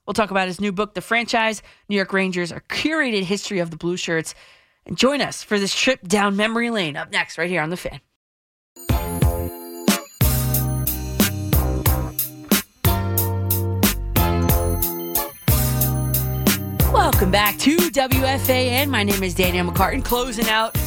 We'll 0.05 0.13
talk 0.13 0.29
about 0.29 0.49
his 0.49 0.59
new 0.59 0.73
book, 0.73 0.93
The 0.93 0.99
Franchise 0.99 1.63
New 1.87 1.95
York 1.95 2.11
Rangers, 2.11 2.51
a 2.51 2.59
curated 2.59 3.23
history 3.23 3.59
of 3.59 3.71
the 3.71 3.77
Blue 3.77 3.95
Shirts. 3.95 4.35
And 4.85 4.97
join 4.97 5.21
us 5.21 5.41
for 5.41 5.57
this 5.57 5.73
trip 5.73 6.05
down 6.05 6.35
memory 6.35 6.69
lane 6.69 6.97
up 6.97 7.13
next, 7.13 7.37
right 7.37 7.49
here 7.49 7.61
on 7.61 7.69
The 7.69 7.77
Fan. 7.77 8.01
Welcome 16.91 17.31
back 17.31 17.57
to 17.59 17.77
WFAN. 17.77 18.89
My 18.89 19.03
name 19.03 19.23
is 19.23 19.33
Danielle 19.33 19.71
McCartan, 19.71 20.03
closing 20.03 20.49
out 20.49 20.77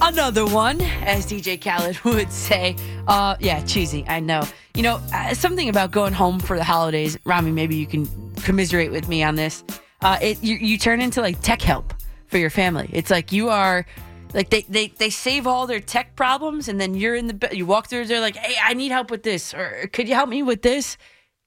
another 0.00 0.46
one, 0.46 0.80
as 0.80 1.26
DJ 1.26 1.60
Khaled 1.60 1.98
would 2.04 2.30
say. 2.32 2.76
Uh, 3.06 3.36
yeah, 3.40 3.62
cheesy. 3.64 4.04
I 4.08 4.20
know. 4.20 4.42
You 4.74 4.82
know, 4.82 5.00
uh, 5.12 5.34
something 5.34 5.68
about 5.68 5.90
going 5.90 6.12
home 6.12 6.38
for 6.40 6.56
the 6.56 6.64
holidays. 6.64 7.18
Rami, 7.24 7.50
maybe 7.50 7.76
you 7.76 7.86
can 7.86 8.06
commiserate 8.36 8.90
with 8.90 9.08
me 9.08 9.22
on 9.22 9.36
this. 9.36 9.64
Uh, 10.00 10.18
it 10.22 10.42
you, 10.42 10.56
you 10.56 10.78
turn 10.78 11.00
into 11.00 11.20
like 11.20 11.40
tech 11.42 11.60
help 11.62 11.92
for 12.26 12.38
your 12.38 12.50
family. 12.50 12.88
It's 12.92 13.10
like 13.10 13.32
you 13.32 13.48
are. 13.50 13.86
Like 14.32 14.50
they, 14.50 14.62
they, 14.68 14.86
they 14.86 15.10
save 15.10 15.48
all 15.48 15.66
their 15.66 15.80
tech 15.80 16.14
problems 16.14 16.68
and 16.68 16.80
then 16.80 16.94
you're 16.94 17.16
in 17.16 17.26
the 17.26 17.48
you 17.50 17.66
walk 17.66 17.88
through 17.88 18.04
they're 18.04 18.20
like 18.20 18.36
hey 18.36 18.54
I 18.62 18.74
need 18.74 18.92
help 18.92 19.10
with 19.10 19.24
this 19.24 19.52
or 19.52 19.90
could 19.92 20.08
you 20.08 20.14
help 20.14 20.28
me 20.28 20.44
with 20.44 20.62
this 20.62 20.96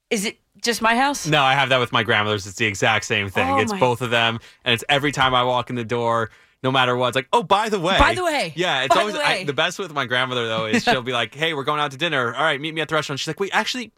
is 0.09 0.25
it 0.25 0.37
just 0.61 0.81
my 0.81 0.93
house 0.97 1.25
No, 1.25 1.41
I 1.41 1.53
have 1.53 1.69
that 1.69 1.79
with 1.79 1.93
my 1.93 2.03
grandmothers. 2.03 2.45
It's 2.45 2.57
the 2.57 2.65
exact 2.65 3.05
same 3.05 3.29
thing. 3.29 3.49
Oh, 3.49 3.59
it's 3.59 3.71
my- 3.71 3.79
both 3.79 4.01
of 4.01 4.09
them, 4.09 4.37
and 4.65 4.73
it's 4.73 4.83
every 4.89 5.13
time 5.13 5.33
I 5.33 5.43
walk 5.45 5.69
in 5.69 5.77
the 5.77 5.85
door. 5.85 6.29
No 6.63 6.71
matter 6.71 6.95
what, 6.95 7.09
it's 7.09 7.15
like, 7.15 7.27
oh, 7.33 7.43
by 7.43 7.67
the 7.69 7.79
way, 7.79 7.97
By 7.99 8.13
the 8.13 8.23
way. 8.23 8.53
yeah, 8.55 8.83
it's 8.83 8.95
always 8.95 9.15
the 9.15 9.21
I, 9.25 9.43
the 9.43 9.51
best 9.53 9.77
with 9.79 9.93
my 9.93 10.05
grandmother 10.05 10.47
though 10.47 10.65
is 10.65 10.83
she'll 10.85 11.01
be 11.01 11.11
like, 11.11 11.35
hey, 11.35 11.53
we're 11.53 11.65
going 11.65 11.81
out 11.81 11.91
to 11.91 11.97
dinner. 11.97 12.33
All 12.33 12.41
right, 12.43 12.59
meet 12.61 12.73
me 12.73 12.79
at 12.81 12.87
the 12.87 12.95
restaurant. 12.95 13.19
She's 13.19 13.27
like, 13.27 13.39
wait, 13.39 13.51
actually, 13.53 13.91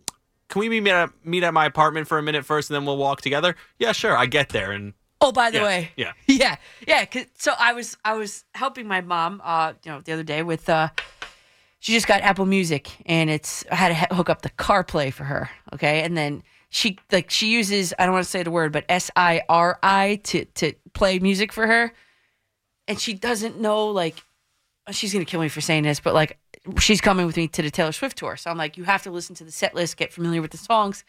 can 0.50 0.60
we 0.62 0.70
meet 0.82 0.90
at 0.92 1.12
meet 1.24 1.44
at 1.44 1.54
my 1.54 1.66
apartment 1.66 2.08
for 2.08 2.18
a 2.18 2.24
minute 2.24 2.44
first, 2.46 2.70
and 2.70 2.76
then 2.76 2.86
we'll 2.86 2.98
walk 2.98 3.22
together? 3.22 3.56
Yeah, 3.78 3.92
sure. 3.92 4.18
I 4.18 4.26
get 4.26 4.50
there, 4.50 4.72
and 4.72 4.94
Oh, 5.22 5.32
by 5.32 5.50
the 5.52 5.60
Yeah, 5.60 5.64
way, 5.64 5.92
yeah. 5.96 6.12
yeah, 6.28 6.56
yeah. 6.88 7.06
'cause- 7.06 7.26
so 7.38 7.54
I 7.58 7.74
was 7.74 7.98
I 8.04 8.14
was 8.16 8.44
helping 8.54 8.88
my 8.88 9.02
mom, 9.02 9.42
uh, 9.44 9.74
you 9.84 9.92
know, 9.92 10.02
the 10.02 10.14
other 10.14 10.24
day 10.24 10.42
with. 10.44 10.68
uh 10.70 10.90
She 11.80 11.94
just 11.94 12.08
got 12.08 12.22
Apple 12.22 12.46
Music, 12.48 12.90
and 13.06 13.30
it's 13.30 13.64
I 13.72 13.76
had 13.76 14.10
to 14.10 14.16
hook 14.16 14.30
up 14.30 14.42
the 14.42 14.50
CarPlay 14.50 15.14
for 15.14 15.24
her. 15.24 15.50
Okay, 15.74 16.02
and 16.02 16.18
then 16.18 16.42
she 16.70 16.98
like 17.12 17.30
she 17.30 17.50
uses 17.52 17.94
I 18.00 18.06
don't 18.06 18.14
want 18.14 18.26
to 18.26 18.30
say 18.32 18.42
the 18.44 18.52
word, 18.52 18.72
but 18.72 18.86
S 18.90 19.12
I 19.16 19.42
R 19.50 19.78
I 19.84 20.20
to 20.26 20.46
to 20.46 20.74
play 20.94 21.20
music 21.20 21.54
for 21.54 21.68
her, 21.68 21.94
and 22.88 23.00
she 23.00 23.14
doesn't 23.14 23.60
know 23.60 23.88
like 23.88 24.24
oh, 24.88 24.92
she's 24.92 25.14
gonna 25.14 25.26
kill 25.26 25.42
me 25.42 25.50
for 25.50 25.62
saying 25.62 25.84
this, 25.84 26.00
but 26.00 26.14
like 26.14 26.38
she's 26.80 27.02
coming 27.02 27.26
with 27.26 27.38
me 27.38 27.48
to 27.48 27.62
the 27.62 27.72
Taylor 27.72 27.92
Swift 27.92 28.18
tour, 28.18 28.36
so 28.38 28.50
I'm 28.50 28.58
like, 28.58 28.78
you 28.78 28.84
have 28.84 29.04
to 29.04 29.12
listen 29.12 29.36
to 29.36 29.44
the 29.44 29.52
set 29.52 29.76
list, 29.76 29.98
get 29.98 30.14
familiar 30.14 30.42
with 30.42 30.52
the 30.52 30.58
songs 30.58 31.04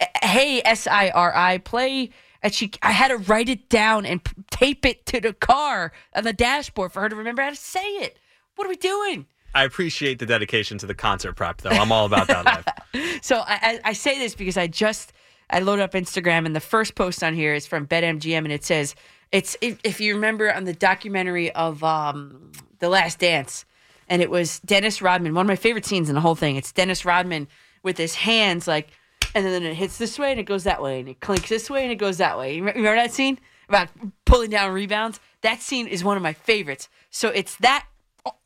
eh, 0.00 0.06
eh, 0.22 0.26
hey 0.26 0.62
S 0.64 0.86
I 0.86 1.10
R 1.10 1.34
I 1.34 1.58
play 1.58 2.10
and 2.42 2.54
she 2.54 2.70
I 2.82 2.92
had 2.92 3.08
to 3.08 3.16
write 3.16 3.48
it 3.48 3.68
down 3.68 4.06
and 4.06 4.22
p- 4.22 4.34
tape 4.50 4.86
it 4.86 5.06
to 5.06 5.20
the 5.20 5.32
car 5.32 5.92
on 6.14 6.24
the 6.24 6.32
dashboard 6.32 6.92
for 6.92 7.00
her 7.00 7.08
to 7.08 7.16
remember 7.16 7.42
how 7.42 7.50
to 7.50 7.56
say 7.56 7.84
it. 7.84 8.18
What 8.54 8.66
are 8.66 8.70
we 8.70 8.76
doing? 8.76 9.26
I 9.54 9.64
appreciate 9.64 10.18
the 10.18 10.26
dedication 10.26 10.76
to 10.78 10.86
the 10.86 10.94
concert 10.94 11.32
prep, 11.32 11.62
though. 11.62 11.70
I'm 11.70 11.90
all 11.90 12.04
about 12.04 12.26
that 12.28 12.44
life. 12.44 12.66
So 13.22 13.38
I, 13.38 13.58
I, 13.62 13.80
I 13.84 13.92
say 13.92 14.18
this 14.18 14.34
because 14.34 14.56
I 14.56 14.68
just 14.68 15.12
I 15.50 15.58
loaded 15.58 15.82
up 15.82 15.92
Instagram 15.92 16.46
and 16.46 16.54
the 16.54 16.60
first 16.60 16.94
post 16.94 17.22
on 17.24 17.34
here 17.34 17.52
is 17.54 17.66
from 17.66 17.86
BetMGM 17.86 18.38
and 18.38 18.52
it 18.52 18.64
says 18.64 18.94
it's 19.32 19.56
if, 19.60 19.78
if 19.84 20.00
you 20.00 20.14
remember 20.14 20.52
on 20.52 20.64
the 20.64 20.72
documentary 20.72 21.52
of 21.52 21.82
um, 21.84 22.52
The 22.78 22.88
Last 22.88 23.18
Dance 23.18 23.64
and 24.08 24.22
it 24.22 24.30
was 24.30 24.60
Dennis 24.60 25.02
Rodman 25.02 25.34
one 25.34 25.46
of 25.46 25.48
my 25.48 25.56
favorite 25.56 25.84
scenes 25.84 26.08
in 26.08 26.14
the 26.14 26.20
whole 26.20 26.34
thing. 26.34 26.56
It's 26.56 26.72
Dennis 26.72 27.04
Rodman 27.04 27.48
with 27.82 27.98
his 27.98 28.14
hands 28.14 28.66
like 28.66 28.90
and 29.34 29.44
then 29.44 29.62
it 29.64 29.74
hits 29.74 29.98
this 29.98 30.18
way 30.18 30.30
and 30.30 30.40
it 30.40 30.44
goes 30.44 30.64
that 30.64 30.82
way 30.82 31.00
and 31.00 31.08
it 31.08 31.20
clinks 31.20 31.48
this 31.48 31.68
way 31.68 31.82
and 31.82 31.92
it 31.92 31.96
goes 31.96 32.18
that 32.18 32.38
way. 32.38 32.56
You 32.56 32.64
remember 32.64 32.94
that 32.94 33.12
scene 33.12 33.38
about 33.68 33.88
pulling 34.24 34.50
down 34.50 34.72
rebounds? 34.72 35.20
That 35.42 35.60
scene 35.60 35.86
is 35.86 36.02
one 36.02 36.16
of 36.16 36.22
my 36.22 36.32
favorites. 36.32 36.88
So 37.10 37.28
it's 37.28 37.56
that 37.56 37.86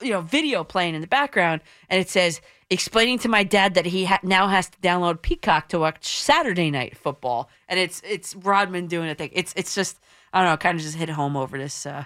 you 0.00 0.10
know 0.10 0.20
video 0.20 0.64
playing 0.64 0.94
in 0.94 1.00
the 1.00 1.06
background 1.06 1.62
and 1.88 2.00
it 2.00 2.08
says 2.08 2.40
explaining 2.68 3.18
to 3.18 3.28
my 3.28 3.42
dad 3.42 3.74
that 3.74 3.86
he 3.86 4.04
ha- 4.04 4.20
now 4.22 4.46
has 4.46 4.68
to 4.68 4.78
download 4.78 5.22
peacock 5.22 5.68
to 5.68 5.78
watch 5.78 6.06
saturday 6.06 6.70
night 6.70 6.96
football. 6.96 7.48
And 7.68 7.78
it's 7.78 8.02
it's 8.04 8.34
rodman 8.34 8.86
doing 8.86 9.10
a 9.10 9.14
thing. 9.14 9.30
It's 9.32 9.52
it's 9.56 9.74
just 9.74 10.00
i 10.32 10.40
don't 10.40 10.50
know 10.50 10.56
kind 10.56 10.76
of 10.76 10.82
just 10.82 10.96
hit 10.96 11.08
home 11.08 11.36
over 11.36 11.58
this 11.58 11.86
uh 11.86 12.04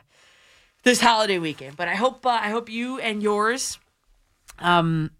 this 0.83 1.01
holiday 1.01 1.39
weekend 1.39 1.77
but 1.77 1.89
i 1.89 1.95
hope 1.95 2.25
uh, 2.27 2.41
i 2.43 2.51
hope 2.51 2.69
you 2.69 2.99
and 3.01 3.23
yours 3.23 3.79
um 4.59 5.11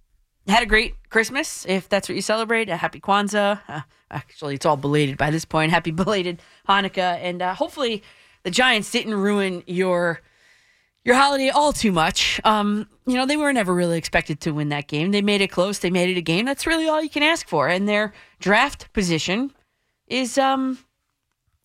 had 0.47 0.63
a 0.63 0.67
great 0.67 0.95
christmas 1.09 1.65
if 1.67 1.89
that's 1.89 2.09
what 2.09 2.15
you 2.15 2.23
celebrate 2.23 2.69
a 2.69 2.77
happy 2.77 3.01
kwanzaa 3.01 3.61
uh, 3.69 3.81
actually 4.11 4.55
it's 4.55 4.67
all 4.67 4.77
belated 4.77 5.17
by 5.17 5.31
this 5.31 5.45
point 5.45 5.71
happy 5.71 5.91
belated 6.03 6.41
hanukkah 6.69 7.19
and 7.23 7.43
uh, 7.43 7.55
hopefully 7.55 8.03
the 8.43 8.51
giants 8.51 8.91
didn't 8.91 9.15
ruin 9.15 9.63
your 9.67 10.21
your 11.05 11.17
holiday 11.17 11.51
all 11.51 11.73
too 11.73 11.93
much. 11.93 12.41
Um, 12.45 12.89
you 13.07 13.15
know, 13.15 13.27
they 13.27 13.37
were 13.37 13.53
never 13.53 13.75
really 13.75 13.99
expected 13.99 14.41
to 14.41 14.53
win 14.53 14.71
that 14.71 14.89
game. 14.89 15.11
They 15.11 15.21
made 15.21 15.43
it 15.43 15.49
close. 15.49 15.79
They 15.79 15.91
made 15.91 16.09
it 16.09 16.17
a 16.17 16.23
game. 16.23 16.47
That's 16.47 16.67
really 16.67 16.89
all 16.89 17.03
you 17.03 17.11
can 17.11 17.23
ask 17.23 17.47
for. 17.47 17.69
And 17.69 17.87
their 17.87 18.15
draft 18.41 18.93
position 18.93 19.53
is 20.07 20.39
um 20.39 20.79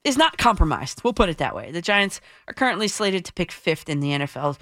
is 0.04 0.18
not 0.18 0.38
compromised. 0.38 1.02
We'll 1.04 1.14
put 1.14 1.30
it 1.30 1.38
that 1.38 1.56
way. 1.56 1.72
The 1.72 1.82
Giants 1.82 2.22
are 2.48 2.54
currently 2.54 2.88
slated 2.88 3.26
to 3.26 3.34
pick 3.34 3.52
fifth 3.52 3.90
in 3.90 4.00
the 4.00 4.10
NFL 4.10 4.58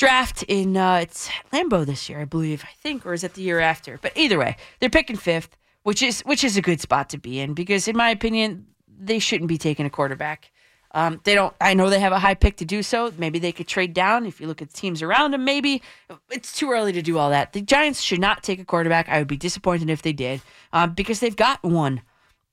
draft 0.00 0.42
in 0.44 0.78
uh, 0.78 0.96
it's 0.96 1.28
Lambeau 1.52 1.84
this 1.84 2.08
year, 2.08 2.20
I 2.20 2.24
believe. 2.24 2.64
I 2.64 2.72
think, 2.82 3.04
or 3.04 3.12
is 3.12 3.22
it 3.22 3.34
the 3.34 3.42
year 3.42 3.60
after? 3.60 3.98
But 4.00 4.12
either 4.16 4.38
way, 4.38 4.56
they're 4.80 4.88
picking 4.88 5.16
fifth, 5.16 5.56
which 5.82 6.02
is 6.02 6.22
which 6.22 6.42
is 6.42 6.56
a 6.56 6.62
good 6.62 6.80
spot 6.80 7.10
to 7.10 7.18
be 7.18 7.38
in 7.38 7.52
because, 7.54 7.86
in 7.86 7.96
my 7.96 8.08
opinion, 8.10 8.66
they 8.88 9.18
shouldn't 9.18 9.48
be 9.48 9.58
taking 9.58 9.86
a 9.86 9.90
quarterback. 9.90 10.50
Um, 10.92 11.20
they 11.24 11.34
don't. 11.34 11.54
I 11.60 11.74
know 11.74 11.90
they 11.90 12.00
have 12.00 12.12
a 12.12 12.18
high 12.18 12.34
pick 12.34 12.56
to 12.56 12.64
do 12.64 12.82
so. 12.82 13.12
Maybe 13.18 13.38
they 13.38 13.52
could 13.52 13.68
trade 13.68 13.92
down 13.92 14.26
if 14.26 14.40
you 14.40 14.46
look 14.46 14.62
at 14.62 14.72
teams 14.72 15.02
around 15.02 15.32
them. 15.32 15.44
Maybe 15.44 15.82
it's 16.30 16.56
too 16.56 16.70
early 16.70 16.92
to 16.92 17.02
do 17.02 17.18
all 17.18 17.30
that. 17.30 17.52
The 17.52 17.60
Giants 17.60 18.00
should 18.00 18.20
not 18.20 18.42
take 18.42 18.58
a 18.58 18.64
quarterback. 18.64 19.08
I 19.08 19.18
would 19.18 19.28
be 19.28 19.36
disappointed 19.36 19.90
if 19.90 20.00
they 20.00 20.14
did, 20.14 20.40
um, 20.72 20.94
because 20.94 21.20
they've 21.20 21.36
got 21.36 21.62
one 21.62 22.00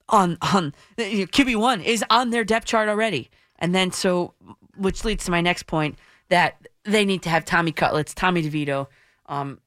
on 0.08 0.38
on 0.40 0.74
QB 0.96 1.56
one 1.56 1.80
is 1.80 2.04
on 2.10 2.30
their 2.30 2.44
depth 2.44 2.66
chart 2.66 2.88
already, 2.88 3.30
and 3.58 3.74
then 3.74 3.90
so 3.92 4.34
which 4.76 5.04
leads 5.04 5.24
to 5.24 5.30
my 5.30 5.40
next 5.40 5.66
point 5.66 5.98
that 6.28 6.68
they 6.84 7.04
need 7.04 7.22
to 7.22 7.30
have 7.30 7.44
Tommy 7.44 7.72
Cutlets, 7.72 8.14
Tommy 8.14 8.42
DeVito. 8.42 8.86
Um, 9.26 9.60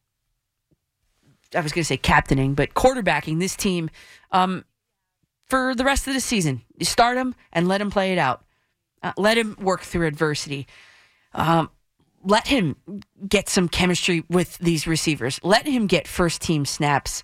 I 1.56 1.60
was 1.60 1.72
going 1.72 1.82
to 1.82 1.88
say 1.88 1.98
captaining, 1.98 2.54
but 2.54 2.74
quarterbacking 2.74 3.40
this 3.40 3.56
team 3.56 3.90
um, 4.32 4.64
for 5.48 5.76
the 5.76 5.84
rest 5.84 6.08
of 6.08 6.14
the 6.14 6.22
season. 6.22 6.62
You 6.78 6.86
start 6.86 7.18
him 7.18 7.36
and 7.52 7.68
let 7.68 7.82
him 7.82 7.92
play 7.92 8.14
it 8.14 8.18
out. 8.18 8.46
Uh, 9.04 9.12
let 9.18 9.38
him 9.38 9.58
work 9.60 9.82
through 9.82 10.08
adversity. 10.08 10.68
Um, 11.34 11.70
let 12.24 12.48
him 12.48 12.76
get 13.28 13.50
some 13.50 13.68
chemistry 13.68 14.24
with 14.30 14.58
these 14.60 14.88
receivers. 14.88 15.40
Let 15.44 15.66
him 15.66 15.88
get 15.88 16.08
first 16.08 16.42
team 16.42 16.66
snaps. 16.66 17.24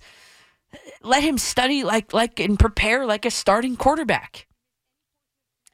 Let 1.02 1.22
him 1.22 1.38
study 1.38 1.84
like 1.84 2.12
like 2.12 2.40
and 2.40 2.58
prepare 2.58 3.06
like 3.06 3.24
a 3.24 3.30
starting 3.30 3.76
quarterback. 3.76 4.46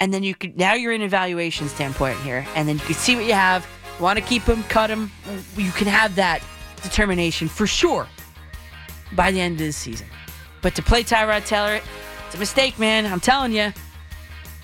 And 0.01 0.13
then 0.13 0.23
you 0.23 0.35
could 0.35 0.57
now 0.57 0.75
you're 0.75 0.93
in 0.93 1.03
evaluation 1.03 1.69
standpoint 1.69 2.19
here, 2.19 2.47
and 2.55 2.69
then 2.69 2.77
you 2.77 2.85
can 2.85 2.95
see 2.95 3.17
what 3.17 3.25
you 3.25 3.33
have. 3.33 3.67
You 3.99 4.05
want 4.05 4.19
to 4.19 4.25
keep 4.25 4.43
him, 4.43 4.63
cut 4.65 4.91
him. 4.91 5.11
You 5.57 5.71
can 5.73 5.87
have 5.87 6.17
that 6.17 6.43
determination 6.83 7.49
for 7.49 7.67
sure 7.67 8.07
by 9.13 9.31
the 9.31 9.41
end 9.41 9.61
of 9.61 9.67
the 9.67 9.73
season. 9.73 10.07
But 10.63 10.75
to 10.77 10.83
play 10.83 11.05
Tyrod 11.05 11.47
Taylor, 11.47 11.81
it's 12.27 12.35
a 12.35 12.39
mistake, 12.39 12.79
man. 12.79 13.07
I'm 13.07 13.21
telling 13.21 13.53
you. 13.53 13.73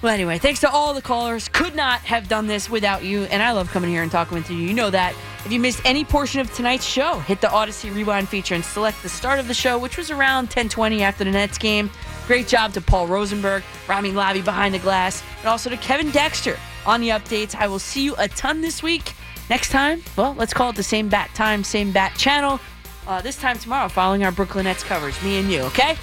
Well, 0.03 0.15
anyway, 0.15 0.39
thanks 0.39 0.61
to 0.61 0.71
all 0.71 0.95
the 0.95 1.03
callers. 1.03 1.49
Could 1.49 1.75
not 1.75 2.01
have 2.01 2.27
done 2.27 2.47
this 2.47 2.71
without 2.71 3.05
you. 3.05 3.25
And 3.25 3.43
I 3.43 3.53
love 3.53 3.71
coming 3.71 3.91
here 3.91 4.03
and 4.03 4.11
talking 4.11 4.39
with 4.39 4.51
you. 4.51 4.57
You 4.57 4.73
know 4.73 4.89
that. 4.89 5.15
If 5.45 5.53
you 5.53 5.61
missed 5.61 5.83
any 5.85 6.05
portion 6.05 6.41
of 6.41 6.53
tonight's 6.55 6.87
show, 6.87 7.19
hit 7.19 7.43
the 7.43 7.49
Audacy 7.49 7.95
Rewind 7.95 8.27
feature 8.29 8.55
and 8.55 8.65
select 8.65 9.03
the 9.03 9.11
start 9.11 9.39
of 9.39 9.47
the 9.47 9.53
show, 9.53 9.79
which 9.79 9.99
was 9.99 10.11
around 10.11 10.45
1020 10.45 11.03
after 11.03 11.25
the 11.25 11.31
Nets 11.31 11.59
game. 11.59 11.91
Great 12.27 12.49
job 12.49 12.73
to 12.75 12.81
Paul 12.81 13.09
Rosenberg, 13.09 13.63
Rami 13.89 14.13
Lavi 14.13 14.43
behind 14.43 14.75
the 14.75 14.79
glass, 14.79 15.23
and 15.41 15.49
also 15.49 15.69
to 15.69 15.77
Kevin 15.77 16.11
Dexter 16.11 16.57
on 16.87 17.03
the 17.03 17.11
updates. 17.11 17.55
I 17.55 17.67
will 17.69 17.79
see 17.79 18.03
you 18.03 18.15
a 18.17 18.29
ton 18.29 18.63
this 18.63 18.83
week. 18.83 19.15
Next 19.51 19.71
time, 19.71 20.03
well, 20.17 20.35
let's 20.39 20.55
call 20.55 20.71
it 20.71 20.77
the 20.77 20.83
same 20.83 21.11
bat 21.11 21.31
time, 21.35 21.63
same 21.63 21.93
bat 21.93 22.15
channel. 22.17 22.59
Uh, 23.07 23.21
this 23.21 23.37
time 23.37 23.59
tomorrow, 23.59 23.89
following 23.89 24.25
our 24.25 24.33
Brooklyn 24.33 24.65
Nets 24.65 24.83
coverage, 24.83 25.21
me 25.23 25.41
and 25.41 25.51
you, 25.51 25.61
okay? 25.63 25.97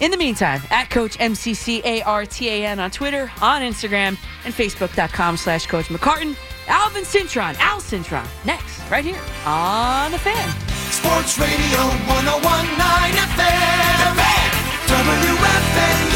In 0.00 0.10
the 0.10 0.16
meantime, 0.16 0.60
at 0.70 0.90
Coach 0.90 1.18
MCCARTAN 1.18 2.78
on 2.78 2.90
Twitter, 2.90 3.30
on 3.40 3.62
Instagram, 3.62 4.18
and 4.44 4.52
Facebook.com 4.52 5.36
slash 5.36 5.66
Coach 5.66 5.86
McCartan. 5.86 6.36
Alvin 6.66 7.04
Cintron, 7.04 7.54
Al 7.58 7.78
Cintron, 7.78 8.26
next, 8.44 8.80
right 8.90 9.04
here 9.04 9.20
on 9.44 10.10
The 10.12 10.18
Fan. 10.18 10.48
Sports 10.90 11.38
Radio 11.38 11.78
1019 12.08 13.14
FM. 13.20 13.98
The 14.00 14.14
Fan. 14.16 14.50
WFN 14.88 16.13